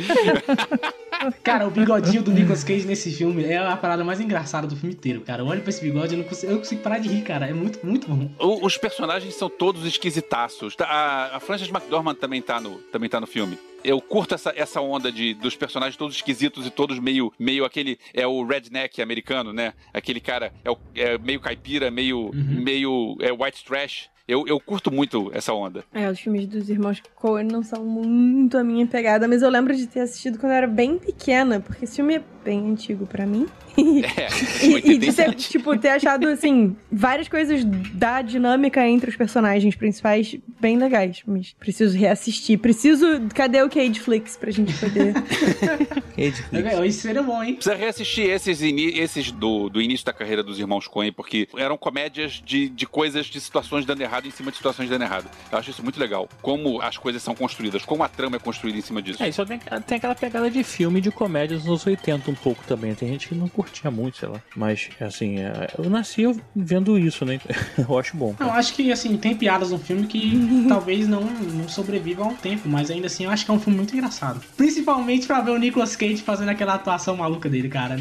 Cara, 1.43 1.67
o 1.67 1.71
bigodinho 1.71 2.23
do 2.23 2.31
Nicolas 2.33 2.65
Cage 2.65 2.87
nesse 2.87 3.11
filme 3.13 3.45
é 3.45 3.57
a 3.57 3.77
parada 3.77 4.05
mais 4.05 4.21
engraçada 4.21 4.67
do 4.67 4.77
filme 4.77 4.95
inteiro, 4.95 5.21
cara. 5.21 5.43
Eu 5.43 5.47
olho 5.47 5.61
pra 5.61 5.71
esse 5.71 5.81
bigode 5.81 6.13
e 6.15 6.17
eu 6.17 6.23
não 6.23 6.29
consigo, 6.29 6.51
eu 6.51 6.55
não 6.57 6.59
consigo 6.61 6.83
parar 6.83 6.99
de 6.99 7.09
rir, 7.09 7.23
cara. 7.23 7.47
É 7.49 7.53
muito, 7.53 7.85
muito 7.87 8.09
bom. 8.09 8.29
O- 8.39 8.67
Os 8.67 8.77
personagens 8.77 9.35
são 9.35 9.49
todos 9.49 9.87
esquisitaços. 9.87 10.75
Tá, 10.77 10.85
A, 10.87 11.37
a 11.37 11.41
Frances 11.41 11.69
McDormand 11.69 12.17
também 12.17 12.43
tá 12.43 12.61
no, 12.61 12.77
também 12.93 13.09
tá 13.09 13.21
no 13.21 13.27
filme. 13.27 13.59
Eu 13.85 14.01
curto 14.01 14.35
essa, 14.35 14.53
essa 14.57 14.81
onda 14.81 15.13
de, 15.13 15.35
dos 15.35 15.55
personagens 15.55 15.95
todos 15.97 16.17
esquisitos 16.17 16.67
e 16.67 16.71
todos 16.71 16.99
meio, 16.99 17.31
meio 17.39 17.65
aquele. 17.67 17.99
É 18.15 18.27
o 18.27 18.43
redneck 18.45 19.03
americano, 19.03 19.53
né? 19.53 19.75
Aquele 19.93 20.21
cara 20.21 20.53
é, 20.65 20.71
o- 20.71 20.79
é 20.95 21.19
meio 21.19 21.39
caipira, 21.39 21.91
meio, 21.91 22.31
meio 22.35 23.17
é, 23.21 23.31
white 23.31 23.63
trash. 23.65 24.09
Eu, 24.27 24.47
eu 24.47 24.59
curto 24.59 24.91
muito 24.91 25.31
essa 25.35 25.53
onda. 25.53 25.85
É, 25.93 26.11
os 26.11 26.19
filmes 26.19 26.47
dos 26.47 26.71
irmãos 26.71 27.03
Coen 27.15 27.45
não 27.47 27.63
são 27.63 27.85
muito 27.85 28.57
a 28.57 28.65
minha 28.65 28.87
pegada, 28.87 29.29
mas 29.29 29.43
eu 29.43 29.51
lembro 29.51 29.77
de 29.77 29.87
ter 29.87 30.01
assistido 30.01 30.39
quando 30.39 30.53
eu 30.53 30.57
era 30.57 30.67
bem 30.67 30.99
pequena, 30.99 31.61
porque 31.61 31.85
esse 31.85 31.97
filme 31.97 32.17
é 32.17 32.23
bem 32.43 32.71
antigo 32.71 33.07
pra 33.07 33.27
mim. 33.27 33.47
É, 33.77 34.65
E, 34.65 34.93
e 34.93 34.99
de 34.99 35.13
ter, 35.13 35.27
87. 35.29 35.51
tipo, 35.51 35.77
ter 35.77 35.89
achado, 35.89 36.29
assim, 36.29 36.77
várias 36.93 37.27
coisas 37.27 37.65
da 37.65 38.23
dinâmica 38.23 38.87
entre 38.87 39.11
os 39.11 39.17
personagens 39.17 39.75
principais 39.75 40.37
bem 40.61 40.79
legais. 40.79 41.23
Mas 41.27 41.53
preciso 41.59 41.99
reassistir. 41.99 42.57
Preciso. 42.61 43.05
Cadê 43.35 43.61
o 43.63 43.69
Cage 43.69 43.99
Flix 43.99 44.37
pra 44.37 44.53
gente 44.53 44.73
poder. 44.79 45.13
É, 46.17 46.87
Isso 46.87 47.01
seria 47.01 47.25
bom, 47.25 47.43
hein? 47.43 47.55
Precisa 47.55 47.75
reassistir 47.75 48.31
esses, 48.31 48.61
esses 48.63 49.33
do, 49.33 49.69
do 49.69 49.83
início 49.83 50.07
da 50.07 50.13
carreira 50.13 50.45
dos 50.45 50.61
irmãos 50.61 50.87
Coen, 50.87 51.13
porque 51.13 51.49
eram 51.57 51.77
comédias 51.77 52.41
de, 52.45 52.69
de 52.69 52.87
coisas, 52.87 53.27
de 53.27 53.41
situações 53.41 53.85
dando 53.85 54.01
errado 54.01 54.14
em 54.23 54.31
cima 54.31 54.51
de 54.51 54.57
situações 54.57 54.89
dando 54.89 55.03
errado. 55.03 55.27
Eu 55.51 55.59
acho 55.59 55.71
isso 55.71 55.83
muito 55.83 55.99
legal. 55.99 56.29
Como 56.43 56.81
as 56.81 56.97
coisas 56.97 57.23
são 57.23 57.35
construídas, 57.35 57.85
como 57.85 58.03
a 58.03 58.09
trama 58.09 58.37
é 58.37 58.39
construída 58.39 58.79
em 58.79 58.83
cima 58.83 59.01
disso. 59.03 59.23
É, 59.23 59.29
isso 59.29 59.45
tem, 59.47 59.59
tem 59.87 59.99
aquela 59.99 60.15
pegada 60.15 60.51
de 60.51 60.63
filme 60.63 61.01
de 61.01 61.11
comédia 61.11 61.57
dos 61.57 61.67
anos 61.67 61.87
80 61.87 62.31
um 62.31 62.35
pouco 62.35 62.63
também. 62.65 62.95
Tem 62.95 63.09
gente 63.09 63.29
que 63.29 63.35
não 63.35 63.49
curtia 63.49 63.91
muito, 63.91 64.19
sei 64.19 64.29
lá. 64.29 64.41
Mas, 64.57 64.89
assim, 65.01 65.41
é, 65.41 65.71
eu 65.79 65.89
nasci 65.89 66.25
vendo 66.55 66.99
isso, 66.99 67.25
né? 67.25 67.41
Eu 67.77 67.99
acho 67.99 68.17
bom. 68.17 68.35
Eu 68.39 68.51
acho 68.51 68.73
que, 68.75 68.91
assim, 68.93 69.17
tem 69.17 69.37
piadas 69.37 69.71
no 69.71 69.79
filme 69.79 70.07
que 70.07 70.33
talvez 70.69 71.07
não, 71.07 71.23
não 71.23 71.69
sobrevivam 71.69 72.27
ao 72.29 72.35
tempo, 72.35 72.69
mas 72.69 72.91
ainda 72.91 73.07
assim 73.07 73.25
eu 73.25 73.31
acho 73.31 73.45
que 73.45 73.51
é 73.51 73.55
um 73.55 73.61
filme 73.61 73.77
muito 73.77 73.95
engraçado. 73.95 74.41
Principalmente 74.57 75.27
pra 75.27 75.41
ver 75.41 75.51
o 75.51 75.59
Nicolas 75.59 75.97
Cage 75.97 76.19
fazendo 76.19 76.49
aquela 76.49 76.75
atuação 76.75 77.17
maluca 77.17 77.49
dele, 77.49 77.69
cara. 77.69 77.97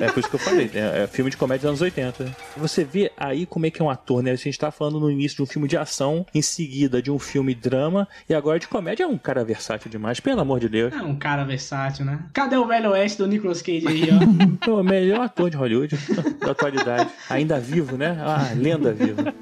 É 0.00 0.10
por 0.10 0.20
isso 0.20 0.28
que 0.28 0.36
eu 0.36 0.40
falei. 0.40 0.70
É, 0.74 1.04
é 1.04 1.06
filme 1.06 1.30
de 1.30 1.36
comédia 1.36 1.70
dos 1.70 1.80
anos 1.80 1.80
80. 1.80 2.36
Você 2.56 2.84
vê 2.84 3.12
aí 3.16 3.46
como 3.46 3.66
é 3.66 3.70
que 3.70 3.80
é 3.80 3.84
um 3.84 3.90
ator, 3.90 4.22
né? 4.22 4.32
A 4.32 4.36
gente 4.36 4.58
tá 4.58 4.70
falando 4.70 4.98
no 4.98 5.10
início 5.10 5.36
de 5.36 5.42
um 5.42 5.46
filme 5.54 5.68
de 5.68 5.76
ação, 5.76 6.26
em 6.34 6.42
seguida 6.42 7.00
de 7.00 7.12
um 7.12 7.18
filme 7.18 7.54
drama, 7.54 8.08
e 8.28 8.34
agora 8.34 8.58
de 8.58 8.66
comédia 8.66 9.04
é 9.04 9.06
um 9.06 9.16
cara 9.16 9.44
versátil 9.44 9.88
demais, 9.88 10.18
pelo 10.18 10.40
amor 10.40 10.58
de 10.58 10.68
Deus. 10.68 10.92
É 10.92 11.02
um 11.02 11.14
cara 11.14 11.44
versátil, 11.44 12.04
né? 12.04 12.18
Cadê 12.32 12.56
o 12.56 12.66
velho 12.66 12.90
oeste 12.90 13.18
do 13.18 13.26
Nicolas 13.28 13.62
Cage 13.62 13.86
aí, 13.86 14.08
ó? 14.10 14.18
Pô, 14.66 14.82
melhor 14.82 15.20
ator 15.20 15.48
de 15.48 15.56
Hollywood 15.56 15.96
da 16.40 16.50
atualidade. 16.50 17.08
Ainda 17.30 17.60
vivo, 17.60 17.96
né? 17.96 18.18
Ah, 18.20 18.52
lenda 18.56 18.92
viva. 18.92 19.32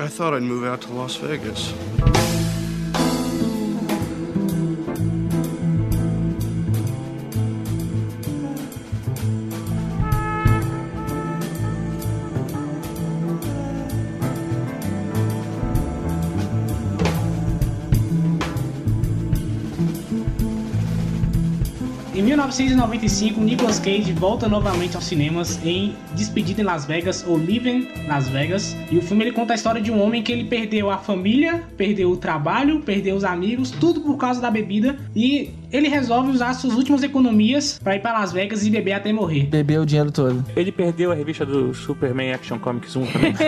I 0.00 0.08
thought 0.08 0.36
I'd 0.36 0.42
move 0.42 0.66
out 0.66 0.84
to 0.84 0.92
Las 0.92 1.14
Vegas. 1.16 1.72
1995, 22.42 23.40
Nicolas 23.40 23.78
Cage 23.78 24.12
volta 24.12 24.48
novamente 24.48 24.96
aos 24.96 25.04
cinemas 25.04 25.64
em 25.64 25.94
Despedida 26.12 26.60
em 26.60 26.64
Las 26.64 26.84
Vegas 26.84 27.24
ou 27.24 27.38
Living 27.38 27.86
Las 28.08 28.28
Vegas. 28.28 28.76
E 28.90 28.98
o 28.98 29.02
filme 29.02 29.22
ele 29.22 29.32
conta 29.32 29.52
a 29.52 29.54
história 29.54 29.80
de 29.80 29.92
um 29.92 30.02
homem 30.02 30.24
que 30.24 30.32
ele 30.32 30.44
perdeu 30.44 30.90
a 30.90 30.98
família, 30.98 31.62
perdeu 31.76 32.10
o 32.10 32.16
trabalho, 32.16 32.80
perdeu 32.80 33.14
os 33.14 33.22
amigos, 33.22 33.70
tudo 33.70 34.00
por 34.00 34.16
causa 34.16 34.40
da 34.40 34.50
bebida. 34.50 34.98
E 35.14 35.50
ele 35.72 35.88
resolve 35.88 36.30
usar 36.30 36.52
suas 36.54 36.74
últimas 36.74 37.02
economias 37.02 37.80
para 37.82 37.96
ir 37.96 38.00
para 38.00 38.18
Las 38.18 38.32
Vegas 38.32 38.64
e 38.66 38.70
beber 38.70 38.92
até 38.92 39.12
morrer. 39.12 39.46
Bebeu 39.46 39.82
o 39.82 39.86
dinheiro 39.86 40.10
todo. 40.10 40.44
Ele 40.54 40.70
perdeu 40.70 41.10
a 41.10 41.14
revista 41.14 41.44
do 41.46 41.72
Superman 41.74 42.32
Action 42.32 42.58
Comics 42.58 42.94
1 42.94 43.06
também. 43.06 43.34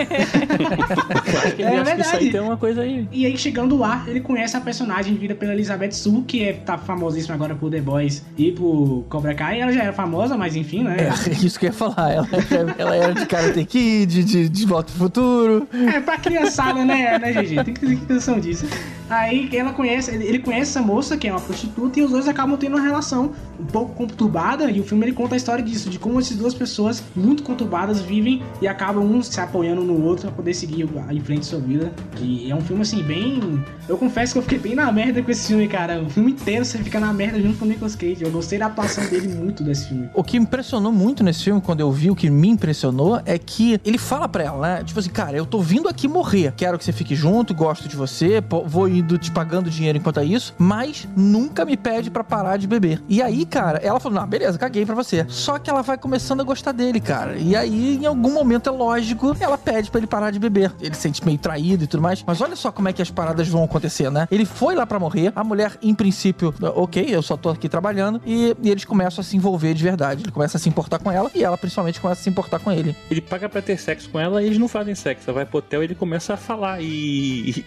Eu 1.33 1.39
acho 1.39 1.55
que 1.55 1.61
ele 1.61 1.71
É 1.71 1.79
acha 1.79 1.95
que 1.95 2.01
isso 2.01 2.09
aí 2.15 2.19
verdade. 2.23 2.31
tem 2.31 2.39
uma 2.41 2.57
coisa 2.57 2.81
aí. 2.81 3.07
E 3.11 3.25
aí, 3.25 3.37
chegando 3.37 3.77
lá, 3.77 4.03
ele 4.07 4.19
conhece 4.21 4.55
a 4.57 4.61
personagem 4.61 5.13
vivida 5.13 5.35
pela 5.35 5.53
Elizabeth 5.53 5.91
Sue, 5.91 6.23
que 6.23 6.43
é, 6.43 6.53
tá 6.53 6.77
famosíssima 6.77 7.35
agora 7.35 7.55
por 7.55 7.69
The 7.71 7.81
Boys 7.81 8.23
e 8.37 8.51
por 8.51 9.05
Cobra 9.09 9.33
Kai. 9.33 9.61
Ela 9.61 9.71
já 9.71 9.83
era 9.83 9.93
famosa, 9.93 10.37
mas 10.37 10.55
enfim, 10.55 10.83
né? 10.83 10.97
É, 10.99 11.31
isso 11.45 11.59
que 11.59 11.65
eu 11.65 11.69
ia 11.69 11.73
falar. 11.73 12.11
Ela, 12.11 12.27
ela 12.77 12.95
era 12.95 13.13
de 13.13 13.25
Karate 13.25 13.63
Kid, 13.65 14.23
de, 14.23 14.49
de 14.49 14.65
Volta 14.65 14.91
pro 14.91 14.99
Futuro. 15.05 15.67
É, 15.93 15.99
pra 15.99 16.17
criançada, 16.17 16.83
né, 16.83 17.17
né, 17.19 17.31
GG? 17.33 17.63
Tem 17.63 17.73
que 17.73 17.95
ter 17.97 18.13
noção 18.13 18.39
disso. 18.39 18.65
Aí 19.09 19.49
ela 19.53 19.71
conhece, 19.73 20.11
ele 20.15 20.39
conhece 20.39 20.71
essa 20.71 20.81
moça, 20.81 21.15
que 21.15 21.27
é 21.27 21.31
uma 21.31 21.39
prostituta, 21.39 21.99
e 21.99 22.03
os 22.03 22.13
dois 22.15 22.27
acabam 22.27 22.57
tendo 22.57 22.75
uma 22.75 22.81
relação 22.81 23.33
um 23.59 23.65
pouco 23.65 23.93
conturbada, 23.93 24.69
e 24.71 24.79
o 24.79 24.83
filme 24.83 25.05
ele 25.05 25.13
conta 25.13 25.35
a 25.35 25.37
história 25.37 25.63
disso, 25.63 25.89
de 25.89 25.99
como 25.99 26.19
essas 26.19 26.37
duas 26.37 26.53
pessoas 26.53 27.03
muito 27.15 27.43
conturbadas 27.43 28.01
vivem 28.01 28.41
e 28.61 28.67
acabam 28.67 29.03
um 29.03 29.21
se 29.21 29.39
apoiando 29.39 29.83
no 29.83 30.01
outro 30.03 30.27
pra 30.27 30.35
poder 30.35 30.53
seguir 30.53 30.87
em 31.11 31.19
frente 31.19 31.45
sua 31.45 31.59
vida. 31.59 31.93
E 32.21 32.49
é 32.49 32.55
um 32.55 32.61
filme 32.61 32.81
assim, 32.81 33.03
bem. 33.03 33.63
Eu 33.87 33.97
confesso 33.97 34.33
que 34.33 34.39
eu 34.39 34.43
fiquei 34.43 34.59
bem 34.59 34.75
na 34.75 34.91
merda 34.91 35.21
com 35.21 35.29
esse 35.29 35.47
filme, 35.47 35.67
cara. 35.67 36.01
O 36.01 36.09
filme 36.09 36.31
inteiro 36.31 36.65
você 36.65 36.77
fica 36.77 36.99
na 36.99 37.13
merda 37.13 37.41
junto 37.41 37.57
com 37.57 37.65
o 37.65 37.67
Nicolas 37.67 37.95
Cage. 37.95 38.23
Eu 38.23 38.31
gostei 38.31 38.57
da 38.57 38.67
atuação 38.67 39.05
dele 39.07 39.27
muito 39.27 39.63
desse 39.63 39.89
filme. 39.89 40.09
O 40.13 40.23
que 40.23 40.37
impressionou 40.37 40.91
muito 40.91 41.23
nesse 41.23 41.43
filme, 41.43 41.61
quando 41.61 41.81
eu 41.81 41.91
vi, 41.91 42.09
o 42.09 42.15
que 42.15 42.29
me 42.29 42.49
impressionou 42.49 43.21
é 43.25 43.37
que 43.37 43.79
ele 43.83 43.97
fala 43.97 44.27
pra 44.27 44.43
ela, 44.43 44.61
né? 44.61 44.83
Tipo 44.83 44.99
assim, 44.99 45.09
cara, 45.09 45.37
eu 45.37 45.45
tô 45.45 45.59
vindo 45.59 45.87
aqui 45.87 46.07
morrer. 46.07 46.53
Quero 46.55 46.77
que 46.77 46.85
você 46.85 46.91
fique 46.91 47.15
junto, 47.15 47.53
gosto 47.53 47.87
de 47.87 47.95
você, 47.95 48.43
vou 48.65 48.87
indo 48.87 49.17
te 49.17 49.31
pagando 49.31 49.69
dinheiro 49.69 49.97
enquanto 49.97 50.19
é 50.19 50.25
isso, 50.25 50.53
mas 50.57 51.07
nunca 51.15 51.65
me 51.65 51.77
pede 51.77 52.04
pra 52.09 52.23
parar 52.23 52.57
de 52.57 52.67
beber. 52.67 53.01
E 53.07 53.21
aí, 53.21 53.45
cara, 53.45 53.79
ela 53.79 53.99
falou: 53.99 54.19
não, 54.19 54.27
beleza, 54.27 54.57
caguei 54.57 54.85
pra 54.85 54.95
você. 54.95 55.25
Só 55.29 55.57
que 55.59 55.69
ela 55.69 55.81
vai 55.81 55.97
começando 55.97 56.41
a 56.41 56.43
gostar 56.43 56.71
dele, 56.71 56.99
cara. 56.99 57.35
E 57.37 57.55
aí, 57.55 57.97
em 57.97 58.05
algum 58.05 58.33
momento, 58.33 58.69
é 58.69 58.71
lógico, 58.71 59.35
ela 59.39 59.57
pede 59.57 59.89
pra 59.89 59.99
ele 59.99 60.07
parar 60.07 60.31
de 60.31 60.39
beber. 60.39 60.71
Ele 60.81 60.93
se 60.95 61.01
sente 61.01 61.23
meio 61.25 61.37
traído 61.37 61.83
e 61.83 61.87
tudo 61.87 62.01
mais. 62.01 62.23
Mas 62.25 62.41
olha 62.41 62.55
só 62.55 62.71
como 62.71 62.89
é 62.89 62.93
que 62.93 63.01
as 63.01 63.11
paradas 63.11 63.47
vão 63.47 63.63
acontecer, 63.63 64.09
né? 64.09 64.27
Ele 64.31 64.45
foi 64.45 64.75
lá 64.75 64.85
pra 64.85 64.99
morrer, 64.99 65.31
a 65.35 65.43
mulher, 65.43 65.77
em 65.81 65.93
princípio, 65.93 66.53
ok, 66.61 67.05
eu 67.07 67.21
só 67.21 67.37
tô 67.37 67.49
aqui 67.49 67.69
trabalhando, 67.69 68.21
e, 68.25 68.55
e 68.61 68.69
eles 68.69 68.85
começam 68.85 69.21
a 69.21 69.23
se 69.23 69.35
envolver 69.35 69.73
de 69.73 69.83
verdade. 69.83 70.23
Ele 70.23 70.31
começa 70.31 70.57
a 70.57 70.59
se 70.59 70.69
importar 70.69 70.99
com 70.99 71.11
ela 71.11 71.29
e 71.33 71.43
ela, 71.43 71.57
principalmente, 71.57 72.01
começa 72.01 72.21
a 72.21 72.23
se 72.23 72.29
importar 72.29 72.59
com 72.59 72.71
ele. 72.71 72.95
Ele 73.09 73.21
paga 73.21 73.47
pra 73.47 73.61
ter 73.61 73.77
sexo 73.77 74.09
com 74.09 74.19
ela 74.19 74.41
e 74.41 74.47
eles 74.47 74.57
não 74.57 74.67
fazem 74.67 74.95
sexo. 74.95 75.29
Ela 75.29 75.35
vai 75.35 75.45
pro 75.45 75.59
hotel 75.59 75.81
e 75.81 75.85
ele 75.85 75.95
começa 75.95 76.33
a 76.33 76.37
falar 76.37 76.81
e, 76.81 77.49
e, 77.49 77.63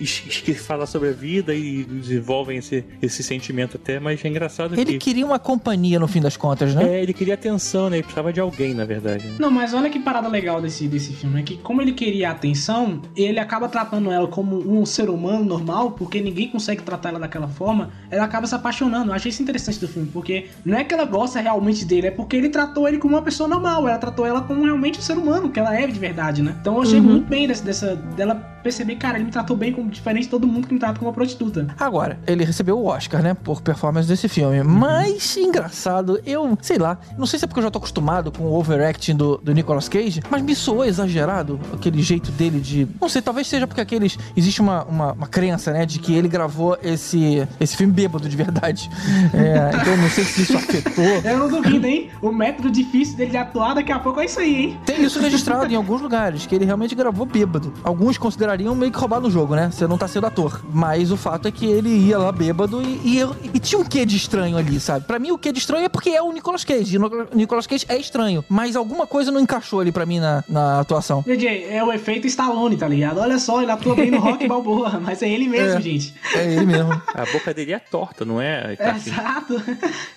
e 0.48 0.54
fala 0.54 0.86
sobre 0.86 1.10
a 1.10 1.12
vida 1.12 1.54
e 1.54 1.84
desenvolvem 1.84 2.58
esse, 2.58 2.84
esse 3.00 3.22
sentimento 3.22 3.76
até, 3.76 3.98
mas 4.00 4.20
é 4.28 4.30
engraçado 4.30 4.74
Ele 4.74 4.92
que... 4.92 4.98
queria 4.98 5.24
uma 5.26 5.38
companhia 5.38 5.98
no 5.98 6.06
fim 6.06 6.20
das 6.20 6.36
contas, 6.36 6.74
né? 6.74 6.84
É, 6.98 7.02
ele 7.02 7.12
queria 7.12 7.34
atenção, 7.34 7.90
né? 7.90 7.96
Ele 7.96 8.02
precisava 8.04 8.32
de 8.32 8.40
alguém, 8.40 8.74
na 8.74 8.84
verdade. 8.84 9.26
né? 9.26 9.34
Não, 9.38 9.50
mas 9.50 9.74
olha 9.74 9.90
que 9.90 9.98
parada 9.98 10.28
legal 10.28 10.60
desse, 10.60 10.86
desse 10.88 11.12
filme. 11.12 11.40
É 11.40 11.42
que 11.42 11.56
como 11.58 11.82
ele 11.82 11.92
queria 11.92 12.30
atenção, 12.30 13.00
ele 13.16 13.38
acaba 13.38 13.68
tratando 13.68 14.10
ela 14.10 14.26
como 14.28 14.56
um 14.58 14.84
ser 14.86 15.08
humano 15.10 15.44
normal, 15.44 15.92
porque 15.92 16.20
ninguém 16.20 16.48
consegue 16.48 16.82
tratar 16.82 17.10
ela 17.10 17.18
daquela 17.18 17.48
forma, 17.48 17.90
ela 18.10 18.24
acaba 18.24 18.46
se 18.46 18.54
apaixonando. 18.54 19.10
Eu 19.10 19.14
achei 19.14 19.30
isso 19.30 19.42
interessante 19.42 19.78
do 19.80 19.88
filme, 19.88 20.08
porque 20.12 20.46
não 20.64 20.76
é 20.78 20.84
que 20.84 20.94
ela 20.94 21.04
gosta 21.04 21.40
realmente 21.40 21.84
dele, 21.84 22.08
é 22.08 22.10
porque 22.10 22.36
ele 22.36 22.48
tratou 22.48 22.86
ele 22.88 22.98
como 22.98 23.14
uma 23.14 23.22
pessoa 23.22 23.48
normal, 23.48 23.88
ela 23.88 23.98
tratou 23.98 24.26
ela 24.26 24.40
como 24.42 24.64
realmente 24.64 24.98
um 24.98 25.02
ser 25.02 25.16
humano, 25.16 25.50
que 25.50 25.58
ela 25.58 25.74
é 25.74 25.86
de 25.86 25.98
verdade, 25.98 26.42
né? 26.42 26.56
Então 26.60 26.74
eu 26.76 26.82
achei 26.82 26.98
Uhum. 26.98 27.04
muito 27.04 27.28
bem 27.28 27.46
dessa, 27.46 27.64
dessa 27.64 27.96
dela 27.96 28.34
perceber, 28.62 28.96
cara, 28.96 29.16
ele 29.16 29.24
me 29.26 29.30
tratou 29.30 29.56
bem 29.56 29.72
como 29.72 29.88
diferente 29.88 30.24
de 30.24 30.30
todo 30.30 30.46
mundo 30.46 30.66
que 30.66 30.74
me 30.74 30.80
trata 30.80 30.98
como 30.98 31.08
uma 31.08 31.14
prostituta. 31.14 31.68
Agora, 31.78 32.18
ele 32.26 32.44
recebeu 32.44 32.76
o 32.78 32.86
Oscar, 32.86 33.22
né? 33.22 33.32
Por 33.32 33.62
performance 33.62 34.07
desse 34.08 34.28
filme. 34.28 34.62
Mas, 34.62 35.36
engraçado, 35.36 36.20
eu, 36.24 36.56
sei 36.60 36.78
lá, 36.78 36.98
não 37.16 37.26
sei 37.26 37.38
se 37.38 37.44
é 37.44 37.48
porque 37.48 37.60
eu 37.60 37.64
já 37.64 37.70
tô 37.70 37.78
acostumado 37.78 38.32
com 38.32 38.44
o 38.44 38.54
overacting 38.54 39.16
do, 39.16 39.38
do 39.38 39.52
Nicolas 39.52 39.88
Cage, 39.88 40.22
mas 40.30 40.42
me 40.42 40.54
soou 40.54 40.84
exagerado 40.84 41.60
aquele 41.72 42.02
jeito 42.02 42.30
dele 42.32 42.60
de. 42.60 42.88
Não 43.00 43.08
sei, 43.08 43.22
talvez 43.22 43.46
seja 43.46 43.66
porque 43.66 43.80
aqueles. 43.80 44.18
Existe 44.36 44.60
uma, 44.60 44.84
uma, 44.84 45.12
uma 45.12 45.26
crença, 45.26 45.72
né? 45.72 45.86
De 45.86 45.98
que 45.98 46.14
ele 46.14 46.28
gravou 46.28 46.76
esse, 46.82 47.46
esse 47.60 47.76
filme 47.76 47.92
bêbado 47.92 48.28
de 48.28 48.36
verdade. 48.36 48.90
É, 49.34 49.76
então, 49.80 49.96
não 49.96 50.08
sei 50.10 50.24
se 50.24 50.42
isso 50.42 50.56
afetou. 50.56 51.04
Eu 51.24 51.38
não 51.38 51.48
duvido, 51.48 51.86
hein? 51.86 52.10
O 52.22 52.32
método 52.32 52.70
difícil 52.70 53.16
dele 53.16 53.30
de 53.30 53.36
atuar 53.36 53.74
daqui 53.74 53.92
a 53.92 53.98
pouco 53.98 54.20
é 54.20 54.24
isso 54.24 54.40
aí, 54.40 54.56
hein? 54.56 54.80
Tem 54.84 55.02
isso 55.02 55.20
registrado 55.20 55.72
em 55.72 55.76
alguns 55.76 56.00
lugares, 56.00 56.46
que 56.46 56.54
ele 56.54 56.64
realmente 56.64 56.94
gravou 56.94 57.26
bêbado. 57.26 57.72
Alguns 57.82 58.18
considerariam 58.18 58.74
meio 58.74 58.90
que 58.92 58.98
roubar 58.98 59.20
no 59.20 59.30
jogo, 59.30 59.54
né? 59.54 59.70
Você 59.70 59.86
não 59.86 59.98
tá 59.98 60.08
sendo 60.08 60.26
ator. 60.26 60.62
Mas 60.72 61.10
o 61.10 61.16
fato 61.16 61.48
é 61.48 61.50
que 61.50 61.66
ele 61.66 61.88
ia 61.88 62.18
lá 62.18 62.32
bêbado 62.32 62.82
e, 62.82 63.18
e, 63.18 63.50
e 63.54 63.58
tinha 63.58 63.80
um 63.80 63.84
quê 63.84 63.97
de 64.04 64.16
estranho 64.16 64.56
ali, 64.56 64.78
sabe? 64.80 65.04
Pra 65.06 65.18
mim, 65.18 65.30
o 65.30 65.38
quê 65.38 65.52
de 65.52 65.58
estranho 65.58 65.84
é 65.84 65.88
porque 65.88 66.10
é 66.10 66.22
o 66.22 66.32
Nicolas 66.32 66.64
Cage. 66.64 66.94
E 66.96 66.98
o 66.98 67.28
Nicolas 67.34 67.66
Cage 67.66 67.86
é 67.88 67.96
estranho. 67.96 68.44
Mas 68.48 68.76
alguma 68.76 69.06
coisa 69.06 69.30
não 69.30 69.40
encaixou 69.40 69.80
ali 69.80 69.92
pra 69.92 70.04
mim 70.06 70.18
na, 70.20 70.44
na 70.48 70.80
atuação. 70.80 71.22
DJ, 71.26 71.64
é 71.70 71.82
o 71.84 71.92
efeito 71.92 72.26
Stallone, 72.26 72.76
tá 72.76 72.86
ligado? 72.88 73.18
Olha 73.18 73.38
só, 73.38 73.62
ele 73.62 73.70
atua 73.70 73.94
bem 73.94 74.10
no 74.10 74.18
Rock 74.18 74.46
Balboa, 74.48 74.98
mas 75.00 75.22
é 75.22 75.28
ele 75.28 75.48
mesmo, 75.48 75.78
É. 75.78 75.80
gente. 75.80 76.14
É 76.34 76.52
ele 76.52 76.66
mesmo. 76.66 76.90
A 77.14 77.24
boca 77.32 77.52
dele 77.54 77.72
é 77.72 77.78
torta, 77.78 78.24
não 78.24 78.40
é? 78.40 78.76
Tá 78.76 78.92
assim. 78.92 79.10
Exato. 79.10 79.62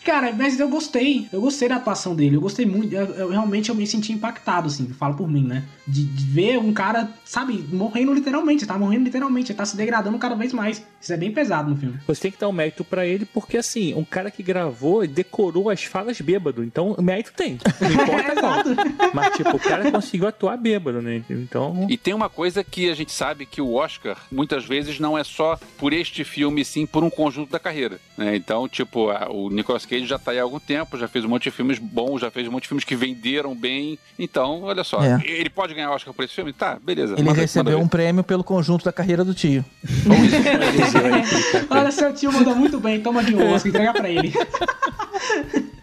Cara, 0.06 0.34
mas 0.34 0.60
eu 0.60 0.68
gostei. 0.70 1.28
Eu 1.32 1.42
gostei 1.42 1.70
da 1.70 1.76
atuação 1.76 2.16
dele. 2.16 2.36
Eu 2.36 2.42
gostei 2.42 2.66
muito. 2.66 2.94
Eu, 2.94 3.06
eu- 3.16 3.30
realmente 3.30 3.70
eu 3.70 3.76
me 3.76 3.86
senti 3.88 4.12
impactado, 4.14 4.68
assim. 4.68 4.88
Falo 4.90 5.16
por 5.16 5.28
mim, 5.30 5.44
né? 5.46 5.64
De, 5.88 6.04
de 6.04 6.26
ver 6.26 6.58
um 6.58 6.74
cara, 6.74 7.10
sabe, 7.26 7.64
morrendo 7.72 8.14
literalmente. 8.14 8.66
Tá 8.66 8.78
morrendo 8.78 9.06
literalmente. 9.06 9.54
Tá 9.54 9.66
se 9.66 9.76
degradando 9.78 10.18
cada 10.18 10.36
vez 10.36 10.54
mais. 10.54 10.84
Isso 11.00 11.14
é 11.14 11.18
bem 11.18 11.32
pesado 11.32 11.70
no 11.70 11.76
filme. 11.78 12.00
Você 12.08 12.22
tem 12.22 12.32
que 12.32 12.40
dar 12.40 12.48
um 12.48 12.52
mérito 12.52 12.84
pra 12.84 13.06
ele, 13.06 13.26
porque 13.26 13.58
assim, 13.58 13.71
um 13.96 14.04
cara 14.04 14.30
que 14.32 14.42
gravou 14.44 15.04
e 15.04 15.08
decorou 15.08 15.70
as 15.70 15.84
falas 15.84 16.20
bêbado. 16.22 16.64
Então, 16.64 16.96
mérito 17.00 17.32
tem. 17.36 17.58
Não 17.80 17.92
importa 18.04 18.36
qual. 18.40 19.12
Mas, 19.14 19.36
tipo, 19.36 19.56
o 19.56 19.60
cara 19.60 19.92
conseguiu 19.92 20.28
atuar 20.28 20.58
bêbado, 20.58 21.02
né? 21.02 21.22
Então. 21.30 21.88
E 21.90 21.98
tem 21.98 22.14
uma 22.14 22.30
coisa 22.30 22.64
que 22.64 22.90
a 22.90 22.96
gente 22.96 23.12
sabe 23.12 23.46
que 23.46 23.62
o 23.62 23.74
Oscar, 23.74 24.18
muitas 24.32 24.66
vezes, 24.66 25.00
não 25.00 25.18
é 25.18 25.24
só 25.24 25.60
por 25.78 25.94
este 25.94 26.24
filme, 26.24 26.64
sim 26.66 26.86
por 26.86 27.04
um 27.04 27.10
conjunto 27.10 27.52
da 27.52 27.60
carreira. 27.60 28.00
né? 28.18 28.36
Então, 28.36 28.68
tipo, 28.68 29.10
a- 29.10 29.28
o 29.32 29.50
Nicolas 29.50 29.86
Cage 29.86 30.06
já 30.06 30.20
tá 30.20 30.32
aí 30.32 30.40
há 30.40 30.44
algum 30.44 30.60
tempo, 30.60 30.98
já 30.98 31.08
fez 31.08 31.26
um 31.26 31.30
monte 31.30 31.44
de 31.44 31.52
filmes 31.52 31.80
bons, 31.80 32.20
já 32.22 32.30
fez 32.30 32.48
um 32.48 32.52
monte 32.52 32.64
de 32.64 32.68
filmes 32.70 32.84
que 32.84 32.96
venderam 32.96 33.56
bem. 33.56 33.98
Então, 34.20 34.62
olha 34.64 34.84
só, 34.84 35.04
É. 35.04 35.20
ele 35.26 35.50
pode 35.50 35.74
ganhar 35.74 35.92
Oscar 35.92 36.14
por 36.14 36.24
esse 36.26 36.34
filme? 36.34 36.54
Tá, 36.54 36.78
beleza. 36.82 37.14
Ele 37.14 37.24
manda- 37.24 37.42
recebeu 37.42 37.74
manda 37.74 37.86
um 37.86 37.88
prêmio 37.88 38.24
pelo 38.24 38.44
conjunto 38.44 38.86
da 38.86 38.92
carreira 38.92 39.24
do 39.24 39.34
tio. 39.34 39.66
Olha, 41.70 41.92
seu 41.92 42.14
tio 42.14 42.32
mandou 42.32 42.56
muito 42.56 42.80
bem. 42.80 43.00
Toma 43.02 43.22
aqui 43.22 43.34
o 43.62 43.68
Oscar, 43.68 43.70
entrega 43.70 43.94
pra 43.94 44.10
ele. 44.10 44.34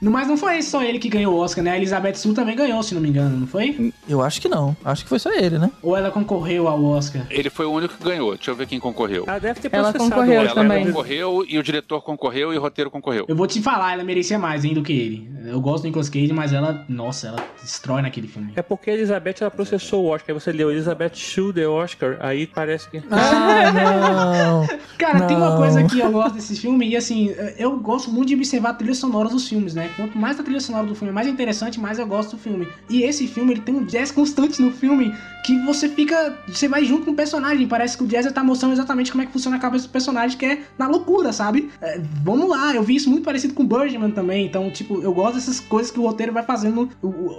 No- 0.00 0.10
Mas 0.12 0.28
não 0.28 0.36
foi 0.36 0.62
só 0.62 0.80
ele 0.82 0.98
que 0.98 1.08
ganhou 1.08 1.34
o 1.34 1.38
Oscar, 1.38 1.62
né? 1.62 1.72
A 1.72 1.76
Elizabeth 1.76 2.14
Sul 2.14 2.32
também 2.34 2.54
ganhou, 2.54 2.80
se 2.84 2.94
não 2.94 3.00
me 3.00 3.08
engano, 3.08 3.36
não 3.36 3.46
foi? 3.48 3.92
Eu 4.08 4.22
acho 4.22 4.40
que 4.40 4.48
não. 4.48 4.76
Acho 4.84 5.02
que 5.02 5.08
foi 5.08 5.18
só 5.18 5.32
ele, 5.32 5.58
né? 5.58 5.70
Ou 5.82 5.96
ela 5.96 6.10
concorreu 6.10 6.68
ao 6.68 6.82
Oscar? 6.84 7.22
Ele 7.30 7.50
foi 7.50 7.66
o 7.66 7.72
único 7.72 7.94
que 7.96 8.04
ganhou. 8.04 8.34
Deixa 8.36 8.50
eu 8.50 8.54
ver 8.54 8.66
quem 8.68 8.78
concorreu. 8.78 9.24
Ah, 9.26 9.38
deve 9.40 9.60
ter 9.60 9.68
Ela 9.72 9.90
processado 9.92 10.10
concorreu 10.20 10.40
Ela 10.40 10.48
Oscar. 10.50 10.84
concorreu 10.86 11.44
e 11.48 11.58
o 11.58 11.62
diretor 11.64 12.00
concorreu 12.02 12.52
e 12.54 12.58
o 12.58 12.60
roteiro 12.60 12.90
concorreu. 12.92 13.24
Eu 13.28 13.34
vou 13.34 13.46
te 13.48 13.60
falar, 13.60 13.92
ela 13.94 14.04
merecia 14.04 14.38
mais, 14.38 14.64
hein, 14.64 14.72
do 14.74 14.82
que 14.82 14.92
ele. 14.92 15.28
Eu 15.46 15.60
gosto 15.60 15.82
do 15.82 15.86
Nicolas 15.86 16.08
Cage, 16.08 16.32
mas 16.32 16.52
ela, 16.52 16.84
nossa, 16.88 17.28
ela 17.28 17.44
destrói 17.60 18.00
naquele 18.02 18.28
filme. 18.28 18.52
É 18.54 18.62
porque 18.62 18.90
a 18.90 18.94
Elizabeth 18.94 19.36
ela 19.40 19.50
processou 19.50 20.04
o 20.04 20.08
Oscar. 20.08 20.34
Aí 20.34 20.40
você 20.40 20.52
leu 20.52 20.70
Elizabeth 20.70 21.14
Shue 21.14 21.52
the 21.52 21.66
Oscar, 21.66 22.16
aí 22.20 22.46
parece 22.46 22.88
que. 22.88 23.02
Ah, 23.10 23.72
não. 23.72 24.66
Cara, 24.98 25.22
tem 25.22 25.36
uma 25.36 25.50
Não. 25.50 25.56
coisa 25.58 25.82
que 25.84 25.98
eu 25.98 26.10
gosto 26.12 26.34
desse 26.34 26.56
filme, 26.56 26.88
e 26.88 26.96
assim, 26.96 27.34
eu 27.56 27.67
gosto 27.76 28.10
muito 28.10 28.28
de 28.28 28.34
observar 28.34 28.70
a 28.70 28.74
trilha 28.74 28.94
sonora 28.94 29.28
dos 29.28 29.48
filmes, 29.48 29.74
né? 29.74 29.90
Quanto 29.96 30.16
mais 30.16 30.38
a 30.38 30.42
trilha 30.42 30.60
sonora 30.60 30.86
do 30.86 30.94
filme 30.94 31.10
é 31.10 31.14
mais 31.14 31.26
interessante, 31.26 31.78
mais 31.80 31.98
eu 31.98 32.06
gosto 32.06 32.36
do 32.36 32.38
filme. 32.38 32.68
E 32.88 33.02
esse 33.02 33.26
filme, 33.26 33.52
ele 33.52 33.60
tem 33.60 33.74
um 33.74 33.84
jazz 33.84 34.10
constante 34.10 34.60
no 34.60 34.70
filme, 34.70 35.14
que 35.44 35.58
você 35.64 35.88
fica. 35.88 36.38
Você 36.46 36.68
vai 36.68 36.84
junto 36.84 37.04
com 37.04 37.10
o 37.12 37.14
personagem. 37.14 37.66
Parece 37.66 37.96
que 37.96 38.04
o 38.04 38.06
jazz 38.06 38.30
tá 38.32 38.44
mostrando 38.44 38.72
exatamente 38.72 39.10
como 39.10 39.22
é 39.22 39.26
que 39.26 39.32
funciona 39.32 39.56
a 39.56 39.60
cabeça 39.60 39.86
do 39.86 39.90
personagem, 39.90 40.36
que 40.38 40.46
é 40.46 40.62
na 40.78 40.86
loucura, 40.88 41.32
sabe? 41.32 41.70
É, 41.80 42.00
vamos 42.22 42.48
lá, 42.48 42.74
eu 42.74 42.82
vi 42.82 42.96
isso 42.96 43.10
muito 43.10 43.24
parecido 43.24 43.54
com 43.54 43.62
o 43.62 43.66
Birdman 43.66 44.10
também. 44.10 44.46
Então, 44.46 44.70
tipo, 44.70 45.00
eu 45.02 45.12
gosto 45.12 45.34
dessas 45.36 45.60
coisas 45.60 45.90
que 45.90 45.98
o 45.98 46.02
roteiro 46.02 46.32
vai 46.32 46.42
fazendo, 46.42 46.88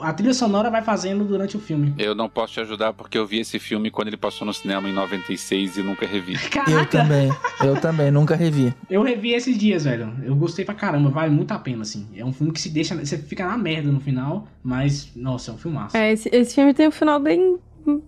a 0.02 0.14
trilha 0.14 0.34
sonora 0.34 0.70
vai 0.70 0.82
fazendo 0.82 1.24
durante 1.24 1.56
o 1.56 1.60
filme. 1.60 1.94
Eu 1.98 2.16
não 2.16 2.30
posso 2.30 2.54
te 2.54 2.60
ajudar 2.62 2.94
porque 2.94 3.18
eu 3.18 3.26
vi 3.26 3.40
esse 3.40 3.60
filme 3.60 3.92
quando 3.92 4.08
ele 4.08 4.18
passou 4.18 4.46
no 4.46 4.54
cinema 4.54 4.90
em 4.90 4.94
96 4.94 5.78
e 5.78 5.84
nunca 5.84 6.06
revi. 6.06 6.34
Eu 6.44 6.50
Caraca! 6.50 6.86
também. 6.86 7.32
Eu 7.64 7.80
também, 7.80 8.12
nunca 8.12 8.36
revi. 8.36 8.74
Eu 8.90 9.02
revi 9.02 9.34
esses 9.34 9.58
dias, 9.58 9.84
velho. 9.86 10.12
Eu 10.24 10.36
gostei 10.36 10.66
pra 10.66 10.74
caramba, 10.74 11.10
vale 11.10 11.32
muito 11.32 11.52
a 11.52 11.60
pena, 11.60 11.82
assim. 11.82 12.08
É 12.16 12.24
um 12.24 12.34
filme 12.34 12.52
que 12.52 12.62
se 12.62 12.70
deixa. 12.70 12.96
Você 12.96 13.18
fica 13.18 13.46
na 13.46 13.58
merda 13.58 13.92
no 13.92 14.00
final, 14.00 14.48
mas, 14.64 15.10
nossa, 15.16 15.52
é 15.52 15.54
um 15.54 15.58
filmaço. 15.58 15.98
É, 15.98 16.12
esse, 16.12 16.30
esse 16.32 16.56
filme 16.56 16.74
tem 16.74 16.88
um 16.88 16.92
final 16.92 17.20
bem 17.20 17.58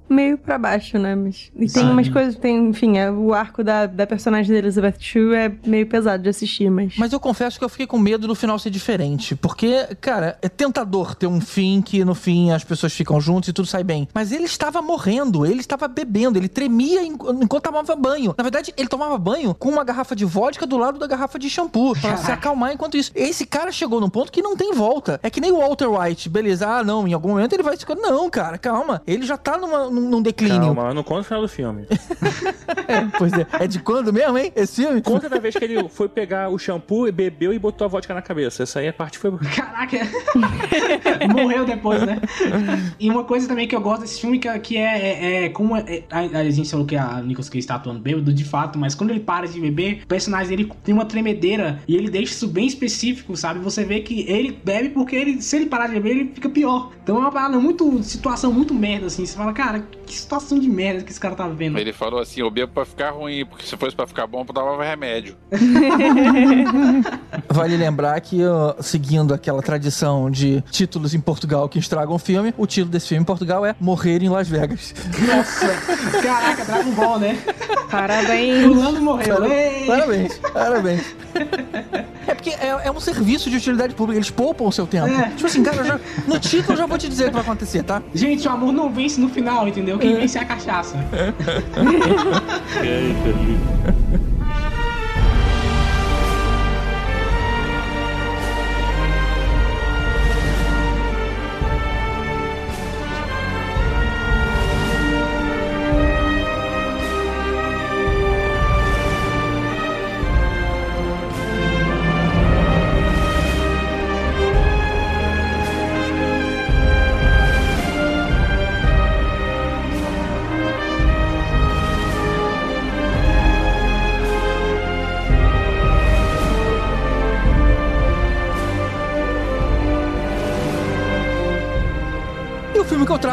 meio 0.09 0.38
pra 0.38 0.57
baixo, 0.57 0.97
né? 0.97 1.15
Mas, 1.15 1.51
e 1.55 1.59
tem 1.59 1.84
Sim. 1.84 1.89
umas 1.91 2.07
coisas, 2.09 2.36
tem, 2.36 2.69
enfim, 2.69 2.97
é, 2.97 3.09
o 3.11 3.34
arco 3.34 3.63
da, 3.63 3.86
da 3.86 4.05
personagem 4.05 4.51
da 4.51 4.57
Elizabeth 4.59 4.95
Shue 4.99 5.34
é 5.34 5.51
meio 5.65 5.88
pesado 5.88 6.23
de 6.23 6.29
assistir, 6.29 6.69
mas... 6.69 6.93
Mas 6.97 7.13
eu 7.13 7.19
confesso 7.19 7.57
que 7.57 7.65
eu 7.65 7.69
fiquei 7.69 7.88
com 7.88 7.97
medo 7.97 8.27
do 8.27 8.36
final 8.36 8.57
ser 8.59 8.69
diferente. 8.69 9.36
Porque, 9.36 9.88
cara, 9.99 10.38
é 10.41 10.49
tentador 10.49 11.15
ter 11.15 11.27
um 11.27 11.39
fim 11.41 11.82
que 11.82 12.03
no 12.05 12.13
fim 12.15 12.51
as 12.51 12.63
pessoas 12.63 12.93
ficam 12.93 13.19
juntas 13.19 13.49
e 13.49 13.53
tudo 13.53 13.67
sai 13.67 13.84
bem. 13.84 14.07
Mas 14.13 14.32
ele 14.32 14.45
estava 14.45 14.82
morrendo, 14.82 15.45
ele 15.45 15.59
estava 15.61 15.88
bebendo, 15.88 16.38
ele 16.38 16.47
tremia 16.49 17.03
en- 17.03 17.13
enquanto 17.41 17.63
tomava 17.63 17.95
banho. 17.95 18.34
Na 18.38 18.43
verdade, 18.43 18.73
ele 18.77 18.88
tomava 18.88 19.17
banho 19.17 19.53
com 19.55 19.69
uma 19.69 19.84
garrafa 19.84 20.15
de 20.15 20.25
vodka 20.25 20.65
do 20.65 20.77
lado 20.77 20.99
da 20.99 21.07
garrafa 21.07 21.39
de 21.39 21.49
shampoo, 21.49 21.93
pra 21.99 22.17
se 22.17 22.32
acalmar 22.32 22.73
enquanto 22.73 22.97
isso. 22.97 23.11
Esse 23.15 23.45
cara 23.45 23.71
chegou 23.71 23.99
num 24.01 24.09
ponto 24.09 24.32
que 24.32 24.41
não 24.41 24.55
tem 24.55 24.73
volta. 24.73 25.19
É 25.23 25.29
que 25.29 25.39
nem 25.41 25.51
o 25.51 25.57
Walter 25.59 25.88
White, 25.89 26.29
beleza? 26.29 26.67
Ah, 26.67 26.84
não, 26.84 27.07
em 27.07 27.13
algum 27.13 27.29
momento 27.29 27.53
ele 27.53 27.63
vai 27.63 27.77
ficar. 27.77 27.95
Não, 27.95 28.29
cara, 28.29 28.57
calma. 28.57 29.01
Ele 29.07 29.25
já 29.25 29.38
tá 29.38 29.57
numa, 29.72 29.89
num, 29.89 30.22
declínio. 30.22 30.59
Calma, 30.76 30.89
eu 30.89 30.93
não 30.93 31.03
conta 31.03 31.22
o 31.22 31.24
final 31.24 31.41
do 31.41 31.47
filme. 31.47 31.86
É, 32.88 33.05
pois 33.17 33.32
é. 33.34 33.45
É 33.59 33.67
de 33.67 33.80
quando 33.80 34.11
mesmo, 34.11 34.38
hein? 34.38 34.51
Esse 34.55 34.82
filme? 34.84 35.01
Conta 35.01 35.30
da 35.30 35.39
vez 35.39 35.55
que 35.55 35.63
ele 35.63 35.88
foi 35.88 36.09
pegar 36.09 36.49
o 36.49 36.57
shampoo 36.57 37.07
e 37.07 37.11
bebeu 37.11 37.53
e 37.53 37.59
botou 37.59 37.86
a 37.86 37.88
vodka 37.88 38.13
na 38.13 38.22
cabeça. 38.22 38.63
Essa 38.63 38.80
aí 38.80 38.88
a 38.88 38.93
parte 38.93 39.17
foi. 39.17 39.32
Caraca! 39.38 39.97
Morreu 41.32 41.65
depois, 41.65 42.01
né? 42.03 42.19
E 42.99 43.09
uma 43.09 43.24
coisa 43.24 43.47
também 43.47 43.67
que 43.67 43.76
eu 43.76 43.82
gosto 43.82 44.01
desse 44.01 44.19
filme 44.19 44.39
que, 44.39 44.47
é- 44.47 44.59
que 44.59 44.78
é, 44.78 44.97
é, 45.43 45.45
é 45.45 45.49
como 45.49 45.76
é- 45.76 46.03
a, 46.09 46.19
a 46.39 46.49
gente 46.49 46.69
falou 46.69 46.86
que 46.86 46.95
a 46.95 47.22
Nicolas 47.22 47.49
Cage 47.49 47.59
está 47.59 47.76
atuando 47.76 47.99
bêbado, 47.99 48.34
de 48.34 48.43
fato, 48.43 48.78
mas 48.78 48.95
quando 48.95 49.11
ele 49.11 49.19
para 49.22 49.47
de 49.47 49.59
beber, 49.59 50.01
o 50.03 50.07
personagem 50.07 50.49
dele 50.49 50.72
tem 50.84 50.93
uma 50.93 51.05
tremedeira 51.05 51.80
e 51.88 51.95
ele 51.95 52.09
deixa 52.09 52.34
isso 52.34 52.47
bem 52.47 52.67
específico, 52.67 53.36
sabe? 53.38 53.59
Você 53.59 53.84
vê 53.86 54.01
que 54.01 54.26
ele 54.30 54.59
bebe 54.63 54.89
porque 54.89 55.15
ele, 55.15 55.41
se 55.41 55.55
ele 55.55 55.65
parar 55.67 55.88
de 55.88 55.93
beber, 55.93 56.11
ele 56.11 56.32
fica 56.34 56.49
pior. 56.49 56.91
Então 57.03 57.15
é 57.17 57.19
uma 57.19 57.32
parada 57.32 57.57
muito. 57.59 58.03
situação 58.03 58.51
muito 58.51 58.74
merda, 58.74 59.07
assim. 59.07 59.26
Você 59.26 59.36
fala, 59.36 59.50
cara, 59.53 59.83
que 60.05 60.13
situação 60.15 60.57
de 60.59 60.69
merda 60.69 61.03
que 61.03 61.11
esse 61.11 61.19
cara 61.19 61.35
tá 61.35 61.47
vivendo. 61.47 61.77
Ele 61.77 61.93
falou 61.93 62.19
assim: 62.19 62.41
eu 62.41 62.49
bebo 62.51 62.71
pra 62.73 62.85
ficar 62.85 63.11
ruim, 63.11 63.45
porque 63.45 63.65
se 63.65 63.75
fosse 63.77 63.95
pra 63.95 64.07
ficar 64.07 64.27
bom, 64.27 64.45
eu 64.47 64.53
dava 64.53 64.83
remédio. 64.83 65.35
Vale 67.49 67.77
lembrar 67.77 68.19
que, 68.21 68.43
ó, 68.45 68.75
seguindo 68.79 69.33
aquela 69.33 69.61
tradição 69.61 70.29
de 70.29 70.61
títulos 70.71 71.13
em 71.13 71.19
Portugal 71.19 71.67
que 71.69 71.79
estragam 71.79 72.15
o 72.15 72.19
filme, 72.19 72.53
o 72.57 72.65
título 72.65 72.91
desse 72.91 73.07
filme 73.09 73.21
em 73.21 73.25
Portugal 73.25 73.65
é 73.65 73.75
Morrer 73.79 74.23
em 74.23 74.29
Las 74.29 74.47
Vegas. 74.47 74.93
Nossa! 75.27 75.67
Caraca, 76.21 76.65
Dragon 76.65 76.91
Ball, 76.91 77.19
né? 77.19 77.37
Parabéns! 77.89 78.65
O 78.65 78.73
Lando 78.73 79.01
morreu. 79.01 79.35
Para- 79.35 79.49
Ei! 79.53 79.85
Parabéns, 79.85 80.37
parabéns. 80.53 81.15
É 82.27 82.33
porque 82.35 82.51
é, 82.51 82.67
é 82.85 82.91
um 82.91 82.99
serviço 82.99 83.49
de 83.49 83.57
utilidade 83.57 83.93
pública, 83.95 84.17
eles 84.17 84.29
poupam 84.29 84.65
o 84.65 84.71
seu 84.71 84.85
tempo. 84.87 85.07
É. 85.07 85.29
Tipo 85.31 85.45
assim, 85.47 85.63
cara, 85.63 85.83
já, 85.83 85.99
no 86.27 86.39
título 86.39 86.73
eu 86.73 86.77
já 86.77 86.85
vou 86.85 86.97
te 86.97 87.09
dizer 87.09 87.25
o 87.25 87.27
que 87.27 87.33
vai 87.33 87.41
acontecer, 87.41 87.83
tá? 87.83 88.01
Gente, 88.13 88.47
o 88.47 88.51
amor 88.51 88.71
não 88.71 88.91
vence 88.91 89.19
no 89.19 89.29
final, 89.29 89.40
entendeu? 89.67 89.97
Quem 89.97 90.15
vence 90.15 90.37
é 90.37 90.41
a 90.41 90.45
cachaça. 90.45 90.97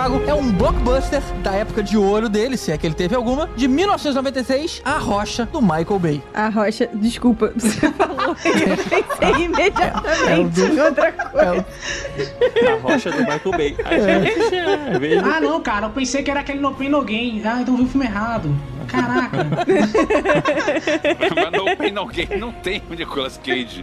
Chicago. 0.09 0.18
Um 0.39 0.53
blockbuster 0.53 1.21
da 1.43 1.53
época 1.53 1.83
de 1.83 1.97
ouro 1.97 2.29
dele, 2.29 2.57
se 2.57 2.71
é 2.71 2.79
que 2.79 2.87
ele 2.87 2.95
teve 2.95 3.15
alguma, 3.15 3.49
de 3.57 3.67
1996, 3.67 4.81
A 4.85 4.99
Rocha, 4.99 5.47
do 5.47 5.61
Michael 5.61 5.99
Bay. 5.99 6.23
A 6.33 6.49
Rocha, 6.49 6.89
desculpa, 6.95 7.53
você 7.59 7.91
falou 7.93 8.37
eu 8.45 8.77
pensei 8.77 9.45
imediatamente 9.45 10.61
em 10.61 10.81
outra 10.81 11.13
coisa. 11.13 11.67
A 12.69 12.81
rocha 12.83 13.11
do 13.11 13.19
Michael 13.19 13.51
Bay. 13.57 13.77
É, 13.89 15.19
Ah, 15.19 15.41
não, 15.41 15.61
cara, 15.61 15.87
eu 15.87 15.91
pensei 15.91 16.23
que 16.23 16.31
era 16.31 16.41
aquele 16.41 16.61
No 16.61 16.75
Pain 16.75 16.89
No 16.89 17.03
Gain. 17.03 17.43
Ah, 17.45 17.61
então 17.61 17.77
vi 17.77 17.83
o 17.83 17.87
filme 17.87 18.07
errado. 18.07 18.55
Caraca. 18.89 19.49
Mas 21.35 21.53
no 21.53 21.77
Pain 21.77 21.93
No 21.93 22.07
Gain 22.07 22.39
não 22.39 22.53
tem 22.53 22.83
o 22.91 22.95
Nicolas 22.95 23.39
Cage. 23.39 23.83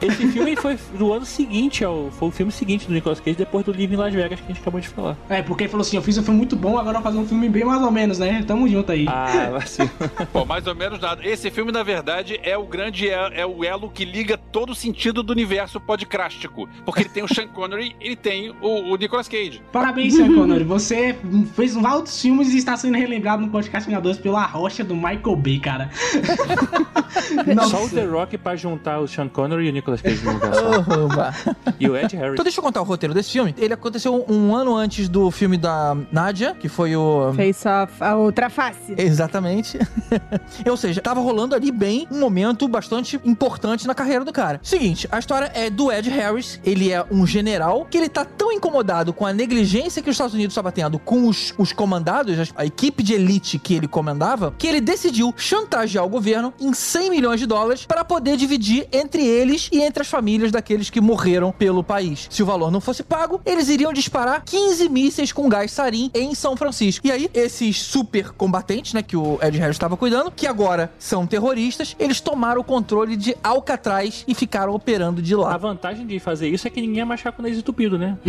Esse 0.00 0.26
filme 0.28 0.56
foi 0.56 0.78
do 0.94 1.12
ano 1.12 1.24
seguinte, 1.24 1.84
ao, 1.84 2.10
foi 2.10 2.28
o 2.28 2.30
filme 2.30 2.52
seguinte 2.52 2.86
do 2.86 2.92
Nicolas 2.92 3.18
Cage, 3.20 3.36
depois 3.36 3.64
do 3.64 3.72
Live 3.72 3.94
em 3.94 3.96
Las 3.96 4.12
Vegas, 4.14 4.38
que 4.40 4.44
a 4.44 4.48
gente 4.48 4.60
acabou 4.60 4.80
de 4.80 4.88
falar. 4.88 5.16
É, 5.28 5.42
porque 5.42 5.59
ele 5.64 5.70
falou 5.70 5.82
assim, 5.82 5.96
eu 5.96 6.02
fiz 6.02 6.16
um 6.18 6.22
filme 6.22 6.38
muito 6.38 6.56
bom, 6.56 6.78
agora 6.78 6.98
eu 6.98 7.02
vou 7.02 7.02
fazer 7.02 7.18
um 7.18 7.26
filme 7.26 7.48
bem 7.48 7.64
mais 7.64 7.82
ou 7.82 7.90
menos, 7.90 8.18
né? 8.18 8.42
Tamo 8.46 8.68
junto 8.68 8.92
aí. 8.92 9.06
Ah, 9.08 9.50
vacilo. 9.52 9.90
Pô, 10.32 10.44
mais 10.44 10.66
ou 10.66 10.74
menos 10.74 11.00
nada. 11.00 11.26
Esse 11.26 11.50
filme, 11.50 11.72
na 11.72 11.82
verdade, 11.82 12.38
é 12.42 12.56
o 12.56 12.64
grande 12.64 13.08
é, 13.08 13.40
é 13.40 13.46
o 13.46 13.64
elo 13.64 13.90
que 13.90 14.04
liga 14.04 14.36
todo 14.36 14.70
o 14.70 14.74
sentido 14.74 15.22
do 15.22 15.32
universo 15.32 15.80
podcrástico. 15.80 16.68
Porque 16.84 17.02
ele 17.02 17.08
tem 17.08 17.22
o 17.22 17.28
Sean 17.28 17.48
Connery 17.48 17.94
ele 18.00 18.16
tem 18.16 18.50
o, 18.60 18.92
o 18.92 18.96
Nicolas 18.96 19.28
Cage. 19.28 19.62
Parabéns, 19.72 20.14
Sean 20.14 20.34
Connery. 20.34 20.64
Você 20.64 21.16
fez 21.54 21.76
altos 21.76 22.20
filmes 22.20 22.52
e 22.52 22.58
está 22.58 22.76
sendo 22.76 22.96
relembrado 22.96 23.42
no 23.42 23.48
podcast 23.48 23.88
Vingadores 23.88 24.18
pela 24.18 24.44
rocha 24.44 24.84
do 24.84 24.94
Michael 24.94 25.36
Bay, 25.36 25.58
cara. 25.58 25.90
Só 27.68 27.84
o 27.84 27.88
The 27.88 28.04
Rock 28.04 28.38
pra 28.38 28.56
juntar 28.56 29.00
o 29.00 29.08
Sean 29.08 29.28
Connery 29.28 29.66
e 29.66 29.70
o 29.70 29.72
Nicolas 29.72 30.00
Cage 30.00 30.24
no 30.24 30.32
lugar 30.32 30.54
só. 30.54 31.04
Oba. 31.04 31.34
E 31.78 31.88
o 31.88 31.96
Ed 31.96 32.16
Harris. 32.16 32.34
Então 32.34 32.44
deixa 32.44 32.58
eu 32.58 32.64
contar 32.64 32.80
o 32.80 32.84
roteiro 32.84 33.14
desse 33.14 33.30
filme. 33.30 33.54
Ele 33.58 33.74
aconteceu 33.74 34.24
um 34.28 34.54
ano 34.54 34.76
antes 34.76 35.08
do 35.08 35.30
filme 35.30 35.49
da 35.56 35.96
Nadia, 36.10 36.54
que 36.54 36.68
foi 36.68 36.96
o... 36.96 37.32
Face 37.34 37.66
off, 37.66 37.92
a 38.00 38.16
outra 38.16 38.50
face. 38.50 38.94
Exatamente. 38.96 39.78
Ou 40.68 40.76
seja, 40.76 41.00
tava 41.00 41.20
rolando 41.20 41.54
ali 41.54 41.70
bem 41.70 42.06
um 42.10 42.18
momento 42.20 42.66
bastante 42.68 43.20
importante 43.24 43.86
na 43.86 43.94
carreira 43.94 44.24
do 44.24 44.32
cara. 44.32 44.60
Seguinte, 44.62 45.08
a 45.10 45.18
história 45.18 45.50
é 45.54 45.70
do 45.70 45.90
Ed 45.92 46.08
Harris. 46.10 46.60
Ele 46.64 46.92
é 46.92 47.04
um 47.10 47.26
general 47.26 47.86
que 47.90 47.98
ele 47.98 48.08
tá 48.08 48.24
tão 48.24 48.52
incomodado 48.52 49.12
com 49.12 49.26
a 49.26 49.32
negligência 49.32 50.02
que 50.02 50.10
os 50.10 50.14
Estados 50.14 50.34
Unidos 50.34 50.52
estava 50.52 50.72
tendo 50.72 50.98
com 50.98 51.28
os, 51.28 51.54
os 51.58 51.72
comandados, 51.72 52.52
a 52.54 52.64
equipe 52.64 53.02
de 53.02 53.14
elite 53.14 53.58
que 53.58 53.74
ele 53.74 53.88
comandava, 53.88 54.54
que 54.56 54.66
ele 54.66 54.80
decidiu 54.80 55.32
chantagear 55.36 56.04
o 56.04 56.08
governo 56.08 56.52
em 56.60 56.72
100 56.72 57.10
milhões 57.10 57.40
de 57.40 57.46
dólares 57.46 57.84
para 57.86 58.04
poder 58.04 58.36
dividir 58.36 58.86
entre 58.92 59.26
eles 59.26 59.68
e 59.72 59.80
entre 59.80 60.02
as 60.02 60.08
famílias 60.08 60.52
daqueles 60.52 60.90
que 60.90 61.00
morreram 61.00 61.52
pelo 61.52 61.82
país. 61.82 62.26
Se 62.30 62.42
o 62.42 62.46
valor 62.46 62.70
não 62.70 62.80
fosse 62.80 63.02
pago, 63.02 63.40
eles 63.44 63.68
iriam 63.68 63.92
disparar 63.92 64.42
15 64.44 64.88
mísseis 64.88 65.32
com 65.40 65.48
gás 65.48 65.72
sarin 65.72 66.10
em 66.12 66.34
São 66.34 66.54
Francisco. 66.54 67.06
E 67.06 67.10
aí, 67.10 67.30
esses 67.32 67.80
super 67.80 68.30
combatentes, 68.32 68.92
né, 68.92 69.02
que 69.02 69.16
o 69.16 69.38
Ed 69.40 69.56
Harris 69.56 69.76
estava 69.76 69.96
cuidando, 69.96 70.30
que 70.30 70.46
agora 70.46 70.92
são 70.98 71.26
terroristas, 71.26 71.96
eles 71.98 72.20
tomaram 72.20 72.60
o 72.60 72.64
controle 72.64 73.16
de 73.16 73.34
Alcatraz 73.42 74.22
e 74.28 74.34
ficaram 74.34 74.74
operando 74.74 75.22
de 75.22 75.32
A 75.32 75.38
lá. 75.38 75.56
vantagem 75.56 76.06
de 76.06 76.18
fazer 76.18 76.50
isso 76.50 76.66
é 76.66 76.70
que 76.70 76.82
ninguém 76.82 76.98
ia 76.98 77.06
marchar 77.06 77.32
com 77.32 77.40
o 77.40 77.42
nariz 77.42 77.58
entupido, 77.58 77.98
né? 77.98 78.18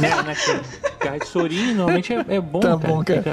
né, 0.00 0.22
né? 0.24 0.34
que 0.34 0.89
Gás 1.02 1.20
de 1.20 1.26
sorinho 1.28 1.74
normalmente 1.74 2.12
é, 2.12 2.24
é 2.28 2.40
bom, 2.40 2.60
Tá 2.60 2.76
cara. 2.76 2.92
bom, 2.92 3.04
cara. 3.04 3.24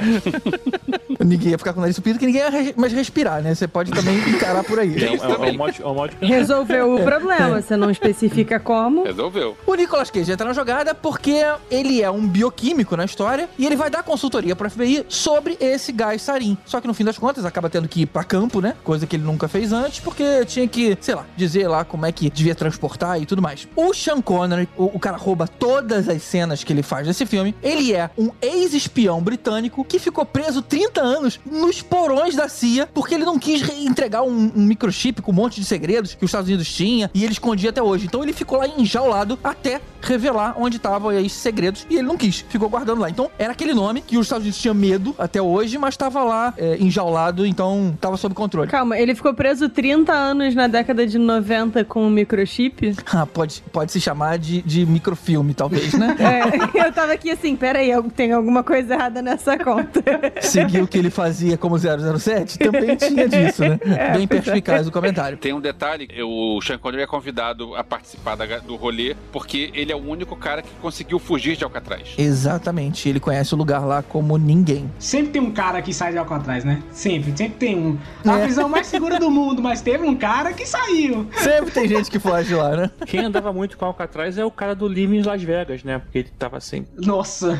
ninguém 1.24 1.50
ia 1.50 1.58
ficar 1.58 1.72
com 1.72 1.78
o 1.78 1.82
nariz 1.82 1.96
supido, 1.96 2.18
que 2.18 2.26
ninguém 2.26 2.40
ia 2.42 2.74
mais 2.76 2.92
respirar, 2.92 3.42
né? 3.42 3.54
Você 3.54 3.68
pode 3.68 3.90
também 3.90 4.16
encarar 4.28 4.64
por 4.64 4.78
aí. 4.78 4.94
É, 4.96 5.06
é, 5.08 5.48
é, 5.48 5.50
o 5.52 5.56
modo, 5.58 5.74
é 5.80 5.86
o 5.86 5.94
modo 5.94 6.10
de 6.10 6.16
pensar. 6.16 6.34
Resolveu 6.34 6.94
o 6.94 7.02
problema, 7.02 7.60
você 7.60 7.76
não 7.76 7.90
especifica 7.90 8.58
como. 8.58 9.04
Resolveu. 9.04 9.56
O 9.66 9.74
Nicolas 9.74 10.10
Cage 10.10 10.32
entra 10.32 10.46
na 10.46 10.52
jogada 10.52 10.94
porque 10.94 11.44
ele 11.70 12.02
é 12.02 12.10
um 12.10 12.26
bioquímico 12.26 12.96
na 12.96 13.04
história 13.04 13.48
e 13.58 13.66
ele 13.66 13.76
vai 13.76 13.90
dar 13.90 14.02
consultoria 14.02 14.56
pro 14.56 14.68
FBI 14.70 15.04
sobre 15.08 15.56
esse 15.60 15.92
gás 15.92 16.22
sarin. 16.22 16.56
Só 16.64 16.80
que 16.80 16.86
no 16.86 16.94
fim 16.94 17.04
das 17.04 17.18
contas 17.18 17.44
acaba 17.44 17.68
tendo 17.68 17.88
que 17.88 18.02
ir 18.02 18.06
pra 18.06 18.24
campo, 18.24 18.60
né? 18.60 18.74
Coisa 18.82 19.06
que 19.06 19.16
ele 19.16 19.24
nunca 19.24 19.48
fez 19.48 19.72
antes, 19.72 20.00
porque 20.00 20.44
tinha 20.46 20.66
que, 20.66 20.96
sei 21.00 21.14
lá, 21.14 21.26
dizer 21.36 21.68
lá 21.68 21.84
como 21.84 22.06
é 22.06 22.12
que 22.12 22.30
devia 22.30 22.54
transportar 22.54 23.20
e 23.20 23.26
tudo 23.26 23.42
mais. 23.42 23.68
O 23.76 23.92
Sean 23.92 24.20
Connery, 24.20 24.68
o, 24.76 24.84
o 24.84 24.98
cara 24.98 25.16
rouba 25.16 25.46
todas 25.46 26.08
as 26.08 26.22
cenas 26.22 26.64
que 26.64 26.72
ele 26.72 26.82
faz 26.82 27.06
nesse 27.06 27.26
filme. 27.26 27.54
Ele 27.62 27.92
é 27.94 28.10
um 28.16 28.30
ex-espião 28.40 29.20
britânico 29.22 29.84
que 29.84 29.98
ficou 29.98 30.24
preso 30.24 30.62
30 30.62 31.00
anos 31.00 31.40
nos 31.44 31.82
porões 31.82 32.34
da 32.36 32.48
CIA 32.48 32.88
porque 32.92 33.14
ele 33.14 33.24
não 33.24 33.38
quis 33.38 33.62
re- 33.62 33.84
entregar 33.84 34.22
um, 34.22 34.52
um 34.54 34.62
microchip 34.64 35.22
com 35.22 35.32
um 35.32 35.34
monte 35.34 35.60
de 35.60 35.66
segredos 35.66 36.14
que 36.14 36.24
os 36.24 36.28
Estados 36.28 36.48
Unidos 36.48 36.72
tinha 36.72 37.10
e 37.14 37.24
ele 37.24 37.32
escondia 37.32 37.70
até 37.70 37.82
hoje. 37.82 38.06
Então 38.06 38.22
ele 38.22 38.32
ficou 38.32 38.58
lá 38.58 38.66
enjaulado 38.66 39.38
até 39.42 39.80
revelar 40.00 40.54
onde 40.58 40.76
estavam 40.76 41.10
esses 41.12 41.32
segredos 41.32 41.86
e 41.90 41.94
ele 41.96 42.06
não 42.06 42.16
quis, 42.16 42.44
ficou 42.48 42.68
guardando 42.68 43.00
lá. 43.00 43.10
Então 43.10 43.30
era 43.38 43.52
aquele 43.52 43.74
nome 43.74 44.00
que 44.00 44.16
os 44.16 44.26
Estados 44.26 44.44
Unidos 44.44 44.60
tinham 44.60 44.74
medo 44.74 45.14
até 45.18 45.40
hoje, 45.42 45.76
mas 45.78 45.94
estava 45.94 46.22
lá 46.22 46.54
é, 46.56 46.76
enjaulado, 46.80 47.44
então 47.46 47.92
estava 47.94 48.16
sob 48.16 48.34
controle. 48.34 48.70
Calma, 48.70 48.98
ele 48.98 49.14
ficou 49.14 49.34
preso 49.34 49.68
30 49.68 50.12
anos 50.12 50.54
na 50.54 50.66
década 50.68 51.06
de 51.06 51.18
90 51.18 51.84
com 51.84 52.06
o 52.06 52.10
microchip? 52.10 52.94
Ah, 53.12 53.26
pode, 53.26 53.62
pode 53.72 53.92
se 53.92 54.00
chamar 54.00 54.38
de, 54.38 54.62
de 54.62 54.86
microfilme, 54.86 55.54
talvez, 55.54 55.92
né? 55.94 56.16
É, 56.28 56.86
eu 56.86 56.92
tava 56.92 57.12
aqui 57.12 57.30
assim, 57.30 57.47
peraí, 57.56 57.90
eu- 57.90 58.02
tem 58.04 58.32
alguma 58.32 58.62
coisa 58.62 58.94
errada 58.94 59.22
nessa 59.22 59.56
conta. 59.58 60.02
Seguir 60.40 60.82
o 60.82 60.88
que 60.88 60.98
ele 60.98 61.10
fazia 61.10 61.56
como 61.58 61.76
007 61.78 62.58
também 62.58 62.96
tinha 62.96 63.28
disso, 63.28 63.62
né? 63.62 63.78
Bem 64.14 64.26
perspicaz 64.26 64.86
o 64.86 64.92
comentário. 64.92 65.36
Tem 65.38 65.52
um 65.52 65.60
detalhe, 65.60 66.08
o 66.22 66.60
Sean 66.62 66.78
Connery 66.78 67.02
é 67.02 67.06
convidado 67.06 67.74
a 67.74 67.84
participar 67.84 68.36
da- 68.36 68.58
do 68.58 68.76
rolê 68.76 69.14
porque 69.32 69.70
ele 69.74 69.92
é 69.92 69.96
o 69.96 69.98
único 69.98 70.36
cara 70.36 70.62
que 70.62 70.68
conseguiu 70.80 71.18
fugir 71.18 71.56
de 71.56 71.64
Alcatraz. 71.64 72.14
Exatamente, 72.18 73.08
ele 73.08 73.20
conhece 73.20 73.54
o 73.54 73.56
lugar 73.56 73.84
lá 73.84 74.02
como 74.02 74.36
ninguém. 74.38 74.90
Sempre 74.98 75.32
tem 75.32 75.42
um 75.42 75.50
cara 75.50 75.82
que 75.82 75.92
sai 75.92 76.12
de 76.12 76.18
Alcatraz, 76.18 76.64
né? 76.64 76.82
Sempre, 76.92 77.36
sempre 77.36 77.56
tem 77.58 77.76
um. 77.76 77.98
A 78.24 78.38
É. 78.38 78.42
prisão 78.44 78.68
mais 78.68 78.86
segura 78.86 79.18
do 79.18 79.30
mundo, 79.30 79.60
mas 79.62 79.80
teve 79.80 80.04
um 80.04 80.14
cara 80.14 80.52
que 80.52 80.64
saiu. 80.66 81.26
Sempre 81.36 81.70
tem 81.72 81.88
gente 81.88 82.10
que 82.10 82.18
foge 82.18 82.54
lá, 82.54 82.76
né? 82.76 82.90
Quem 83.06 83.20
andava 83.20 83.52
muito 83.52 83.76
com 83.76 83.84
Alcatraz 83.84 84.38
é 84.38 84.44
o 84.44 84.50
cara 84.50 84.74
do 84.74 84.88
Living 84.88 85.22
Las 85.22 85.42
Vegas, 85.42 85.82
né? 85.84 85.98
Porque 85.98 86.18
ele 86.18 86.28
tava 86.38 86.60
sempre 86.60 86.90
Nossa. 87.06 87.37
是 87.38 87.56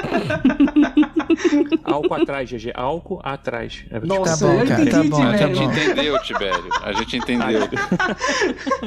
álcool 1.84 2.14
atrás, 2.14 2.50
GG. 2.50 2.72
Álcool 2.74 3.20
atrás. 3.22 3.84
É, 3.90 4.00
Nossa, 4.00 4.46
bom, 4.46 4.52
eu 4.60 4.66
cara, 4.66 4.82
entendi, 4.82 4.90
tá 5.10 5.16
bom, 5.16 5.22
A 5.22 5.26
tá 5.26 5.32
Tibério. 5.32 5.54
gente 5.56 5.64
bom. 5.66 5.72
entendeu, 5.92 6.22
Tibério. 6.22 6.64
A 6.82 6.92
gente 6.92 7.16
entendeu. 7.16 7.68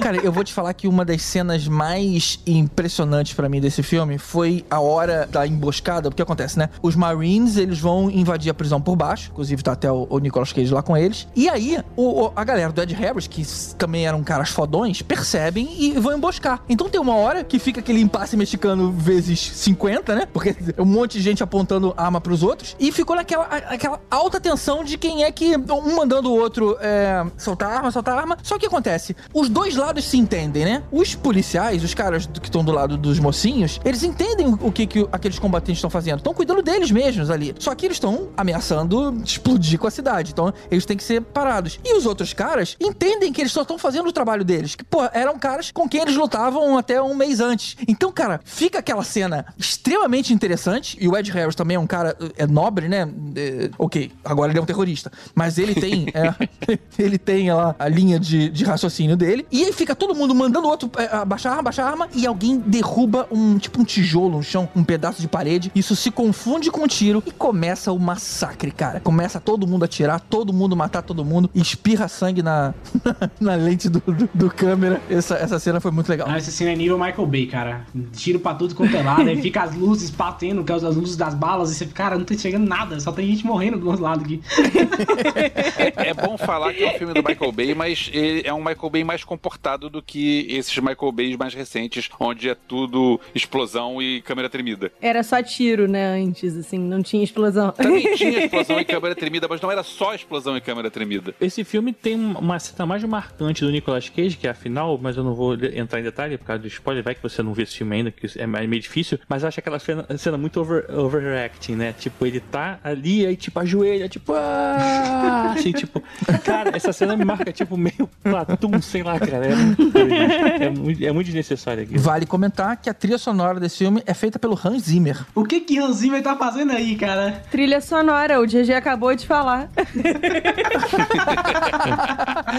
Cara, 0.01 0.17
eu 0.17 0.31
vou 0.31 0.43
te 0.43 0.53
falar 0.53 0.73
que 0.73 0.87
uma 0.87 1.03
das 1.05 1.21
cenas 1.21 1.67
mais 1.67 2.39
impressionantes 2.45 3.33
pra 3.33 3.47
mim 3.49 3.59
desse 3.59 3.81
filme 3.83 4.17
foi 4.17 4.65
a 4.69 4.79
hora 4.79 5.27
da 5.31 5.45
emboscada. 5.47 6.09
Porque 6.09 6.21
acontece, 6.21 6.57
né? 6.57 6.69
Os 6.81 6.95
Marines, 6.95 7.57
eles 7.57 7.79
vão 7.79 8.09
invadir 8.09 8.49
a 8.49 8.53
prisão 8.53 8.81
por 8.81 8.95
baixo. 8.95 9.29
Inclusive 9.31 9.63
tá 9.63 9.71
até 9.73 9.91
o, 9.91 10.07
o 10.09 10.19
Nicolas 10.19 10.51
Cage 10.53 10.73
lá 10.73 10.81
com 10.81 10.95
eles. 10.95 11.27
E 11.35 11.49
aí, 11.49 11.77
o- 11.95 12.25
o- 12.25 12.31
a 12.35 12.43
galera 12.43 12.71
do 12.71 12.81
Ed 12.81 12.93
Harris, 12.93 13.27
que 13.27 13.43
também 13.77 14.05
eram 14.07 14.23
caras 14.23 14.49
fodões, 14.49 15.01
percebem 15.01 15.67
e 15.77 15.91
vão 15.99 16.15
emboscar. 16.17 16.61
Então 16.69 16.89
tem 16.89 16.99
uma 16.99 17.15
hora 17.15 17.43
que 17.43 17.59
fica 17.59 17.79
aquele 17.79 17.99
impasse 18.01 18.35
mexicano 18.37 18.91
vezes 18.91 19.39
50, 19.39 20.15
né? 20.15 20.25
Porque 20.31 20.55
é 20.75 20.81
um 20.81 20.85
monte 20.85 21.13
de 21.17 21.21
gente 21.23 21.43
apontando 21.43 21.93
arma 21.97 22.19
pros 22.35 22.43
outros. 22.43 22.75
E 22.79 22.91
ficou 22.91 23.15
naquela 23.15 23.45
aquela 23.45 24.01
alta 24.11 24.39
tensão 24.39 24.83
de 24.83 24.97
quem 24.97 25.23
é 25.23 25.31
que 25.31 25.55
um 25.55 25.95
mandando 25.95 26.29
o 26.29 26.37
outro 26.37 26.77
é, 26.81 27.25
soltar 27.37 27.71
arma, 27.71 27.91
soltar 27.91 28.17
arma. 28.17 28.37
Só 28.43 28.57
que 28.57 28.65
acontece, 28.65 29.15
os 29.33 29.47
dois 29.47 29.75
lados 29.75 30.03
se 30.05 30.17
entendem, 30.17 30.65
né? 30.65 30.83
Os 30.91 31.15
policiais, 31.15 31.83
os 31.83 31.93
caras 31.93 32.25
que 32.25 32.47
estão 32.47 32.63
do 32.63 32.71
lado 32.71 32.97
dos 32.97 33.19
mocinhos, 33.19 33.79
eles 33.85 34.03
entendem 34.03 34.57
o 34.61 34.71
que, 34.71 34.85
que 34.85 35.07
aqueles 35.11 35.39
combatentes 35.39 35.77
estão 35.77 35.89
fazendo. 35.89 36.17
Estão 36.17 36.33
cuidando 36.33 36.61
deles 36.61 36.91
mesmos 36.91 37.29
ali. 37.29 37.55
Só 37.59 37.73
que 37.73 37.85
eles 37.85 37.95
estão 37.95 38.29
ameaçando 38.35 39.15
explodir 39.23 39.79
com 39.79 39.87
a 39.87 39.91
cidade. 39.91 40.31
Então 40.31 40.53
eles 40.69 40.85
têm 40.85 40.97
que 40.97 41.03
ser 41.03 41.21
parados. 41.21 41.79
E 41.83 41.95
os 41.95 42.05
outros 42.05 42.33
caras 42.33 42.75
entendem 42.79 43.31
que 43.31 43.41
eles 43.41 43.51
só 43.51 43.61
estão 43.61 43.77
fazendo 43.77 44.09
o 44.09 44.11
trabalho 44.11 44.43
deles. 44.43 44.75
Que, 44.75 44.83
pô, 44.83 45.07
eram 45.13 45.39
caras 45.39 45.71
com 45.71 45.87
quem 45.87 46.01
eles 46.01 46.15
lutavam 46.15 46.77
até 46.77 47.01
um 47.01 47.15
mês 47.15 47.39
antes. 47.39 47.77
Então, 47.87 48.11
cara, 48.11 48.41
fica 48.43 48.79
aquela 48.79 49.03
cena 49.03 49.45
extremamente 49.57 50.33
interessante. 50.33 50.97
E 50.99 51.07
o 51.07 51.15
Ed 51.15 51.31
Harris 51.31 51.55
também 51.55 51.75
é 51.75 51.79
um 51.79 51.87
cara 51.87 52.14
é 52.37 52.47
nobre, 52.47 52.87
né? 52.87 53.07
É, 53.35 53.69
ok, 53.77 54.11
agora 54.23 54.51
ele 54.51 54.59
é 54.59 54.61
um 54.61 54.65
terrorista. 54.65 55.11
Mas 55.33 55.57
ele 55.57 55.75
tem. 55.75 56.07
é, 56.13 56.33
ele 56.97 57.17
tem 57.17 57.51
lá 57.51 57.75
a 57.77 57.87
linha 57.87 58.19
de, 58.19 58.49
de 58.49 58.63
raciocínio 58.63 59.17
dele. 59.17 59.45
E 59.51 59.63
aí 59.63 59.73
fica 59.73 59.95
todo 59.95 60.15
mundo 60.15 60.33
mandando 60.33 60.67
o 60.67 60.69
outro 60.69 60.89
é, 60.97 61.15
abaixar 61.15 61.53
a 61.53 61.55
arma, 61.55 61.61
abaixar 61.61 61.87
a 61.87 61.89
arma. 61.89 62.09
E 62.13 62.25
alguém 62.25 62.59
derruba 62.59 63.27
um 63.31 63.57
tipo 63.57 63.81
um 63.81 63.83
tijolo 63.83 64.37
no 64.37 64.43
chão, 64.43 64.67
um 64.75 64.83
pedaço 64.83 65.21
de 65.21 65.27
parede. 65.27 65.71
Isso 65.75 65.95
se 65.95 66.11
confunde 66.11 66.71
com 66.71 66.83
um 66.83 66.87
tiro 66.87 67.23
e 67.25 67.31
começa 67.31 67.91
o 67.91 67.99
massacre, 67.99 68.71
cara. 68.71 68.99
Começa 68.99 69.39
todo 69.39 69.67
mundo 69.67 69.83
a 69.83 69.85
atirar, 69.85 70.19
todo 70.19 70.53
mundo 70.53 70.75
matar 70.75 71.01
todo 71.01 71.23
mundo. 71.23 71.49
Espirra 71.53 72.07
sangue 72.07 72.41
na, 72.41 72.73
na 73.39 73.55
lente 73.55 73.89
do, 73.89 73.99
do, 73.99 74.29
do 74.33 74.49
câmera. 74.49 75.01
Essa, 75.09 75.35
essa 75.35 75.59
cena 75.59 75.79
foi 75.79 75.91
muito 75.91 76.09
legal. 76.09 76.29
Essa 76.29 76.51
cena 76.51 76.71
é 76.71 76.75
nível 76.75 76.97
Michael 76.97 77.25
Bay, 77.27 77.47
cara. 77.47 77.85
Tiro 78.13 78.39
pra 78.39 78.53
tudo 78.53 78.75
quanto 78.75 78.95
é 78.95 79.01
lado, 79.01 79.27
aí 79.27 79.39
fica 79.41 79.63
as 79.63 79.75
luzes 79.75 80.09
batendo, 80.09 80.63
que 80.63 80.71
é 80.71 80.75
as 80.75 80.83
luzes 80.83 81.15
das 81.15 81.33
balas, 81.33 81.71
e 81.71 81.75
você 81.75 81.85
fica, 81.85 82.04
cara, 82.05 82.17
não 82.17 82.25
tá 82.25 82.35
enxergando 82.35 82.67
nada, 82.67 82.99
só 82.99 83.11
tem 83.11 83.25
gente 83.27 83.45
morrendo 83.45 83.77
do 83.79 83.87
outro 83.87 84.03
lado 84.03 84.23
aqui. 84.23 84.41
É 86.17 86.27
bom 86.27 86.37
falar 86.37 86.73
que 86.73 86.83
é 86.83 86.95
um 86.95 86.97
filme 86.97 87.13
do 87.13 87.23
Michael 87.23 87.51
Bay, 87.51 87.75
mas 87.75 88.09
ele 88.11 88.41
é 88.43 88.53
um 88.53 88.63
Michael 88.63 88.89
Bay 88.89 89.03
mais 89.03 89.23
comportado 89.23 89.89
do 89.89 90.01
que 90.01 90.47
esses 90.49 90.75
Michael 90.77 91.11
Bays 91.11 91.37
mais 91.37 91.53
recentes, 91.53 92.09
onde 92.19 92.49
é 92.49 92.55
tudo 92.55 93.19
explosão 93.33 94.01
e 94.01 94.21
câmera 94.21 94.49
tremida. 94.49 94.91
Era 95.01 95.23
só 95.23 95.41
tiro, 95.43 95.87
né, 95.87 96.15
antes, 96.15 96.55
assim, 96.57 96.79
não 96.79 97.03
tinha 97.03 97.23
explosão. 97.23 97.71
Também 97.71 98.03
tinha 98.15 98.45
explosão 98.45 98.79
e 98.79 98.85
câmera 98.85 99.15
tremida, 99.15 99.47
mas 99.47 99.61
não 99.61 99.71
era 99.71 99.83
só 99.83 100.15
explosão 100.15 100.57
e 100.57 100.61
câmera 100.61 100.89
tremida. 100.89 101.35
Esse 101.39 101.63
filme 101.63 101.93
tem 101.93 102.15
uma 102.15 102.59
cena 102.59 102.85
mais 102.85 103.03
marcante 103.03 103.63
do 103.63 103.71
Nicolas 103.71 104.09
Cage, 104.09 104.37
que 104.37 104.47
é 104.47 104.49
a 104.49 104.55
final, 104.55 104.97
mas 105.01 105.15
eu 105.17 105.23
não 105.23 105.35
vou 105.35 105.53
entrar 105.53 105.99
em 105.99 106.03
detalhe 106.03 106.37
por 106.37 106.45
causa 106.45 106.61
do 106.61 106.67
spoiler, 106.67 107.03
vai 107.03 107.13
que 107.13 107.21
você 107.21 107.43
não 107.43 107.53
viu 107.53 107.63
esse 107.63 107.77
filme 107.77 107.95
ainda, 107.95 108.11
que 108.11 108.27
é 108.39 108.47
meio 108.47 108.81
difícil, 108.81 109.19
mas 109.29 109.43
acho 109.43 109.59
aquela 109.59 109.79
cena, 109.79 110.05
cena 110.17 110.37
muito 110.37 110.59
over, 110.59 110.85
overacting, 110.89 111.75
né? 111.75 111.93
Tipo, 111.93 112.15
tipo, 112.15 112.25
ele 112.25 112.39
tá 112.39 112.79
ali, 112.83 113.25
aí 113.25 113.35
tipo, 113.35 113.59
ajoelha, 113.59 114.07
tipo, 114.07 114.33
ah! 114.33 115.53
Assim, 115.55 115.71
tipo, 115.71 116.01
cara, 116.43 116.71
essa 116.75 116.91
cena 116.93 117.15
me 117.15 117.25
marca, 117.25 117.51
tipo, 117.51 117.77
meio 117.77 118.09
platum, 118.23 118.81
sei 118.81 119.03
lá, 119.03 119.19
cara. 119.19 119.45
É 119.45 119.55
muito, 119.55 119.97
é 119.97 120.69
muito, 120.69 121.05
é 121.05 121.11
muito 121.11 121.25
desnecessário 121.27 121.83
aqui. 121.83 121.97
Vale 121.97 122.25
comentar 122.25 122.77
que 122.77 122.89
a 122.89 122.93
trilha 122.93 123.17
sonora 123.17 123.59
desse 123.59 123.77
filme 123.79 124.01
é 124.05 124.13
feita 124.13 124.39
pelo 124.39 124.59
Hans 124.63 124.83
Zimmer. 124.83 125.25
O 125.33 125.43
que 125.43 125.59
que 125.59 125.77
Hans 125.79 125.97
Zimmer 125.97 126.21
tá 126.21 126.35
fazendo 126.35 126.71
aí, 126.71 126.95
cara? 126.95 127.43
Trilha 127.51 127.81
sonora, 127.81 128.39
o 128.39 128.45
GG 128.45 128.73
acabou 128.73 129.15
de 129.15 129.25
falar. 129.25 129.69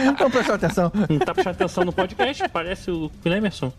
Então 0.08 0.30
prestou 0.30 0.54
atenção. 0.54 0.92
Não 1.08 1.18
tá 1.18 1.32
prestando 1.32 1.56
atenção 1.56 1.84
no 1.84 1.92
podcast? 1.92 2.48
Parece 2.48 2.90
o 2.90 3.10
Emerson. 3.24 3.72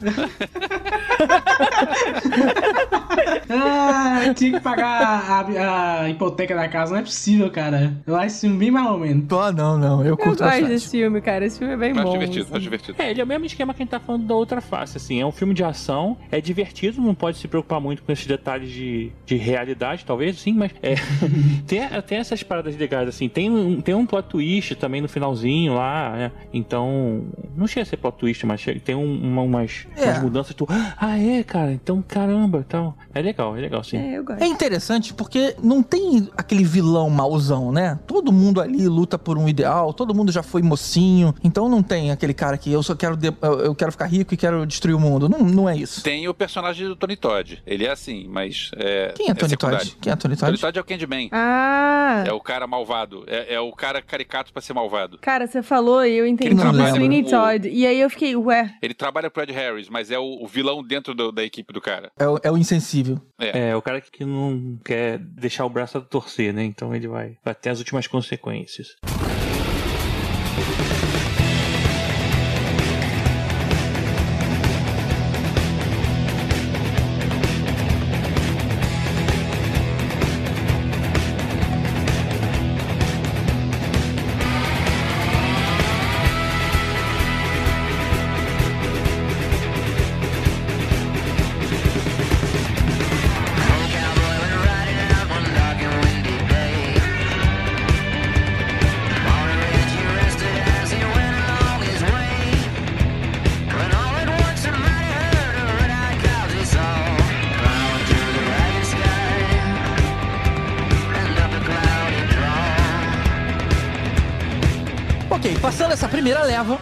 Ah, 3.50 4.34
tinha 4.36 4.54
que 4.54 4.60
pagar 4.60 5.02
a, 5.02 6.02
a 6.02 6.10
hipoteca 6.10 6.56
da 6.56 6.68
casa, 6.68 6.94
não 6.94 7.00
é 7.00 7.04
possível, 7.04 7.50
cara. 7.50 7.94
Eu 8.06 8.16
acho 8.16 8.28
esse 8.28 8.42
filme 8.42 8.58
bem 8.58 8.72
mais 8.72 8.88
ou 8.88 8.98
menos. 8.98 9.26
Oh, 9.48 9.52
não, 9.52 9.78
não, 9.78 10.00
eu 10.02 10.08
Eu 10.08 10.18
curto 10.18 10.40
gosto 10.40 10.44
bastante. 10.44 10.68
desse 10.70 10.90
filme, 10.92 11.22
cara. 11.22 11.46
Esse 11.46 11.60
filme 11.60 11.74
é 11.74 11.78
bem 11.78 11.94
Mais 11.94 12.06
bom. 12.06 12.12
divertido, 12.14 12.46
mais 12.46 12.54
assim. 12.54 12.64
divertido. 12.64 13.02
É, 13.02 13.12
ele 13.12 13.22
é 13.22 13.24
o 13.24 13.28
mesmo 13.28 13.46
esquema 13.46 13.74
que 13.74 13.82
a 13.82 13.84
gente 13.84 13.92
tá 13.92 14.00
falando 14.00 14.26
da 14.26 14.36
outra 14.36 14.62
face, 14.62 14.98
assim. 14.98 15.22
É 15.22 15.26
um 15.26 15.32
filme 15.32 15.54
de 15.54 15.64
ação, 15.64 16.18
é 16.32 16.40
divertido, 16.42 17.02
não 17.02 17.14
pode 17.16 17.38
se 17.38 17.48
preocupar 17.48 17.80
muito 17.80 18.04
com 18.04 18.12
esses 18.12 18.26
detalhes 18.26 18.70
de, 18.72 19.12
de 19.26 19.36
realidade, 19.36 20.04
talvez, 20.06 20.40
sim, 20.40 20.54
mas 20.54 20.72
é, 20.82 20.96
tem, 21.68 21.82
tem 22.06 22.18
essas 22.18 22.44
paradas 22.44 22.76
legais, 22.78 23.08
assim. 23.10 23.30
Tem, 23.30 23.50
um- 23.50 23.82
tem 23.82 23.96
um 23.96 24.06
plot 24.06 24.28
twist 24.30 24.76
também 24.76 25.02
no 25.02 25.08
finalzinho 25.08 25.74
lá, 25.76 26.12
né? 26.12 26.32
Então, 26.54 27.24
não 27.56 27.68
chega 27.68 27.84
a 27.84 27.86
ser 27.86 27.98
plot 27.98 28.18
twist, 28.18 28.46
mas 28.46 28.64
tem 28.84 28.96
um- 28.96 29.20
uma- 29.28 29.42
umas, 29.42 29.88
É. 29.96 30.06
umas 30.06 30.22
mudanças, 30.24 30.54
tu, 30.56 30.66
ah, 30.70 31.18
é, 31.20 31.44
cara, 31.44 31.72
então 31.72 32.02
caramba, 32.06 32.64
então. 32.68 32.94
É 33.14 33.22
legal, 33.22 33.56
é 33.58 33.62
legal, 33.62 33.84
sim. 33.84 33.98
É, 33.98 34.18
eu 34.18 34.24
gosto. 34.24 34.42
É 34.44 34.48
interessante 34.48 35.14
porque 35.14 35.56
não 35.62 35.82
tem 35.84 36.30
aquele 36.38 36.64
vilão 36.64 37.10
mauzão, 37.10 37.72
né? 37.72 37.98
Todo 38.08 38.32
mundo 38.32 38.62
ali 38.62 38.88
luta 38.88 39.18
por 39.18 39.37
um 39.38 39.48
ideal, 39.48 39.94
todo 39.94 40.14
mundo 40.14 40.32
já 40.32 40.44
foi 40.44 40.62
mocinho, 40.62 41.34
então 41.44 41.70
não 41.70 41.82
tem 41.84 42.12
aquele 42.12 42.34
cara 42.34 42.58
que 42.58 42.72
eu 42.72 42.82
só 42.84 42.96
quero 42.96 43.16
de- 43.16 43.34
eu 43.64 43.74
quero 43.76 43.92
ficar 43.92 44.06
rico 44.06 44.34
e 44.34 44.38
quero 44.38 44.66
destruir 44.66 44.94
o 44.96 45.00
mundo. 45.00 45.28
Não, 45.30 45.40
não 45.40 45.70
é 45.70 45.76
isso. 45.76 46.02
Tem 46.04 46.28
o 46.28 46.34
personagem 46.34 46.88
do 46.88 46.96
Tony 46.96 47.16
Todd. 47.16 47.62
Ele 47.66 47.86
é 47.86 47.92
assim, 47.92 48.28
mas 48.28 48.72
é. 48.76 49.14
Quem 49.16 49.30
é 49.30 49.34
Tony 49.34 49.50
secundário. 49.52 49.86
Todd? 49.86 49.98
Quem 50.02 50.12
é 50.12 50.16
Tony 50.16 50.36
Tony 50.36 50.52
Todd? 50.52 50.62
Todd 50.62 50.78
é 50.78 50.82
o 50.82 50.86
Candyman. 50.86 51.30
Ah, 51.32 52.24
É 52.26 52.32
o 52.34 52.40
cara 52.40 52.66
malvado. 52.68 53.24
É, 53.28 53.56
é 53.56 53.60
o 53.60 53.72
cara 53.72 54.02
caricato 54.02 54.52
pra 54.54 54.62
ser 54.62 54.74
malvado. 54.74 55.18
cara, 55.20 55.48
você 55.48 55.62
falou 55.62 56.06
e 56.06 56.14
eu 56.18 56.26
entendi. 56.26 56.56
Com- 56.56 56.62
Todd. 57.30 57.68
E 57.70 57.86
aí 57.86 58.00
eu 58.00 58.10
fiquei, 58.10 58.36
ué, 58.36 58.76
Ele 58.82 58.94
trabalha 58.94 59.30
pro 59.30 59.44
Ed 59.44 59.52
Harris, 59.52 59.90
mas 59.90 60.12
é 60.12 60.20
o, 60.20 60.44
o 60.44 60.48
vilão 60.48 60.84
dentro 60.84 61.14
do- 61.14 61.32
da 61.32 61.44
equipe 61.44 61.74
do 61.74 61.82
cara. 61.82 62.12
É 62.18 62.28
o, 62.28 62.40
é 62.44 62.52
o 62.52 62.58
insensível. 62.58 63.20
É, 63.40 63.76
o 63.76 63.82
cara 63.82 64.02
que 64.02 64.26
não 64.26 64.78
quer 64.84 65.18
deixar 65.20 65.66
o 65.66 65.70
braço 65.70 65.98
a 65.98 66.02
torcer, 66.02 66.54
né? 66.54 66.64
Então 66.64 66.96
ele 66.96 67.08
vai, 67.08 67.38
vai 67.44 67.54
ter 67.56 67.70
as 67.70 67.80
últimas 67.80 68.08
consequências. 68.08 68.96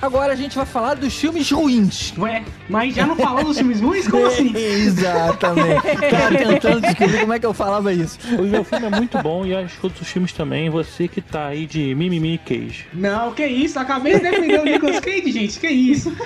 Agora 0.06 0.34
a 0.34 0.36
gente 0.36 0.56
vai 0.56 0.66
falar 0.66 0.94
dos 0.96 1.16
filmes 1.16 1.50
ruins. 1.52 2.14
Ué, 2.18 2.44
mas 2.70 2.94
já 2.96 3.06
não 3.06 3.16
falou 3.16 3.44
dos 3.44 3.58
filmes 3.58 3.82
ruins? 3.82 4.08
Como 4.08 4.26
assim? 4.28 4.56
Exatamente. 4.56 5.82
Cara, 6.10 6.38
tentando 6.38 6.82
descobrir 6.82 7.20
como 7.22 7.34
é 7.34 7.40
que 7.40 7.46
eu 7.46 7.54
falava 7.54 7.92
isso. 7.92 8.20
O 8.38 8.44
meu 8.44 8.64
filme 8.64 8.86
é 8.86 8.90
muito 8.90 9.18
bom 9.22 9.46
e 9.46 9.56
acho 9.56 9.80
que 9.80 9.86
outros 9.86 10.08
filmes 10.08 10.32
também. 10.32 10.70
Você 10.70 11.08
que 11.08 11.22
tá 11.22 11.48
aí 11.48 11.66
de 11.66 11.96
mimimi 11.96 12.38
queijo. 12.38 12.86
Não, 12.94 13.34
que 13.34 13.46
isso? 13.46 13.80
Acabei 13.80 14.16
de 14.16 14.22
defender 14.22 14.60
o 14.60 14.66
Nicolas 14.66 15.00
Cage, 15.00 15.32
gente. 15.32 15.60
Que 15.60 15.68
isso? 15.68 16.16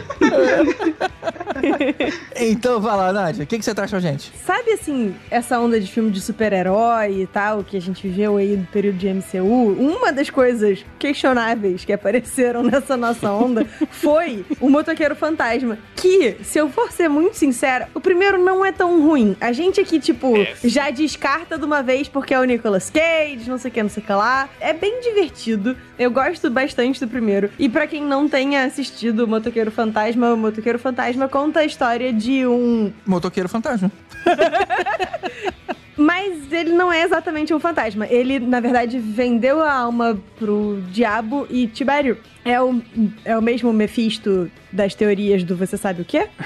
Então 2.36 2.80
vai 2.80 2.96
lá, 2.96 3.12
Nádia, 3.12 3.44
o 3.44 3.48
que, 3.48 3.58
que 3.58 3.66
você 3.66 3.74
traz 3.74 3.90
pra 3.90 4.00
gente? 4.00 4.32
Sabe 4.46 4.72
assim, 4.72 5.14
essa 5.30 5.60
onda 5.60 5.80
de 5.80 5.92
filme 5.92 6.10
de 6.10 6.22
super-herói 6.22 7.22
e 7.24 7.28
tal, 7.28 7.64
que 7.64 7.76
a 7.76 7.82
gente 7.82 8.08
viveu 8.08 8.38
aí 8.38 8.56
no 8.56 8.66
período 8.66 8.98
de 8.98 9.08
MCU? 9.10 9.74
Uma 9.78 10.14
das 10.14 10.30
coisas 10.30 10.86
questionáveis 10.98 11.84
que 11.84 11.92
apareceram 11.92 12.64
nessa 12.64 12.96
nossa 12.96 13.32
onda 13.32 13.66
foi 13.92 14.46
o 14.60 14.70
Motoqueiro 14.70 15.16
Fantasma. 15.16 15.78
Que, 15.96 16.38
se 16.44 16.58
eu 16.58 16.70
for 16.70 16.92
ser 16.92 17.10
muito 17.10 17.36
sincera, 17.36 17.90
o 17.94 18.00
primeiro 18.00 18.38
não 18.38 18.64
é 18.66 18.72
tão 18.72 19.02
ruim. 19.02 19.36
A 19.40 19.52
gente 19.52 19.80
aqui, 19.80 20.00
tipo, 20.00 20.34
já 20.64 20.90
descarta 20.90 21.58
de 21.58 21.66
uma 21.66 21.82
vez 21.82 22.08
porque 22.08 22.34
é 22.34 22.40
o 22.40 22.44
Nicolas 22.44 22.90
Cage, 22.90 23.50
não 23.50 23.58
sei 23.58 23.72
o 23.72 23.74
que, 23.74 23.84
não 23.84 23.90
sei 23.90 24.04
o 24.04 24.06
que 24.06 24.14
lá. 24.14 24.50
É 24.60 24.74
bem 24.74 25.02
divertido. 25.02 25.76
Eu 25.98 26.12
gosto 26.12 26.50
bastante 26.50 27.00
do 27.00 27.08
primeiro. 27.08 27.50
E 27.58 27.68
pra 27.68 27.88
quem 27.88 28.04
não 28.04 28.28
tenha 28.28 28.64
assistido 28.64 29.26
o 29.26 29.28
Motoqueiro 29.28 29.72
Fantasma, 29.72 30.34
o 30.34 30.38
Motoqueiro 30.38 30.80
Fantasma 30.80 31.28
conta 31.28 31.62
a 31.62 31.66
história 31.66 32.12
de 32.14 32.46
um 32.46 32.92
Motoqueiro 33.06 33.50
Fantasma. 33.50 33.92
Mas 36.00 36.50
ele 36.50 36.72
não 36.72 36.90
é 36.90 37.04
exatamente 37.04 37.54
um 37.54 37.60
fantasma. 37.60 38.08
Ele, 38.08 38.40
na 38.40 38.62
verdade, 38.62 38.98
vendeu 38.98 39.62
a 39.62 39.74
alma 39.74 40.18
pro 40.38 40.82
diabo 40.92 41.46
e 41.50 41.68
Tibério 41.68 42.18
é 42.46 42.62
o, 42.62 42.82
é 43.26 43.38
o 43.38 43.42
mesmo 43.42 43.72
Mephisto 43.74 44.50
das 44.72 44.94
teorias 44.94 45.44
do 45.44 45.56
você 45.56 45.78
sabe 45.78 46.02
o 46.02 46.06
quê? 46.06 46.28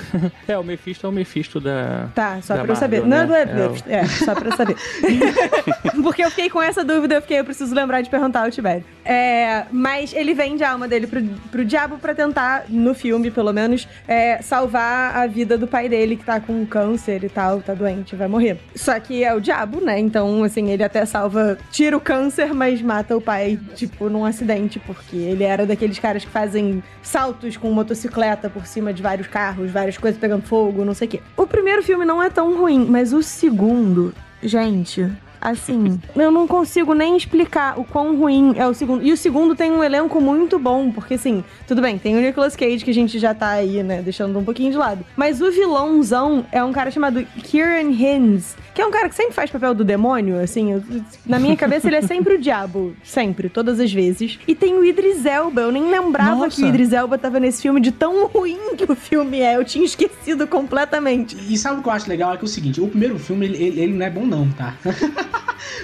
É, 0.47 0.57
o 0.57 0.63
Mephisto 0.63 1.05
é 1.05 1.09
o 1.09 1.13
Mephisto 1.13 1.59
da. 1.59 2.09
Tá, 2.13 2.39
só 2.41 2.55
Da 2.55 2.63
pra 2.63 2.71
eu 2.73 2.75
saber. 2.75 3.05
Marvel, 3.05 3.27
não, 3.27 3.33
né? 3.33 3.75
é, 3.87 3.95
É 3.95 3.99
é, 3.99 4.05
só 4.05 4.33
pra 4.35 4.49
eu 4.49 4.55
saber. 4.55 4.75
Porque 6.03 6.23
eu 6.23 6.29
fiquei 6.29 6.49
com 6.49 6.61
essa 6.61 6.83
dúvida, 6.83 7.15
eu 7.15 7.21
fiquei, 7.21 7.39
eu 7.39 7.45
preciso 7.45 7.73
lembrar 7.73 8.01
de 8.01 8.09
perguntar 8.09 8.43
ao 8.43 8.51
Tibério. 8.51 8.83
É, 9.05 9.65
mas 9.71 10.13
ele 10.13 10.33
vende 10.33 10.63
a 10.63 10.71
alma 10.71 10.87
dele 10.87 11.07
pro, 11.07 11.21
pro 11.51 11.65
diabo 11.65 11.97
pra 11.97 12.13
tentar, 12.13 12.65
no 12.69 12.93
filme 12.93 13.31
pelo 13.31 13.51
menos, 13.53 13.87
é, 14.07 14.41
salvar 14.41 15.15
a 15.15 15.27
vida 15.27 15.57
do 15.57 15.67
pai 15.67 15.89
dele 15.89 16.15
que 16.15 16.23
tá 16.23 16.39
com 16.39 16.65
câncer 16.65 17.23
e 17.23 17.29
tal, 17.29 17.61
tá 17.61 17.73
doente, 17.73 18.15
vai 18.15 18.27
morrer. 18.27 18.57
Só 18.75 18.99
que 18.99 19.23
é 19.23 19.33
o 19.33 19.39
diabo, 19.39 19.81
né? 19.81 19.99
Então, 19.99 20.43
assim, 20.43 20.69
ele 20.69 20.83
até 20.83 21.05
salva, 21.05 21.57
tira 21.71 21.95
o 21.97 22.01
câncer, 22.01 22.53
mas 22.53 22.81
mata 22.81 23.15
o 23.15 23.21
pai, 23.21 23.59
tipo, 23.75 24.09
num 24.09 24.25
acidente, 24.25 24.79
porque 24.79 25.15
ele 25.15 25.43
era 25.43 25.65
daqueles 25.83 25.99
caras 25.99 26.23
que 26.23 26.31
fazem 26.31 26.81
saltos 27.01 27.57
com 27.57 27.69
motocicleta 27.71 28.49
por 28.49 28.65
cima 28.65 28.93
de 28.93 29.03
vários 29.03 29.27
carros, 29.27 29.69
várias 29.69 29.97
coisas 29.97 30.19
pegando 30.19 30.43
fogo, 30.43 30.85
não 30.85 30.93
sei 30.93 31.07
o 31.07 31.11
quê. 31.11 31.21
O 31.35 31.45
primeiro 31.45 31.83
filme 31.83 32.05
não 32.05 32.23
é 32.23 32.29
tão 32.29 32.57
ruim, 32.57 32.85
mas 32.85 33.11
o 33.11 33.21
segundo, 33.21 34.13
gente. 34.41 35.11
Assim, 35.45 35.99
eu 36.15 36.31
não 36.31 36.47
consigo 36.47 36.93
nem 36.93 37.17
explicar 37.17 37.77
o 37.77 37.83
quão 37.83 38.15
ruim 38.15 38.53
é 38.55 38.65
o 38.65 38.73
segundo. 38.73 39.03
E 39.03 39.11
o 39.11 39.17
segundo 39.17 39.55
tem 39.55 39.71
um 39.73 39.83
elenco 39.83 40.21
muito 40.21 40.57
bom, 40.57 40.89
porque 40.89 41.15
assim, 41.15 41.43
tudo 41.67 41.81
bem, 41.81 41.97
tem 41.97 42.15
o 42.15 42.21
Nicolas 42.21 42.55
Cage 42.55 42.85
que 42.85 42.91
a 42.91 42.93
gente 42.93 43.19
já 43.19 43.33
tá 43.33 43.49
aí, 43.49 43.83
né, 43.83 44.01
deixando 44.01 44.39
um 44.39 44.43
pouquinho 44.45 44.71
de 44.71 44.77
lado. 44.77 45.03
Mas 45.17 45.41
o 45.41 45.51
vilãozão 45.51 46.45
é 46.49 46.63
um 46.63 46.71
cara 46.71 46.89
chamado 46.91 47.21
Kieran 47.43 47.89
Hines, 47.91 48.55
que 48.73 48.81
é 48.81 48.85
um 48.85 48.91
cara 48.91 49.09
que 49.09 49.15
sempre 49.15 49.33
faz 49.33 49.51
papel 49.51 49.73
do 49.73 49.83
demônio, 49.83 50.39
assim, 50.41 50.71
eu- 50.71 50.83
na 51.25 51.37
minha 51.39 51.57
cabeça 51.57 51.87
ele 51.87 51.97
é 51.97 52.01
sempre 52.01 52.35
o 52.35 52.39
diabo, 52.39 52.95
sempre, 53.03 53.49
todas 53.49 53.81
as 53.81 53.91
vezes. 53.91 54.39
E 54.47 54.55
tem 54.55 54.73
o 54.75 54.85
Idris 54.85 55.25
Elba, 55.25 55.59
eu 55.59 55.73
nem 55.73 55.89
lembrava 55.89 56.35
Nossa. 56.37 56.55
que 56.55 56.63
o 56.63 56.69
Idris 56.69 56.93
Elba 56.93 57.17
tava 57.17 57.37
nesse 57.41 57.61
filme 57.61 57.81
de 57.81 57.91
tão 57.91 58.27
ruim 58.27 58.75
que 58.77 58.89
o 58.89 58.95
filme 58.95 59.41
é, 59.41 59.57
eu 59.57 59.65
tinha 59.65 59.83
esquecido 59.83 60.47
completamente. 60.47 61.35
E 61.49 61.57
sabe 61.57 61.81
o 61.81 61.83
que 61.83 61.89
eu 61.89 61.93
acho 61.93 62.07
legal? 62.09 62.33
É 62.33 62.37
que 62.37 62.43
é 62.43 62.45
o 62.45 62.47
seguinte, 62.47 62.79
o 62.79 62.87
primeiro 62.87 63.19
filme, 63.19 63.45
ele, 63.45 63.61
ele- 63.61 63.81
ele 63.81 63.93
não 63.93 64.05
é 64.05 64.09
bom 64.09 64.25
não, 64.25 64.49
tá? 64.51 64.73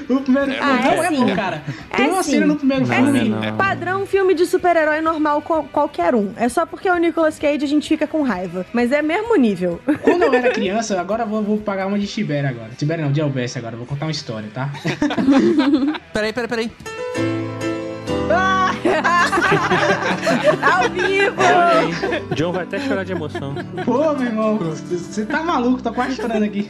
o 0.10 0.22
primeiro 0.22 0.52
filme 0.52 0.60
Ah, 0.62 0.82
não 0.96 1.04
é 1.04 1.06
é, 1.06 1.10
sim. 1.10 1.26
bom, 1.26 1.36
cara. 1.36 1.64
Tem 1.96 2.06
É 2.06 2.10
uma 2.10 2.24
sim. 2.24 2.32
cena 2.32 2.46
no 2.48 2.56
primeiro 2.56 2.86
Não, 2.88 2.96
filme... 2.96 3.30
não 3.30 3.44
é. 3.44 3.52
Padrão 3.52 4.06
filme 4.06 4.34
de 4.34 4.46
super-herói 4.46 5.02
normal 5.02 5.42
qual- 5.42 5.64
qualquer 5.64 6.16
um. 6.16 6.34
É 6.38 6.48
só 6.50 6.66
porque 6.66 6.88
é 6.88 6.94
o 6.94 6.98
Nicolas 6.98 7.38
Cage 7.40 7.64
a 7.64 7.68
gente 7.68 7.88
fica 7.88 8.08
com 8.08 8.22
raiva. 8.24 8.66
Mas 8.74 8.92
é 8.92 9.02
mesmo 9.02 9.36
nível. 9.36 9.80
Quando 10.02 10.24
eu 10.24 10.34
era 10.34 10.50
criança, 10.54 11.00
agora 11.00 11.24
eu 11.24 11.28
vou, 11.28 11.42
vou 11.44 11.58
pagar 11.58 11.88
uma 11.88 11.98
de 12.00 12.08
Tibério 12.08 12.50
agora. 12.50 12.70
Tibério 12.78 13.06
não, 13.06 13.12
de 13.12 13.20
Elbess 13.22 13.58
agora. 13.58 13.76
Vou 13.76 13.86
contar 13.86 14.06
uma 14.06 14.12
história, 14.12 14.50
tá? 14.54 14.70
Peraí, 16.14 16.34
peraí, 16.34 16.48
peraí. 16.48 16.72
Ao 20.62 20.90
vivo! 20.90 21.36
Olha 21.38 21.80
aí. 21.80 22.36
John 22.36 22.52
vai 22.52 22.64
até 22.64 22.80
chorar 22.80 23.04
de 23.04 23.12
emoção. 23.12 23.56
Pô, 23.86 24.14
meu 24.14 24.28
irmão, 24.28 24.58
você 24.58 25.26
tá 25.26 25.44
maluco, 25.44 25.82
tô 25.82 25.92
quase 25.94 26.16
chorando 26.16 26.44
aqui. 26.44 26.70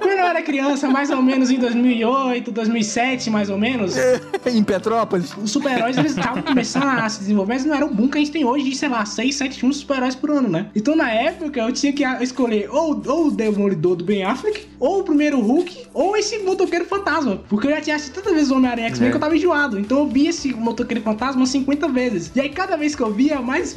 Quando 0.00 0.18
eu 0.18 0.26
era 0.26 0.42
criança, 0.42 0.88
mais 0.88 1.10
ou 1.10 1.22
menos 1.22 1.50
em 1.50 1.58
2008, 1.58 2.50
2007, 2.50 3.30
mais 3.30 3.50
ou 3.50 3.58
menos, 3.58 3.94
em 4.46 4.62
Petrópolis. 4.62 5.34
os 5.36 5.50
super-heróis 5.50 5.96
eles 5.96 6.16
estavam 6.16 6.42
começando 6.42 6.84
a 6.84 7.08
se 7.08 7.20
desenvolver, 7.20 7.54
mas 7.54 7.64
não 7.64 7.74
era 7.74 7.84
o 7.86 7.92
boom 7.92 8.08
que 8.08 8.18
a 8.18 8.20
gente 8.20 8.30
tem 8.32 8.44
hoje 8.44 8.64
de, 8.70 8.76
sei 8.76 8.88
lá, 8.88 9.04
6, 9.04 9.34
7 9.34 9.58
filmes 9.58 9.76
de 9.76 9.82
super-heróis 9.82 10.14
por 10.14 10.30
ano, 10.30 10.48
né? 10.48 10.66
Então 10.74 10.94
na 10.96 11.10
época 11.10 11.60
eu 11.60 11.72
tinha 11.72 11.92
que 11.92 12.04
escolher 12.22 12.68
ou, 12.70 13.02
ou 13.06 13.26
o 13.28 13.30
Demolidor 13.30 13.96
do 13.96 14.04
Ben 14.04 14.22
Affleck, 14.24 14.66
ou 14.78 15.00
o 15.00 15.04
primeiro 15.04 15.40
Hulk, 15.40 15.86
ou 15.92 16.16
esse 16.16 16.38
motoqueiro 16.38 16.84
fantasma. 16.84 17.40
Porque 17.48 17.66
eu 17.66 17.70
já 17.72 17.80
tinha 17.80 17.96
assistido 17.96 18.16
tantas 18.22 18.34
vezes 18.34 18.50
o 18.50 18.56
Homem-Aranha 18.56 18.88
X-Men 18.88 19.08
É. 19.08 19.10
que 19.10 19.16
eu 19.16 19.20
tava 19.20 19.36
enjoado. 19.36 19.78
Então 19.78 19.98
eu 20.00 20.06
vi 20.16 20.28
esse 20.28 20.54
motoqueiro 20.54 21.02
fantasma 21.02 21.42
umas 21.42 21.50
50 21.50 21.88
vezes. 21.88 22.32
E 22.34 22.40
aí 22.40 22.48
cada 22.48 22.74
vez 22.74 22.94
que 22.94 23.02
eu 23.02 23.12
via, 23.12 23.42
mais 23.42 23.76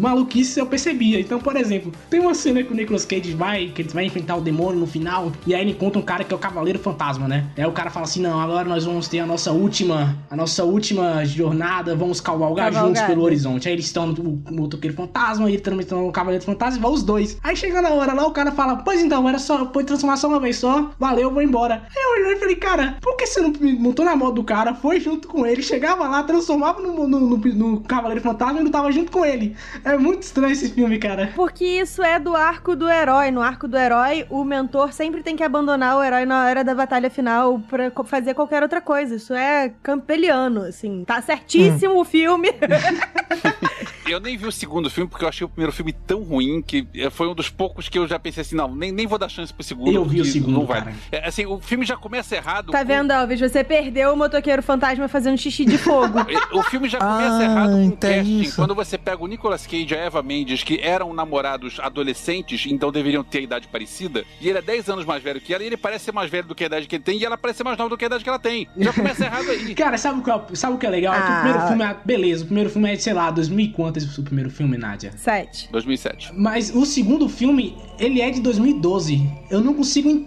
maluquice 0.00 0.60
eu 0.60 0.66
percebia. 0.66 1.18
Então, 1.18 1.40
por 1.40 1.56
exemplo, 1.56 1.92
tem 2.08 2.20
uma 2.20 2.34
cena 2.34 2.62
que 2.62 2.72
o 2.72 2.76
Nicolas 2.76 3.04
Cage 3.04 3.32
vai, 3.34 3.66
que 3.66 3.82
ele 3.82 3.88
vai 3.88 4.04
enfrentar 4.04 4.36
o 4.36 4.40
demônio 4.40 4.78
no 4.78 4.86
final, 4.86 5.32
e 5.44 5.52
aí 5.54 5.60
ele 5.60 5.72
encontra 5.72 5.98
um 5.98 6.02
cara 6.02 6.22
que 6.22 6.32
é 6.32 6.36
o 6.36 6.38
Cavaleiro 6.38 6.78
Fantasma, 6.78 7.26
né? 7.26 7.46
Aí 7.56 7.66
o 7.66 7.72
cara 7.72 7.90
fala 7.90 8.04
assim: 8.04 8.22
não, 8.22 8.40
agora 8.40 8.68
nós 8.68 8.84
vamos 8.84 9.08
ter 9.08 9.18
a 9.18 9.26
nossa 9.26 9.50
última, 9.50 10.16
a 10.30 10.36
nossa 10.36 10.62
última 10.62 11.24
jornada, 11.24 11.96
vamos 11.96 12.20
cavalgar 12.20 12.72
juntos 12.72 13.02
pelo 13.02 13.22
horizonte. 13.22 13.66
Aí 13.66 13.74
eles 13.74 13.86
estão 13.86 14.06
no 14.06 14.22
o 14.22 14.54
motoqueiro 14.54 14.96
fantasma, 14.96 15.50
e 15.50 15.54
ele 15.54 15.62
também 15.62 15.80
estão 15.80 16.06
no 16.06 16.12
Cavaleiro 16.12 16.44
Fantasma, 16.44 16.78
e 16.78 16.80
vão 16.80 16.92
os 16.92 17.02
dois. 17.02 17.38
Aí 17.42 17.56
chega 17.56 17.82
na 17.82 17.90
hora 17.90 18.12
lá, 18.12 18.24
o 18.24 18.30
cara 18.30 18.52
fala: 18.52 18.76
Pois 18.76 19.02
então, 19.02 19.28
era 19.28 19.38
só, 19.38 19.68
foi 19.72 19.82
transformação 19.82 20.30
uma 20.30 20.38
vez 20.38 20.56
só, 20.56 20.92
valeu, 20.98 21.32
vou 21.32 21.42
embora. 21.42 21.82
Aí 21.88 22.02
eu 22.02 22.22
olhei 22.22 22.36
e 22.36 22.38
falei: 22.38 22.56
Cara, 22.56 22.96
por 23.00 23.16
que 23.16 23.26
você 23.26 23.40
não 23.40 23.52
montou 23.80 24.04
na 24.04 24.14
moto 24.14 24.34
do 24.34 24.44
cara, 24.44 24.74
foi 24.74 25.00
junto 25.00 25.26
com 25.26 25.44
ele, 25.44 25.61
chegava 25.62 26.08
lá, 26.08 26.22
transformava 26.22 26.80
no, 26.80 27.06
no, 27.06 27.20
no, 27.20 27.36
no 27.36 27.80
Cavaleiro 27.80 28.22
Fantasma 28.22 28.60
e 28.60 28.64
não 28.64 28.70
tava 28.70 28.90
junto 28.92 29.10
com 29.10 29.24
ele? 29.24 29.56
É 29.84 29.96
muito 29.96 30.22
estranho 30.22 30.52
esse 30.52 30.70
filme, 30.70 30.98
cara. 30.98 31.32
Porque 31.34 31.64
isso 31.64 32.02
é 32.02 32.18
do 32.18 32.34
arco 32.34 32.74
do 32.74 32.88
herói. 32.88 33.30
No 33.30 33.40
arco 33.40 33.68
do 33.68 33.76
herói, 33.76 34.26
o 34.30 34.44
mentor 34.44 34.92
sempre 34.92 35.22
tem 35.22 35.36
que 35.36 35.42
abandonar 35.42 35.96
o 35.96 36.02
herói 36.02 36.24
na 36.24 36.44
hora 36.44 36.64
da 36.64 36.74
batalha 36.74 37.10
final 37.10 37.60
pra 37.68 37.90
fazer 38.04 38.34
qualquer 38.34 38.62
outra 38.62 38.80
coisa. 38.80 39.14
Isso 39.14 39.34
é 39.34 39.72
campeliano, 39.82 40.62
assim. 40.62 41.04
Tá 41.04 41.20
certíssimo 41.20 42.00
o 42.00 42.04
filme. 42.04 42.48
Eu 44.06 44.18
nem 44.20 44.36
vi 44.36 44.46
o 44.46 44.52
segundo 44.52 44.90
filme 44.90 45.08
porque 45.08 45.24
eu 45.24 45.28
achei 45.28 45.44
o 45.44 45.48
primeiro 45.48 45.72
filme 45.72 45.92
tão 45.92 46.22
ruim 46.22 46.60
que 46.62 46.86
foi 47.10 47.28
um 47.28 47.34
dos 47.34 47.48
poucos 47.48 47.88
que 47.88 47.98
eu 47.98 48.06
já 48.06 48.18
pensei 48.18 48.40
assim, 48.42 48.56
não, 48.56 48.74
nem, 48.74 48.90
nem 48.92 49.06
vou 49.06 49.18
dar 49.18 49.28
chance 49.28 49.52
pro 49.52 49.62
segundo. 49.62 49.92
Eu 49.92 50.04
vi 50.04 50.20
o 50.20 50.24
segundo, 50.24 50.52
não 50.52 50.66
vai. 50.66 50.82
cara. 50.82 50.94
É, 51.10 51.26
assim, 51.28 51.46
o 51.46 51.60
filme 51.60 51.84
já 51.86 51.96
começa 51.96 52.34
errado. 52.36 52.72
tá 52.72 52.80
com- 52.80 52.86
vendo, 52.86 53.10
Alves? 53.12 53.40
Você 53.40 53.62
perdeu 53.64 54.12
o 54.12 54.16
motoqueiro 54.16 54.62
fantasma 54.62 55.08
fazendo 55.08 55.38
xixi 55.38 55.64
de 55.64 55.78
fogo. 55.78 56.18
O 56.52 56.62
filme 56.64 56.88
já 56.88 56.98
começa 56.98 57.38
Ah, 57.38 57.42
errado 57.44 57.70
com 57.72 57.76
o 57.78 57.82
então 57.82 58.10
é 58.10 58.16
casting. 58.18 58.40
isso. 58.40 58.56
Quando 58.56 58.74
você 58.74 58.98
pega 58.98 59.22
o 59.22 59.26
Nicolas 59.26 59.66
Cage 59.66 59.86
e 59.90 59.94
a 59.94 60.00
Eva 60.00 60.22
Mendes, 60.22 60.62
que 60.62 60.78
eram 60.80 61.12
namorados 61.14 61.78
adolescentes, 61.80 62.66
então 62.66 62.90
deveriam 62.92 63.22
ter 63.24 63.38
a 63.38 63.42
idade 63.42 63.68
parecida, 63.68 64.24
e 64.40 64.48
ele 64.48 64.58
é 64.58 64.62
10 64.62 64.88
anos 64.90 65.04
mais 65.04 65.22
velho 65.22 65.40
que 65.40 65.54
ela, 65.54 65.62
e 65.62 65.66
ele 65.66 65.76
parece 65.76 66.06
ser 66.06 66.12
mais 66.12 66.30
velho 66.30 66.46
do 66.46 66.54
que 66.54 66.64
a 66.64 66.66
idade 66.66 66.86
que 66.86 66.96
ele 66.96 67.02
tem, 67.02 67.18
e 67.18 67.24
ela 67.24 67.38
parece 67.38 67.58
ser 67.58 67.64
mais 67.64 67.78
nova 67.78 67.90
do 67.90 67.96
que 67.96 68.04
a 68.04 68.06
idade 68.06 68.22
que 68.24 68.28
ela 68.28 68.38
tem. 68.38 68.68
Já 68.76 68.92
começa 68.92 69.24
errado 69.24 69.48
aí. 69.50 69.74
Cara, 69.74 69.96
sabe 69.96 70.20
o 70.20 70.22
que, 70.22 70.30
é- 70.30 70.54
sabe 70.54 70.74
o 70.74 70.78
que 70.78 70.86
é 70.86 70.90
legal? 70.90 71.14
É 71.14 71.20
que 71.20 71.22
o 71.22 71.32
Ah. 71.32 71.40
primeiro 71.42 71.66
filme 71.68 71.84
é. 71.84 71.96
Beleza, 72.04 72.42
o 72.42 72.46
primeiro 72.46 72.70
filme 72.70 72.92
é, 72.92 72.96
sei 72.96 73.12
lá, 73.14 73.30
2000 73.30 73.64
e 73.66 73.68
quanto 73.68 73.91
esse 73.98 74.20
o 74.20 74.22
primeiro 74.22 74.50
filme, 74.50 74.76
Nádia? 74.76 75.12
Sete. 75.16 75.68
2007. 75.70 76.32
Mas 76.34 76.74
o 76.74 76.84
segundo 76.84 77.28
filme, 77.28 77.76
ele 77.98 78.20
é 78.20 78.30
de 78.30 78.40
2012. 78.40 79.26
Eu 79.50 79.60
não 79.60 79.74
consigo 79.74 80.26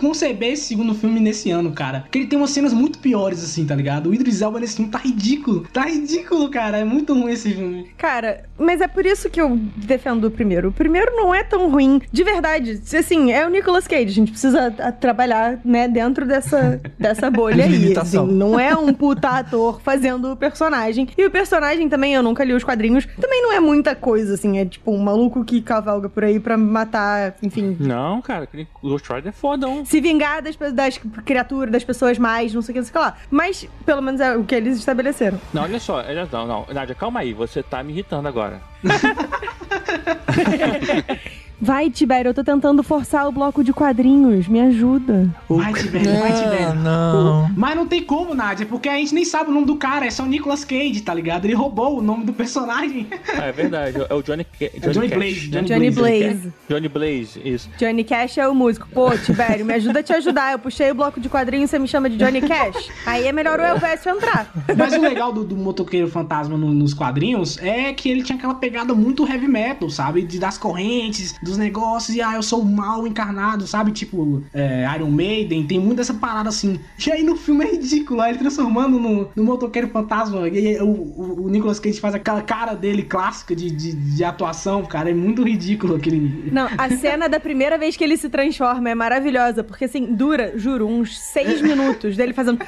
conceber 0.00 0.52
esse 0.52 0.64
segundo 0.64 0.94
filme 0.94 1.20
nesse 1.20 1.50
ano, 1.50 1.72
cara. 1.72 2.00
Porque 2.00 2.18
ele 2.18 2.26
tem 2.26 2.38
umas 2.38 2.50
cenas 2.50 2.72
muito 2.72 2.98
piores, 2.98 3.42
assim, 3.42 3.66
tá 3.66 3.74
ligado? 3.74 4.10
O 4.10 4.14
Idris 4.14 4.40
Elba 4.40 4.60
nesse 4.60 4.76
filme 4.76 4.90
tá 4.90 4.98
ridículo. 4.98 5.66
Tá 5.72 5.86
ridículo, 5.86 6.48
cara. 6.50 6.78
É 6.78 6.84
muito 6.84 7.14
ruim 7.14 7.32
esse 7.32 7.52
filme. 7.52 7.90
Cara, 7.96 8.44
mas 8.58 8.80
é 8.80 8.88
por 8.88 9.04
isso 9.04 9.28
que 9.28 9.40
eu 9.40 9.56
defendo 9.76 10.24
o 10.24 10.30
primeiro. 10.30 10.68
O 10.68 10.72
primeiro 10.72 11.12
não 11.14 11.34
é 11.34 11.42
tão 11.42 11.70
ruim. 11.70 12.00
De 12.10 12.24
verdade. 12.24 12.80
Assim, 12.98 13.32
é 13.32 13.46
o 13.46 13.50
Nicolas 13.50 13.86
Cage. 13.86 14.04
A 14.04 14.08
gente 14.08 14.30
precisa 14.30 14.70
trabalhar, 15.00 15.60
né, 15.64 15.88
dentro 15.88 16.26
dessa, 16.26 16.80
dessa 16.98 17.30
bolha 17.30 17.64
aí. 17.64 17.96
Assim. 17.96 18.24
não 18.26 18.58
é 18.58 18.74
um 18.76 18.92
puta 18.92 19.28
ator 19.28 19.80
fazendo 19.82 20.32
o 20.32 20.36
personagem. 20.36 21.08
E 21.16 21.24
o 21.24 21.30
personagem 21.30 21.88
também, 21.88 22.14
eu 22.14 22.22
nunca 22.22 22.44
li 22.44 22.52
os 22.52 22.64
quadrinhos, 22.64 23.01
também 23.20 23.42
não 23.42 23.52
é 23.52 23.60
muita 23.60 23.94
coisa, 23.94 24.34
assim. 24.34 24.58
É 24.58 24.64
tipo 24.64 24.92
um 24.92 24.98
maluco 24.98 25.44
que 25.44 25.60
cavalga 25.60 26.08
por 26.08 26.24
aí 26.24 26.40
pra 26.40 26.56
matar, 26.56 27.34
enfim. 27.42 27.76
Não, 27.78 28.22
cara, 28.22 28.48
Ghost 28.82 29.12
Rider 29.12 29.28
é 29.28 29.32
fodão. 29.32 29.84
Se 29.84 30.00
vingar 30.00 30.42
das, 30.42 30.56
das 30.72 30.98
criaturas, 31.24 31.72
das 31.72 31.84
pessoas 31.84 32.18
mais, 32.18 32.54
não 32.54 32.62
sei 32.62 32.72
o 32.72 32.74
que, 32.74 32.80
não 32.80 32.86
sei 32.86 32.90
o 32.90 32.92
que 32.92 32.98
lá. 32.98 33.16
Mas, 33.30 33.68
pelo 33.84 34.02
menos 34.02 34.20
é 34.20 34.36
o 34.36 34.44
que 34.44 34.54
eles 34.54 34.78
estabeleceram. 34.78 35.40
Não, 35.52 35.62
olha 35.62 35.80
só, 35.80 35.96
olha, 35.96 36.28
não, 36.30 36.46
não. 36.46 36.66
Nádia, 36.72 36.94
calma 36.94 37.20
aí, 37.20 37.32
você 37.32 37.62
tá 37.62 37.82
me 37.82 37.92
irritando 37.92 38.28
agora. 38.28 38.60
Vai, 41.64 41.88
Tibério, 41.90 42.30
eu 42.30 42.34
tô 42.34 42.42
tentando 42.42 42.82
forçar 42.82 43.28
o 43.28 43.30
bloco 43.30 43.62
de 43.62 43.72
quadrinhos. 43.72 44.48
Me 44.48 44.60
ajuda. 44.60 45.30
Vai, 45.48 45.72
Tibério, 45.72 46.18
vai, 46.18 46.32
Tibério. 46.32 46.74
não. 46.74 47.48
Mas 47.56 47.76
não 47.76 47.86
tem 47.86 48.02
como, 48.02 48.34
Nádia, 48.34 48.66
porque 48.66 48.88
a 48.88 48.96
gente 48.96 49.14
nem 49.14 49.24
sabe 49.24 49.50
o 49.50 49.54
nome 49.54 49.66
do 49.66 49.76
cara. 49.76 50.04
É 50.04 50.10
só 50.10 50.24
o 50.24 50.26
Nicolas 50.26 50.64
Cage, 50.64 51.00
tá 51.02 51.14
ligado? 51.14 51.44
Ele 51.44 51.54
roubou 51.54 51.98
o 51.98 52.02
nome 52.02 52.24
do 52.24 52.32
personagem. 52.32 53.06
Ah, 53.38 53.44
é 53.44 53.52
verdade, 53.52 53.96
é 54.08 54.12
o 54.14 54.22
Johnny, 54.22 54.42
Ca- 54.44 54.64
É 54.66 54.90
Johnny 54.90 55.08
Cash, 55.08 55.18
Blaze. 55.18 55.50
né? 55.52 55.62
Johnny 55.62 55.90
Blaze. 55.90 56.52
Johnny 56.68 56.88
Blaze, 56.88 57.40
isso. 57.44 57.70
Johnny 57.78 58.02
Cash 58.04 58.38
é 58.38 58.48
o 58.48 58.54
músico. 58.54 58.88
Pô, 58.92 59.16
Tibério, 59.16 59.64
me 59.64 59.74
ajuda 59.74 60.00
a 60.00 60.02
te 60.02 60.12
ajudar. 60.12 60.52
Eu 60.52 60.58
puxei 60.58 60.90
o 60.90 60.94
bloco 60.96 61.20
de 61.20 61.28
quadrinhos 61.28 61.70
e 61.70 61.70
você 61.70 61.78
me 61.78 61.86
chama 61.86 62.10
de 62.10 62.16
Johnny 62.16 62.40
Cash. 62.40 62.88
Aí 63.06 63.24
é 63.26 63.32
melhor 63.32 63.60
o 63.60 63.62
Elvésio 63.62 64.10
entrar. 64.10 64.52
Mas 64.76 64.94
o 64.94 65.00
legal 65.00 65.32
do, 65.32 65.44
do 65.44 65.56
motoqueiro 65.56 66.08
fantasma 66.08 66.58
no- 66.58 66.74
nos 66.74 66.92
quadrinhos 66.92 67.56
é 67.58 67.92
que 67.92 68.08
ele 68.08 68.22
tinha 68.24 68.36
aquela 68.36 68.54
pegada 68.54 68.92
muito 68.94 69.24
heavy 69.28 69.46
metal, 69.46 69.88
sabe? 69.88 70.22
De, 70.22 70.38
das 70.40 70.58
correntes, 70.58 71.34
dos 71.52 71.58
negócios, 71.58 72.16
e 72.16 72.22
ah, 72.22 72.34
eu 72.34 72.42
sou 72.42 72.64
mal 72.64 73.06
encarnado, 73.06 73.66
sabe? 73.66 73.92
Tipo, 73.92 74.42
é, 74.52 74.88
Iron 74.96 75.10
Maiden, 75.10 75.66
tem 75.66 75.78
muito 75.78 76.00
essa 76.00 76.14
parada 76.14 76.48
assim. 76.48 76.80
E 77.04 77.12
aí 77.12 77.22
no 77.22 77.36
filme 77.36 77.64
é 77.64 77.72
ridículo, 77.72 78.22
ele 78.24 78.38
transformando 78.38 78.98
no, 78.98 79.28
no 79.34 79.44
motoqueiro 79.44 79.88
fantasma. 79.88 80.48
E 80.48 80.58
aí 80.58 80.80
o, 80.80 80.86
o, 80.86 81.44
o 81.46 81.48
Nicolas 81.48 81.78
Cage 81.78 82.00
faz 82.00 82.14
aquela 82.14 82.42
cara 82.42 82.74
dele 82.74 83.02
clássica 83.02 83.54
de, 83.54 83.70
de, 83.70 83.92
de 83.92 84.24
atuação, 84.24 84.84
cara. 84.84 85.10
É 85.10 85.14
muito 85.14 85.42
ridículo 85.42 85.96
aquele. 85.96 86.50
Não, 86.50 86.68
a 86.76 86.88
cena 86.90 87.28
da 87.28 87.38
primeira 87.38 87.76
vez 87.76 87.96
que 87.96 88.04
ele 88.04 88.16
se 88.16 88.28
transforma 88.28 88.88
é 88.90 88.94
maravilhosa, 88.94 89.62
porque 89.62 89.84
assim, 89.84 90.14
dura, 90.14 90.52
juro, 90.56 90.86
uns 90.86 91.18
seis 91.18 91.60
minutos 91.62 92.16
dele 92.16 92.32
fazendo. 92.32 92.58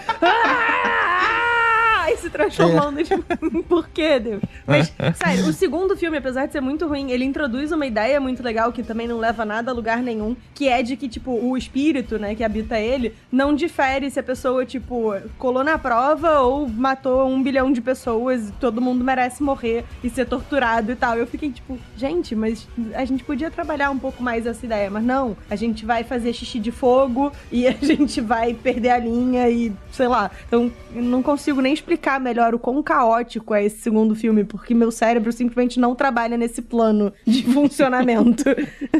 E 2.11 2.17
se 2.17 2.31
transformando. 2.31 3.03
Tipo, 3.03 3.63
por 3.65 3.89
quê, 3.89 4.19
Deus? 4.19 4.43
Mas, 4.67 4.93
sério, 5.17 5.49
o 5.49 5.53
segundo 5.53 5.97
filme, 5.97 6.19
apesar 6.19 6.47
de 6.47 6.53
ser 6.53 6.61
muito 6.61 6.87
ruim, 6.87 7.11
ele 7.11 7.25
introduz 7.25 7.73
uma 7.73 7.87
ideia 7.87 8.21
muito 8.21 8.43
legal 8.43 8.73
que 8.73 8.83
também 8.83 9.09
não 9.09 9.19
leva 9.19 9.45
nada 9.45 9.71
a 9.71 9.75
lugar 9.75 10.03
nenhum, 10.03 10.37
que 10.55 10.69
é 10.69 10.83
de 10.83 10.97
que, 10.97 11.09
tipo, 11.09 11.33
o 11.33 11.57
espírito, 11.57 12.19
né, 12.19 12.35
que 12.35 12.45
habita 12.45 12.79
ele, 12.79 13.15
não 13.33 13.55
difere 13.55 14.11
se 14.11 14.21
a 14.21 14.23
pessoa, 14.23 14.65
tipo, 14.67 15.15
colou 15.39 15.65
na 15.65 15.79
prova 15.79 16.41
ou 16.41 16.69
matou 16.69 17.27
um 17.27 17.43
bilhão 17.43 17.73
de 17.73 17.81
pessoas 17.81 18.49
e 18.49 18.53
todo 18.53 18.81
mundo 18.81 19.05
merece 19.05 19.43
morrer 19.43 19.85
e 20.03 20.11
ser 20.11 20.27
torturado 20.27 20.93
e 20.93 20.97
tal. 20.97 21.17
Eu 21.17 21.27
fiquei, 21.27 21.51
tipo, 21.51 21.79
gente, 21.97 22.35
mas 22.35 22.69
a 22.95 23.05
gente 23.05 23.25
podia 23.25 23.51
trabalhar 23.51 23.91
um 23.91 23.99
pouco 23.99 24.23
mais 24.23 24.47
essa 24.47 24.65
ideia, 24.65 24.91
mas 24.91 25.05
não, 25.05 25.37
a 25.51 25.57
gente 25.57 25.85
vai 25.85 26.05
fazer 26.05 26.33
xixi 26.33 26.59
de 26.59 26.71
fogo 26.71 27.33
e 27.51 27.67
a 27.69 27.73
gente 27.73 28.21
vai 28.21 28.55
perder 28.55 28.91
a 28.91 28.99
linha 28.99 29.49
e 29.49 29.73
sei 29.91 30.09
lá. 30.09 30.31
Então, 30.47 30.71
eu 30.95 31.03
não 31.03 31.23
consigo 31.23 31.61
nem 31.61 31.73
explicar 31.73 31.94
melhor 32.21 32.55
o 32.55 32.59
quão 32.59 32.83
caótico 32.83 33.55
é 33.55 33.65
esse 33.65 33.79
segundo 33.79 34.15
filme, 34.15 34.45
porque 34.45 34.75
meu 34.75 34.91
cérebro 34.91 35.33
simplesmente 35.33 35.79
não 35.81 35.95
trabalha 35.95 36.37
nesse 36.37 36.63
plano 36.63 37.13
de 37.27 37.43
funcionamento. 37.53 38.45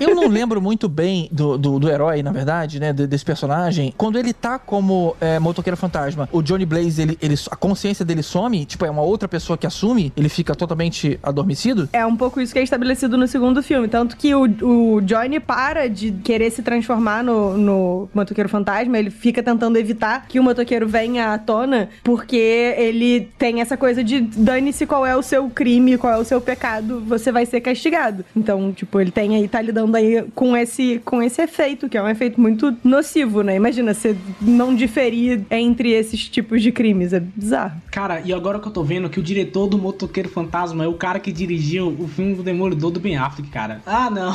Eu 0.01 0.15
não 0.15 0.29
lembro 0.29 0.61
muito 0.61 0.89
bem 0.89 1.29
do, 1.31 1.57
do, 1.59 1.79
do 1.79 1.89
herói, 1.91 2.23
na 2.23 2.33
verdade, 2.33 2.81
né? 2.81 2.93
de- 2.93 3.07
Desse 3.07 3.25
personagem. 3.25 3.93
Quando 3.97 4.19
ele 4.19 4.33
tá 4.33 4.59
como 4.59 5.15
é, 5.21 5.39
motoqueiro 5.39 5.77
fantasma, 5.77 6.29
o 6.33 6.43
Johnny 6.43 6.65
Blaze, 6.67 7.01
ele, 7.03 7.19
ele, 7.23 7.35
a 7.51 7.57
consciência 7.57 8.05
dele 8.05 8.23
some, 8.23 8.65
tipo, 8.65 8.85
é 8.85 8.91
uma 8.91 9.03
outra 9.03 9.29
pessoa 9.29 9.57
que 9.59 9.67
assume, 9.67 10.13
ele 10.17 10.29
fica 10.29 10.55
totalmente 10.55 11.19
adormecido. 11.23 11.89
É 11.93 12.05
um 12.05 12.17
pouco 12.17 12.41
isso 12.41 12.53
que 12.53 12.59
é 12.59 12.63
estabelecido 12.63 13.17
no 13.17 13.27
segundo 13.29 13.63
filme. 13.63 13.89
Tanto 13.89 14.17
que 14.17 14.35
o, 14.35 14.45
o 14.97 15.01
Johnny 15.03 15.39
para 15.39 15.89
de 15.89 16.13
querer 16.13 16.51
se 16.51 16.63
transformar 16.63 17.23
no, 17.23 17.57
no 17.57 18.09
motoqueiro 18.15 18.49
fantasma. 18.49 18.99
Ele 18.99 19.11
fica 19.11 19.43
tentando 19.43 19.77
evitar 19.79 20.27
que 20.27 20.41
o 20.41 20.43
motoqueiro 20.43 20.89
venha 20.89 21.33
à 21.33 21.39
tona, 21.39 21.89
porque 22.03 22.75
ele 22.85 23.29
tem 23.39 23.61
essa 23.61 23.77
coisa 23.77 24.03
de 24.05 24.21
dane-se 24.21 24.87
qual 24.87 25.05
é 25.07 25.17
o 25.17 25.23
seu 25.23 25.49
crime, 25.49 25.97
qual 25.99 26.13
é 26.13 26.19
o 26.19 26.25
seu 26.25 26.41
pecado, 26.41 27.01
você 27.07 27.33
vai 27.33 27.47
ser 27.47 27.61
castigado. 27.61 28.25
Então, 28.37 28.73
tipo, 28.73 29.01
ele 29.01 29.11
tem 29.11 29.35
aí, 29.37 29.49
tá 29.49 29.61
lidando 29.61 29.97
aí 29.97 30.25
com 30.35 30.57
esse, 30.57 31.01
com 31.05 31.23
esse 31.23 31.41
efeito, 31.43 31.89
que 31.89 31.97
é 31.97 32.03
um 32.03 32.09
efeito 32.09 32.41
muito 32.41 32.77
nocivo, 32.85 33.43
né? 33.43 33.57
Imagina, 33.57 33.95
você 33.95 34.17
não 34.41 34.75
diferir 34.75 35.43
entre 35.51 35.91
esses 35.93 36.29
tipos 36.29 36.63
de 36.63 36.71
crimes. 36.73 37.13
É 37.13 37.21
bizarro. 37.21 37.81
Cara, 37.91 38.21
e 38.25 38.33
agora 38.33 38.59
que 38.59 38.69
eu 38.69 38.73
tô 38.73 38.83
vendo 38.83 39.09
que 39.09 39.21
o 39.21 39.23
diretor 39.23 39.67
do 39.67 39.79
Motoqueiro 39.79 40.29
Fantasma 40.29 40.85
é 40.85 40.89
o 40.89 40.95
cara 40.95 41.19
que 41.19 41.33
dirigiu 41.33 41.89
o 41.99 42.09
filme 42.09 42.35
do 42.35 42.43
Demolidor 42.43 42.91
do 42.91 43.01
Ben 43.01 43.17
Affleck, 43.17 43.49
cara. 43.51 43.81
Ah, 43.87 44.11
não. 44.11 44.35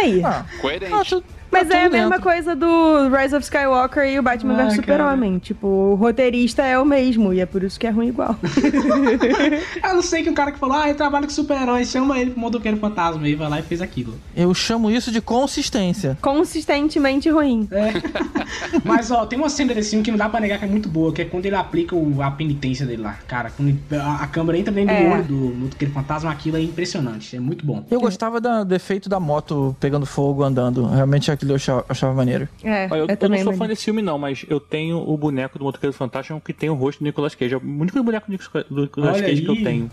Aí. 0.00 0.22
Ah, 0.24 0.44
Coerente. 0.60 0.92
ah, 0.92 1.02
tu- 1.04 1.22
Mas 1.50 1.68
Tá 1.68 1.76
é 1.76 1.86
a 1.86 1.90
mesma 1.90 2.10
dentro. 2.10 2.22
coisa 2.22 2.54
do 2.54 3.08
Rise 3.08 3.34
of 3.34 3.42
Skywalker 3.44 4.04
e 4.04 4.18
o 4.18 4.22
Batman 4.22 4.54
Ah, 4.54 4.64
vs 4.66 4.74
Super-Homem. 4.76 5.38
Tipo, 5.38 5.66
o 5.66 5.94
roteirista 5.94 6.62
é 6.62 6.78
o 6.78 6.84
mesmo 6.84 7.32
e 7.32 7.40
é 7.40 7.46
por 7.46 7.62
isso 7.62 7.78
que 7.80 7.86
é 7.86 7.90
ruim 7.90 8.08
igual. 8.08 8.36
Eu 9.82 9.94
não 9.94 10.02
sei 10.02 10.22
que 10.22 10.30
o 10.30 10.34
cara 10.34 10.52
que 10.52 10.58
falou, 10.58 10.76
ah, 10.76 10.88
eu 10.88 10.94
trabalho 10.94 11.24
com 11.26 11.32
super-heróis, 11.32 11.88
chama 11.90 12.18
ele 12.18 12.30
pro 12.30 12.40
motoqueiro 12.40 12.76
fantasma. 12.76 13.26
Ele 13.26 13.36
vai 13.36 13.48
lá 13.48 13.58
e 13.60 13.62
fez 13.62 13.80
aquilo. 13.80 14.14
Eu 14.36 14.52
chamo 14.54 14.90
isso 14.90 15.10
de 15.10 15.20
consistência. 15.20 16.16
Consistentemente 16.20 17.28
ruim. 17.30 17.68
Mas, 18.84 19.10
ó, 19.10 19.26
tem 19.26 19.38
uma 19.38 19.48
cena 19.48 19.74
desse 19.74 19.90
filme 19.90 20.04
que 20.04 20.10
não 20.10 20.18
dá 20.18 20.28
pra 20.28 20.40
negar 20.40 20.58
que 20.58 20.64
é 20.64 20.68
muito 20.68 20.88
boa, 20.88 21.12
que 21.12 21.22
é 21.22 21.24
quando 21.24 21.46
ele 21.46 21.56
aplica 21.56 21.94
o- 21.94 22.22
a 22.22 22.30
penitência 22.30 22.86
dele 22.86 23.02
lá. 23.02 23.18
Cara, 23.26 23.50
quando 23.50 23.76
a, 23.92 24.22
a 24.22 24.26
câmera 24.26 24.58
entra 24.58 24.72
dentro 24.72 24.94
É. 24.94 25.04
do 25.04 25.12
olho 25.14 25.24
do 25.24 25.34
motoqueiro 25.56 25.92
fantasma, 25.94 26.30
aquilo 26.30 26.56
é 26.56 26.62
impressionante. 26.62 27.36
É 27.36 27.40
muito 27.40 27.64
bom. 27.64 27.84
Eu 27.90 28.00
gostava 28.00 28.40
do 28.40 28.74
efeito 28.74 29.08
da 29.08 29.20
moto 29.20 29.76
pegando 29.80 30.06
fogo 30.06 30.42
andando. 30.42 30.86
Realmente 30.86 31.30
aquilo 31.38 31.52
eu 31.52 31.56
achava, 31.56 31.84
achava 31.88 32.14
maneiro. 32.14 32.48
É, 32.62 32.86
Olha, 32.90 33.00
eu, 33.00 33.06
é 33.08 33.16
eu 33.20 33.28
não 33.28 33.38
sou 33.38 33.52
fã 33.54 33.66
desse 33.66 33.84
filme, 33.84 34.02
não, 34.02 34.18
mas 34.18 34.44
eu 34.48 34.60
tenho 34.60 34.98
o 34.98 35.16
boneco 35.16 35.58
do 35.58 35.64
Motoqueiro 35.64 35.92
Fantástico 35.94 36.40
que 36.40 36.52
tem 36.52 36.68
o 36.68 36.74
rosto 36.74 36.98
do 37.00 37.04
Nicolas 37.04 37.34
Cage. 37.34 37.54
É 37.54 37.56
o 37.56 37.60
único 37.62 38.02
boneco 38.02 38.26
do 38.26 38.32
Nicolas- 38.32 38.66
do 38.68 39.02
Olha 39.02 39.22
Cage 39.22 39.42
que 39.42 39.48
eu 39.48 39.54
aí. 39.54 39.64
tenho. 39.64 39.90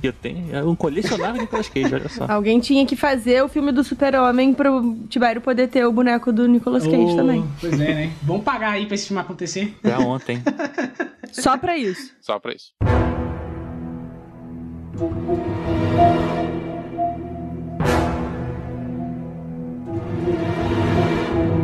Que 0.00 0.08
eu 0.08 0.12
tenho. 0.12 0.54
É 0.54 0.62
um 0.62 0.74
colecionável 0.76 1.40
Nicolas 1.40 1.68
Cage, 1.68 1.94
olha 1.94 2.08
só. 2.08 2.26
Alguém 2.28 2.60
tinha 2.60 2.84
que 2.86 2.94
fazer 2.96 3.42
o 3.42 3.48
filme 3.48 3.72
do 3.72 3.82
Super-Homem 3.82 4.54
pro 4.54 4.96
Tibério 5.08 5.40
poder 5.40 5.68
ter 5.68 5.84
o 5.86 5.92
boneco 5.92 6.32
do 6.32 6.46
Nicolas 6.46 6.84
Cage 6.84 6.96
Ô, 7.12 7.16
também. 7.16 7.44
Pois 7.60 7.80
é, 7.80 7.94
né? 7.94 8.12
Vamos 8.22 8.44
pagar 8.44 8.70
aí 8.72 8.86
pra 8.86 8.94
esse 8.94 9.06
filme 9.08 9.20
acontecer. 9.20 9.74
Pra 9.82 9.98
ontem. 9.98 10.42
Só 11.32 11.56
pra 11.56 11.76
isso. 11.78 12.12
Só 12.20 12.38
pra 12.38 12.52
isso. 12.54 12.72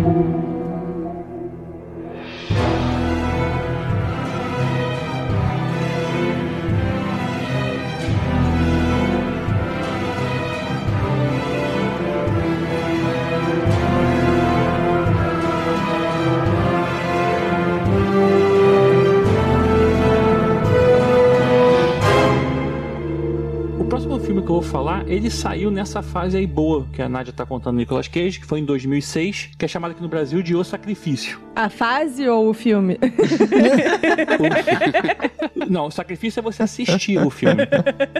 O 0.08 0.37
filme 24.38 24.42
que 24.44 24.50
eu 24.50 24.60
vou 24.60 24.62
falar, 24.62 25.08
ele 25.08 25.30
saiu 25.30 25.70
nessa 25.70 26.02
fase 26.02 26.36
aí 26.36 26.46
boa 26.46 26.86
que 26.92 27.02
a 27.02 27.08
Nádia 27.08 27.32
tá 27.32 27.44
contando 27.44 27.74
do 27.74 27.78
Nicolas 27.78 28.08
Cage, 28.08 28.38
que 28.38 28.46
foi 28.46 28.60
em 28.60 28.64
2006, 28.64 29.50
que 29.58 29.64
é 29.64 29.68
chamado 29.68 29.92
aqui 29.92 30.02
no 30.02 30.08
Brasil 30.08 30.42
de 30.42 30.54
O 30.54 30.62
Sacrifício. 30.62 31.40
A 31.56 31.68
fase 31.68 32.28
ou 32.28 32.50
o 32.50 32.54
filme? 32.54 32.98
Não, 35.68 35.86
o 35.86 35.90
sacrifício 35.90 36.38
é 36.38 36.42
você 36.42 36.62
assistir 36.62 37.18
o 37.18 37.30
filme. 37.30 37.62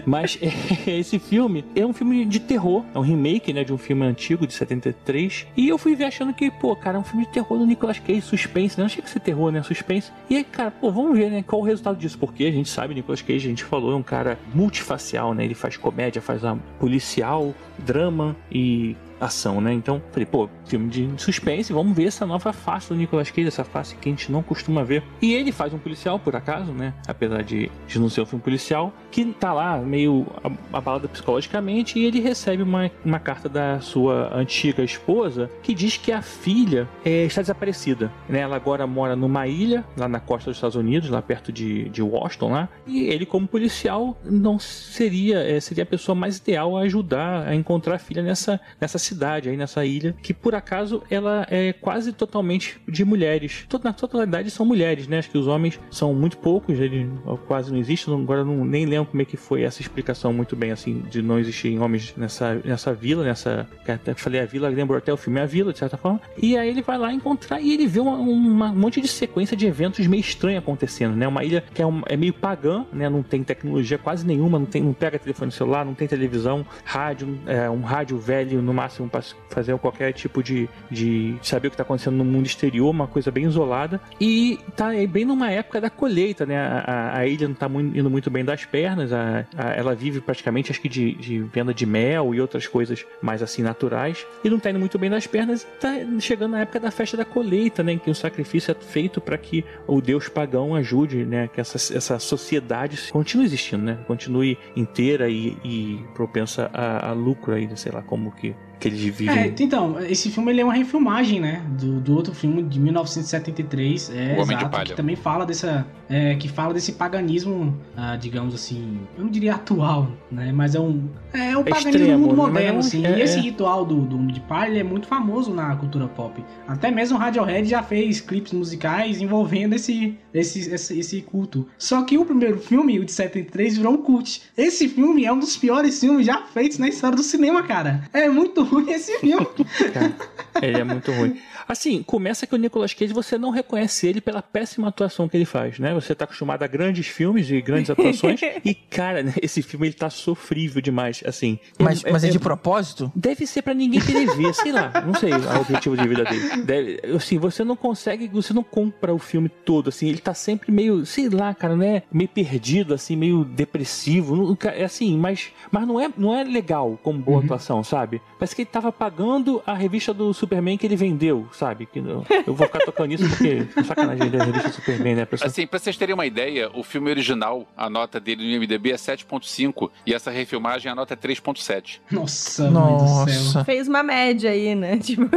Mas 0.05 0.37
esse 0.85 1.17
filme 1.17 1.63
é 1.73 1.85
um 1.85 1.93
filme 1.93 2.25
de 2.25 2.39
terror. 2.39 2.83
É 2.93 2.99
um 2.99 3.01
remake, 3.01 3.53
né, 3.53 3.63
de 3.63 3.71
um 3.71 3.77
filme 3.77 4.05
antigo, 4.05 4.45
de 4.45 4.53
73. 4.53 5.47
E 5.55 5.69
eu 5.69 5.77
fui 5.77 5.95
ver 5.95 6.05
achando 6.05 6.33
que, 6.33 6.51
pô, 6.51 6.75
cara, 6.75 6.97
é 6.97 6.99
um 6.99 7.03
filme 7.03 7.25
de 7.25 7.31
terror 7.31 7.57
do 7.57 7.65
Nicolas 7.65 7.97
Cage, 7.97 8.21
suspense, 8.21 8.77
né? 8.77 8.81
Não 8.81 8.85
achei 8.87 9.01
que 9.01 9.09
ser 9.09 9.21
terror, 9.21 9.51
né? 9.51 9.63
Suspense. 9.63 10.11
E 10.29 10.35
aí, 10.35 10.43
cara, 10.43 10.69
pô, 10.69 10.91
vamos 10.91 11.17
ver, 11.17 11.31
né? 11.31 11.41
Qual 11.41 11.61
o 11.61 11.65
resultado 11.65 11.97
disso? 11.97 12.17
Porque 12.17 12.43
a 12.43 12.51
gente 12.51 12.67
sabe, 12.67 12.93
Nicolas 12.93 13.21
Cage, 13.21 13.47
a 13.47 13.49
gente 13.49 13.63
falou, 13.63 13.93
é 13.93 13.95
um 13.95 14.03
cara 14.03 14.37
multifacial, 14.53 15.33
né? 15.33 15.45
Ele 15.45 15.55
faz 15.55 15.77
comédia, 15.77 16.08
faz 16.19 16.43
uma 16.43 16.57
policial, 16.79 17.53
drama 17.77 18.35
e 18.51 18.95
ação, 19.19 19.61
né? 19.61 19.73
Então, 19.73 20.01
falei, 20.11 20.25
pô, 20.25 20.49
filme 20.65 20.89
de 20.89 21.09
suspense, 21.17 21.73
vamos 21.73 21.95
ver 21.95 22.05
essa 22.05 22.25
nova 22.25 22.53
face 22.53 22.89
do 22.89 22.95
Nicolas 22.95 23.29
Cage, 23.29 23.47
essa 23.47 23.63
face 23.63 23.95
que 23.95 24.09
a 24.09 24.11
gente 24.11 24.31
não 24.31 24.41
costuma 24.41 24.83
ver. 24.83 25.03
E 25.21 25.33
ele 25.33 25.51
faz 25.51 25.73
um 25.73 25.77
policial, 25.77 26.19
por 26.19 26.35
acaso, 26.35 26.71
né? 26.71 26.93
Apesar 27.07 27.43
de, 27.43 27.71
de 27.87 27.99
não 27.99 28.09
ser 28.09 28.21
um 28.21 28.25
filme 28.25 28.43
policial, 28.43 28.93
que 29.11 29.25
tá 29.25 29.53
lá 29.53 29.77
meio 29.77 30.25
abalado 30.71 31.09
psicologicamente 31.09 31.99
e 31.99 32.05
ele 32.05 32.19
recebe 32.19 32.63
uma, 32.63 32.89
uma 33.03 33.19
carta 33.19 33.49
da 33.49 33.79
sua 33.79 34.35
antiga 34.35 34.83
esposa 34.83 35.49
que 35.63 35.73
diz 35.73 35.97
que 35.97 36.11
a 36.11 36.21
filha 36.21 36.87
é, 37.03 37.25
está 37.25 37.41
desaparecida, 37.41 38.11
né? 38.27 38.39
Ela 38.39 38.55
agora 38.55 38.85
mora 38.87 39.15
numa 39.15 39.47
ilha, 39.47 39.83
lá 39.97 40.07
na 40.07 40.19
costa 40.19 40.49
dos 40.49 40.57
Estados 40.57 40.75
Unidos, 40.75 41.09
lá 41.09 41.21
perto 41.21 41.51
de, 41.51 41.89
de 41.89 42.01
Washington, 42.01 42.51
lá, 42.51 42.69
e 42.85 43.03
ele 43.03 43.25
como 43.25 43.47
policial 43.47 44.17
não 44.23 44.59
seria, 44.59 45.39
é, 45.39 45.59
seria 45.59 45.83
a 45.83 45.87
pessoa 45.87 46.15
mais 46.15 46.37
ideal 46.37 46.77
a 46.77 46.81
ajudar 46.81 47.47
a 47.47 47.55
encontrar 47.55 47.95
a 47.95 47.99
filha 47.99 48.21
nessa, 48.21 48.59
nessa 48.79 48.97
cidade 49.09 49.49
aí, 49.49 49.57
nessa 49.57 49.85
ilha, 49.85 50.15
que 50.21 50.33
por 50.33 50.55
acaso 50.55 51.01
ela 51.09 51.45
é 51.49 51.73
quase 51.73 52.13
totalmente 52.13 52.79
de 52.87 53.03
mulheres. 53.03 53.65
Na 53.83 53.93
totalidade 53.93 54.49
são 54.51 54.65
mulheres, 54.65 55.07
né? 55.07 55.19
Acho 55.19 55.29
que 55.31 55.37
os 55.37 55.47
homens 55.47 55.79
são 55.89 56.13
muito 56.13 56.37
poucos, 56.37 56.79
ele 56.79 57.09
quase 57.47 57.71
não 57.71 57.79
existe, 57.79 58.09
não- 58.09 58.21
agora 58.21 58.43
não, 58.43 58.63
nem 58.65 58.85
lembro 58.85 59.07
como 59.11 59.21
é 59.21 59.25
que 59.25 59.37
foi 59.37 59.63
essa 59.63 59.81
explicação 59.81 60.31
muito 60.33 60.55
bem, 60.55 60.71
assim, 60.71 61.01
de 61.09 61.21
não 61.21 61.39
existirem 61.39 61.79
homens 61.79 62.13
nessa, 62.15 62.55
nessa 62.63 62.93
vila, 62.93 63.23
nessa. 63.23 63.67
Até 63.87 64.13
falei 64.13 64.41
a 64.41 64.45
vila, 64.45 64.67
lembrou 64.69 64.97
até 64.97 65.11
o 65.11 65.17
filme 65.17 65.39
A 65.39 65.45
Vila, 65.45 65.71
de 65.73 65.79
certa 65.79 65.97
forma. 65.97 66.21
E 66.41 66.57
aí 66.57 66.69
ele 66.69 66.81
vai 66.81 66.97
lá 66.97 67.11
encontrar 67.11 67.59
e 67.61 67.73
ele 67.73 67.87
vê 67.87 67.99
uma, 67.99 68.15
uma- 68.17 68.71
um 68.71 68.75
monte 68.75 69.01
de 69.01 69.07
sequência 69.07 69.55
de 69.57 69.65
eventos 69.65 70.05
meio 70.07 70.21
estranhos 70.21 70.59
acontecendo, 70.59 71.15
né? 71.15 71.27
Uma 71.27 71.43
ilha 71.43 71.63
que 71.73 71.81
é, 71.81 71.85
um- 71.85 72.01
é 72.05 72.15
meio 72.15 72.33
pagã, 72.33 72.85
né? 72.93 73.09
Não 73.09 73.23
tem 73.23 73.43
tecnologia 73.43 73.97
quase 73.97 74.25
nenhuma, 74.25 74.59
não, 74.59 74.65
tem, 74.65 74.83
não 74.83 74.93
pega 74.93 75.17
telefone 75.17 75.51
celular, 75.51 75.83
não 75.85 75.93
tem 75.93 76.07
televisão, 76.07 76.65
rádio, 76.83 77.39
é, 77.47 77.69
um 77.69 77.81
rádio 77.81 78.17
velho 78.17 78.61
no 78.61 78.73
máximo 78.73 78.98
para 79.07 79.21
fazer 79.49 79.77
qualquer 79.77 80.11
tipo 80.13 80.41
de, 80.43 80.67
de 80.89 81.35
saber 81.41 81.67
o 81.67 81.71
que 81.71 81.75
está 81.75 81.83
acontecendo 81.83 82.15
no 82.17 82.25
mundo 82.25 82.45
exterior, 82.45 82.89
uma 82.89 83.07
coisa 83.07 83.31
bem 83.31 83.45
isolada. 83.45 83.99
E 84.19 84.59
tá 84.75 84.89
bem 85.09 85.25
numa 85.25 85.49
época 85.51 85.79
da 85.79 85.89
colheita, 85.89 86.45
né? 86.45 86.57
A, 86.59 87.17
a- 87.19 87.27
ilha 87.27 87.47
não 87.47 87.55
tá 87.55 87.69
mui- 87.69 87.91
indo 87.95 88.09
muito 88.09 88.29
bem 88.29 88.43
das 88.43 88.65
pernas, 88.65 89.13
a- 89.13 89.45
a- 89.57 89.69
ela 89.73 89.95
vive 89.95 90.19
praticamente, 90.21 90.71
acho 90.71 90.81
que 90.81 90.89
de, 90.89 91.13
de 91.13 91.39
venda 91.39 91.73
de 91.73 91.85
mel 91.85 92.33
e 92.33 92.41
outras 92.41 92.67
coisas 92.67 93.05
mais 93.21 93.41
assim 93.41 93.61
naturais, 93.61 94.25
e 94.43 94.49
não 94.49 94.59
tá 94.59 94.69
indo 94.69 94.79
muito 94.79 94.97
bem 94.97 95.09
das 95.09 95.27
pernas, 95.27 95.65
tá 95.79 95.89
chegando 96.19 96.51
na 96.51 96.61
época 96.61 96.79
da 96.79 96.91
festa 96.91 97.15
da 97.15 97.25
colheita, 97.25 97.83
né? 97.83 97.93
Em 97.93 97.97
que 97.97 98.09
o 98.09 98.15
sacrifício 98.15 98.71
é 98.71 98.75
feito 98.75 99.21
para 99.21 99.37
que 99.37 99.63
o 99.87 100.01
deus 100.01 100.27
pagão 100.27 100.75
ajude, 100.75 101.23
né? 101.25 101.47
Que 101.53 101.61
essa, 101.61 101.77
essa 101.95 102.19
sociedade 102.19 103.11
continue 103.11 103.45
existindo, 103.45 103.83
né? 103.83 103.97
Continue 104.07 104.57
inteira 104.75 105.29
e, 105.29 105.55
e 105.63 105.99
propensa 106.15 106.69
a, 106.73 107.09
a 107.09 107.13
lucro 107.13 107.53
aí, 107.53 107.69
sei 107.75 107.91
lá 107.91 108.01
como 108.01 108.31
que, 108.31 108.55
que 108.79 108.87
eles 108.87 108.99
vivem. 109.01 109.29
É, 109.29 109.53
então, 109.59 109.99
esse 109.99 110.29
filme 110.29 110.51
ele 110.51 110.61
é 110.61 110.63
uma 110.63 110.73
refilmagem, 110.73 111.39
né? 111.39 111.61
Do, 111.79 111.99
do 111.99 112.15
outro 112.15 112.33
filme 112.33 112.63
de 112.63 112.79
1973. 112.79 114.09
É, 114.09 114.35
O 114.37 114.41
Homem 114.41 114.45
de 114.57 114.63
exato, 114.63 114.69
Palha. 114.69 114.85
Que 114.85 114.93
também 114.95 115.15
fala 115.15 115.45
dessa. 115.45 115.85
é, 116.09 116.35
que 116.35 116.47
fala 116.47 116.73
desse 116.73 116.93
paganismo, 116.93 117.77
ah, 117.95 118.15
digamos 118.15 118.55
assim. 118.55 118.99
Eu 119.17 119.23
não 119.25 119.31
diria 119.31 119.55
atual, 119.55 120.07
né? 120.31 120.51
Mas 120.53 120.75
é 120.75 120.79
um. 120.79 121.09
É 121.33 121.55
um 121.57 121.61
É 121.61 121.63
paganismo 121.65 121.89
extremo, 121.89 122.27
do 122.27 122.35
mundo 122.35 122.35
né? 122.35 122.43
É 122.43 122.47
moderno, 122.47 122.75
um- 122.77 122.79
assim. 122.79 123.05
é- 123.05 123.19
e 123.19 123.21
esse 123.21 123.37
é. 123.37 123.41
ritual 123.41 123.85
do, 123.85 124.01
do 124.01 124.15
Homem 124.15 124.33
de 124.33 124.39
Palha 124.41 124.79
é 124.79 124.83
muito 124.83 125.07
famoso 125.07 125.53
na 125.53 125.75
cultura 125.75 126.07
pop. 126.07 126.43
Até 126.67 126.89
mesmo 126.89 127.17
o 127.17 127.19
Radiohead 127.19 127.67
já 127.69 127.83
fez 127.83 128.19
clipes 128.21 128.53
musicais 128.53 129.21
envolvendo 129.21 129.73
esse, 129.73 130.17
esse, 130.33 130.71
esse, 130.73 130.99
esse 130.99 131.21
culto. 131.21 131.67
Só 131.77 132.01
que 132.03 132.17
o 132.17 132.25
primeiro 132.25 132.57
filme, 132.59 132.99
o 132.99 133.05
de 133.05 133.11
73, 133.11 133.77
virou 133.77 133.93
um 133.93 133.97
cult. 133.97 134.41
Esse 134.57 134.87
filme 134.87 135.25
é 135.25 135.31
um 135.33 135.39
dos 135.39 135.55
piores 135.57 135.99
filmes 135.99 136.25
já 136.25 136.41
feitos 136.43 136.77
na 136.77 136.87
história 136.87 137.15
do 137.15 137.23
cinema, 137.23 137.61
cara. 137.63 138.03
É 138.13 138.27
muito 138.29 138.63
ruim 138.69 138.89
esse 138.91 139.17
filme. 139.19 139.47
Cara, 139.93 140.13
ele 140.61 140.79
é 140.79 140.83
muito 140.83 141.11
ruim. 141.11 141.39
Assim, 141.67 142.01
começa 142.01 142.47
que 142.47 142.55
o 142.55 142.57
Nicolas 142.57 142.93
Cage 142.93 143.13
você 143.13 143.37
não 143.37 143.51
reconhece 143.51 144.07
ele 144.07 144.19
pela 144.19 144.41
péssima 144.41 144.87
atuação 144.87 145.29
que 145.29 145.37
ele 145.37 145.45
faz, 145.45 145.77
né? 145.77 145.93
Você 145.93 146.15
tá 146.15 146.25
acostumado 146.25 146.63
a 146.63 146.67
grandes 146.67 147.05
filmes 147.07 147.49
e 147.51 147.61
grandes 147.61 147.91
atuações 147.91 148.39
e, 148.65 148.73
cara, 148.73 149.21
né, 149.21 149.33
esse 149.41 149.61
filme 149.61 149.85
ele 149.87 149.93
tá 149.93 150.09
sofrível 150.09 150.81
demais, 150.81 151.21
assim. 151.27 151.59
Mas, 151.77 152.01
mas 152.03 152.23
é, 152.23 152.27
é- 152.27 152.31
de 152.31 152.39
propósito? 152.39 153.11
Deve 153.15 153.45
ser 153.45 153.61
pra 153.61 153.73
ninguém 153.75 153.99
querer 154.01 154.25
ver, 154.35 154.53
sei 154.55 154.71
lá, 154.71 154.91
não 155.05 155.13
sei 155.13 155.31
o 155.31 155.59
objetivo 155.61 155.95
de 155.95 156.07
vida 156.07 156.23
dele. 156.23 156.63
Deve, 156.63 156.99
assim, 157.15 157.37
você 157.37 157.63
não 157.63 157.75
consegue, 157.75 158.27
você 158.29 158.51
não 158.53 158.63
compra 158.63 159.13
o 159.13 159.19
filme 159.19 159.47
todo, 159.49 159.89
assim, 159.89 160.07
ele 160.09 160.17
tá 160.19 160.33
sempre 160.33 160.71
meio, 160.71 161.05
sei 161.05 161.29
lá, 161.29 161.53
cara, 161.53 161.75
né? 161.75 162.01
Meio 162.11 162.29
perdido, 162.29 162.95
assim, 162.95 163.15
meio 163.15 163.45
depressivo, 163.45 164.35
não- 164.35 164.57
é 164.71 164.83
assim, 164.83 165.17
mas, 165.17 165.49
mas 165.71 165.87
não, 165.87 165.99
é, 165.99 166.09
não 166.17 166.33
é 166.35 166.43
legal 166.43 166.99
como 167.03 167.19
boa 167.19 167.43
atuação, 167.43 167.83
sabe? 167.83 168.19
Parece 168.39 168.55
que 168.55 168.58
ele 168.61 168.69
tava 168.71 168.91
pagando 168.91 169.61
a 169.65 169.73
revista 169.73 170.13
do 170.13 170.33
Superman 170.33 170.77
que 170.77 170.85
ele 170.85 170.95
vendeu, 170.95 171.47
sabe? 171.51 171.85
Que 171.85 171.99
eu, 171.99 172.25
eu 172.45 172.53
vou 172.53 172.67
ficar 172.67 172.79
tocando 172.79 173.07
nisso 173.07 173.27
porque 173.29 173.67
é 173.75 173.83
sacanagem 173.83 174.25
vender 174.25 174.41
a 174.41 174.45
revista 174.45 174.69
do 174.69 174.75
Superman, 174.75 175.15
né? 175.15 175.21
A 175.23 175.25
pessoa 175.25 175.47
Assim, 175.47 175.65
pra 175.67 175.79
vocês 175.79 175.97
terem 175.97 176.13
uma 176.13 176.25
ideia, 176.25 176.69
o 176.73 176.83
filme 176.83 177.09
original, 177.09 177.67
a 177.75 177.89
nota 177.89 178.19
dele 178.19 178.43
no 178.43 178.63
IMDB 178.63 178.91
é 178.91 178.95
7.5 178.95 179.89
e 180.05 180.13
essa 180.13 180.31
refilmagem 180.31 180.91
a 180.91 180.95
nota 180.95 181.13
é 181.13 181.17
3.7. 181.17 181.99
Nossa, 182.11 182.69
mãe 182.69 182.97
do 182.97 183.07
céu. 183.07 183.43
Nossa. 183.43 183.63
Fez 183.65 183.87
uma 183.87 184.03
média 184.03 184.51
aí, 184.51 184.75
né? 184.75 184.97
Tipo, 185.09 185.27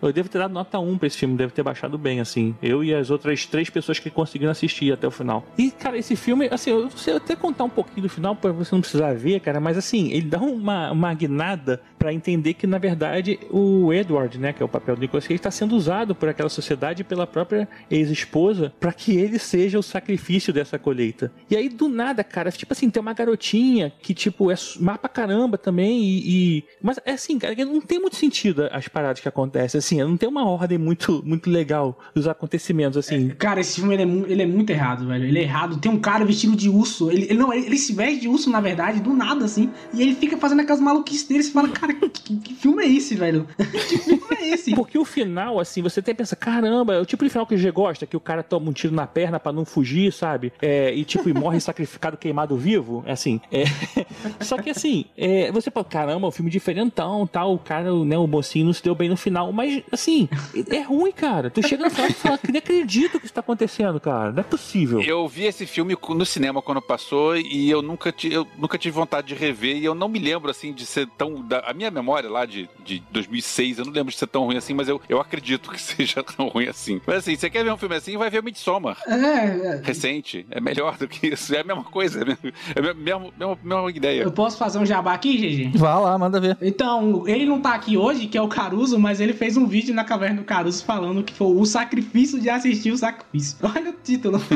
Eu 0.00 0.12
devo 0.12 0.28
ter 0.28 0.38
dado 0.38 0.52
nota 0.52 0.78
1 0.78 0.98
pra 0.98 1.06
esse 1.06 1.16
filme, 1.18 1.36
deve 1.36 1.52
ter 1.52 1.62
baixado 1.62 1.96
bem, 1.96 2.20
assim. 2.20 2.54
Eu 2.62 2.84
e 2.84 2.94
as 2.94 3.10
outras 3.10 3.46
três 3.46 3.70
pessoas 3.70 3.98
que 3.98 4.10
conseguiram 4.10 4.50
assistir 4.50 4.92
até 4.92 5.06
o 5.06 5.10
final. 5.10 5.44
E, 5.56 5.70
cara, 5.70 5.96
esse 5.96 6.16
filme, 6.16 6.48
assim, 6.50 6.70
eu 6.70 6.90
sei 6.90 7.16
até 7.16 7.34
contar 7.34 7.64
um 7.64 7.70
pouquinho 7.70 8.02
do 8.02 8.08
final 8.08 8.36
pra 8.36 8.52
você 8.52 8.74
não 8.74 8.80
precisar 8.80 9.14
ver, 9.14 9.40
cara, 9.40 9.60
mas 9.60 9.78
assim, 9.78 10.10
ele 10.12 10.26
dá 10.26 10.38
uma, 10.38 10.90
uma 10.90 11.14
guinada 11.14 11.80
pra 11.98 12.12
entender 12.12 12.54
que, 12.54 12.66
na 12.72 12.78
verdade, 12.78 13.38
o 13.50 13.92
Edward, 13.92 14.38
né, 14.38 14.52
que 14.52 14.62
é 14.62 14.64
o 14.66 14.68
papel 14.68 14.96
do 14.96 15.00
Nicolas 15.00 15.26
Cage, 15.26 15.38
tá 15.40 15.50
sendo 15.50 15.76
usado 15.76 16.14
por 16.14 16.28
aquela 16.28 16.48
sociedade 16.48 17.04
pela 17.04 17.26
própria 17.26 17.68
ex-esposa 17.90 18.72
pra 18.80 18.92
que 18.92 19.16
ele 19.16 19.38
seja 19.38 19.78
o 19.78 19.82
sacrifício 19.82 20.52
dessa 20.52 20.78
colheita. 20.78 21.30
E 21.50 21.56
aí, 21.56 21.68
do 21.68 21.88
nada, 21.88 22.24
cara, 22.24 22.50
tipo 22.50 22.72
assim, 22.72 22.90
tem 22.90 23.00
uma 23.00 23.12
garotinha 23.12 23.92
que, 24.00 24.14
tipo, 24.14 24.50
é 24.50 24.54
má 24.80 24.96
pra 24.98 25.08
caramba 25.08 25.56
também 25.58 26.02
e... 26.02 26.56
e- 26.58 26.64
Mas, 26.82 26.98
é 27.04 27.12
assim, 27.12 27.38
cara, 27.38 27.54
não 27.64 27.80
tem 27.80 28.00
muito 28.00 28.16
sentido 28.16 28.68
as 28.72 28.88
paradas 28.88 29.20
que 29.20 29.28
acontecem, 29.28 29.78
assim, 29.78 30.02
não 30.02 30.16
tem 30.16 30.28
uma 30.28 30.46
ordem 30.48 30.78
muito, 30.78 31.22
muito 31.24 31.50
legal 31.50 31.98
dos 32.14 32.26
acontecimentos, 32.26 32.96
assim. 32.96 33.28
Cara, 33.30 33.60
esse 33.60 33.76
filme 33.80 33.94
ele 33.94 34.02
é, 34.02 34.32
ele 34.32 34.42
é 34.42 34.46
muito 34.46 34.70
errado, 34.70 35.06
velho. 35.06 35.24
Ele 35.24 35.38
é 35.38 35.42
errado. 35.42 35.78
Tem 35.78 35.90
um 35.90 36.00
cara 36.00 36.24
vestido 36.24 36.56
de 36.56 36.68
urso. 36.68 37.10
Ele, 37.10 37.24
ele 37.24 37.38
não, 37.38 37.52
ele, 37.52 37.66
ele 37.66 37.76
se 37.78 37.92
veste 37.92 38.20
de 38.20 38.28
urso, 38.28 38.48
na 38.50 38.60
verdade, 38.60 39.00
do 39.00 39.12
nada, 39.12 39.44
assim. 39.44 39.70
E 39.92 40.00
ele 40.02 40.14
fica 40.14 40.36
fazendo 40.36 40.60
aquelas 40.60 40.80
maluquices 40.80 41.26
dele. 41.28 41.42
Você 41.42 41.50
fala, 41.52 41.68
cara, 41.68 41.92
que- 41.94 42.36
que 42.38 42.54
filme 42.62 42.84
é 42.84 42.88
esse, 42.88 43.14
velho? 43.14 43.46
que 43.88 43.98
filme 43.98 44.22
é 44.38 44.48
esse? 44.50 44.74
Porque 44.74 44.98
o 44.98 45.04
final, 45.04 45.58
assim, 45.60 45.82
você 45.82 46.00
até 46.00 46.14
pensa, 46.14 46.34
caramba, 46.36 46.94
é 46.94 47.00
o 47.00 47.04
tipo 47.06 47.24
de 47.24 47.30
final 47.30 47.46
que 47.46 47.54
o 47.54 47.58
G 47.58 47.70
gosta, 47.70 48.06
que 48.06 48.16
o 48.16 48.20
cara 48.20 48.42
toma 48.42 48.70
um 48.70 48.72
tiro 48.72 48.94
na 48.94 49.06
perna 49.06 49.38
pra 49.40 49.52
não 49.52 49.64
fugir, 49.64 50.12
sabe? 50.12 50.52
É, 50.62 50.94
e 50.94 51.04
tipo, 51.04 51.28
e 51.28 51.32
morre 51.34 51.58
sacrificado 51.60 52.16
queimado 52.16 52.56
vivo, 52.56 53.02
é 53.06 53.12
assim. 53.12 53.40
é. 53.50 53.64
Só 54.40 54.56
que 54.58 54.70
assim, 54.70 55.04
é, 55.16 55.50
você 55.52 55.70
fala, 55.70 55.84
caramba, 55.84 56.26
um 56.28 56.30
filme 56.30 56.50
diferentão, 56.50 57.26
tal, 57.26 57.54
o 57.54 57.58
cara, 57.58 57.92
né, 58.04 58.16
o 58.16 58.26
mocinho 58.26 58.66
não 58.66 58.72
se 58.72 58.82
deu 58.82 58.94
bem 58.94 59.08
no 59.08 59.16
final, 59.16 59.52
mas 59.52 59.82
assim, 59.90 60.28
é 60.70 60.80
ruim, 60.82 61.12
cara. 61.12 61.50
Tu 61.50 61.66
chega 61.66 61.84
no 61.84 61.90
final 61.90 62.08
e 62.10 62.12
fala, 62.12 62.38
nem 62.48 62.58
acredito 62.58 63.18
que 63.18 63.26
isso 63.26 63.34
tá 63.34 63.40
acontecendo, 63.40 63.98
cara. 64.00 64.32
Não 64.32 64.40
é 64.40 64.44
possível. 64.44 65.00
Eu 65.02 65.26
vi 65.28 65.44
esse 65.44 65.66
filme 65.66 65.96
no 66.10 66.24
cinema 66.26 66.62
quando 66.62 66.80
passou 66.80 67.36
e 67.36 67.68
eu 67.70 67.82
nunca, 67.82 68.14
eu 68.24 68.46
nunca 68.58 68.78
tive 68.78 68.94
vontade 68.94 69.28
de 69.28 69.34
rever 69.34 69.76
e 69.76 69.84
eu 69.84 69.94
não 69.94 70.08
me 70.08 70.18
lembro 70.18 70.50
assim 70.50 70.72
de 70.72 70.84
ser 70.86 71.06
tão. 71.18 71.42
da- 71.42 71.60
a 71.66 71.72
minha 71.72 71.90
memória 71.90 72.28
lá 72.28 72.44
de, 72.44 72.51
de 72.84 73.02
2006, 73.10 73.78
eu 73.78 73.84
não 73.84 73.92
lembro 73.92 74.12
de 74.12 74.18
ser 74.18 74.26
tão 74.26 74.44
ruim 74.44 74.56
assim, 74.56 74.74
mas 74.74 74.88
eu, 74.88 75.00
eu 75.08 75.20
acredito 75.20 75.70
que 75.70 75.80
seja 75.80 76.22
tão 76.22 76.48
ruim 76.48 76.68
assim. 76.68 77.00
Mas 77.06 77.18
assim, 77.18 77.36
você 77.36 77.48
quer 77.48 77.64
ver 77.64 77.72
um 77.72 77.76
filme 77.76 77.96
assim, 77.96 78.16
vai 78.16 78.30
ver 78.30 78.40
o 78.40 78.44
Midsommar. 78.44 78.98
É, 79.06 79.14
é. 79.14 79.80
Recente, 79.82 80.46
é 80.50 80.60
melhor 80.60 80.96
do 80.96 81.08
que 81.08 81.28
isso, 81.28 81.54
é 81.54 81.60
a 81.60 81.64
mesma 81.64 81.84
coisa, 81.84 82.20
é 82.20 82.22
a 82.22 82.26
mesma, 82.26 82.52
é 82.74 82.80
mesma, 82.94 83.32
mesma, 83.38 83.58
mesma 83.62 83.90
ideia. 83.90 84.22
Eu 84.22 84.32
posso 84.32 84.58
fazer 84.58 84.78
um 84.78 84.86
jabá 84.86 85.14
aqui, 85.14 85.36
GG? 85.36 85.78
Vá 85.78 85.98
lá, 85.98 86.18
manda 86.18 86.40
ver. 86.40 86.56
Então, 86.60 87.26
ele 87.26 87.46
não 87.46 87.60
tá 87.60 87.74
aqui 87.74 87.96
hoje, 87.96 88.26
que 88.26 88.36
é 88.36 88.42
o 88.42 88.48
Caruso, 88.48 88.98
mas 88.98 89.20
ele 89.20 89.32
fez 89.32 89.56
um 89.56 89.66
vídeo 89.66 89.94
na 89.94 90.04
Caverna 90.04 90.36
do 90.36 90.44
Caruso 90.44 90.84
falando 90.84 91.22
que 91.22 91.32
foi 91.32 91.48
o 91.48 91.64
sacrifício 91.64 92.40
de 92.40 92.50
assistir 92.50 92.90
o 92.90 92.96
sacrifício. 92.96 93.56
Olha 93.62 93.90
o 93.90 93.94
título. 94.02 94.40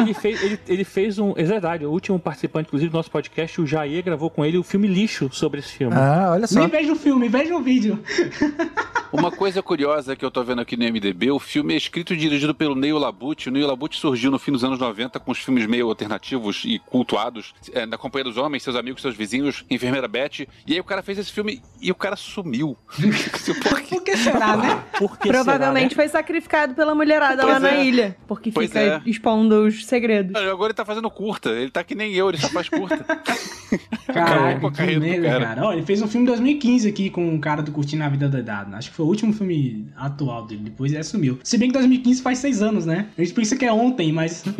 Ele, 0.00 0.14
fez, 0.14 0.42
ele, 0.42 0.58
ele 0.68 0.84
fez 0.84 1.18
um. 1.18 1.32
É 1.36 1.42
verdade, 1.42 1.84
o 1.84 1.90
último 1.90 2.18
participante, 2.18 2.68
inclusive, 2.68 2.90
do 2.90 2.96
nosso 2.96 3.10
podcast, 3.10 3.60
o 3.60 3.66
Jair, 3.66 4.02
gravou 4.04 4.30
com 4.30 4.44
ele 4.44 4.56
o 4.56 4.62
filme 4.62 4.86
Lixo 4.86 5.28
sobre 5.32 5.60
esse 5.60 5.72
filme. 5.72 5.94
Ah, 5.96 6.30
olha 6.32 6.46
só. 6.46 6.58
Nem 6.58 6.68
veja 6.80 6.92
o 6.92 6.96
filme, 6.96 7.28
veja 7.28 7.54
o 7.54 7.62
vídeo. 7.62 7.98
Uma 9.12 9.30
coisa 9.30 9.60
curiosa 9.60 10.14
que 10.14 10.24
eu 10.24 10.30
tô 10.30 10.42
vendo 10.44 10.60
aqui 10.60 10.76
no 10.76 10.84
MDB, 10.84 11.32
o 11.32 11.38
filme 11.40 11.74
é 11.74 11.76
escrito 11.76 12.14
e 12.14 12.16
dirigido 12.16 12.54
pelo 12.54 12.76
Neil 12.76 12.96
Labute. 12.96 13.48
O 13.48 13.52
Neil 13.52 13.66
Labute 13.66 13.98
surgiu 13.98 14.30
no 14.30 14.38
fim 14.38 14.52
dos 14.52 14.62
anos 14.62 14.78
90 14.78 15.18
com 15.18 15.32
os 15.32 15.38
filmes 15.38 15.66
meio 15.66 15.88
alternativos 15.88 16.62
e 16.64 16.78
cultuados, 16.78 17.52
é, 17.72 17.84
na 17.86 17.98
Companhia 17.98 18.24
dos 18.24 18.36
Homens, 18.36 18.62
seus 18.62 18.76
amigos, 18.76 19.02
seus 19.02 19.16
vizinhos, 19.16 19.64
Enfermeira 19.68 20.06
Beth. 20.06 20.46
E 20.64 20.74
aí 20.74 20.80
o 20.80 20.84
cara 20.84 21.02
fez 21.02 21.18
esse 21.18 21.32
filme 21.32 21.60
e 21.82 21.90
o 21.90 21.94
cara 21.94 22.14
sumiu. 22.14 22.76
Por 23.68 24.04
que 24.04 24.16
será, 24.16 24.56
né? 24.56 24.84
Por 24.96 25.18
que 25.18 25.28
Provavelmente 25.28 25.94
foi 25.94 26.08
sacrificado 26.08 26.74
pela 26.74 26.94
mulherada 26.94 27.42
Pois 27.42 27.54
lá 27.54 27.60
na 27.60 27.70
é. 27.72 27.84
ilha. 27.84 28.16
Porque 28.28 28.52
Pois 28.52 28.68
fica 28.68 28.80
é. 28.80 29.02
expondo 29.04 29.66
os 29.66 29.86
segredos. 29.86 30.40
Agora 30.40 30.70
ele 30.70 30.74
tá 30.74 30.84
fazendo 30.84 31.10
curta, 31.10 31.50
ele 31.50 31.70
tá 31.70 31.82
que 31.82 31.96
nem 31.96 32.14
eu, 32.14 32.28
ele 32.28 32.38
só 32.38 32.48
faz 32.48 32.68
curta. 32.68 33.04
Caraca, 34.06 34.60
com 34.60 34.66
a 34.68 34.70
que 34.70 34.76
carreira 34.76 35.00
do 35.00 35.06
merda, 35.06 35.28
cara. 35.28 35.46
cara. 35.46 35.66
Ó, 35.66 35.72
ele 35.72 35.82
fez 35.82 36.00
um 36.00 36.06
filme 36.06 36.22
em 36.22 36.26
2015 36.26 36.59
aqui 36.88 37.10
com 37.10 37.26
um 37.26 37.38
cara 37.38 37.62
do 37.62 37.72
Curtindo 37.72 38.04
a 38.04 38.08
Vida 38.08 38.28
Doidado. 38.28 38.76
Acho 38.76 38.90
que 38.90 38.96
foi 38.96 39.06
o 39.06 39.08
último 39.08 39.32
filme 39.32 39.86
atual 39.96 40.46
dele. 40.46 40.62
Depois 40.64 40.92
ele 40.92 41.02
sumiu. 41.02 41.38
Se 41.42 41.56
bem 41.56 41.68
que 41.68 41.74
2015 41.74 42.22
faz 42.22 42.38
seis 42.38 42.62
anos, 42.62 42.84
né? 42.86 43.06
A 43.16 43.22
gente 43.22 43.34
pensa 43.34 43.56
que 43.56 43.64
é 43.64 43.72
ontem, 43.72 44.12
mas. 44.12 44.44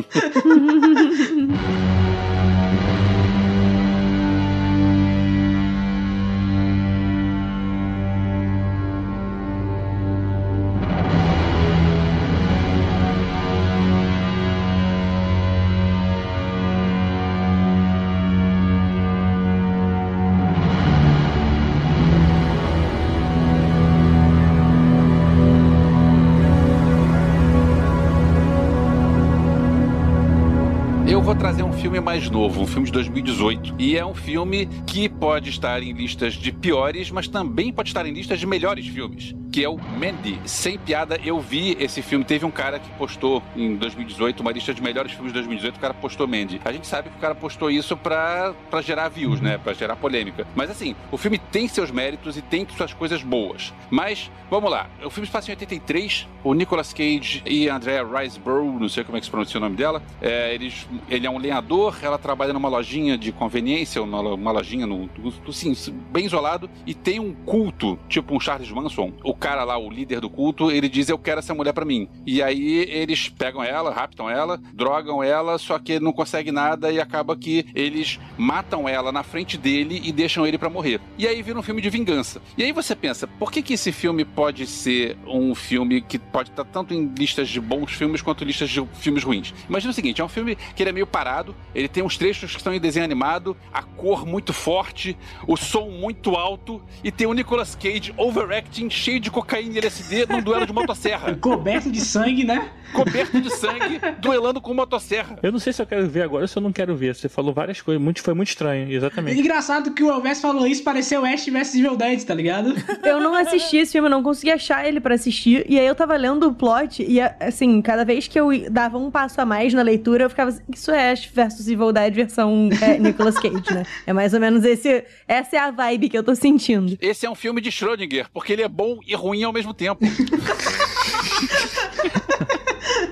filme 31.90 32.00
mais 32.06 32.30
novo, 32.30 32.62
um 32.62 32.66
filme 32.68 32.86
de 32.86 32.92
2018. 32.92 33.74
E 33.76 33.98
é 33.98 34.06
um 34.06 34.14
filme 34.14 34.66
que 34.86 35.08
pode 35.08 35.50
estar 35.50 35.82
em 35.82 35.92
listas 35.92 36.34
de 36.34 36.52
piores, 36.52 37.10
mas 37.10 37.26
também 37.26 37.72
pode 37.72 37.88
estar 37.88 38.06
em 38.06 38.12
listas 38.12 38.38
de 38.38 38.46
melhores 38.46 38.86
filmes. 38.86 39.34
Que 39.50 39.64
é 39.64 39.68
o 39.68 39.76
Mandy. 39.76 40.38
Sem 40.44 40.78
piada, 40.78 41.18
eu 41.24 41.40
vi 41.40 41.76
esse 41.80 42.02
filme. 42.02 42.24
Teve 42.24 42.44
um 42.46 42.50
cara 42.50 42.78
que 42.78 42.88
postou 42.90 43.42
em 43.56 43.74
2018 43.76 44.40
uma 44.40 44.52
lista 44.52 44.72
de 44.72 44.80
melhores 44.82 45.12
filmes 45.12 45.32
de 45.32 45.38
2018. 45.40 45.76
O 45.76 45.80
cara 45.80 45.94
postou 45.94 46.28
Mandy. 46.28 46.60
A 46.64 46.70
gente 46.72 46.86
sabe 46.86 47.10
que 47.10 47.16
o 47.16 47.20
cara 47.20 47.34
postou 47.34 47.70
isso 47.70 47.96
pra, 47.96 48.54
pra 48.70 48.80
gerar 48.80 49.08
views, 49.08 49.40
né? 49.40 49.58
Pra 49.58 49.72
gerar 49.72 49.96
polêmica. 49.96 50.46
Mas 50.54 50.70
assim, 50.70 50.94
o 51.10 51.16
filme 51.16 51.38
tem 51.38 51.66
seus 51.66 51.90
méritos 51.90 52.36
e 52.36 52.42
tem 52.42 52.66
suas 52.76 52.92
coisas 52.92 53.22
boas. 53.22 53.72
Mas, 53.90 54.30
vamos 54.48 54.70
lá. 54.70 54.88
O 55.04 55.10
filme 55.10 55.26
se 55.26 55.32
passa 55.32 55.50
em 55.50 55.52
83. 55.54 56.28
O 56.44 56.54
Nicolas 56.54 56.92
Cage 56.92 57.42
e 57.44 57.68
a 57.68 57.76
Andrea 57.76 58.04
Riseborough, 58.04 58.78
não 58.78 58.88
sei 58.88 59.04
como 59.04 59.16
é 59.16 59.20
que 59.20 59.26
se 59.26 59.30
pronuncia 59.30 59.58
o 59.58 59.60
nome 59.60 59.76
dela, 59.76 60.02
é, 60.22 60.54
eles, 60.54 60.86
ele 61.08 61.26
é 61.26 61.30
um 61.30 61.38
lenhador, 61.38 61.98
ela 62.02 62.16
trabalha 62.18 62.52
numa 62.52 62.68
lojinha 62.68 63.18
de 63.18 63.30
conveniência, 63.30 64.02
uma, 64.02 64.52
lojinha 64.52 64.86
no- 64.86 65.10
assim, 65.46 65.74
bem 66.10 66.24
isolado, 66.24 66.70
e 66.86 66.94
tem 66.94 67.20
um 67.20 67.34
culto, 67.34 67.98
tipo 68.08 68.34
um 68.34 68.40
Charles 68.40 68.70
Manson. 68.70 69.12
O 69.22 69.34
cara 69.40 69.64
lá, 69.64 69.78
o 69.78 69.90
líder 69.90 70.20
do 70.20 70.28
culto, 70.28 70.70
ele 70.70 70.88
diz: 70.88 71.08
Eu 71.08 71.18
quero 71.18 71.38
essa 71.38 71.54
mulher 71.54 71.72
pra 71.72 71.84
mim. 71.84 72.08
E 72.26 72.42
aí 72.42 72.84
eles 72.90 73.28
pegam 73.28 73.64
ela, 73.64 73.90
raptam 73.90 74.28
ela, 74.28 74.60
drogam 74.74 75.24
ela, 75.24 75.58
só 75.58 75.78
que 75.78 75.98
não 75.98 76.12
consegue 76.12 76.52
nada 76.52 76.92
e 76.92 77.00
acaba 77.00 77.36
que 77.36 77.66
eles 77.74 78.20
matam 78.36 78.88
ela 78.88 79.10
na 79.10 79.22
frente 79.22 79.56
dele 79.56 80.00
e 80.04 80.12
deixam 80.12 80.46
ele 80.46 80.58
pra 80.58 80.68
morrer. 80.68 81.00
E 81.16 81.26
aí 81.26 81.42
vira 81.42 81.58
um 81.58 81.62
filme 81.62 81.80
de 81.80 81.88
vingança. 81.88 82.42
E 82.56 82.62
aí 82.62 82.72
você 82.72 82.94
pensa, 82.94 83.26
por 83.26 83.50
que 83.50 83.62
que 83.62 83.74
esse 83.74 83.90
filme 83.90 84.24
pode 84.24 84.66
ser 84.66 85.16
um 85.26 85.54
filme 85.54 86.02
que 86.02 86.18
pode 86.18 86.50
estar 86.50 86.64
tanto 86.64 86.92
em 86.92 87.06
listas 87.16 87.48
de 87.48 87.60
bons 87.60 87.92
filmes 87.92 88.20
quanto 88.20 88.44
listas 88.44 88.68
de 88.68 88.84
filmes 88.94 89.24
ruins? 89.24 89.54
Imagina 89.68 89.90
o 89.90 89.94
seguinte, 89.94 90.20
é 90.20 90.24
um 90.24 90.28
filme 90.28 90.56
que 90.76 90.82
ele 90.82 90.90
é 90.90 90.92
meio 90.92 91.06
parado, 91.06 91.54
ele 91.74 91.88
tem 91.88 92.02
uns 92.02 92.18
trechos 92.18 92.50
que 92.50 92.58
estão 92.58 92.74
em 92.74 92.80
desenho 92.80 93.04
animado, 93.04 93.56
a 93.72 93.82
cor 93.82 94.26
muito 94.26 94.52
forte, 94.52 95.16
o 95.46 95.56
som 95.56 95.88
muito 95.88 96.36
alto 96.36 96.82
e 97.02 97.10
tem 97.10 97.26
o 97.26 97.32
Nicolas 97.32 97.74
Cage 97.74 98.12
overacting, 98.16 98.90
cheio 98.90 99.18
de 99.18 99.29
cocaína 99.30 99.74
e 99.74 99.78
LSD 99.78 100.26
num 100.26 100.42
duelo 100.42 100.66
de 100.66 100.72
motosserra. 100.72 101.34
Coberto 101.40 101.90
de 101.90 102.00
sangue, 102.00 102.44
né? 102.44 102.70
Coberto 102.92 103.40
de 103.40 103.50
sangue, 103.50 104.00
duelando 104.18 104.60
com 104.60 104.74
motosserra. 104.74 105.38
Eu 105.42 105.52
não 105.52 105.58
sei 105.58 105.72
se 105.72 105.80
eu 105.80 105.86
quero 105.86 106.08
ver 106.08 106.22
agora 106.22 106.42
ou 106.44 106.48
se 106.48 106.56
eu 106.56 106.62
não 106.62 106.72
quero 106.72 106.94
ver. 106.96 107.14
Você 107.14 107.28
falou 107.28 107.54
várias 107.54 107.80
coisas, 107.80 108.02
muito, 108.02 108.22
foi 108.22 108.34
muito 108.34 108.48
estranho, 108.48 108.90
exatamente. 108.90 109.38
Engraçado 109.38 109.92
que 109.92 110.02
o 110.02 110.10
Elvis 110.10 110.40
falou 110.40 110.66
isso, 110.66 110.82
pareceu 110.82 111.24
Ash 111.24 111.46
vs 111.46 111.74
Evil 111.74 111.96
Dead, 111.96 112.22
tá 112.24 112.34
ligado? 112.34 112.74
Eu 113.04 113.20
não 113.20 113.34
assisti 113.34 113.78
esse 113.78 113.92
filme, 113.92 114.06
eu 114.06 114.10
não 114.10 114.22
consegui 114.22 114.50
achar 114.50 114.86
ele 114.86 115.00
pra 115.00 115.14
assistir. 115.14 115.64
E 115.68 115.78
aí 115.78 115.86
eu 115.86 115.94
tava 115.94 116.16
lendo 116.16 116.48
o 116.48 116.54
plot 116.54 117.02
e, 117.02 117.20
assim, 117.20 117.80
cada 117.80 118.04
vez 118.04 118.26
que 118.26 118.38
eu 118.38 118.48
dava 118.70 118.98
um 118.98 119.10
passo 119.10 119.40
a 119.40 119.46
mais 119.46 119.72
na 119.72 119.82
leitura, 119.82 120.24
eu 120.24 120.30
ficava 120.30 120.50
assim, 120.50 120.62
isso 120.74 120.90
é 120.90 121.12
Ash 121.12 121.26
vs 121.26 121.68
Evil 121.68 121.92
Dead 121.92 122.12
versão 122.12 122.68
é, 122.82 122.98
Nicolas 122.98 123.38
Cage, 123.38 123.72
né? 123.72 123.84
É 124.06 124.12
mais 124.12 124.34
ou 124.34 124.40
menos 124.40 124.64
esse, 124.64 125.04
essa 125.28 125.56
é 125.56 125.58
a 125.58 125.70
vibe 125.70 126.08
que 126.08 126.18
eu 126.18 126.22
tô 126.22 126.34
sentindo. 126.34 126.98
Esse 127.00 127.26
é 127.26 127.30
um 127.30 127.34
filme 127.34 127.60
de 127.60 127.70
Schrödinger, 127.70 128.26
porque 128.32 128.52
ele 128.52 128.62
é 128.62 128.68
bom 128.68 128.98
e 129.06 129.14
ruim 129.20 129.44
ao 129.44 129.52
mesmo 129.52 129.72
tempo. 129.74 130.04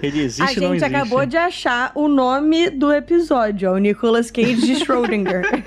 Ele 0.03 0.21
A 0.21 0.25
existe 0.25 0.61
não 0.61 0.73
gente 0.75 0.85
existe? 0.85 0.95
acabou 0.95 1.27
de 1.27 1.37
achar 1.37 1.91
o 1.95 2.07
nome 2.07 2.71
do 2.71 2.93
episódio, 2.93 3.71
ó, 3.71 3.75
o 3.75 3.79
Nicolas 3.79 4.31
Cage 4.31 4.55
de 4.55 4.77
Schrödinger. 4.77 5.43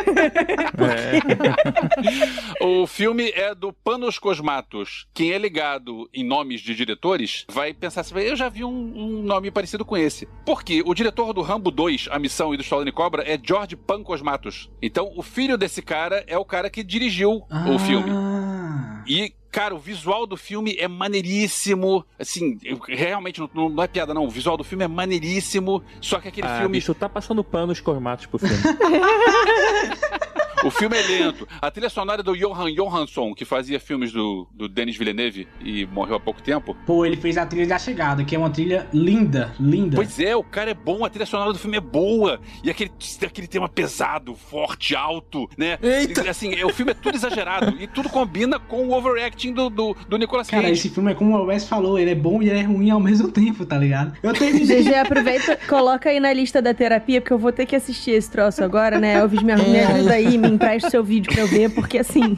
o 2.61 2.87
filme 2.87 3.29
é 3.35 3.53
do 3.53 3.73
Panos 3.73 4.17
Cosmatos. 4.17 5.05
Quem 5.13 5.31
é 5.31 5.37
ligado 5.37 6.09
em 6.13 6.23
nomes 6.23 6.61
de 6.61 6.73
diretores 6.73 7.45
vai 7.49 7.73
pensar 7.73 8.01
assim: 8.01 8.17
eu 8.19 8.35
já 8.35 8.49
vi 8.49 8.63
um, 8.63 8.69
um 8.69 9.21
nome 9.23 9.51
parecido 9.51 9.83
com 9.83 9.97
esse. 9.97 10.27
Porque 10.45 10.81
o 10.85 10.93
diretor 10.93 11.33
do 11.33 11.41
Rambo 11.41 11.69
2, 11.71 12.07
A 12.11 12.17
Missão 12.19 12.53
e 12.53 12.57
do 12.57 12.63
Stallone 12.63 12.91
Cobra 12.91 13.23
é 13.23 13.39
George 13.41 13.75
Pan 13.75 14.03
Cosmatos. 14.03 14.69
Então, 14.81 15.11
o 15.15 15.21
filho 15.21 15.57
desse 15.57 15.81
cara 15.81 16.23
é 16.27 16.37
o 16.37 16.45
cara 16.45 16.69
que 16.69 16.83
dirigiu 16.83 17.43
o 17.67 17.79
filme. 17.79 18.09
Ah. 18.81 19.03
E, 19.07 19.33
cara, 19.51 19.73
o 19.75 19.79
visual 19.79 20.25
do 20.25 20.37
filme 20.37 20.75
é 20.79 20.87
maneiríssimo. 20.87 22.05
Assim, 22.19 22.57
realmente 22.87 23.39
não, 23.53 23.69
não 23.69 23.83
é 23.83 23.87
piada, 23.87 24.13
não. 24.13 24.25
O 24.25 24.29
visual 24.29 24.57
do 24.57 24.63
filme 24.63 24.83
é 24.83 24.87
maneiríssimo. 24.87 25.83
Só 25.99 26.19
que 26.19 26.27
aquele 26.27 26.47
Ah, 26.47 26.59
filme. 26.59 26.77
bicho, 26.77 26.93
tá 26.93 27.07
passando 27.09 27.43
pano 27.43 27.71
os 27.71 27.79
cormatos 27.81 28.25
pro 28.25 28.39
filme. 28.39 28.55
O 30.63 30.69
filme 30.71 30.97
é 30.97 31.01
lento. 31.01 31.47
A 31.61 31.71
trilha 31.71 31.89
sonora 31.89 32.21
é 32.21 32.23
do 32.23 32.35
Johan 32.35 32.71
Johansson, 32.73 33.33
que 33.33 33.45
fazia 33.45 33.79
filmes 33.79 34.11
do, 34.11 34.47
do 34.53 34.67
Denis 34.67 34.95
Villeneuve 34.97 35.47
e 35.63 35.85
morreu 35.87 36.15
há 36.15 36.19
pouco 36.19 36.41
tempo. 36.41 36.75
Pô, 36.85 37.05
ele 37.05 37.17
fez 37.17 37.37
a 37.37 37.45
trilha 37.45 37.67
da 37.67 37.79
chegada, 37.79 38.23
que 38.23 38.35
é 38.35 38.39
uma 38.39 38.49
trilha 38.49 38.87
linda, 38.93 39.53
linda. 39.59 39.95
Pois 39.95 40.19
é, 40.19 40.35
o 40.35 40.43
cara 40.43 40.71
é 40.71 40.73
bom, 40.73 41.03
a 41.05 41.09
trilha 41.09 41.25
sonora 41.25 41.51
do 41.53 41.59
filme 41.59 41.77
é 41.77 41.81
boa. 41.81 42.39
E 42.63 42.69
aquele, 42.69 42.91
aquele 43.25 43.47
tema 43.47 43.67
pesado, 43.67 44.35
forte, 44.35 44.95
alto, 44.95 45.49
né? 45.57 45.77
Eita! 45.81 46.25
E, 46.25 46.31
Assim, 46.31 46.53
é, 46.55 46.65
o 46.65 46.69
filme 46.69 46.91
é 46.91 46.95
tudo 46.95 47.15
exagerado. 47.15 47.75
e 47.79 47.87
tudo 47.87 48.07
combina 48.09 48.57
com 48.57 48.87
o 48.87 48.93
overacting 48.93 49.51
do, 49.53 49.69
do, 49.69 49.95
do 50.07 50.17
Nicolas 50.17 50.47
Cage. 50.49 50.61
Cara, 50.61 50.73
esse 50.73 50.89
filme 50.89 51.11
é 51.11 51.15
como 51.15 51.35
o 51.37 51.45
Wes 51.45 51.67
falou, 51.67 51.99
ele 51.99 52.11
é 52.11 52.15
bom 52.15 52.41
e 52.41 52.49
ele 52.49 52.59
é 52.59 52.63
ruim 52.63 52.89
ao 52.89 52.99
mesmo 52.99 53.29
tempo, 53.29 53.65
tá 53.65 53.77
ligado? 53.77 54.13
Eu 54.23 54.33
terminei. 54.33 54.81
GG, 54.83 54.93
aproveita, 54.95 55.57
coloca 55.67 56.09
aí 56.09 56.19
na 56.19 56.31
lista 56.31 56.61
da 56.61 56.73
terapia, 56.73 57.19
porque 57.19 57.33
eu 57.33 57.37
vou 57.37 57.51
ter 57.51 57.65
que 57.65 57.75
assistir 57.75 58.11
esse 58.11 58.31
troço 58.31 58.63
agora, 58.63 58.97
né? 58.99 59.15
Elvis, 59.15 59.41
me, 59.41 59.53
me 59.55 59.75
É. 59.75 59.85
ajuda 59.85 60.13
aí, 60.13 60.37
me 60.37 60.50
empresta 60.53 60.89
seu 60.89 61.03
vídeo 61.03 61.31
pra 61.31 61.41
eu 61.41 61.47
ver, 61.47 61.69
porque 61.73 61.97
assim. 61.97 62.37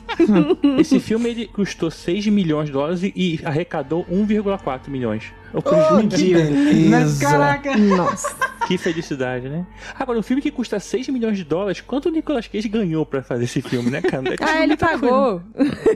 Esse 0.80 1.00
filme 1.00 1.30
ele 1.30 1.48
custou 1.48 1.92
6 1.92 2.28
milhões 2.28 2.68
de 2.68 2.72
dólares 2.72 3.04
e 3.04 3.40
arrecadou 3.44 4.06
1,4 4.06 4.90
milhões. 4.90 5.32
Eu 5.54 5.62
Oh, 5.66 5.96
mentira. 5.98 6.46
que 6.48 6.52
beleza. 6.52 7.26
Caraca. 7.26 7.78
Nossa. 7.78 8.36
Que 8.68 8.78
felicidade, 8.78 9.50
né? 9.50 9.66
Agora, 10.00 10.18
um 10.18 10.24
filme 10.24 10.42
que 10.42 10.50
custa 10.50 10.80
6 10.80 11.10
milhões 11.10 11.38
de 11.38 11.44
dólares, 11.44 11.82
quanto 11.82 12.08
o 12.08 12.12
Nicolas 12.12 12.48
Cage 12.48 12.70
ganhou 12.70 13.06
pra 13.06 13.22
fazer 13.22 13.44
esse 13.44 13.62
filme, 13.62 13.92
né, 13.92 14.02
cara? 14.02 14.24
Ter 14.24 14.38
Ah, 14.42 14.58
ele 14.60 14.68
muita 14.68 14.88
coisa. 14.98 15.02
pagou. 15.02 15.42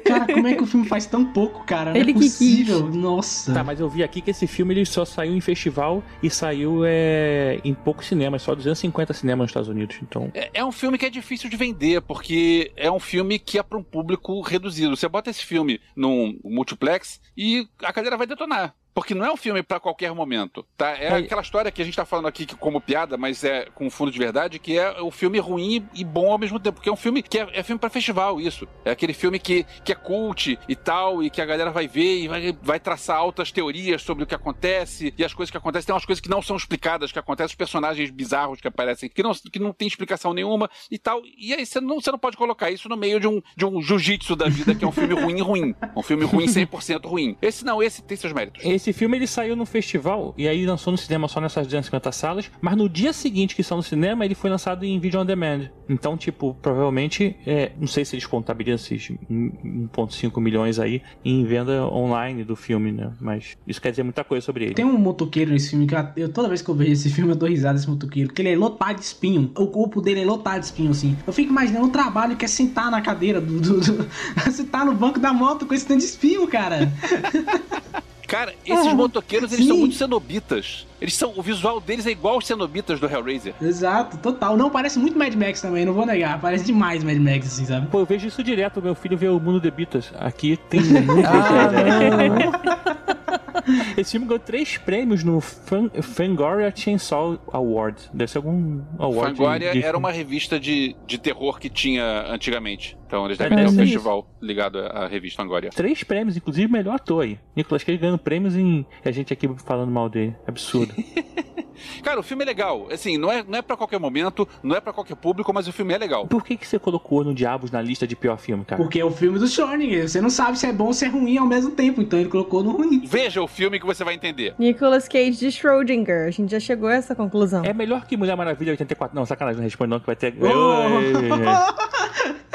Cara, 0.06 0.26
como 0.34 0.48
é 0.48 0.54
que 0.54 0.64
o 0.64 0.66
filme 0.68 0.86
faz 0.86 1.06
tão 1.06 1.24
pouco, 1.26 1.64
cara? 1.66 1.92
Não 1.92 1.98
Ele 2.00 2.12
é 2.12 2.14
que 2.14 2.20
quis. 2.20 2.34
possível. 2.34 2.88
Nossa. 2.90 3.54
Tá, 3.54 3.64
mas 3.64 3.80
eu 3.80 3.90
vi 3.90 4.04
aqui 4.04 4.20
que 4.22 4.32
esse 4.32 4.46
filme 4.48 4.74
ele 4.74 4.86
só 4.86 5.06
saiu 5.06 5.34
em 5.34 5.40
festival 5.42 6.04
e 6.22 6.30
saiu 6.30 6.82
é, 6.86 7.60
em 7.64 7.74
poucos 7.74 8.06
cinemas, 8.08 8.42
só 8.42 8.54
250 8.54 9.14
cinemas 9.14 9.46
nos 9.46 9.50
Estados 9.52 9.70
Unidos. 9.70 9.96
Então, 10.04 10.30
É, 10.34 10.50
é 10.56 10.66
um 10.66 10.72
filme 10.72 10.98
que 10.98 11.06
é 11.06 11.10
difícil 11.10 11.50
de 11.50 11.56
vender, 11.56 12.02
porque 12.02 12.72
é 12.76 12.92
um 12.92 13.00
filme 13.00 13.40
que 13.40 13.58
é 13.58 13.64
para 13.64 13.78
um 13.78 13.84
público 13.84 14.42
reduzido. 14.42 14.96
Você 14.96 15.08
bota 15.08 15.30
esse 15.30 15.44
filme 15.46 15.80
num 15.96 16.38
multiplex 16.44 17.22
e 17.36 17.66
a 17.82 17.94
cadeira 17.94 18.18
vai 18.18 18.28
detonar. 18.28 18.74
Porque 18.98 19.14
não 19.14 19.24
é 19.24 19.32
um 19.32 19.38
filme 19.38 19.62
pra 19.62 19.80
qualquer 19.80 20.12
momento, 20.12 20.66
tá? 20.76 20.90
É 20.98 21.04
É. 21.06 21.14
aquela 21.18 21.44
história 21.44 21.72
que 21.72 21.84
a 21.84 21.86
gente 21.86 21.96
tá 21.96 22.04
falando 22.04 22.28
aqui 22.28 22.48
que 22.48 22.56
como 22.56 22.82
piada, 22.82 23.16
mas 23.16 23.44
é 23.44 23.68
com 23.76 23.92
fundo 23.92 24.12
de 24.12 24.18
verdade, 24.18 24.58
que 24.58 24.76
é 24.76 25.00
o 25.02 25.12
filme 25.12 25.38
ruim 25.38 25.88
e 25.94 26.04
bom 26.04 26.32
ao 26.32 26.40
mesmo 26.40 26.60
tempo. 26.60 26.78
Porque 26.78 26.90
é 26.90 26.92
um 26.92 26.96
filme 26.96 27.22
que 27.22 27.38
é, 27.38 27.48
é 27.54 27.62
filme 27.62 27.78
pra 27.80 27.92
festival, 27.92 28.42
isso. 28.42 28.68
É 28.84 28.90
aquele 28.90 29.14
filme 29.14 29.38
que, 29.38 29.68
que 29.86 29.92
é 29.92 29.96
cult 29.96 30.58
e 30.68 30.76
tal, 30.76 31.22
e 31.22 31.30
que 31.30 31.40
a 31.40 31.46
galera 31.46 31.70
vai 31.70 31.88
ver 31.88 32.22
e 32.22 32.28
vai, 32.28 32.58
vai 32.60 32.80
traçar 32.80 33.18
altas 33.18 33.52
teorias 33.52 34.02
sobre 34.02 34.24
o 34.24 34.28
que 34.28 34.34
acontece 34.34 35.14
e 35.16 35.24
as 35.24 35.32
coisas 35.32 35.52
que 35.52 35.58
acontecem. 35.58 35.86
Tem 35.86 35.94
umas 35.94 36.04
coisas 36.06 36.20
que 36.20 36.28
não 36.30 36.42
são 36.42 36.56
explicadas, 36.56 37.12
que 37.12 37.20
acontecem, 37.20 37.52
os 37.52 37.56
personagens 37.56 38.10
bizarros 38.10 38.60
que 38.60 38.68
aparecem, 38.68 39.08
que 39.08 39.22
não, 39.22 39.32
que 39.32 39.60
não 39.60 39.74
tem 39.74 39.88
explicação 39.88 40.34
nenhuma 40.34 40.68
e 40.90 40.98
tal. 40.98 41.22
E 41.38 41.54
aí 41.54 41.68
você 41.68 41.80
não, 41.80 42.02
você 42.02 42.12
não 42.12 42.18
pode 42.18 42.36
colocar 42.36 42.72
isso 42.72 42.90
no 42.90 42.98
meio 42.98 43.20
de 43.20 43.28
um, 43.28 43.44
de 43.56 43.64
um 43.64 43.80
jiu-jitsu 43.80 44.36
da 44.36 44.50
vida, 44.50 44.74
que 44.74 44.84
é 44.84 44.88
um 44.88 44.92
filme 44.92 45.14
ruim 45.14 45.40
ruim. 45.40 45.76
Um 45.96 46.02
filme 46.02 46.26
ruim 46.26 46.48
100% 46.48 47.06
ruim. 47.06 47.38
Esse 47.44 47.64
não, 47.64 47.84
esse 47.84 48.02
tem 48.02 48.18
seus 48.18 48.34
méritos. 48.34 48.66
esse 48.66 48.87
filme 48.94 49.18
ele 49.18 49.28
saiu 49.28 49.56
no 49.56 49.66
festival 49.66 50.34
e 50.38 50.48
aí 50.48 50.66
lançou 50.66 50.92
no 50.92 50.98
cinema 50.98 51.28
só 51.28 51.40
nessas 51.40 51.66
250 51.66 52.12
salas, 52.12 52.52
mas 52.62 52.76
no 52.76 52.90
dia 52.90 53.14
seguinte 53.14 53.56
que 53.56 53.64
saiu 53.64 53.78
no 53.78 53.84
cinema, 53.84 54.26
ele 54.26 54.36
foi 54.36 54.50
lançado 54.50 54.86
em 54.86 55.00
vídeo 55.00 55.20
on 55.20 55.26
demand. 55.26 55.70
Então, 55.90 56.18
tipo, 56.18 56.56
provavelmente, 56.62 57.36
é, 57.46 57.72
não 57.80 57.88
sei 57.88 58.04
se 58.04 58.16
eles 58.16 58.26
contabilizam 58.26 58.76
esses 58.76 59.12
1.5 59.30 60.42
milhões 60.42 60.80
aí 60.80 61.02
em 61.24 61.46
venda 61.46 61.86
online 61.88 62.44
do 62.44 62.56
filme, 62.56 62.92
né? 62.92 63.12
Mas 63.20 63.58
isso 63.66 63.82
quer 63.82 63.92
dizer 63.92 64.04
muita 64.04 64.24
coisa 64.24 64.46
sobre 64.46 64.66
ele. 64.66 64.74
Tem 64.74 64.86
um 64.86 64.98
motoqueiro 64.98 65.52
nesse 65.52 65.70
filme 65.70 65.88
que 65.88 65.96
eu, 66.16 66.30
toda 66.30 66.48
vez 66.48 66.62
que 66.62 66.70
eu 66.70 66.76
vejo 66.76 66.92
esse 66.92 67.10
filme 67.10 67.32
eu 67.32 67.36
dou 67.36 67.48
risada 67.48 67.76
desse 67.76 67.90
motoqueiro, 67.90 68.30
porque 68.30 68.42
ele 68.42 68.52
é 68.52 68.58
lotado 68.58 68.98
de 68.98 69.06
espinho. 69.06 69.52
O 69.58 69.68
corpo 69.68 70.02
dele 70.02 70.22
é 70.22 70.26
lotado 70.26 70.60
de 70.60 70.66
espinho, 70.66 70.92
assim. 70.92 71.18
Eu 71.26 71.34
fico 71.34 71.52
imaginando 71.52 71.88
o 71.88 71.92
trabalho 71.92 72.36
que 72.36 72.46
é 72.46 72.48
sentar 72.48 72.92
na 72.92 73.02
cadeira 73.02 73.40
do. 73.40 73.60
do, 73.60 73.80
do 73.80 74.08
sentar 74.52 74.86
no 74.86 74.94
banco 74.94 75.20
da 75.20 75.34
moto 75.34 75.66
com 75.66 75.74
esse 75.74 75.86
tanto 75.86 76.00
de 76.00 76.06
espinho, 76.06 76.48
cara. 76.48 76.92
Cara, 78.28 78.54
esses 78.66 78.94
motoqueiros, 78.94 79.52
eles 79.54 79.66
sim. 79.66 79.72
são 79.72 79.78
muito 79.78 79.96
cenobitas. 79.96 80.86
Eles 81.00 81.16
são, 81.16 81.32
o 81.36 81.42
visual 81.42 81.80
deles 81.80 82.06
é 82.08 82.12
igual 82.12 82.36
aos 82.36 82.48
cenobitas 82.48 83.00
do 83.00 83.06
Hellraiser. 83.08 83.54
Exato, 83.62 84.18
total. 84.18 84.58
Não, 84.58 84.70
parece 84.70 84.98
muito 84.98 85.18
Mad 85.18 85.34
Max 85.36 85.62
também, 85.62 85.86
não 85.86 85.94
vou 85.94 86.06
negar. 86.06 86.40
Parece 86.42 86.66
demais 86.66 87.04
Mad 87.04 87.18
Max, 87.18 87.48
assim, 87.48 87.66
sabe? 87.66 87.88
Pô, 87.88 88.00
eu 88.00 88.06
vejo 88.06 88.28
isso 88.28 88.44
direto. 88.44 88.82
Meu 88.82 88.96
filho 88.96 89.18
vê 89.18 89.28
o 89.30 89.40
Mundo 89.40 89.60
de 89.62 89.70
Beatles. 89.70 90.12
Aqui 90.20 90.58
tem 90.70 90.82
muito. 91.06 91.28
Ah, 91.28 92.78
Esse 93.98 94.12
filme 94.12 94.26
ganhou 94.28 94.40
três 94.40 94.78
prêmios 94.78 95.24
no 95.26 95.42
Fan- 95.42 95.90
Fangoria 96.02 96.72
Chainsaw 96.74 97.38
Award. 97.52 98.10
Deve 98.14 98.32
ser 98.32 98.38
algum 98.38 98.82
award. 98.98 99.36
Fangoria 99.38 99.72
de- 99.74 99.84
era 99.84 99.98
uma 99.98 100.12
revista 100.12 100.58
de, 100.60 100.96
de 101.06 101.18
terror 101.18 101.60
que 101.60 101.70
tinha 101.70 102.26
antigamente. 102.32 102.98
Então 103.06 103.26
eles 103.26 103.38
É, 103.40 103.44
devem 103.44 103.58
ter 103.58 103.64
um 103.66 103.68
isso. 103.74 103.78
festival 103.78 104.28
ligado 104.42 104.80
à 104.80 105.08
revista 105.08 105.42
Fangoria. 105.42 105.70
Três 105.72 106.02
prêmios, 106.04 106.38
inclusive 106.38 106.72
melhor 106.72 106.96
ator 106.96 107.24
aí. 107.24 107.38
Nicolas 107.56 107.84
Cage 107.84 107.98
ganhando 107.98 108.18
prêmios 108.20 108.56
em. 108.56 108.86
E 109.04 109.10
a 109.10 109.12
gente 109.12 109.34
aqui 109.34 109.50
falando 109.66 109.92
mal 109.92 110.08
dele. 110.08 110.34
Absurdo. 110.48 110.87
Cara, 112.04 112.20
o 112.20 112.24
filme 112.24 112.44
é 112.44 112.46
legal. 112.46 112.88
Assim, 112.92 113.18
não 113.18 113.32
é, 113.32 113.44
não 113.48 113.60
é 113.60 113.62
pra 113.62 113.78
qualquer 113.78 114.00
momento, 114.00 114.48
não 114.64 114.76
é 114.76 114.82
pra 114.82 114.94
qualquer 114.94 115.16
público, 115.16 115.54
mas 115.54 115.68
o 115.68 115.74
filme 115.74 115.94
é 115.94 115.98
legal. 115.98 116.28
Por 116.28 116.44
que, 116.44 116.58
que 116.58 116.68
você 116.68 116.80
colocou 116.80 117.24
no 117.24 117.34
Diabos 117.34 117.72
na 117.72 117.82
lista 117.82 118.08
de 118.08 118.16
pior 118.16 118.38
filme, 118.38 118.66
cara? 118.66 118.82
Porque 118.82 119.00
é 119.00 119.06
o 119.06 119.12
filme 119.12 119.38
do 119.40 119.46
Schrödinger. 119.46 120.08
Você 120.08 120.22
não 120.22 120.30
sabe 120.30 120.58
se 120.58 120.66
é 120.66 120.74
bom 120.74 120.86
ou 120.86 120.94
se 120.94 121.06
é 121.06 121.08
ruim 121.08 121.38
ao 121.38 121.46
mesmo 121.46 121.72
tempo, 121.72 122.02
então 122.02 122.20
ele 122.20 122.30
colocou 122.30 122.64
no 122.64 122.72
ruim. 122.72 123.04
Veja 123.06 123.42
o 123.42 123.48
filme 123.48 123.80
que 123.80 123.86
você 123.86 124.04
vai 124.04 124.16
entender. 124.16 124.56
Nicolas 124.58 125.08
Cage 125.08 125.38
de 125.38 125.48
Schrödinger. 125.48 126.28
A 126.28 126.32
gente 126.32 126.52
já 126.52 126.60
chegou 126.60 126.90
a 126.90 126.94
essa 126.94 127.16
conclusão. 127.16 127.64
É 127.64 127.74
melhor 127.74 128.06
que 128.06 128.18
Mulher 128.18 128.36
Maravilha 128.36 128.72
84. 128.72 129.16
Não, 129.16 129.26
sacanagem, 129.26 129.58
não 129.58 129.64
responde 129.64 129.90
não, 129.90 130.00
que 130.00 130.06
vai 130.06 130.16
ter. 130.16 130.34
Oh! 130.42 132.08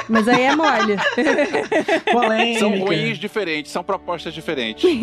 Mas 0.09 0.27
aí 0.27 0.43
é 0.43 0.55
mole. 0.55 0.97
Polêmica. 2.11 2.59
São 2.59 2.77
ruins 2.79 3.17
diferentes, 3.17 3.71
são 3.71 3.83
propostas 3.83 4.33
diferentes. 4.33 4.83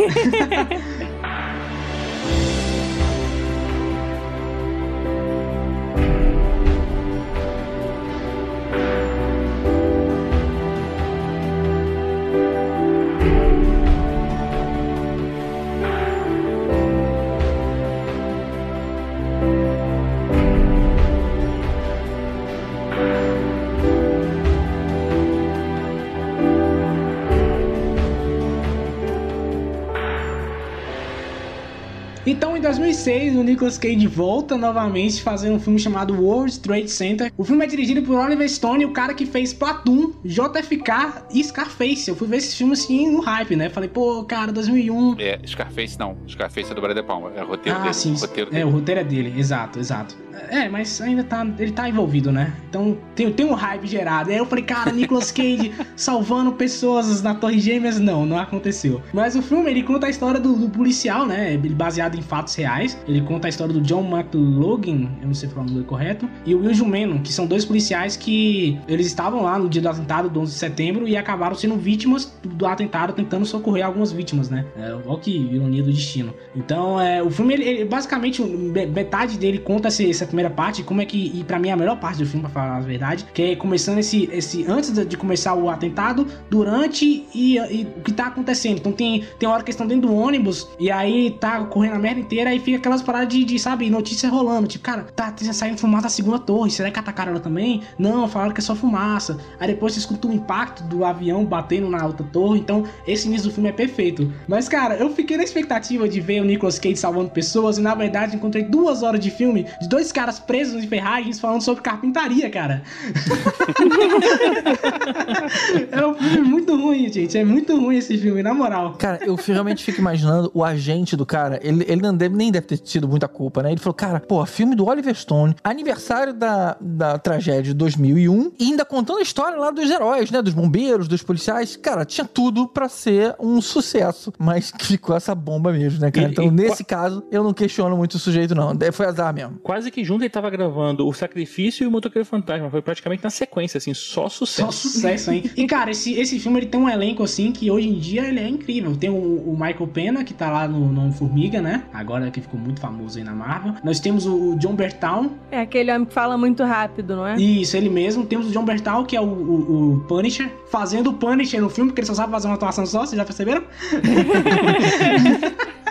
2006, 32.71 33.35
o 33.37 33.43
Nicolas 33.43 33.77
Cage 33.77 34.07
volta 34.07 34.57
novamente 34.57 35.21
fazendo 35.23 35.57
um 35.57 35.59
filme 35.59 35.77
chamado 35.77 36.15
World 36.15 36.61
Trade 36.61 36.89
Center. 36.89 37.33
O 37.37 37.43
filme 37.43 37.65
é 37.65 37.67
dirigido 37.67 38.01
por 38.03 38.15
Oliver 38.17 38.49
Stone, 38.49 38.85
o 38.85 38.93
cara 38.93 39.13
que 39.13 39.27
fez 39.27 39.53
Platoon, 39.53 40.13
JFK 40.25 41.25
e 41.35 41.43
Scarface. 41.43 42.09
Eu 42.09 42.15
fui 42.15 42.29
ver 42.29 42.37
esse 42.37 42.55
filme 42.55 42.75
assim 42.75 43.11
no 43.11 43.21
hype, 43.23 43.57
né? 43.57 43.69
Falei, 43.69 43.89
pô, 43.89 44.23
cara, 44.23 44.53
2001. 44.53 45.17
É, 45.19 45.41
Scarface 45.45 45.99
não. 45.99 46.17
Scarface 46.29 46.71
é 46.71 46.75
do 46.75 46.81
Brian 46.81 46.95
De 46.95 47.03
Palma. 47.03 47.33
É 47.35 47.43
o 47.43 47.47
roteiro 47.49 47.77
Ah, 47.77 47.83
dele. 47.83 47.95
sim. 47.95 48.15
Roteiro 48.15 48.51
É, 48.51 48.53
dele. 48.55 48.65
o 48.65 48.71
roteiro 48.71 49.01
é 49.01 49.05
dele, 49.05 49.35
exato, 49.37 49.81
exato. 49.81 50.17
É, 50.49 50.69
mas 50.69 51.01
ainda 51.03 51.23
tá. 51.25 51.47
Ele 51.59 51.73
tá 51.73 51.89
envolvido, 51.89 52.31
né? 52.33 52.55
Então 52.69 52.97
tem, 53.15 53.31
tem 53.33 53.45
um 53.45 53.53
hype 53.53 53.87
gerado. 53.87 54.31
Aí 54.31 54.39
eu 54.39 54.47
falei, 54.47 54.65
cara, 54.65 54.91
Nicolas 54.93 55.31
Cage 55.33 55.73
salvando 55.97 56.53
pessoas 56.53 57.21
na 57.21 57.35
Torre 57.35 57.59
Gêmeas. 57.59 57.99
Não, 57.99 58.25
não 58.25 58.39
aconteceu. 58.39 59.03
Mas 59.13 59.35
o 59.37 59.43
filme 59.43 59.69
ele 59.71 59.83
conta 59.83 60.07
a 60.07 60.11
história 60.11 60.41
do, 60.41 60.55
do 60.55 60.71
policial, 60.71 61.27
né? 61.27 61.59
Baseado 61.59 62.17
em 62.19 62.23
fatos 62.23 62.55
reais. 62.61 62.99
Ele 63.09 63.21
conta 63.23 63.49
a 63.49 63.51
história 63.51 63.73
do 63.75 63.81
John 63.81 64.03
McLoughlin, 64.09 65.09
eu 65.21 65.27
não 65.27 65.35
sei 65.35 65.49
falar 65.49 65.67
o 65.67 65.71
nome 65.71 65.85
correto, 65.85 66.29
e 66.47 66.55
o 66.55 66.61
Will 66.61 66.75
Jumeno, 66.75 67.21
que 67.21 67.33
são 67.33 67.47
dois 67.47 67.65
policiais 67.65 68.17
que 68.17 68.79
eles 68.89 69.07
estavam 69.07 69.43
lá 69.43 69.59
no 69.59 69.69
dia 69.69 69.83
do 69.83 69.89
atentado 69.89 70.29
do 70.29 70.41
11 70.41 70.53
de 70.53 70.59
setembro 70.59 71.09
e 71.09 71.17
acabaram 71.17 71.55
sendo 71.57 71.77
vítimas 71.77 72.33
do, 72.43 72.49
do 72.51 72.67
atentado, 72.67 73.13
tentando 73.13 73.45
socorrer 73.45 73.85
algumas 73.85 74.13
vítimas, 74.13 74.49
né? 74.49 74.65
É, 74.77 74.95
olha 75.07 75.19
que 75.19 75.31
ironia 75.37 75.83
do 75.83 75.91
destino. 75.93 76.33
Então, 76.55 77.01
é, 77.01 77.23
o 77.23 77.31
filme, 77.31 77.55
ele, 77.55 77.65
ele, 77.65 77.85
basicamente, 77.85 78.43
me- 78.43 78.87
metade 78.87 79.39
dele 79.39 79.59
conta 79.59 79.89
esse- 79.89 80.09
essa 80.09 80.27
primeira 80.27 80.51
parte, 80.51 80.83
como 80.83 81.01
é 81.01 81.05
que, 81.05 81.33
e 81.35 81.43
pra 81.45 81.59
mim 81.59 81.69
é 81.69 81.73
a 81.73 81.77
melhor 81.77 81.99
parte 81.99 82.19
do 82.19 82.27
filme, 82.27 82.43
pra 82.43 82.51
falar 82.51 82.77
a 82.77 82.81
verdade, 82.81 83.25
que 83.33 83.43
é 83.43 83.57
começando 83.57 83.99
esse, 83.99 84.29
esse 84.33 84.65
antes 84.69 84.91
de 85.07 85.17
começar 85.17 85.55
o 85.55 85.69
atentado, 85.69 86.27
durante 86.49 87.25
e, 87.35 87.57
e 87.57 87.87
o 87.97 88.01
que 88.03 88.13
tá 88.13 88.27
acontecendo. 88.27 88.79
Então 88.79 88.93
tem, 88.93 89.25
tem 89.39 89.49
hora 89.49 89.63
que 89.63 89.71
eles 89.71 89.75
estão 89.75 89.87
dentro 89.87 90.09
do 90.09 90.15
ônibus 90.15 90.69
e 90.79 90.91
aí 90.91 91.31
tá 91.41 91.65
correndo 91.65 91.95
a 91.95 91.99
merda 91.99 92.21
inteira 92.21 92.40
inteira, 92.41 92.51
aí 92.51 92.59
fica 92.59 92.79
aquelas 92.79 93.03
paradas 93.03 93.29
de, 93.29 93.45
de, 93.45 93.59
sabe, 93.59 93.89
notícia 93.91 94.29
rolando. 94.29 94.67
Tipo, 94.67 94.85
cara, 94.85 95.03
tá 95.15 95.33
saindo 95.53 95.79
fumaça 95.79 96.05
da 96.05 96.09
segunda 96.09 96.39
torre. 96.39 96.71
Será 96.71 96.91
que 96.91 96.99
atacaram 96.99 97.33
ela 97.33 97.41
também? 97.41 97.83
Não, 97.99 98.29
falaram 98.29 98.53
que 98.53 98.61
é 98.61 98.63
só 98.63 98.75
fumaça. 98.75 99.39
Aí 99.59 99.69
depois 99.69 99.93
você 99.93 100.01
escuta 100.01 100.29
o 100.29 100.33
impacto 100.33 100.83
do 100.85 101.05
avião 101.05 101.45
batendo 101.45 101.89
na 101.89 102.05
outra 102.05 102.27
torre. 102.33 102.59
Então, 102.59 102.85
esse 103.07 103.29
início 103.29 103.49
do 103.49 103.55
filme 103.55 103.69
é 103.69 103.73
perfeito. 103.73 104.33
Mas, 104.49 104.69
cara, 104.69 104.97
eu 104.97 105.11
fiquei 105.11 105.37
na 105.37 105.45
expectativa 105.45 106.09
de 106.09 106.21
ver 106.21 106.41
o 106.41 106.45
Nicolas 106.45 106.79
Cage 106.79 106.97
salvando 106.97 107.31
pessoas. 107.31 107.79
E 107.79 107.81
na 107.81 107.95
verdade, 107.95 108.37
encontrei 108.37 108.65
duas 108.65 109.03
horas 109.03 109.21
de 109.21 109.31
filme 109.31 109.67
de 109.81 109.89
dois 109.89 110.13
caras 110.13 110.39
presos 110.39 110.83
em 110.83 110.89
ferragens 110.89 111.39
falando 111.39 111.63
sobre 111.63 111.83
carpintaria, 111.83 112.49
cara. 112.51 112.81
é 115.91 116.07
um 116.07 116.15
filme 116.15 116.49
muito 116.49 116.77
ruim, 116.77 117.13
gente. 117.13 117.37
É 117.37 117.45
muito 117.45 117.79
ruim 117.79 117.97
esse 117.97 118.17
filme, 118.17 118.43
na 118.43 118.55
moral. 118.55 118.95
Cara, 118.99 119.19
eu 119.25 119.35
realmente 119.35 119.85
fico 119.85 120.01
imaginando 120.01 120.51
o 120.55 120.65
agente 120.65 121.17
do 121.17 121.27
cara. 121.27 121.61
Ele, 121.63 121.85
ele 121.89 122.01
não 122.01 122.15
deve, 122.15 122.30
nem 122.31 122.51
deve 122.51 122.67
ter 122.67 122.79
tido 122.79 123.09
muita 123.09 123.29
culpa, 123.29 123.63
né? 123.63 123.71
Ele 123.73 123.81
falou, 123.81 123.95
cara, 123.95 124.21
pô, 124.21 124.45
filme 124.47 124.75
do 124.75 124.87
Oliver 124.87 125.15
Stone, 125.15 125.55
aniversário 125.63 126.33
da, 126.33 126.77
da 126.81 127.19
tragédia 127.19 127.63
de 127.63 127.75
2001, 127.75 128.53
e 128.59 128.65
ainda 128.65 128.85
contando 128.85 129.19
a 129.19 129.23
história 129.23 129.57
lá 129.59 129.71
dos 129.71 129.91
heróis, 129.91 130.31
né? 130.31 130.41
Dos 130.43 130.55
bombeiros, 130.55 131.09
dos 131.09 131.23
policiais. 131.23 131.77
Cara, 131.77 132.05
tinha 132.05 132.25
tudo 132.25 132.67
pra 132.69 132.89
ser 132.89 133.35
um 133.41 133.61
sucesso, 133.61 134.33
mas 134.39 134.73
ficou 134.81 135.17
essa 135.17 135.35
bomba 135.35 135.73
mesmo, 135.73 136.01
né, 136.01 136.11
cara? 136.11 136.29
E- 136.29 136.31
então, 136.31 136.45
e 136.45 136.51
nesse 136.51 136.85
caso, 136.85 137.23
eu 137.31 137.43
não 137.43 137.53
questiono 137.53 137.97
muito 137.97 138.15
o 138.15 138.19
sujeito, 138.19 138.55
não. 138.55 138.73
Foi 138.93 139.07
azar 139.07 139.33
mesmo. 139.35 139.59
Quase 139.63 139.91
que 139.91 140.05
junto 140.05 140.23
ele 140.23 140.31
tava 140.31 140.51
gravando 140.51 141.07
O 141.07 141.13
Sacrifício 141.13 141.85
e 141.85 141.87
o 141.87 141.91
Motoqueiro 141.91 142.27
Fantasma. 142.27 142.71
Foi 142.71 142.83
praticamente 142.83 143.23
na 143.23 143.31
sequência, 143.31 143.79
assim, 143.79 143.95
só 143.95 144.29
sucesso. 144.29 144.73
Só 144.73 144.89
sucesso, 144.89 145.31
hein? 145.31 145.51
E, 145.57 145.67
cara, 145.67 145.91
esse, 145.91 146.15
esse 146.15 146.39
filme 146.39 146.59
ele 146.61 146.67
tem 146.67 146.81
um 146.81 146.89
elenco, 146.89 147.23
assim, 147.23 147.53
que 147.53 147.71
hoje 147.71 147.89
em 147.89 147.99
dia 147.99 148.27
ele 148.27 148.41
é 148.41 148.49
incrível. 148.49 148.97
Tem 148.97 149.11
o, 149.11 149.15
o 149.15 149.53
Michael 149.53 149.87
Pena, 149.89 150.25
que 150.25 150.35
tá 150.35 150.51
lá 150.51 150.67
no, 150.69 150.89
no 150.93 151.13
Formiga, 151.13 151.61
né? 151.61 151.85
Agora 151.93 152.20
que 152.29 152.41
ficou 152.41 152.59
muito 152.59 152.81
famoso 152.81 153.19
aí 153.19 153.25
na 153.25 153.33
Marvel. 153.33 153.75
Nós 153.85 154.01
temos 154.01 154.27
o, 154.27 154.57
John 154.57 154.75
Bertown. 154.75 155.31
É 155.53 155.61
aquele 155.61 155.93
homem 155.93 156.07
que 156.07 156.13
fala 156.13 156.37
muito 156.37 156.65
rápido, 156.65 157.15
não 157.15 157.25
é? 157.25 157.37
Isso, 157.37 157.77
ele 157.77 157.89
mesmo. 157.89 158.27
Temos 158.27 158.49
o 158.49 158.51
John 158.51 158.65
Bertal, 158.65 159.05
que 159.05 159.17
é 159.17 159.21
o, 159.21 159.25
o- 159.25 159.95
o 159.95 160.01
Punisher, 160.09 160.51
fazendo 160.71 161.11
o 161.11 161.15
Punisher 161.15 161.61
no 161.61 161.71
filme, 161.71 161.91
porque 161.91 162.01
ele 162.01 162.09
só 162.09 162.15
sabe 162.15 162.33
fazer 162.33 162.49
uma 162.49 162.55
atuação 162.57 162.85
só, 162.85 163.07
vocês 163.07 163.17
já 163.17 163.25
perceberam? 163.25 163.63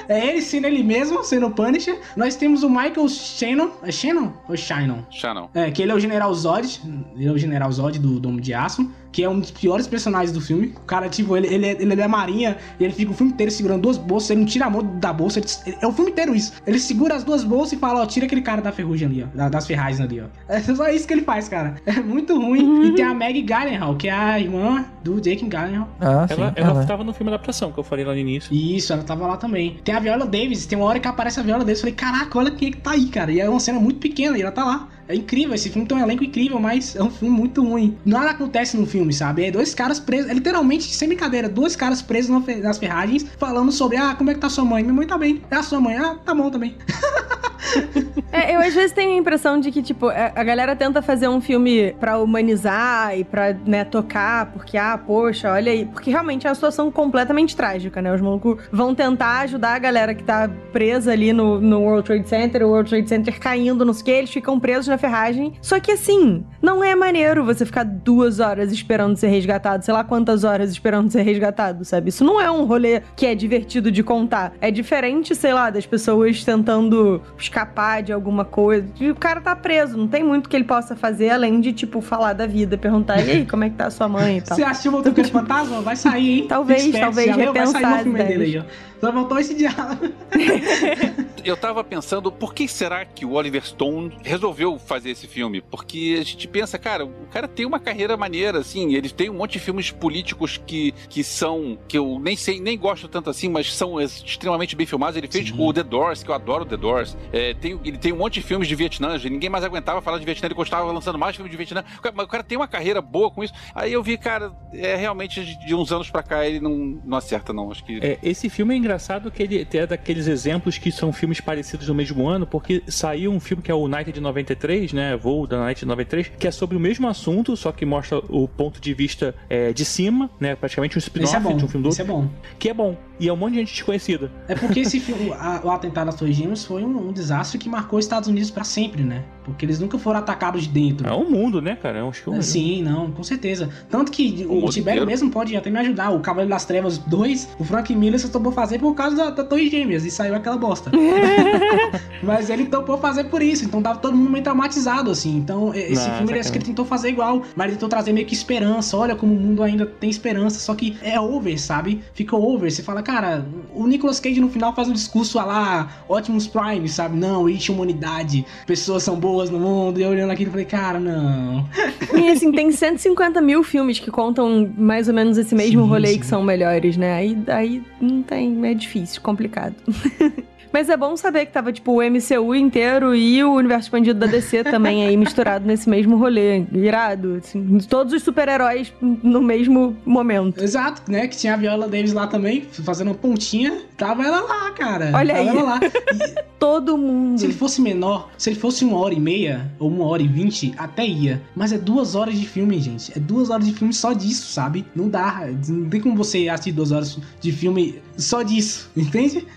é 0.08 0.28
ele 0.28 0.42
sendo 0.42 0.66
ele 0.68 0.84
mesmo, 0.84 1.24
sendo 1.24 1.48
o 1.48 1.52
Punisher. 1.52 2.00
Nós 2.16 2.36
temos 2.36 2.64
o 2.64 2.70
Michael 2.70 3.08
Shannon. 3.08 3.70
É 3.84 3.92
Shannon 3.92 4.34
ou 4.48 4.58
Shannon? 4.58 5.00
Shannon. 5.10 5.50
É, 5.54 5.72
que 5.72 5.82
ele 5.82 5.92
é 5.92 5.96
o 5.96 6.00
General 6.00 6.34
Zod. 6.34 6.82
Ele 7.16 7.28
é 7.28 7.32
o 7.32 7.38
General 7.38 7.72
Zod 7.72 8.00
do 8.00 8.20
Domo 8.20 8.40
de 8.42 8.54
Aço. 8.54 8.90
Que 9.12 9.24
é 9.24 9.30
um 9.30 9.40
dos 9.40 9.50
piores 9.52 9.88
personagens 9.88 10.32
do 10.32 10.40
filme. 10.40 10.74
O 10.78 10.82
cara, 10.82 11.10
tipo, 11.10 11.36
ele, 11.36 11.48
ele, 11.48 11.66
é, 11.66 11.72
ele 11.80 11.94
é 11.94 11.96
da 11.96 12.08
marinha 12.08 12.58
e 12.80 12.84
ele 12.84 12.94
fica 12.94 13.12
o 13.12 13.14
filme 13.16 13.32
inteiro 13.34 13.52
segurando 13.52 13.82
duas 13.82 13.98
bolsas. 13.98 14.30
Ele 14.30 14.42
não 14.42 14.48
tira 14.48 14.66
a 14.66 14.70
mão 14.70 14.84
da 15.00 15.12
bolsa. 15.12 15.40
ele- 15.40 15.48
ele- 15.66 15.78
é 15.82 15.88
o 15.88 15.92
filme 15.92 16.12
inteiro 16.12 16.36
isso. 16.36 16.54
Ele 16.66 16.80
segura 16.80 17.16
as 17.16 17.24
duas 17.24 17.44
bolsas 17.44 17.74
e 17.74 17.78
fala, 17.78 18.02
ó, 18.02 18.06
tira 18.06 18.26
aquele 18.28 18.42
cara 18.42 18.62
da 18.62 18.72
ferrugem 18.72 19.08
ali, 19.08 19.24
ó. 19.24 19.38
da- 19.38 19.50
das 19.50 19.66
ferragens 19.66 20.00
ali, 20.00 20.22
ó. 20.22 20.26
É 20.48 20.60
só 20.62 20.88
isso 20.90 21.08
que 21.08 21.14
ele 21.14 21.22
faz, 21.24 21.48
cara. 21.50 21.76
É 21.86 22.00
muito 22.00 22.36
ruim. 22.40 22.86
E 22.88 22.92
tem 22.96 23.04
a 23.06 23.14
Maggie 23.14 23.42
Gyllenhaal, 23.42 23.96
que 23.96 24.08
é 24.08 24.12
a 24.12 24.40
irmã 24.40 24.86
do 25.04 25.20
Jake 25.20 25.46
Gyllenhaal. 25.48 25.88
Ah, 26.00 26.28
Ela, 26.30 26.54
ela 26.56 26.86
tava 26.86 27.04
no 27.04 27.14
filme 27.14 27.32
adaptação, 27.32 27.72
que 27.72 27.80
eu 27.80 27.84
falei 27.84 28.06
lá 28.06 28.14
no 28.14 28.20
início. 28.20 28.54
Isso, 28.54 28.94
ela 28.94 29.02
tava 29.04 29.26
lá 29.26 29.38
também. 29.38 29.80
Tem 29.84 29.94
a 29.96 30.00
Viola 30.00 30.26
Davis, 30.26 30.66
tem 30.66 30.78
uma 30.78 30.88
hora 30.88 31.00
que 31.00 31.08
aparece 31.08 31.40
a 31.40 31.44
Viola 31.44 31.60
Davis. 31.66 31.80
Eu 31.80 31.82
falei, 31.82 31.96
caraca, 31.96 32.38
olha 32.38 32.52
quem 32.52 32.68
é 32.70 32.72
que 32.72 32.78
tá 32.78 32.92
aí, 32.92 33.08
cara. 33.08 33.32
E 33.32 33.40
é 33.40 33.50
uma 33.50 33.60
cena 33.60 33.80
muito 33.80 34.00
pequena 34.00 34.38
e 34.38 34.42
ela 34.42 34.52
tá 34.52 34.64
lá. 34.64 34.88
É 35.10 35.16
incrível, 35.16 35.56
esse 35.56 35.72
filme 35.72 35.88
tem 35.88 35.98
um 35.98 36.02
elenco 36.02 36.24
incrível, 36.24 36.60
mas 36.60 36.96
é 36.96 37.02
um 37.02 37.10
filme 37.10 37.36
muito 37.36 37.64
ruim. 37.64 37.98
Nada 38.06 38.30
acontece 38.30 38.78
no 38.78 38.86
filme, 38.86 39.12
sabe? 39.12 39.44
É 39.44 39.50
dois 39.50 39.74
caras 39.74 40.00
presos, 40.00 40.30
é 40.30 40.36
literalmente, 40.36 40.94
sem 40.94 41.08
brincadeira, 41.08 41.50
dois 41.50 41.76
caras 41.76 42.00
presos 42.00 42.30
nas 42.62 42.78
ferragens, 42.78 43.26
falando 43.40 43.72
sobre, 43.72 43.98
ah, 43.98 44.14
como 44.14 44.30
é 44.30 44.36
que 44.36 44.40
tá 44.40 44.50
sua 44.50 44.64
mãe? 44.64 44.84
Minha 44.84 44.94
mãe 44.94 45.08
tá 45.08 45.18
bem. 45.18 45.42
É 45.50 45.56
a 45.56 45.64
sua 45.64 45.82
mãe? 45.82 45.98
Ah, 45.98 46.16
tá 46.24 46.36
bom 46.36 46.52
também. 46.52 46.78
É, 48.32 48.56
eu 48.56 48.60
às 48.60 48.76
vezes 48.76 48.92
tenho 48.92 49.14
a 49.14 49.18
impressão 49.18 49.60
de 49.60 49.72
que, 49.72 49.82
tipo, 49.82 50.08
a 50.08 50.32
a 50.36 50.44
galera 50.44 50.76
tenta 50.76 51.02
fazer 51.02 51.28
um 51.28 51.42
filme 51.42 51.94
pra 52.00 52.20
humanizar 52.20 53.18
e 53.18 53.24
pra, 53.24 53.54
né, 53.66 53.84
tocar, 53.84 54.52
porque, 54.52 54.78
ah, 54.78 54.98
poxa, 54.98 55.52
olha 55.52 55.72
aí. 55.72 55.86
Porque 55.86 56.12
realmente 56.12 56.46
é 56.46 56.50
uma 56.50 56.56
situação 56.56 56.92
completamente 56.92 57.56
trágica, 57.56 58.02
né? 58.02 58.14
Os 58.14 58.22
malucos 58.22 58.64
vão 58.72 58.94
tentar 58.94 59.40
ajudar 59.40 59.74
a 59.74 59.80
galera 59.80 60.14
que 60.14 60.24
tá 60.24 60.50
presa 60.72 61.12
ali 61.12 61.34
no, 61.34 61.60
no 61.60 61.82
World 61.82 62.06
Trade 62.06 62.30
Center, 62.30 62.64
o 62.64 62.70
World 62.70 62.90
Trade 62.90 63.10
Center 63.10 63.40
caindo, 63.40 63.84
não 63.84 63.94
sei 63.94 64.02
o 64.02 64.06
que, 64.06 64.12
eles 64.12 64.32
ficam 64.32 64.60
presos 64.60 64.88
na 64.88 64.98
ferragem. 64.98 65.54
Só 65.62 65.80
que 65.80 65.92
assim, 65.92 66.46
não 66.62 66.84
é 66.84 66.96
maneiro 66.96 67.44
você 67.44 67.66
ficar 67.66 67.84
duas 67.84 68.40
horas 68.40 68.72
esperando 68.72 69.18
ser 69.18 69.28
resgatado, 69.28 69.84
sei 69.84 69.94
lá 69.94 70.04
quantas 70.04 70.44
horas 70.44 70.70
esperando 70.70 71.10
ser 71.10 71.24
resgatado, 71.24 71.84
sabe? 71.84 72.10
Isso 72.10 72.24
não 72.24 72.40
é 72.40 72.50
um 72.50 72.64
rolê 72.66 73.02
que 73.16 73.26
é 73.26 73.36
divertido 73.36 73.92
de 73.92 74.04
contar. 74.04 74.54
É 74.62 74.70
diferente, 74.72 75.36
sei 75.36 75.54
lá, 75.54 75.70
das 75.70 75.86
pessoas 75.86 76.44
tentando 76.44 77.22
escapar 77.38 77.59
de 78.04 78.14
alguma 78.14 78.46
coisa. 78.46 78.88
E 79.00 79.10
o 79.10 79.16
cara 79.16 79.42
tá 79.42 79.56
preso, 79.56 79.98
não 79.98 80.08
tem 80.08 80.24
muito 80.24 80.50
que 80.50 80.56
ele 80.56 80.64
possa 80.66 80.96
fazer 80.96 81.30
além 81.30 81.60
de, 81.62 81.74
tipo, 81.74 82.02
falar 82.02 82.34
da 82.34 82.46
vida, 82.46 82.78
perguntar, 82.78 83.20
e 83.22 83.32
aí, 83.32 83.46
como 83.46 83.64
é 83.64 83.70
que 83.70 83.76
tá 83.76 83.88
a 83.88 83.92
sua 83.92 84.08
mãe 84.08 84.38
e 84.38 84.42
tal. 84.42 84.58
Você 84.58 84.64
assistiu 84.64 84.92
o 84.92 84.96
Motoqueiro 84.96 85.30
Fantasma? 85.30 85.82
Vai 85.82 85.96
sair, 85.96 86.40
hein? 86.40 86.48
Talvez, 86.48 86.92
talvez 86.92 87.28
já 87.28 87.36
leu? 87.36 87.54
Vai 87.54 87.68
sair 87.68 87.84
repensar 87.84 87.98
no 87.98 88.04
filme 88.04 88.24
dele 88.24 88.44
aí, 88.44 88.58
ó. 88.60 88.64
Só 89.00 89.14
faltou 89.14 89.40
esse 89.40 89.54
diálogo. 89.54 90.10
Eu 91.44 91.56
tava 91.56 91.84
pensando, 91.84 92.32
por 92.32 92.54
que 92.54 92.68
será 92.68 93.06
que 93.06 93.26
o 93.26 93.34
Oliver 93.34 93.66
Stone 93.66 94.12
resolveu 94.24 94.78
fazer 94.78 95.12
esse 95.12 95.28
filme? 95.28 95.62
Porque 95.62 96.18
a 96.20 96.24
gente 96.24 96.48
pensa, 96.48 96.78
cara, 96.78 97.06
o 97.06 97.28
cara 97.32 97.48
tem 97.48 97.66
uma 97.66 97.80
carreira 97.80 98.18
maneira, 98.18 98.60
assim, 98.60 98.94
ele 98.94 99.10
tem 99.10 99.30
um 99.30 99.36
monte 99.36 99.54
de 99.54 99.60
filmes 99.60 99.92
políticos 99.92 100.60
que, 100.66 100.94
que 101.10 101.24
são, 101.24 101.78
que 101.88 101.98
eu 101.98 102.20
nem 102.22 102.36
sei, 102.36 102.60
nem 102.60 102.78
gosto 102.78 103.08
tanto 103.08 103.30
assim, 103.30 103.50
mas 103.50 103.74
são 103.74 104.00
extremamente 104.02 104.76
bem 104.76 104.86
filmados. 104.86 105.18
Ele 105.18 105.28
fez 105.28 105.52
o 105.58 105.74
The 105.74 105.84
Doors, 105.84 106.24
que 106.24 106.30
eu 106.30 106.36
adoro 106.36 106.64
o 106.64 106.66
The 106.66 106.78
Doors. 106.78 107.18
É, 107.32 107.49
tem, 107.54 107.80
ele 107.84 107.98
tem 107.98 108.12
um 108.14 108.18
monte 108.18 108.36
de 108.36 108.42
filmes 108.42 108.68
de 108.68 108.76
Vietnã, 108.76 109.18
ninguém 109.18 109.50
mais 109.50 109.64
aguentava 109.64 110.02
falar 110.02 110.18
de 110.20 110.26
Vietnã, 110.26 110.48
ele 110.48 110.56
gostava 110.56 110.92
lançando 110.92 111.18
mais 111.18 111.36
filmes 111.36 111.52
de 111.52 111.58
Vietnã. 111.58 111.84
O 111.98 112.02
cara, 112.02 112.16
mas 112.16 112.26
o 112.26 112.30
cara 112.30 112.44
tem 112.44 112.58
uma 112.58 112.68
carreira 112.68 113.02
boa 113.02 113.30
com 113.32 113.44
isso. 113.44 113.54
Aí 113.74 113.94
eu 113.94 114.02
vi, 114.04 114.18
cara, 114.18 114.52
é 114.74 114.96
realmente 114.96 115.44
de, 115.44 115.76
uns 115.76 115.92
anos 115.92 116.10
pra 116.10 116.22
cá 116.24 116.46
ele 116.46 116.60
não, 116.60 117.00
não 117.06 117.18
acerta, 117.18 117.52
não. 117.54 117.72
Acho 117.72 117.84
que. 117.84 118.00
É, 118.02 118.18
esse 118.24 118.50
filme 118.50 118.74
é 118.74 118.78
engraçado 118.78 119.30
que 119.32 119.44
ele 119.44 119.68
é 119.74 119.86
daqueles 119.88 120.28
exemplos 120.28 120.78
que 120.78 120.92
são 120.92 121.12
filmes 121.14 121.40
parecidos 121.42 121.88
no 121.88 121.96
mesmo 121.96 122.28
ano, 122.28 122.46
porque 122.48 122.84
saiu 122.88 123.32
um 123.32 123.40
filme 123.40 123.62
que 123.64 123.72
é 123.72 123.74
o 123.76 123.88
Night 123.88 124.12
de 124.12 124.20
93, 124.22 124.94
né? 124.94 125.16
Voo 125.18 125.46
da 125.48 125.60
Night 125.60 125.80
de 125.80 125.86
93, 125.86 126.32
que 126.38 126.48
é 126.48 126.52
sobre 126.52 126.76
o 126.78 126.80
mesmo 126.80 127.08
assunto, 127.08 127.56
só 127.58 127.72
que 127.72 127.86
mostra 127.86 128.20
o 128.30 128.48
ponto 128.48 128.80
de 128.80 128.94
vista 128.94 129.34
é, 129.50 129.72
de 129.74 129.86
cima, 129.86 130.30
né? 130.40 130.56
Praticamente 130.56 130.98
um 130.98 131.00
Esse 131.00 131.08
spin-off 131.08 131.36
é 131.36 131.54
de 131.54 131.66
um 131.66 131.68
filme 131.68 131.84
do 131.84 131.90
esse 131.90 132.02
outro. 132.02 132.16
é 132.16 132.18
bom. 132.18 132.30
Que 132.58 132.70
é 132.70 132.74
bom. 132.74 132.98
E 133.20 133.28
é 133.28 133.34
um 133.34 133.36
monte 133.36 133.54
de 133.54 133.60
gente 133.60 133.74
desconhecida. 133.74 134.32
É 134.48 134.56
porque 134.56 134.80
esse 134.80 135.00
filme, 135.00 135.32
a- 135.34 135.60
o 135.64 135.70
atentado 135.72 136.08
às 136.10 136.16
Torres 136.16 136.36
Gêmeas 136.38 136.64
foi 136.64 136.84
um, 136.84 137.10
um 137.10 137.12
desastre 137.12 137.39
que 137.58 137.70
marcou 137.70 138.00
os 138.00 138.06
Estados 138.06 138.28
Unidos 138.28 138.52
pra 138.52 138.64
sempre, 138.64 139.04
né? 139.04 139.26
Porque 139.50 139.66
eles 139.66 139.80
nunca 139.80 139.98
foram 139.98 140.20
atacados 140.20 140.64
de 140.64 140.70
dentro. 140.70 141.08
É 141.08 141.14
um 141.14 141.30
mundo, 141.30 141.62
né, 141.62 141.76
cara? 141.76 142.00
É 142.00 142.04
um 142.04 142.12
filme. 142.12 142.40
É, 142.40 142.42
Sim, 142.42 142.84
não, 142.84 143.12
com 143.12 143.24
certeza. 143.24 143.70
Tanto 143.90 144.12
que 144.12 144.46
o, 144.48 144.56
mundo 144.56 144.72
Tibério 144.72 145.06
mesmo 145.06 145.30
pode 145.30 145.56
até 145.56 145.70
me 145.70 145.80
ajudar. 145.80 146.12
O 146.12 146.20
Cavaleiro 146.20 146.50
das 146.50 146.66
Trevas 146.66 146.98
2, 146.98 147.50
o 147.60 147.64
Frank 147.64 147.94
Miller 147.96 148.20
só 148.20 148.28
topou 148.28 148.52
fazer 148.52 148.80
por 148.80 148.94
causa 148.96 149.16
da, 149.16 149.30
da 149.30 149.44
Torre 149.44 149.70
Gêmeas 149.70 150.06
e 150.06 150.12
saiu 150.12 150.36
aquela 150.36 150.58
bosta. 150.58 150.92
Mas 152.22 152.50
ele 152.50 152.66
topou 152.66 152.98
fazer 152.98 153.26
por 153.26 153.42
isso, 153.42 153.66
então 153.66 153.82
tava 153.82 154.00
todo 154.00 154.16
mundo 154.16 154.30
meio 154.30 154.44
traumatizado, 154.44 155.12
assim. 155.12 155.38
Então, 155.38 155.74
esse 155.74 156.08
Não, 156.08 156.18
filme, 156.18 156.32
ele, 156.34 156.40
acho 156.40 156.52
que 156.52 156.58
ele 156.58 156.66
tentou 156.66 156.86
fazer 156.86 157.10
igual, 157.10 157.44
mas 157.56 157.68
ele 157.68 157.76
tentou 157.76 157.90
trazer 157.90 158.12
meio 158.14 158.26
que 158.26 158.34
esperança. 158.34 158.98
Olha 158.98 159.16
como 159.16 159.34
o 159.34 159.40
mundo 159.40 159.64
ainda 159.64 159.86
tem 159.86 160.10
esperança, 160.10 160.60
só 160.60 160.76
que 160.76 160.98
é 161.02 161.20
over, 161.20 161.60
sabe? 161.60 162.02
Ficou 162.14 162.42
over. 162.54 162.70
Você 162.72 162.84
fala, 162.84 163.02
cara, 163.02 163.46
o 163.74 163.88
Nicolas 163.88 164.20
Cage 164.20 164.40
no 164.40 164.50
final 164.50 164.74
faz 164.76 164.88
um 164.88 164.94
discurso 164.94 165.40
a 165.40 165.46
lá, 165.46 166.04
Optimus 166.08 166.48
Prime, 166.48 166.88
sabe? 166.90 167.18
Não, 167.18 167.48
existe 167.48 167.72
humanidade, 167.72 168.46
pessoas 168.66 169.04
são 169.04 169.20
boas 169.20 169.39
no 169.48 169.60
mundo. 169.60 170.00
E 170.00 170.04
eu 170.04 170.10
olhando 170.10 170.32
aquilo, 170.32 170.48
eu 170.48 170.52
falei, 170.52 170.66
cara, 170.66 171.00
não. 171.00 171.68
E 172.20 172.30
assim, 172.30 172.52
tem 172.52 172.72
150 172.72 173.40
mil 173.42 173.64
filmes 173.64 174.00
que 174.00 174.10
contam 174.10 174.70
mais 174.76 175.08
ou 175.08 175.14
menos 175.14 175.38
esse 175.38 175.54
mesmo 175.54 175.84
Sim, 175.84 175.90
rolê 175.90 176.08
sim. 176.10 176.20
que 176.20 176.26
são 176.26 176.44
melhores, 176.44 176.98
né? 176.98 177.14
Aí, 177.14 177.38
aí 177.48 177.84
não 178.02 178.24
tem, 178.24 178.66
é 178.66 178.74
difícil, 178.74 179.22
complicado. 179.22 179.76
Mas 180.72 180.90
é 180.90 180.96
bom 180.98 181.16
saber 181.18 181.46
que 181.46 181.52
tava, 181.52 181.72
tipo, 181.72 181.92
o 181.92 182.02
MCU 182.02 182.56
inteiro 182.56 183.16
e 183.16 183.44
o 183.44 183.54
universo 183.54 183.88
expandido 183.88 184.20
da 184.20 184.28
DC 184.28 184.64
também 184.64 185.06
aí 185.06 185.18
misturado 185.18 185.66
nesse 185.66 185.90
mesmo 185.90 186.18
rolê. 186.18 186.64
Irado, 186.72 187.36
assim, 187.44 187.80
todos 187.90 188.14
os 188.14 188.24
super-heróis 188.24 188.94
no 189.02 189.42
mesmo 189.42 189.96
momento. 190.06 190.64
Exato, 190.64 191.12
né? 191.12 191.28
Que 191.28 191.38
tinha 191.38 191.54
a 191.54 191.58
Viola 191.58 191.88
Davis 191.88 192.14
lá 192.14 192.28
também, 192.28 192.62
fazendo 192.84 193.10
uma 193.10 193.16
pontinha. 193.16 193.82
Tava 193.98 194.24
ela 194.24 194.42
lá, 194.42 194.72
cara. 194.72 195.12
Olha 195.14 195.36
Tava 195.36 195.50
aí. 195.50 195.58
ela 195.58 195.64
lá. 195.64 195.80
Todo 196.60 196.98
mundo. 196.98 197.40
Se 197.40 197.46
ele 197.46 197.54
fosse 197.54 197.82
menor, 197.82 198.30
se 198.38 198.50
ele 198.50 198.60
fosse 198.60 198.84
uma 198.84 198.98
hora 198.98 199.14
e 199.14 199.20
meia, 199.20 199.72
ou 199.80 199.90
uma 199.90 200.06
hora 200.06 200.22
e 200.22 200.28
vinte, 200.28 200.74
até 200.78 201.06
ia. 201.06 201.42
Mas 201.56 201.72
é 201.72 201.78
duas 201.78 202.16
horas 202.16 202.38
de 202.38 202.46
filme, 202.46 202.80
gente. 202.82 203.12
É 203.16 203.20
duas 203.20 203.50
horas 203.50 203.66
de 203.66 203.74
filme 203.74 203.94
só 203.94 204.12
disso, 204.12 204.52
sabe? 204.52 204.86
Não 204.94 205.08
dá. 205.08 205.48
Não 205.68 205.90
tem 205.90 206.02
como 206.02 206.16
você 206.16 206.50
assistir 206.50 206.74
duas 206.74 206.92
horas 206.92 207.18
de 207.40 207.52
filme 207.52 208.02
só 208.18 208.42
disso, 208.44 208.92
entende? 208.96 209.48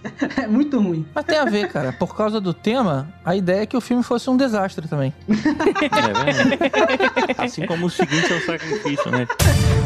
É 0.41 0.47
muito 0.47 0.79
ruim. 0.79 1.02
Mas 1.15 1.25
tem 1.25 1.39
a 1.39 1.45
ver, 1.45 1.69
cara. 1.69 1.93
Por 1.93 2.17
causa 2.17 2.41
do 2.41 2.55
tema, 2.55 3.09
a 3.25 3.35
ideia 3.37 3.63
é 3.63 3.67
que 3.67 3.77
o 3.77 3.81
filme 3.81 4.03
fosse 4.03 4.29
um 4.31 4.37
desastre 4.37 4.89
também. 4.89 5.13
É 5.83 6.13
verdade. 6.13 6.59
assim 7.39 7.67
como 7.67 7.87
o 7.87 7.91
seguinte 7.91 8.33
é 8.33 8.37
o 8.37 8.47
sacrifício, 8.47 9.11
né? 9.11 9.27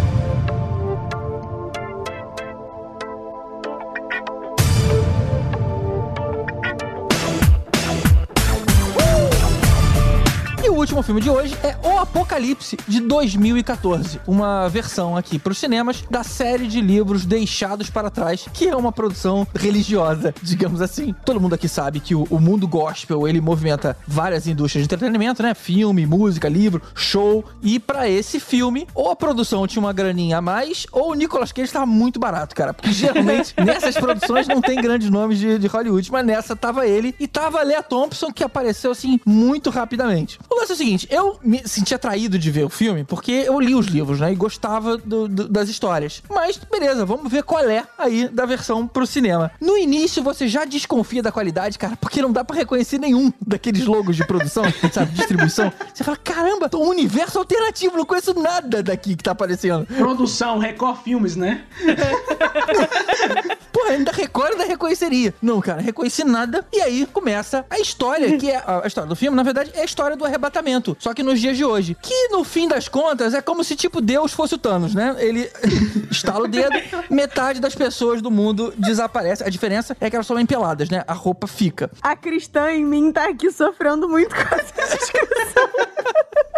último 10.97 11.03
filme 11.03 11.21
de 11.21 11.29
hoje 11.31 11.55
é 11.63 11.77
O 11.87 11.99
Apocalipse, 11.99 12.77
de 12.89 13.01
2014. 13.01 14.21
Uma 14.27 14.67
versão 14.69 15.15
aqui 15.15 15.39
para 15.39 15.53
os 15.53 15.59
cinemas 15.59 16.03
da 16.11 16.23
série 16.23 16.67
de 16.67 16.81
livros 16.81 17.27
Deixados 17.27 17.91
para 17.91 18.09
Trás, 18.09 18.47
que 18.53 18.67
é 18.67 18.75
uma 18.75 18.91
produção 18.91 19.47
religiosa, 19.55 20.35
digamos 20.43 20.81
assim. 20.81 21.15
Todo 21.25 21.41
mundo 21.41 21.55
aqui 21.55 21.69
sabe 21.69 22.01
que 22.01 22.15
o, 22.15 22.27
o 22.31 22.41
mundo 22.41 22.67
gospel, 22.67 23.29
ele 23.29 23.43
movimenta 23.43 23.97
várias 24.07 24.47
indústrias 24.47 24.87
de 24.87 24.95
entretenimento, 24.95 25.43
né? 25.43 25.53
Filme, 25.55 26.07
música, 26.07 26.49
livro, 26.49 26.81
show. 26.95 27.45
E 27.63 27.79
para 27.79 28.09
esse 28.09 28.41
filme, 28.41 28.87
ou 28.95 29.11
a 29.11 29.17
produção 29.17 29.67
tinha 29.67 29.83
uma 29.83 29.93
graninha 29.93 30.39
a 30.39 30.43
mais, 30.43 30.87
ou 30.93 31.11
o 31.11 31.15
Nicolas 31.15 31.53
Cage 31.53 31.67
estava 31.67 31.85
muito 31.85 32.19
barato, 32.19 32.55
cara. 32.55 32.73
Porque 32.73 32.93
geralmente 32.93 33.55
nessas 33.63 33.97
produções 33.97 34.49
não 34.49 34.63
tem 34.63 34.81
grandes 34.81 35.11
nomes 35.11 35.39
de, 35.39 35.59
de 35.59 35.67
Hollywood, 35.67 36.11
mas 36.11 36.25
nessa 36.25 36.57
tava 36.57 36.87
ele 36.87 37.15
e 37.21 37.29
tava 37.29 37.61
a 37.61 37.63
Lea 37.63 37.83
Thompson, 37.83 38.33
que 38.33 38.43
apareceu 38.43 38.93
assim 38.93 39.21
muito 39.27 39.69
rapidamente. 39.69 40.39
O 40.49 40.59
lance 40.59 40.73
é 40.73 40.75
o 40.75 40.79
seguinte: 40.79 40.86
eu 41.11 41.39
me 41.43 41.63
senti 41.67 41.95
atraído 41.95 42.39
de 42.39 42.51
ver 42.51 42.65
o 42.65 42.69
filme 42.69 43.05
porque 43.05 43.33
eu 43.33 43.59
li 43.61 43.75
os 43.75 43.87
livros, 43.87 44.21
né? 44.21 44.33
E 44.33 44.35
gostava 44.35 44.97
do- 44.97 45.27
do- 45.29 45.49
das 45.49 45.69
histórias. 45.69 46.23
Mas, 46.29 46.57
beleza, 46.71 47.05
vamos 47.05 47.31
ver 47.31 47.43
qual 47.43 47.69
é 47.69 47.85
aí 47.99 48.29
da 48.29 48.45
versão 48.47 48.87
pro 48.87 49.07
cinema. 49.07 49.51
No 49.61 49.77
início, 49.77 50.23
você 50.23 50.47
já 50.49 50.65
desconfia 50.65 51.23
da 51.23 51.33
qualidade, 51.33 51.79
cara, 51.79 51.97
porque 51.97 52.23
não 52.23 52.33
dá 52.33 52.45
pra 52.45 52.57
reconhecer 52.57 52.99
nenhum 52.99 53.33
daqueles 53.45 53.85
logos 53.85 54.17
de 54.17 54.27
produção, 54.27 54.65
sabe? 54.93 55.13
Distribuição. 55.13 55.73
Você 55.93 56.05
fala, 56.05 56.17
caramba, 56.17 56.71
um 56.75 56.89
universo 56.89 57.39
alternativo, 57.39 57.97
não 57.97 58.05
conheço 58.05 58.35
nada 58.39 58.83
daqui 58.83 59.17
que 59.17 59.23
tá 59.25 59.33
aparecendo. 59.33 59.87
Produção, 59.87 60.59
Record 60.59 61.03
Filmes, 61.03 61.37
né? 61.37 61.65
Pô, 63.87 63.93
ainda 63.93 64.11
Record 64.11 64.53
ainda 64.53 64.65
reconheceria. 64.65 65.33
Não, 65.41 65.61
cara, 65.61 65.81
reconheci 65.81 66.25
nada. 66.25 66.67
E 66.73 66.81
aí 66.81 67.07
começa 67.07 67.65
a 67.71 67.79
história, 67.79 68.37
que 68.37 68.51
é 68.51 68.57
a, 68.57 68.83
a 68.85 68.87
história 68.87 69.09
do 69.09 69.15
filme, 69.15 69.37
na 69.37 69.43
verdade, 69.43 69.71
é 69.75 69.83
a 69.83 69.85
história 69.85 70.17
do 70.17 70.25
arrebatamento. 70.25 70.97
Só 70.99 71.15
que 71.15 71.23
nos 71.23 71.41
dias 71.41 71.57
de 71.57 71.65
hoje. 71.65 71.97
Que 72.03 72.29
no 72.29 72.43
fim 72.43 72.67
das 72.67 72.89
contas 72.89 73.35
é 73.35 73.41
como 73.41 73.63
se, 73.63 73.77
tipo, 73.77 74.01
Deus 74.01 74.33
fosse 74.33 74.55
o 74.55 74.59
Thanos, 74.59 74.95
né? 74.95 75.15
Ele 75.19 75.51
estala 76.11 76.45
o 76.45 76.49
dedo, 76.49 76.75
metade 77.09 77.61
das 77.61 77.75
pessoas 77.75 78.21
do 78.21 78.31
mundo 78.31 78.75
desaparece. 78.77 79.45
A 79.45 79.49
diferença 79.49 79.97
é 80.01 80.11
que 80.11 80.17
elas 80.17 80.27
são 80.27 80.39
empeladas, 80.39 80.91
né? 80.91 81.05
A 81.07 81.13
roupa 81.13 81.47
fica. 81.47 81.91
A 82.03 82.17
cristã 82.17 82.73
em 82.73 82.85
mim 82.85 83.13
tá 83.13 83.29
aqui 83.29 83.51
sofrendo 83.53 84.09
muito 84.09 84.35
com 84.35 84.55
essa 84.55 84.97
descrição. 84.97 85.69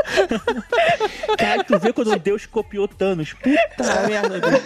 Cara, 1.39 1.65
tu 1.65 1.79
vê 1.79 1.93
quando 1.93 2.17
Deus 2.19 2.47
copiou 2.47 2.89
Thanos. 2.89 3.33
Puta 3.33 4.07
merda. 4.07 4.41
Deus. 4.41 4.63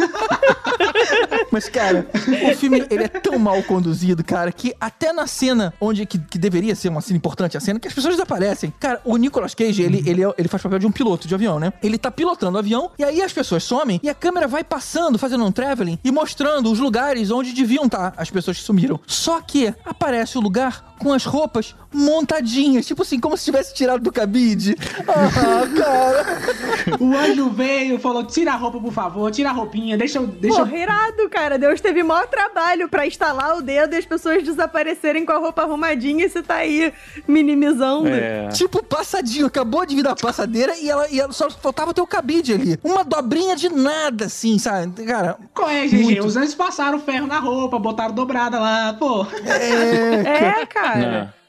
Mas, 1.50 1.68
cara, 1.68 2.06
o 2.50 2.56
filme 2.56 2.84
ele 2.90 3.04
é 3.04 3.08
tão 3.08 3.38
mal 3.38 3.62
conduzido, 3.62 4.24
cara, 4.24 4.50
que 4.52 4.74
até 4.80 5.12
na 5.12 5.26
cena 5.26 5.72
onde 5.80 6.06
que, 6.06 6.18
que 6.18 6.38
deveria 6.38 6.74
ser 6.74 6.88
uma 6.88 7.00
cena 7.00 7.16
importante, 7.16 7.56
a 7.56 7.60
cena 7.60 7.78
que 7.78 7.88
as 7.88 7.94
pessoas 7.94 8.14
desaparecem. 8.14 8.72
Cara, 8.80 9.00
o 9.04 9.16
Nicolas 9.16 9.54
Cage, 9.54 9.82
ele, 9.82 10.02
ele, 10.06 10.24
é- 10.24 10.34
ele 10.38 10.48
faz 10.48 10.62
papel 10.62 10.78
de 10.78 10.86
um 10.86 10.92
piloto 10.92 11.28
de 11.28 11.34
avião, 11.34 11.58
né? 11.58 11.72
Ele 11.82 11.98
tá 11.98 12.10
pilotando 12.10 12.56
o 12.56 12.58
avião 12.58 12.90
e 12.98 13.04
aí 13.04 13.22
as 13.22 13.32
pessoas 13.32 13.62
somem 13.64 14.00
e 14.02 14.08
a 14.08 14.14
câmera 14.14 14.48
vai 14.48 14.64
passando, 14.64 15.18
fazendo 15.18 15.44
um 15.44 15.52
traveling 15.52 15.98
e 16.02 16.10
mostrando 16.10 16.70
os 16.70 16.78
lugares 16.78 17.30
onde 17.30 17.52
deviam 17.52 17.84
estar 17.84 18.12
as 18.16 18.30
pessoas 18.30 18.58
que 18.58 18.64
sumiram. 18.64 18.98
Só 19.06 19.40
que 19.40 19.74
aparece 19.84 20.38
o 20.38 20.40
lugar 20.40 20.91
com 20.98 21.12
as 21.12 21.24
roupas 21.24 21.74
montadinhas, 21.92 22.86
tipo 22.86 23.02
assim, 23.02 23.20
como 23.20 23.36
se 23.36 23.44
tivesse 23.44 23.74
tirado 23.74 24.02
do 24.02 24.10
cabide. 24.10 24.76
Ah, 25.06 25.66
cara. 25.76 26.98
O 26.98 27.16
anjo 27.16 27.50
veio, 27.50 27.98
falou: 27.98 28.24
tira 28.24 28.52
a 28.52 28.56
roupa, 28.56 28.80
por 28.80 28.92
favor, 28.92 29.30
tira 29.30 29.50
a 29.50 29.52
roupinha, 29.52 29.96
deixa 29.98 30.18
eu. 30.18 30.26
Deixa 30.26 30.60
eu... 30.60 30.66
Porra, 30.66 30.78
irado, 30.78 31.28
cara. 31.30 31.58
Deus 31.58 31.80
teve 31.80 32.02
maior 32.02 32.26
trabalho 32.26 32.88
pra 32.88 33.06
instalar 33.06 33.56
o 33.56 33.62
dedo 33.62 33.94
e 33.94 33.98
as 33.98 34.06
pessoas 34.06 34.42
desaparecerem 34.42 35.26
com 35.26 35.32
a 35.32 35.38
roupa 35.38 35.62
arrumadinha 35.62 36.24
e 36.24 36.28
você 36.30 36.42
tá 36.42 36.56
aí 36.56 36.92
minimizando. 37.28 38.08
É. 38.08 38.48
Tipo, 38.48 38.82
passadinho, 38.82 39.46
acabou 39.46 39.84
de 39.84 39.94
vir 39.94 40.02
da 40.02 40.14
passadeira 40.14 40.74
e 40.78 40.88
ela, 40.88 41.08
e 41.10 41.20
ela 41.20 41.32
só 41.32 41.50
faltava 41.50 41.92
ter 41.92 42.00
o 42.00 42.06
cabide 42.06 42.54
ali. 42.54 42.78
Uma 42.82 43.04
dobrinha 43.04 43.54
de 43.56 43.68
nada, 43.68 44.26
assim, 44.26 44.58
sabe? 44.58 45.04
Cara, 45.04 45.36
Qual 45.54 45.68
é, 45.68 45.86
GG? 45.86 46.20
Os 46.20 46.36
anjos 46.36 46.54
passaram 46.54 46.98
ferro 46.98 47.26
na 47.26 47.38
roupa, 47.38 47.78
botaram 47.78 48.14
dobrada 48.14 48.58
lá, 48.58 48.94
pô. 48.98 49.26
É, 49.44 50.64
cara. 50.66 50.91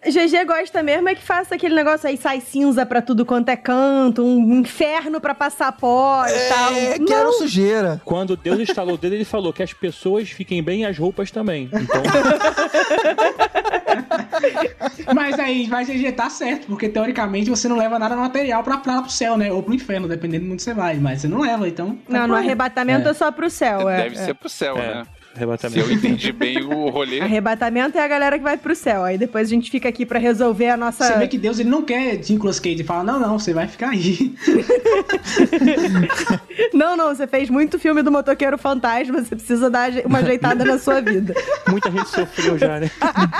GG 0.06 0.46
gosta 0.46 0.84
mesmo 0.84 1.08
é 1.08 1.16
que 1.16 1.22
faça 1.22 1.56
aquele 1.56 1.74
negócio 1.74 2.10
aí, 2.10 2.18
sai 2.18 2.42
cinza 2.42 2.86
pra 2.86 3.02
tudo 3.02 3.26
quanto 3.26 3.48
é 3.50 3.56
canto, 3.56 4.22
um 4.24 4.60
inferno 4.60 5.22
pra 5.22 5.34
passar 5.34 5.72
pó 5.72 6.26
e 6.28 6.50
tal. 6.50 6.74
é, 6.74 7.00
quero 7.00 7.26
Não, 7.26 7.34
sujeira. 7.34 8.02
Quando 8.04 8.36
Deus 8.36 8.60
instalou 8.60 8.96
o 8.96 8.98
dedo, 8.98 9.16
ele 9.16 9.24
falou 9.24 9.54
que 9.54 9.64
as 9.64 9.72
pessoas 9.72 10.30
fiquem 10.30 10.62
bem 10.62 10.82
e 10.82 10.86
as 10.86 10.98
roupas 10.98 11.32
também. 11.32 11.70
Então, 11.72 12.04
Mas 15.16 15.40
aí, 15.40 15.68
vai 15.68 15.86
GG 15.86 16.12
tá 16.14 16.30
certo, 16.30 16.68
porque 16.68 16.90
teoricamente 16.90 17.50
você 17.50 17.68
não 17.68 17.78
leva 17.78 17.98
nada 17.98 18.16
material 18.16 18.64
pra, 18.64 18.78
pra 18.78 19.02
pro 19.02 19.12
céu, 19.12 19.38
né? 19.38 19.52
Ou 19.52 19.64
pro 19.64 19.74
inferno, 19.74 20.08
dependendo 20.08 20.46
de 20.46 20.52
onde 20.52 20.62
você 20.62 20.74
vai. 20.74 20.96
Mas 20.96 21.22
você 21.22 21.28
não 21.28 21.40
leva, 21.40 21.68
então. 21.68 21.98
Não, 22.08 22.28
no 22.28 22.36
arrebatamento 22.36 23.08
é, 23.08 23.14
só 23.14 23.32
pro 23.32 23.50
céu. 23.50 23.90
É, 23.90 24.04
Deve 24.04 24.16
é. 24.16 24.26
ser 24.26 24.34
pro 24.34 24.50
céu, 24.50 24.78
É. 24.78 25.04
né? 25.34 25.34
Se 25.34 25.44
arrebatamento. 25.44 25.90
eu 25.90 25.92
entendi 25.92 26.32
bem 26.32 26.64
o 26.64 26.90
rolê. 26.90 27.20
Arrebatamento 27.20 27.98
é 27.98 28.02
a 28.02 28.08
galera 28.08 28.38
que 28.38 28.44
vai 28.44 28.58
pro 28.58 28.76
céu. 28.76 29.04
Aí 29.04 29.18
depois 29.18 29.48
a 29.48 29.50
gente 29.50 29.70
fica 29.70 29.90
aqui 29.90 30.06
pra 30.06 30.20
resolver 30.20 30.70
a 30.70 30.78
nossa. 30.78 31.06
Você 31.06 31.18
vê 31.18 31.28
que 31.28 31.38
Deus 31.38 31.60
ele 31.60 31.70
não 31.70 31.84
quer 31.84 32.20
Nicolas 32.30 32.60
Cage 32.60 32.82
e 32.82 32.84
fala: 32.84 33.04
não, 33.04 33.20
não, 33.20 33.40
você 33.40 33.54
vai 33.54 33.68
ficar 33.68 33.90
aí. 33.90 34.36
Não, 36.74 36.96
não, 36.96 37.14
você 37.14 37.28
fez 37.28 37.50
muito 37.50 37.80
filme 37.80 38.02
do 38.02 38.12
motoqueiro 38.12 38.58
fantasma, 38.58 39.24
você 39.24 39.36
precisa 39.36 39.70
dar 39.70 39.92
uma 40.06 40.20
ajeitada 40.20 40.64
na 40.64 40.78
sua 40.78 41.02
vida. 41.02 41.34
Muita 41.70 41.92
gente 41.92 42.10
sofreu 42.10 42.58
já, 42.58 42.80
né? 42.80 42.92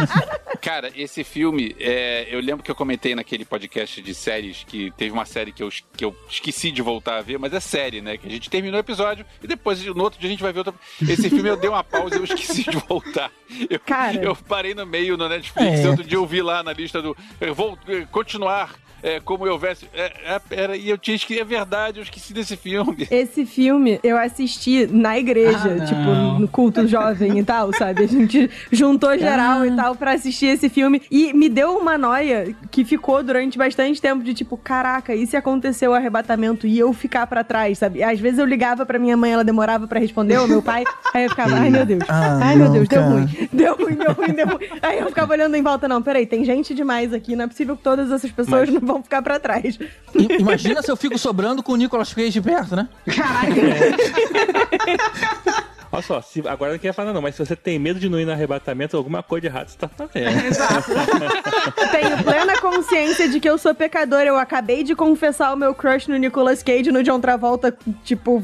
Cara, 0.62 0.92
esse 0.96 1.24
filme, 1.24 1.76
é, 1.80 2.28
eu 2.32 2.40
lembro 2.40 2.64
que 2.64 2.72
eu 2.72 2.76
comentei 2.76 3.16
naquele 3.16 3.44
podcast 3.44 4.02
de 4.02 4.16
séries 4.16 4.64
que 4.66 4.92
teve 4.92 5.12
uma 5.12 5.26
série 5.26 5.52
que 5.52 5.62
eu, 5.62 5.70
que 5.96 6.06
eu 6.06 6.16
esqueci 6.30 6.72
de 6.72 6.82
voltar 6.82 7.18
a 7.18 7.22
ver, 7.22 7.38
mas 7.38 7.54
é 7.54 7.60
série, 7.60 8.02
né? 8.02 8.18
Que 8.18 8.28
a 8.28 8.32
gente 8.32 8.50
terminou 8.50 8.78
o 8.78 8.80
episódio 8.80 9.26
e 9.44 9.48
depois 9.48 9.84
no 9.86 10.04
outro 10.04 10.20
dia 10.20 10.30
a 10.30 10.32
gente 10.32 10.44
vai 10.44 10.54
ver 10.54 10.60
outra. 10.60 10.74
Esse 11.02 11.30
filme 11.30 11.50
eu 11.50 11.58
dei 11.58 11.70
uma 11.70 11.83
pausa 11.84 12.16
e 12.16 12.20
eu 12.20 12.24
esqueci 12.24 12.64
de 12.64 12.78
voltar. 12.78 13.32
Eu, 13.70 13.80
Cara. 13.80 14.24
eu 14.24 14.36
parei 14.36 14.74
no 14.74 14.86
meio 14.86 15.16
no 15.18 15.28
Netflix, 15.30 15.80
É. 15.82 15.90
outro 15.90 16.04
dia 16.04 16.18
eu 16.18 16.26
vi 16.26 16.42
lá 16.42 16.64
na 16.64 16.74
lista 16.74 17.02
do. 17.02 17.16
Eu 17.40 17.54
vou 17.54 17.78
continuar. 18.12 18.72
É, 19.04 19.20
como 19.20 19.46
eu 19.46 19.54
houvesse. 19.54 19.86
É, 19.94 20.12
é, 20.34 20.40
pera, 20.40 20.76
e 20.78 20.90
eu 20.90 20.98
tinha 20.98 21.16
esquecido. 21.16 21.42
É 21.42 21.46
verdade, 21.46 22.00
eu 22.00 22.04
esqueci 22.04 22.34
desse 22.34 22.56
filme. 22.56 23.06
Esse 23.12 23.46
filme 23.46 24.00
eu 24.04 24.18
assisti 24.18 24.88
na 24.88 25.18
igreja, 25.20 25.78
Ah, 25.82 25.86
tipo, 25.86 26.40
no 26.40 26.48
culto 26.48 26.88
jovem 26.88 27.38
e 27.40 27.44
tal, 27.44 27.74
sabe? 27.74 28.04
A 28.04 28.08
gente 28.08 28.50
juntou 28.72 29.18
geral 29.18 29.66
e 29.66 29.76
tal 29.76 29.96
pra 29.96 30.14
assistir 30.14 30.46
esse 30.48 30.70
filme. 30.70 31.02
E 31.12 31.34
me 31.34 31.50
deu 31.50 31.78
uma 31.78 31.98
noia 31.98 32.56
que 32.72 32.86
ficou 32.86 33.22
durante 33.22 33.58
bastante 33.58 34.02
tempo 34.02 34.24
de 34.24 34.34
tipo, 34.34 34.56
caraca, 34.58 35.14
e 35.14 35.26
se 35.28 35.36
aconteceu 35.36 35.92
o 35.92 35.94
arrebatamento 35.94 36.66
e 36.66 36.80
eu 36.80 36.94
ficar 36.94 37.28
pra 37.28 37.44
trás, 37.44 37.78
sabe? 37.80 38.02
Às 38.04 38.20
vezes 38.20 38.40
eu 38.40 38.46
ligava 38.46 38.86
pra 38.86 38.98
minha 39.00 39.18
mãe, 39.18 39.32
ela 39.34 39.44
demorava 39.44 39.88
pra 39.88 40.00
responder, 40.00 40.38
ou 40.38 40.48
meu 40.48 40.62
pai, 40.62 40.84
aí 41.14 41.24
eu 41.26 41.30
ficava, 41.30 41.56
ai 41.56 41.70
meu 41.70 41.86
Deus, 41.86 42.04
Ah, 42.08 42.40
ai 42.44 42.56
meu 42.56 42.72
Deus, 42.72 42.88
deu 42.88 43.00
cara. 43.02 43.12
ruim, 43.14 43.28
deu 43.52 43.76
ruim, 43.76 43.96
deu 43.96 44.14
ruim, 44.14 44.34
deu 44.34 44.48
ruim. 44.48 44.68
Aí 44.82 45.00
eu 45.00 45.08
ficava 45.08 45.34
olhando 45.34 45.56
em 45.56 45.62
volta, 45.62 45.88
não, 45.88 46.02
peraí, 46.02 46.26
tem 46.26 46.44
gente 46.46 46.74
demais 46.74 47.14
aqui, 47.14 47.36
não 47.36 47.46
é 47.46 47.48
possível 47.48 47.76
que 47.76 47.84
todas 47.84 48.12
essas 48.12 48.32
pessoas 48.32 48.70
não 48.70 48.80
vão 48.82 48.93
ficar 49.02 49.22
pra 49.22 49.40
trás. 49.40 49.80
I- 50.16 50.38
Imagina 50.40 50.82
se 50.84 50.92
eu 50.92 50.98
fico 50.98 51.18
sobrando 51.18 51.64
com 51.64 51.72
o 51.72 51.76
Nicolas 51.76 52.14
Cage 52.14 52.42
perto, 52.42 52.76
né? 52.76 52.88
Caralho. 53.16 53.56
Olha 55.94 56.02
só, 56.02 56.20
se, 56.22 56.42
agora 56.48 56.72
não 56.72 56.80
quer 56.80 56.92
falar 56.92 57.14
não, 57.14 57.22
mas 57.22 57.36
se 57.36 57.46
você 57.46 57.56
tem 57.56 57.78
medo 57.78 58.00
de 58.00 58.10
não 58.10 58.20
ir 58.20 58.26
no 58.26 58.32
arrebatamento, 58.32 58.98
alguma 58.98 59.22
coisa 59.22 59.42
de 59.42 59.48
errado 59.48 59.68
você 59.68 59.78
tá 59.78 59.88
fazendo. 59.88 60.26
Exato. 60.44 60.90
Tenho 61.92 62.24
plena 62.24 62.60
consciência 62.60 63.30
de 63.30 63.40
que 63.40 63.48
eu 63.48 63.60
sou 63.60 63.76
pecador. 63.76 64.22
Eu 64.22 64.36
acabei 64.36 64.84
de 64.84 64.96
confessar 64.96 65.54
o 65.54 65.56
meu 65.56 65.76
crush 65.76 66.08
no 66.08 66.18
Nicolas 66.18 66.64
Cage 66.64 66.92
no 66.92 67.04
John 67.04 67.20
Travolta, 67.20 67.78
tipo, 68.04 68.42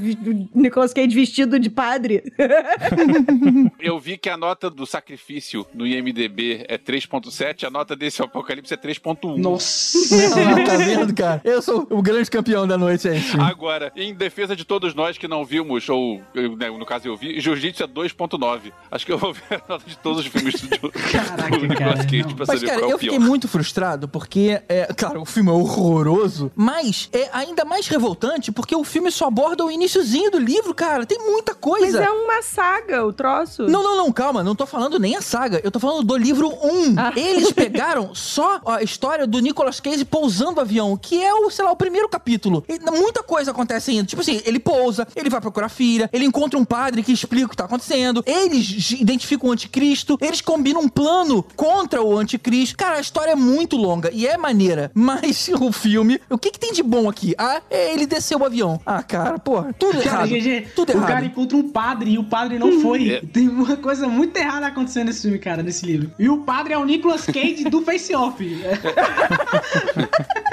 Nicolas 0.54 0.94
Cage 0.94 1.16
vestido 1.16 1.60
de 1.60 1.72
padre. 1.72 2.24
Eu 3.80 4.00
vi 4.00 4.16
que 4.16 4.30
a 4.30 4.38
nota 4.38 4.70
do 4.70 4.86
sacrifício 4.86 5.66
no 5.74 5.88
IMDB 5.88 6.66
é 6.68 6.78
3.7, 6.78 7.64
a 7.64 7.72
nota 7.72 7.96
desse 7.96 8.22
Apocalipse 8.22 8.76
é 8.76 8.78
3.1. 8.78 9.38
Nossa. 9.38 9.98
Ah, 10.36 10.66
tá 10.70 10.78
vendo, 10.78 11.16
cara? 11.16 11.42
Eu 11.44 11.64
sou 11.64 11.88
o 11.90 12.00
grande 12.02 12.30
campeão 12.30 12.68
da 12.68 12.78
noite, 12.78 13.12
gente. 13.12 13.40
Agora, 13.40 13.92
em 13.96 14.14
defesa 14.14 14.56
de 14.56 14.66
todos 14.66 14.94
nós 14.94 15.18
que 15.18 15.28
não 15.28 15.44
vimos, 15.44 15.90
ou 15.90 16.22
eu, 16.36 16.56
né, 16.56 16.70
no 16.70 16.86
caso 16.86 17.08
eu 17.08 17.18
vi, 17.18 17.39
Jiu-Jitsu 17.40 17.84
é 17.84 17.88
2.9. 17.88 18.72
Acho 18.92 19.06
que 19.06 19.12
eu 19.12 19.18
vou 19.18 19.34
ver 19.34 19.44
a 19.52 19.62
nota 19.68 19.84
de 19.88 19.98
todos 19.98 20.20
os 20.20 20.26
filmes 20.28 20.62
do, 20.62 20.92
Caraca, 20.92 21.58
do 21.58 21.68
Nicolas 21.68 22.06
Cage 22.06 22.24
pra 22.36 22.46
Mas, 22.48 22.60
saber 22.60 22.66
cara, 22.68 22.80
qual 22.80 22.90
é 22.90 22.94
eu 22.94 22.96
o 22.96 23.00
pior. 23.00 23.12
fiquei 23.14 23.20
muito 23.20 23.48
frustrado 23.48 24.08
porque, 24.08 24.62
é, 24.68 24.86
claro, 24.94 25.22
o 25.22 25.26
filme 25.26 25.50
é 25.50 25.54
horroroso, 25.54 26.52
mas 26.56 27.10
é 27.14 27.30
ainda 27.34 27.66
mais 27.66 27.88
revoltante 27.88 28.52
porque 28.52 28.76
o 28.76 28.84
filme 28.84 29.12
só 29.12 29.28
aborda 29.28 29.64
o 29.66 29.72
iniciozinho 29.72 30.32
do 30.32 30.40
livro, 30.40 30.74
cara. 30.74 31.06
Tem 31.06 31.18
muita 31.20 31.54
Mas 31.54 31.62
coisa. 31.62 32.04
é 32.04 32.10
uma 32.10 32.42
saga, 32.42 33.06
o 33.06 33.14
troço. 33.14 33.64
Não, 33.68 33.84
não, 33.84 33.98
não, 33.98 34.12
calma, 34.12 34.44
não 34.44 34.56
tô 34.56 34.66
falando 34.66 35.00
nem 35.00 35.16
a 35.16 35.22
saga, 35.22 35.60
eu 35.64 35.72
tô 35.72 35.80
falando 35.80 36.04
do 36.04 36.18
livro 36.18 36.50
1. 36.50 36.96
Ah. 36.98 37.14
Eles 37.20 37.52
pegaram 37.52 38.14
só 38.16 38.62
a 38.66 38.82
história 38.84 39.26
do 39.28 39.40
Nicolas 39.40 39.80
Cage 39.80 40.06
pousando 40.06 40.58
o 40.58 40.62
avião, 40.62 40.98
que 40.98 41.22
é 41.22 41.34
o, 41.34 41.50
sei 41.50 41.66
lá, 41.66 41.72
o 41.72 41.76
primeiro 41.76 42.08
capítulo. 42.10 42.64
E 42.68 42.80
muita 42.92 43.22
coisa 43.24 43.52
acontece 43.52 43.92
ainda. 43.92 44.06
Tipo 44.06 44.22
assim, 44.22 44.42
ele 44.46 44.60
pousa, 44.60 45.08
ele 45.16 45.30
vai 45.30 45.42
procurar 45.42 45.70
filha, 45.70 46.10
ele 46.12 46.26
encontra 46.26 46.60
um 46.60 46.66
padre 46.66 47.04
que 47.04 47.12
explica 47.30 47.46
o 47.46 47.50
que 47.50 47.58
tá 47.58 47.66
acontecendo, 47.66 48.24
eles 48.26 48.92
identificam 48.92 49.50
o 49.50 49.52
anticristo, 49.52 50.18
eles 50.20 50.42
combinam 50.42 50.82
um 50.82 50.90
plano 50.90 51.46
contra 51.56 52.02
o 52.02 52.18
anticristo. 52.18 52.76
Cara, 52.76 52.98
a 52.98 53.00
história 53.00 53.32
é 53.32 53.36
muito 53.36 53.78
longa. 53.78 54.10
E 54.12 54.26
é 54.26 54.36
maneira. 54.36 54.92
Mas 54.96 55.50
o 55.60 55.72
filme, 55.72 56.20
o 56.30 56.38
que 56.38 56.52
que 56.52 56.60
tem 56.60 56.74
de 56.74 56.82
bom 56.82 57.08
aqui? 57.08 57.36
Ah, 57.38 57.62
é 57.70 57.94
ele 57.94 58.08
desceu 58.08 58.40
o 58.40 58.46
avião. 58.46 58.82
Ah, 58.86 59.04
cara, 59.04 59.38
porra, 59.38 59.74
tudo 59.78 60.02
Cara, 60.02 60.28
errado. 60.28 60.30
GG, 60.30 60.68
tudo 60.76 60.90
o 60.90 60.98
errado. 60.98 61.08
cara 61.08 61.26
encontra 61.26 61.58
um 61.58 61.70
padre 61.70 62.12
e 62.12 62.18
o 62.18 62.24
padre 62.24 62.58
não 62.58 62.82
foi. 62.82 63.22
Tem 63.32 63.48
uma 63.48 63.78
coisa 63.78 64.08
muito 64.08 64.36
errada 64.36 64.68
acontecendo 64.68 65.08
nesse 65.08 65.22
filme, 65.22 65.38
cara, 65.38 65.62
nesse 65.62 65.86
livro. 65.86 66.12
E 66.18 66.30
o 66.30 66.40
padre 66.40 66.74
é 66.74 66.78
o 66.78 66.86
Nicolas 66.86 67.26
Cage 67.26 67.66
do 67.66 67.84
Face 67.84 68.16
Off. 68.16 68.40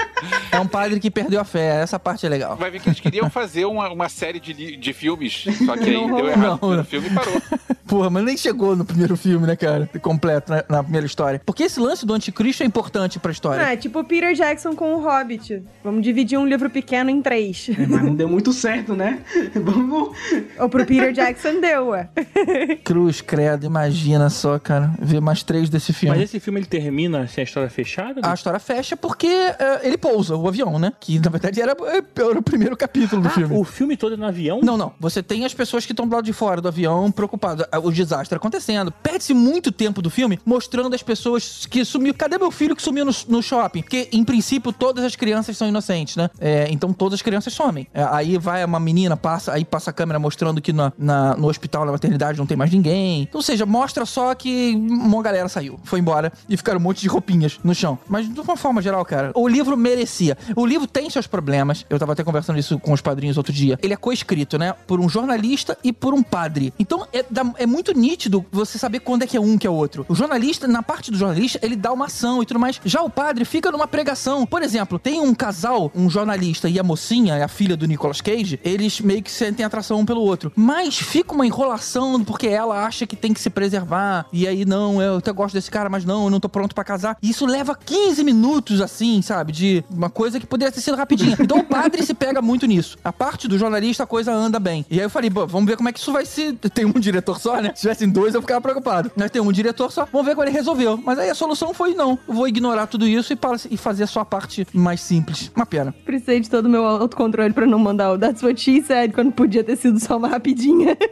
É 0.51 0.59
um 0.59 0.67
padre 0.67 0.99
que 0.99 1.11
perdeu 1.11 1.39
a 1.39 1.43
fé. 1.43 1.81
Essa 1.81 1.99
parte 1.99 2.25
é 2.25 2.29
legal. 2.29 2.55
Vai 2.55 2.71
ver 2.71 2.79
que 2.79 2.89
eles 2.89 2.99
queriam 2.99 3.29
fazer 3.29 3.65
uma, 3.65 3.89
uma 3.89 4.09
série 4.09 4.39
de, 4.39 4.75
de 4.77 4.93
filmes, 4.93 5.45
só 5.65 5.75
que 5.75 5.85
aí 5.85 5.93
Não, 5.93 6.15
deu 6.15 6.27
errado 6.27 6.59
não, 6.61 6.69
no 6.71 6.77
não. 6.77 6.83
filme 6.83 7.07
e 7.07 7.13
parou. 7.13 7.41
Porra, 7.87 8.09
mas 8.09 8.23
nem 8.23 8.35
chegou 8.35 8.75
no 8.75 8.83
primeiro 8.83 9.15
filme, 9.15 9.47
né, 9.47 9.55
cara? 9.55 9.89
Completo, 10.01 10.51
na, 10.51 10.63
na 10.69 10.83
primeira 10.83 11.07
história. 11.07 11.41
Porque 11.45 11.63
esse 11.63 11.79
lance 11.79 12.05
do 12.05 12.13
anticristo 12.13 12.61
é 12.61 12.65
importante 12.65 13.17
pra 13.17 13.31
história. 13.31 13.65
Ah, 13.65 13.73
é 13.73 13.77
tipo 13.77 13.99
o 13.99 14.03
Peter 14.03 14.33
Jackson 14.33 14.75
com 14.75 14.95
o 14.95 15.01
Hobbit. 15.01 15.63
Vamos 15.83 16.03
dividir 16.03 16.37
um 16.37 16.45
livro 16.45 16.69
pequeno 16.69 17.09
em 17.09 17.21
três. 17.21 17.69
Mas 17.77 18.03
não 18.03 18.13
deu 18.13 18.27
muito 18.27 18.51
certo, 18.51 18.93
né? 18.93 19.19
Vamos. 19.55 20.17
Ou 20.59 20.67
pro 20.67 20.85
Peter 20.85 21.13
Jackson 21.13 21.61
deu, 21.61 21.87
ué. 21.87 22.09
Cruz, 22.83 23.21
credo, 23.21 23.65
imagina 23.65 24.29
só, 24.29 24.59
cara. 24.59 24.91
Ver 24.99 25.21
mais 25.21 25.41
três 25.41 25.69
desse 25.69 25.93
filme. 25.93 26.15
Mas 26.17 26.25
esse 26.25 26.41
filme 26.41 26.59
ele 26.59 26.67
termina 26.67 27.25
sem 27.27 27.41
a 27.41 27.45
história 27.45 27.69
fechada? 27.69 28.19
A 28.21 28.33
história 28.33 28.59
fecha 28.59 28.97
porque 28.97 29.27
é, 29.27 29.87
ele 29.87 29.97
pousa 30.07 30.35
o 30.35 30.47
avião, 30.47 30.79
né? 30.79 30.93
Que 30.99 31.19
na 31.19 31.29
verdade 31.29 31.61
era, 31.61 31.75
era 32.15 32.39
o 32.39 32.41
primeiro 32.41 32.75
capítulo 32.77 33.21
do 33.21 33.27
Ah, 33.27 33.31
filme. 33.31 33.55
o 33.57 33.63
filme 33.63 33.97
todo 33.97 34.13
é 34.13 34.17
no 34.17 34.25
avião? 34.25 34.59
Não, 34.63 34.77
não. 34.77 34.93
Você 34.99 35.21
tem 35.21 35.43
as 35.45 35.53
pessoas 35.53 35.85
que 35.85 35.91
estão 35.91 36.07
do 36.07 36.15
lado 36.15 36.23
de 36.25 36.33
fora 36.33 36.61
do 36.61 36.67
avião, 36.67 37.11
preocupadas. 37.11 37.67
ah, 37.71 37.79
O 37.79 37.91
desastre 37.91 38.35
acontecendo. 38.37 38.91
Perde-se 38.91 39.33
muito 39.33 39.71
tempo 39.71 40.01
do 40.01 40.09
filme 40.09 40.39
mostrando 40.45 40.93
as 40.93 41.03
pessoas 41.03 41.65
que 41.65 41.83
sumiu. 41.83 42.13
Cadê 42.13 42.37
meu 42.37 42.51
filho 42.51 42.75
que 42.75 42.81
sumiu 42.81 43.03
no, 43.05 43.11
no 43.27 43.41
shopping? 43.41 43.81
Porque, 43.81 44.07
em 44.11 44.23
princípio, 44.23 44.71
todas 44.71 45.03
as 45.03 45.15
crianças 45.15 45.57
são 45.57 45.67
inocentes, 45.67 46.15
né? 46.15 46.29
É, 46.39 46.67
então 46.69 46.93
todas 46.93 47.15
as 47.15 47.21
crianças 47.21 47.53
somem. 47.53 47.87
É, 47.93 48.03
aí 48.11 48.37
vai 48.37 48.63
uma 48.63 48.79
menina, 48.79 49.17
passa, 49.17 49.53
aí 49.53 49.65
passa 49.65 49.89
a 49.89 49.93
câmera 49.93 50.19
mostrando 50.19 50.61
que 50.61 50.71
na, 50.71 50.91
na- 50.97 51.35
no 51.35 51.47
hospital, 51.47 51.85
na 51.85 51.91
maternidade, 51.91 52.37
não 52.37 52.45
tem 52.45 52.55
mais 52.57 52.71
ninguém. 52.71 53.27
Ou 53.33 53.41
seja, 53.41 53.65
mostra 53.65 54.05
só 54.05 54.33
que 54.35 54.73
uma 54.75 55.21
galera 55.21 55.49
saiu, 55.49 55.79
foi 55.83 55.99
embora 55.99 56.31
e 56.47 56.55
ficaram 56.57 56.79
um 56.79 56.83
monte 56.83 57.01
de 57.01 57.07
roupinhas 57.07 57.59
no 57.63 57.73
chão. 57.75 57.97
Mas 58.07 58.31
de 58.31 58.39
uma 58.39 58.55
forma 58.57 58.81
geral, 58.81 59.03
cara, 59.05 59.31
o 59.35 59.47
livro 59.47 59.75
merecia. 59.97 60.37
O 60.55 60.65
livro 60.65 60.87
tem 60.87 61.09
seus 61.09 61.25
problemas. 61.25 61.85
Eu 61.89 61.97
tava 61.97 62.13
até 62.13 62.23
conversando 62.23 62.59
isso 62.59 62.77
com 62.79 62.93
os 62.93 63.01
padrinhos 63.01 63.37
outro 63.37 63.51
dia. 63.51 63.79
Ele 63.81 63.93
é 63.93 63.97
coescrito, 63.97 64.57
né? 64.57 64.73
Por 64.85 64.99
um 64.99 65.09
jornalista 65.09 65.77
e 65.83 65.91
por 65.91 66.13
um 66.13 66.21
padre. 66.21 66.73
Então 66.77 67.07
é, 67.11 67.25
é 67.57 67.65
muito 67.65 67.91
nítido 67.97 68.45
você 68.51 68.77
saber 68.77 68.99
quando 68.99 69.23
é 69.23 69.27
que 69.27 69.35
é 69.35 69.41
um 69.41 69.57
que 69.57 69.65
é 69.65 69.69
outro. 69.69 70.05
O 70.07 70.15
jornalista, 70.15 70.67
na 70.67 70.83
parte 70.83 71.09
do 71.09 71.17
jornalista, 71.17 71.59
ele 71.63 71.75
dá 71.75 71.91
uma 71.91 72.05
ação 72.05 72.43
e 72.43 72.45
tudo 72.45 72.59
mais. 72.59 72.79
Já 72.85 73.01
o 73.01 73.09
padre 73.09 73.43
fica 73.43 73.71
numa 73.71 73.87
pregação. 73.87 74.45
Por 74.45 74.61
exemplo, 74.61 74.99
tem 74.99 75.19
um 75.19 75.33
casal, 75.33 75.91
um 75.95 76.09
jornalista 76.09 76.69
e 76.69 76.79
a 76.79 76.83
mocinha, 76.83 77.43
a 77.43 77.47
filha 77.47 77.75
do 77.75 77.87
Nicolas 77.87 78.21
Cage, 78.21 78.59
eles 78.63 79.01
meio 79.01 79.23
que 79.23 79.31
sentem 79.31 79.65
atração 79.65 79.99
um 79.99 80.05
pelo 80.05 80.21
outro. 80.21 80.51
Mas 80.55 80.97
fica 80.97 81.33
uma 81.33 81.45
enrolação 81.45 82.23
porque 82.23 82.47
ela 82.47 82.85
acha 82.85 83.07
que 83.07 83.15
tem 83.15 83.33
que 83.33 83.39
se 83.39 83.49
preservar. 83.49 84.25
E 84.31 84.47
aí, 84.47 84.65
não, 84.65 85.01
eu 85.01 85.17
até 85.17 85.31
gosto 85.31 85.55
desse 85.55 85.71
cara, 85.71 85.89
mas 85.89 86.05
não, 86.05 86.25
eu 86.25 86.29
não 86.29 86.39
tô 86.39 86.49
pronto 86.49 86.75
pra 86.75 86.83
casar. 86.83 87.17
E 87.21 87.29
isso 87.29 87.45
leva 87.45 87.75
15 87.75 88.23
minutos, 88.23 88.81
assim, 88.81 89.21
sabe? 89.21 89.51
De 89.51 89.83
uma 89.89 90.09
coisa 90.09 90.39
que 90.39 90.45
poderia 90.45 90.71
ter 90.71 90.81
sido 90.81 90.95
rapidinha. 90.97 91.35
Então 91.39 91.59
o 91.59 91.63
padre 91.63 92.03
se 92.03 92.13
pega 92.13 92.41
muito 92.41 92.65
nisso. 92.65 92.97
A 93.03 93.13
parte 93.13 93.47
do 93.47 93.57
jornalista, 93.57 94.03
a 94.03 94.07
coisa 94.07 94.31
anda 94.33 94.59
bem. 94.59 94.85
E 94.89 94.97
aí 94.99 95.05
eu 95.05 95.09
falei, 95.09 95.29
"Pô, 95.29 95.45
vamos 95.47 95.67
ver 95.69 95.77
como 95.77 95.89
é 95.89 95.91
que 95.93 95.99
isso 95.99 96.11
vai 96.11 96.25
se. 96.25 96.53
Tem 96.53 96.85
um 96.85 96.91
diretor 96.93 97.39
só, 97.39 97.61
né? 97.61 97.71
Se 97.75 97.81
tivessem 97.81 98.09
dois, 98.09 98.33
eu 98.35 98.41
ficava 98.41 98.59
preocupado. 98.61 99.11
Mas 99.15 99.31
tem 99.31 99.41
um 99.41 99.51
diretor 99.51 99.91
só, 99.91 100.05
vamos 100.11 100.25
ver 100.27 100.35
como 100.35 100.45
ele 100.47 100.51
resolveu. 100.55 100.97
Mas 101.03 101.17
aí 101.19 101.29
a 101.29 101.35
solução 101.35 101.73
foi: 101.73 101.93
não, 101.93 102.17
eu 102.27 102.33
vou 102.33 102.47
ignorar 102.47 102.87
tudo 102.87 103.07
isso 103.07 103.31
e, 103.33 103.35
para- 103.35 103.57
e 103.69 103.77
fazer 103.77 104.07
só 104.07 104.19
a 104.21 104.25
parte 104.25 104.67
mais 104.73 105.01
simples. 105.01 105.51
Uma 105.55 105.65
pena. 105.65 105.93
Precisei 106.05 106.39
de 106.39 106.49
todo 106.49 106.65
o 106.65 106.69
meu 106.69 106.85
autocontrole 106.85 107.53
pra 107.53 107.65
não 107.65 107.79
mandar 107.79 108.11
o 108.11 108.17
That's 108.17 108.41
What 108.43 108.59
She 108.59 108.81
Said 108.81 109.13
quando 109.13 109.31
podia 109.31 109.63
ter 109.63 109.75
sido 109.77 109.99
só 109.99 110.17
uma 110.17 110.27
rapidinha. 110.27 110.97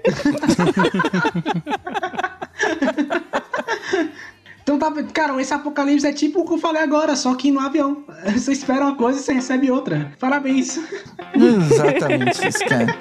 Então 4.66 4.80
tá, 4.80 4.92
cara, 5.14 5.40
esse 5.40 5.54
apocalipse 5.54 6.08
é 6.08 6.12
tipo 6.12 6.40
o 6.40 6.44
que 6.44 6.54
eu 6.54 6.58
falei 6.58 6.82
agora, 6.82 7.16
só 7.16 7.36
que 7.36 7.52
no 7.52 7.60
avião. 7.60 8.04
Você 8.34 8.52
espera 8.52 8.86
uma 8.86 8.96
coisa 8.96 9.20
e 9.20 9.22
você 9.22 9.34
recebe 9.34 9.70
outra. 9.70 10.12
Parabéns. 10.20 10.80
Exatamente 11.38 12.48
isso, 12.48 12.66
cara. 12.66 12.98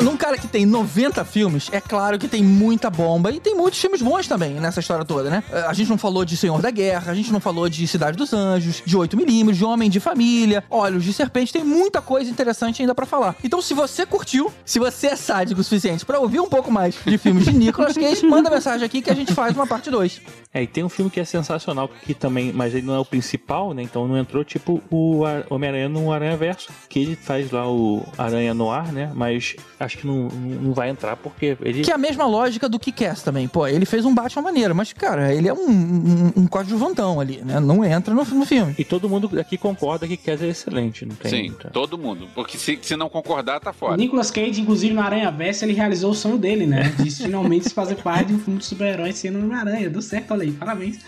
Num 0.00 0.16
cara 0.16 0.38
que 0.38 0.46
tem 0.46 0.64
90 0.64 1.24
filmes, 1.24 1.68
é 1.72 1.80
claro 1.80 2.18
que 2.18 2.28
tem 2.28 2.42
muita 2.42 2.88
bomba 2.88 3.30
e 3.32 3.40
tem 3.40 3.54
muitos 3.54 3.80
filmes 3.80 4.00
bons 4.00 4.26
também 4.28 4.54
nessa 4.54 4.78
história 4.80 5.04
toda, 5.04 5.28
né? 5.28 5.42
A 5.66 5.72
gente 5.72 5.88
não 5.90 5.98
falou 5.98 6.24
de 6.24 6.36
Senhor 6.36 6.60
da 6.62 6.70
Guerra, 6.70 7.10
a 7.10 7.14
gente 7.14 7.32
não 7.32 7.40
falou 7.40 7.68
de 7.68 7.86
Cidade 7.86 8.16
dos 8.16 8.32
Anjos, 8.32 8.82
de 8.86 8.96
8mm, 8.96 9.52
de 9.52 9.64
Homem 9.64 9.90
de 9.90 9.98
Família, 9.98 10.62
Olhos 10.70 11.02
de 11.04 11.12
Serpente, 11.12 11.52
tem 11.52 11.64
muita 11.64 12.00
coisa 12.00 12.30
interessante 12.30 12.80
ainda 12.80 12.94
pra 12.94 13.06
falar. 13.06 13.34
Então, 13.42 13.60
se 13.60 13.74
você 13.74 14.06
curtiu, 14.06 14.52
se 14.64 14.78
você 14.78 15.08
é 15.08 15.16
sádico 15.16 15.60
o 15.60 15.64
suficiente 15.64 16.04
pra 16.06 16.20
ouvir 16.20 16.40
um 16.40 16.48
pouco 16.48 16.70
mais 16.70 16.94
de 17.04 17.18
filmes 17.18 17.44
de 17.44 17.52
Nicolas 17.52 17.94
Cage, 17.94 18.24
manda 18.26 18.48
mensagem 18.50 18.84
aqui 18.86 19.02
que 19.02 19.10
a 19.10 19.14
gente 19.14 19.34
faz 19.34 19.54
uma 19.54 19.66
parte 19.66 19.90
2. 19.90 20.20
É, 20.54 20.62
e 20.62 20.66
tem 20.66 20.84
um 20.84 20.88
filme 20.88 21.10
que 21.10 21.18
é 21.20 21.24
sensacional 21.24 21.90
que 22.04 22.14
também, 22.14 22.52
mas 22.52 22.72
ele 22.74 22.86
não 22.86 22.94
é 22.94 22.98
o 22.98 23.04
principal, 23.04 23.74
né? 23.74 23.82
Então 23.82 24.06
não 24.06 24.16
entrou 24.16 24.44
tipo 24.44 24.80
o 24.90 25.24
Ar- 25.24 25.44
Homem-Aranha 25.50 25.88
no 25.88 26.12
Aranha 26.12 26.36
Verso, 26.36 26.70
que 26.88 27.00
ele 27.00 27.16
faz 27.16 27.50
lá 27.50 27.68
o 27.70 28.02
Aranha 28.16 28.54
no 28.54 28.70
ar, 28.70 28.92
né? 28.92 29.10
Mas 29.14 29.56
acho 29.88 29.98
que 29.98 30.06
não, 30.06 30.28
não 30.28 30.72
vai 30.72 30.90
entrar 30.90 31.16
porque 31.16 31.56
ele 31.62 31.82
Que 31.82 31.90
é 31.90 31.94
a 31.94 31.98
mesma 31.98 32.26
lógica 32.26 32.68
do 32.68 32.78
Kick-Ass 32.78 33.22
também. 33.22 33.48
Pô, 33.48 33.66
ele 33.66 33.84
fez 33.86 34.04
um 34.04 34.14
Batman 34.14 34.42
maneiro, 34.42 34.74
mas, 34.74 34.92
cara, 34.92 35.32
ele 35.34 35.48
é 35.48 35.52
um, 35.52 35.68
um, 35.68 36.32
um 36.36 36.46
coadjuvantão 36.46 37.18
ali, 37.20 37.40
né? 37.44 37.58
Não 37.58 37.84
entra 37.84 38.14
no, 38.14 38.22
no 38.24 38.44
filme. 38.46 38.74
E 38.78 38.84
todo 38.84 39.08
mundo 39.08 39.30
aqui 39.40 39.56
concorda 39.56 40.06
que 40.06 40.16
Kes 40.16 40.42
é 40.42 40.48
excelente, 40.48 41.04
não 41.06 41.14
tem? 41.16 41.30
Sim, 41.30 41.48
muita- 41.48 41.70
todo 41.70 41.96
mundo. 41.98 42.28
Porque 42.34 42.56
se, 42.58 42.78
se 42.82 42.96
não 42.96 43.08
concordar, 43.08 43.60
tá 43.60 43.70
O 43.70 43.74
fora. 43.74 43.96
Nicolas 43.96 44.30
Cage, 44.30 44.60
inclusive, 44.60 44.92
no 44.94 45.00
Aranha 45.00 45.30
Versa, 45.30 45.64
ele 45.64 45.72
realizou 45.74 46.10
o 46.10 46.14
sonho 46.14 46.38
dele, 46.38 46.66
né? 46.66 46.92
De 46.98 47.10
finalmente 47.10 47.70
fazer 47.70 47.96
parte 47.96 48.28
de 48.28 48.34
um 48.34 48.38
filme 48.38 48.58
de 48.58 48.66
super-herói 48.66 49.12
sendo 49.12 49.38
uma 49.38 49.58
aranha. 49.58 49.88
Deu 49.88 50.02
certo, 50.02 50.32
olha 50.32 50.42
aí. 50.42 50.52
Parabéns. 50.52 50.98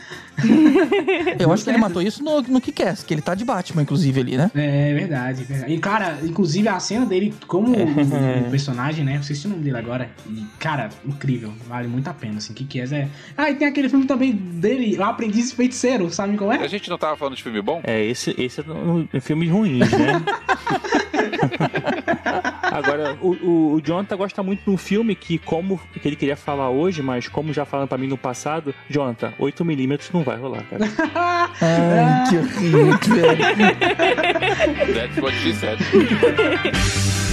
Eu 1.39 1.52
acho 1.52 1.65
que 1.65 1.70
ele 1.70 1.78
matou 1.78 2.01
isso 2.02 2.23
no, 2.23 2.40
no 2.43 2.61
Kick-Ass, 2.61 3.02
que 3.02 3.12
ele 3.15 3.20
tá 3.23 3.35
de 3.35 3.44
Batman, 3.44 3.82
inclusive, 3.82 4.20
ali, 4.20 4.36
né? 4.36 4.51
É 4.55 4.94
verdade, 4.94 5.44
verdade. 5.44 5.73
E, 5.73 5.78
cara, 5.78 6.19
inclusive 6.23 6.69
a 6.69 6.78
cena 6.81 7.05
dele 7.07 7.35
como 7.47 7.77
o, 7.77 8.48
o 8.48 8.55
personagem, 8.71 9.05
né? 9.05 9.17
Eu 9.17 9.21
esqueci 9.21 9.47
o 9.47 9.51
nome 9.51 9.63
dele 9.63 9.77
agora. 9.77 10.11
E, 10.29 10.45
cara, 10.59 10.89
incrível. 11.05 11.53
Vale 11.67 11.89
muito 11.89 12.09
a 12.09 12.15
pena, 12.15 12.39
assim. 12.39 12.53
O 12.53 12.57
que 12.57 12.65
que 12.65 12.81
é? 12.81 13.09
Ah, 13.37 13.51
e 13.51 13.55
tem 13.57 13.67
aquele 13.67 13.89
filme 13.89 14.07
também 14.07 14.33
dele, 14.33 14.97
O 14.97 15.03
Aprendiz 15.03 15.53
Feiticeiro, 15.53 16.11
sabe 16.11 16.37
qual 16.37 16.51
A 16.51 16.57
é? 16.57 16.69
gente 16.69 16.89
não 16.89 16.97
tava 16.99 17.17
falando 17.17 17.37
de 17.37 17.43
filme 17.43 17.61
bom? 17.61 17.81
É, 17.85 18.03
esse, 18.05 18.35
esse 18.39 18.61
é 18.61 18.65
um, 18.65 19.09
um 19.13 19.21
filme 19.21 19.49
ruim, 19.49 19.79
né? 19.79 19.87
Agora, 22.63 23.19
o, 23.21 23.31
o, 23.31 23.75
o 23.75 23.81
Jonathan 23.81 24.17
gosta 24.17 24.43
muito 24.43 24.63
de 24.65 24.71
um 24.71 24.77
filme 24.77 25.15
que, 25.15 25.39
como 25.39 25.81
que 26.01 26.07
ele 26.07 26.17
queria 26.17 26.37
falar 26.37 26.71
hoje, 26.71 27.03
mas 27.03 27.29
como 27.29 27.53
já 27.53 27.65
falaram 27.65 27.89
pra 27.89 27.99
mim 27.99 28.07
no 28.07 28.17
passado, 28.17 28.75
Jonathan, 28.89 29.33
8mm 29.39 30.11
não 30.15 30.23
vai 30.23 30.37
rolar, 30.39 30.65
cara. 30.65 30.85
Ai, 31.61 32.31
que 32.31 32.37
horrível, 32.39 32.99
velho. 33.17 33.75
That's 34.95 35.19
what 35.21 35.37
she 35.39 35.53
said. 35.53 35.79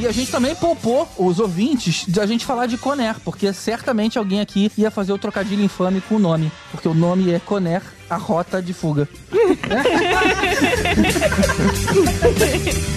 e 0.00 0.06
a 0.06 0.12
gente 0.12 0.30
também 0.30 0.54
poupou 0.54 1.06
os 1.18 1.38
ouvintes 1.38 2.06
de 2.08 2.18
a 2.20 2.26
gente 2.26 2.46
falar 2.46 2.64
de 2.64 2.78
Conner, 2.78 3.16
porque 3.22 3.52
certamente 3.52 4.18
alguém 4.18 4.40
aqui 4.40 4.72
ia 4.76 4.90
fazer 4.90 5.12
o 5.12 5.18
trocadilho 5.18 5.62
infame 5.62 6.00
com 6.00 6.16
o 6.16 6.18
nome. 6.18 6.50
Porque 6.70 6.88
o 6.88 6.94
nome 6.94 7.30
é 7.30 7.38
Conner, 7.38 7.82
a 8.08 8.16
rota 8.16 8.62
de 8.62 8.72
fuga. 8.72 9.06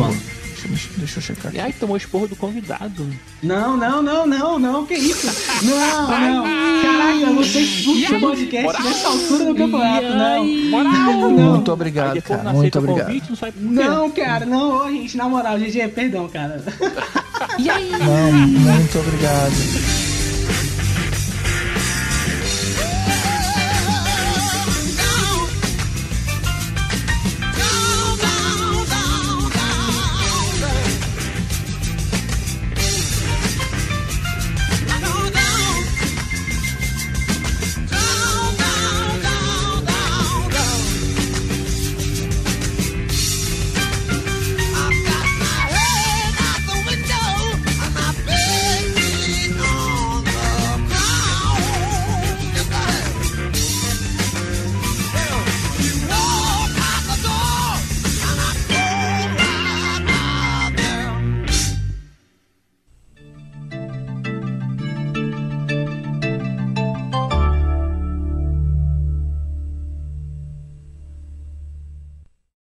O 0.00 0.02
ano. 0.02 0.20
Deixa, 0.68 0.88
deixa 0.96 1.18
eu 1.18 1.22
checar 1.22 1.46
aqui. 1.48 1.60
Ai, 1.60 1.72
tomou 1.72 1.96
esporro 1.96 2.28
do 2.28 2.36
convidado. 2.36 3.06
Não, 3.42 3.76
não, 3.76 4.02
não, 4.02 4.26
não, 4.26 4.58
não, 4.58 4.86
que 4.86 4.94
isso? 4.94 5.26
Não, 5.62 6.10
não. 6.10 6.44
Caraca, 6.82 7.32
você 7.32 7.60
escuta 7.60 8.16
o 8.16 8.20
podcast 8.20 8.82
nessa 8.82 9.08
altura 9.08 9.44
do 9.46 9.54
campeonato, 9.54 10.06
não. 10.08 10.44
Não, 10.44 11.30
não. 11.30 11.50
Muito 11.54 11.72
obrigado, 11.72 12.20
cara. 12.22 12.52
Muito 12.52 12.78
obrigado. 12.78 13.06
Convite, 13.06 13.32
não. 13.56 13.84
Não, 13.84 14.10
cara, 14.10 14.44
não, 14.44 14.86
ô, 14.86 14.90
gente, 14.90 15.16
na 15.16 15.28
moral, 15.28 15.58
GG, 15.58 15.88
perdão, 15.88 16.28
cara. 16.28 16.62
Não, 17.58 18.32
muito 18.48 18.98
obrigado. 18.98 19.89